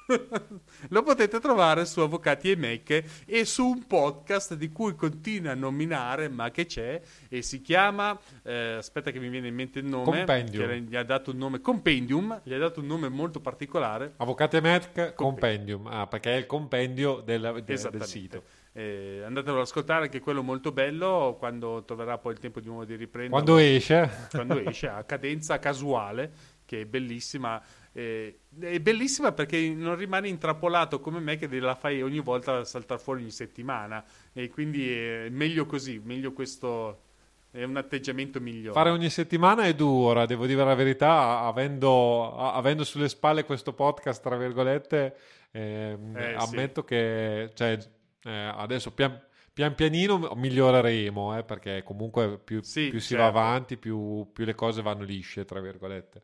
lo 0.89 1.03
potete 1.03 1.39
trovare 1.39 1.85
su 1.85 1.99
Avvocati 1.99 2.51
e 2.51 2.55
Mecche 2.55 3.03
e 3.25 3.45
su 3.45 3.65
un 3.65 3.85
podcast 3.85 4.55
di 4.55 4.71
cui 4.71 4.95
continua 4.95 5.51
a 5.51 5.55
nominare, 5.55 6.29
ma 6.29 6.49
che 6.49 6.65
c'è, 6.65 7.01
e 7.27 7.41
si 7.41 7.61
chiama, 7.61 8.17
eh, 8.43 8.75
aspetta 8.77 9.11
che 9.11 9.19
mi 9.19 9.29
viene 9.29 9.49
in 9.49 9.55
mente 9.55 9.79
il 9.79 9.85
nome, 9.85 10.03
Compendium. 10.03 10.71
gli 10.87 10.95
ha 10.95 11.03
dato 11.03 11.31
un 11.31 11.37
nome, 11.37 11.59
Compendium, 11.59 12.41
gli 12.43 12.53
ha 12.53 12.57
dato 12.57 12.79
un 12.79 12.87
nome 12.87 13.09
molto 13.09 13.39
particolare. 13.39 14.13
Avvocati 14.17 14.55
e 14.55 14.61
Mecche, 14.61 15.13
Compendium, 15.13 15.87
ah, 15.87 16.07
perché 16.07 16.33
è 16.33 16.37
il 16.37 16.45
compendio 16.45 17.21
del, 17.21 17.61
del, 17.65 17.89
del 17.91 18.03
sito. 18.03 18.43
Eh, 18.77 19.23
andatelo 19.25 19.55
ad 19.55 19.63
ascoltare, 19.63 20.03
anche 20.03 20.19
quello 20.19 20.43
molto 20.43 20.71
bello, 20.71 21.35
quando 21.39 21.83
troverà 21.83 22.19
poi 22.19 22.33
il 22.33 22.39
tempo 22.39 22.59
di 22.59 22.67
nuovo 22.67 22.85
di 22.85 22.95
riprendere. 22.95 23.31
Quando 23.31 23.57
esce. 23.57 24.07
Quando 24.29 24.59
esce, 24.59 24.87
a 24.87 25.03
cadenza 25.03 25.57
casuale, 25.57 26.31
che 26.63 26.81
è 26.81 26.85
bellissima 26.85 27.59
eh, 27.97 28.41
è 28.59 28.79
bellissima 28.79 29.31
perché 29.31 29.69
non 29.69 29.95
rimane 29.95 30.27
intrappolato 30.27 30.99
come 30.99 31.19
me 31.19 31.35
che 31.37 31.47
la 31.59 31.73
fai 31.73 32.03
ogni 32.03 32.19
volta 32.19 32.63
saltare 32.63 33.01
fuori 33.01 33.21
ogni 33.21 33.31
settimana 33.31 34.03
e 34.33 34.49
quindi 34.49 34.87
è 34.87 35.29
meglio 35.31 35.65
così, 35.65 35.99
meglio 36.03 36.31
questo 36.31 37.05
è 37.49 37.63
un 37.63 37.75
atteggiamento 37.75 38.39
migliore. 38.39 38.73
Fare 38.73 38.91
ogni 38.91 39.09
settimana 39.09 39.63
è 39.63 39.73
dura, 39.73 40.27
devo 40.27 40.45
dire 40.45 40.63
la 40.63 40.75
verità, 40.75 41.39
avendo, 41.39 42.35
avendo 42.35 42.83
sulle 42.83 43.09
spalle 43.09 43.45
questo 43.45 43.73
podcast, 43.73 44.21
tra 44.21 44.37
virgolette, 44.37 45.15
ehm, 45.49 46.15
eh, 46.15 46.33
ammetto 46.33 46.81
sì. 46.81 46.87
che 46.87 47.49
cioè, 47.55 47.79
eh, 48.27 48.51
adesso 48.55 48.91
pian, 48.91 49.19
pian, 49.53 49.73
pianino 49.73 50.33
miglioreremo, 50.35 51.37
eh, 51.37 51.43
perché 51.43 51.83
comunque 51.83 52.37
più, 52.37 52.61
sì, 52.61 52.89
più 52.89 52.99
si 52.99 53.15
certo. 53.15 53.23
va 53.23 53.29
avanti, 53.29 53.77
più, 53.77 54.29
più 54.31 54.45
le 54.45 54.55
cose 54.55 54.81
vanno 54.81 55.03
lisce, 55.03 55.45
tra 55.45 55.59
virgolette 55.59 56.21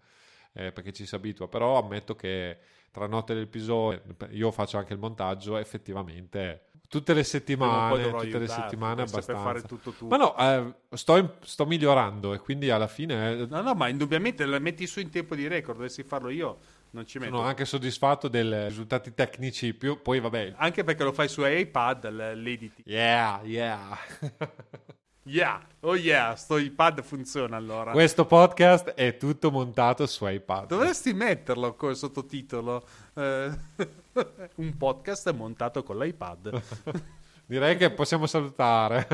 eh, 0.54 0.72
perché 0.72 0.94
ci 0.94 1.06
si 1.06 1.16
abitua, 1.16 1.48
però 1.48 1.80
ammetto 1.80 2.16
che 2.16 2.58
tra 2.92 3.08
notte 3.08 3.34
dell'episodio 3.34 4.02
io 4.30 4.52
faccio 4.52 4.78
anche 4.78 4.94
il 4.94 5.00
montaggio, 5.00 5.58
effettivamente 5.58 6.66
tutte 6.88 7.14
le 7.16 7.24
settimane, 7.24 8.12
tutte 8.12 8.38
le 8.38 8.48
settimane 8.48 9.02
abbastanza. 9.02 9.42
fare 9.42 9.62
tutto 9.64 9.92
tu. 9.92 10.08
Ma 10.08 10.18
no, 10.18 10.38
eh, 10.38 10.74
sto, 10.96 11.38
sto, 11.42 11.66
migliorando 11.66 12.36
e 12.36 12.38
quindi 12.38 12.70
alla 12.70 12.88
fine... 12.88 13.32
Eh, 13.32 13.46
no, 13.48 13.62
no, 13.62 13.74
ma 13.74 13.88
indubbiamente 13.88 14.46
la 14.46 14.60
metti 14.60 14.86
su 14.86 15.00
in 15.00 15.10
tempo 15.10 15.34
di 15.34 15.48
record, 15.48 15.78
dovessi 15.78 16.04
farlo 16.04 16.30
io 16.30 16.60
non 16.94 17.06
ci 17.06 17.18
metto. 17.18 17.36
Sono 17.36 17.48
anche 17.48 17.66
soddisfatto 17.66 18.28
dei 18.28 18.68
risultati 18.68 19.14
tecnici, 19.14 19.74
più, 19.74 20.02
poi 20.02 20.20
vabbè. 20.20 20.54
Anche 20.58 20.84
perché 20.84 21.04
lo 21.04 21.12
fai 21.12 21.28
su 21.28 21.44
iPad, 21.44 22.10
l'edit. 22.36 22.82
Yeah, 22.86 23.42
yeah. 23.44 23.98
Yeah, 25.26 25.66
oh 25.80 25.96
yeah, 25.96 26.36
sto 26.36 26.58
iPad 26.58 27.02
funziona 27.02 27.56
allora. 27.56 27.92
Questo 27.92 28.26
podcast 28.26 28.90
è 28.90 29.16
tutto 29.16 29.52
montato 29.52 30.06
su 30.06 30.28
iPad. 30.28 30.68
Dovresti 30.68 31.14
metterlo 31.14 31.76
come 31.76 31.96
sottotitolo. 31.96 32.86
Eh, 33.14 33.50
un 34.56 34.78
podcast 34.78 35.32
montato 35.32 35.82
con 35.82 35.98
l'iPad. 35.98 36.62
direi 37.48 37.78
che 37.78 37.90
possiamo 37.92 38.26
salutare. 38.26 39.08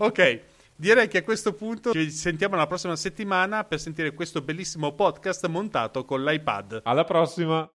ok, 0.00 0.40
direi 0.78 1.08
che 1.08 1.18
a 1.18 1.22
questo 1.24 1.52
punto 1.52 1.92
ci 1.92 2.10
sentiamo 2.10 2.54
la 2.54 2.66
prossima 2.68 2.94
settimana 2.94 3.64
per 3.64 3.80
sentire 3.80 4.14
questo 4.14 4.40
bellissimo 4.40 4.92
podcast 4.92 5.46
montato 5.46 6.04
con 6.04 6.22
l'iPad. 6.22 6.82
Alla 6.84 7.04
prossima! 7.04 7.66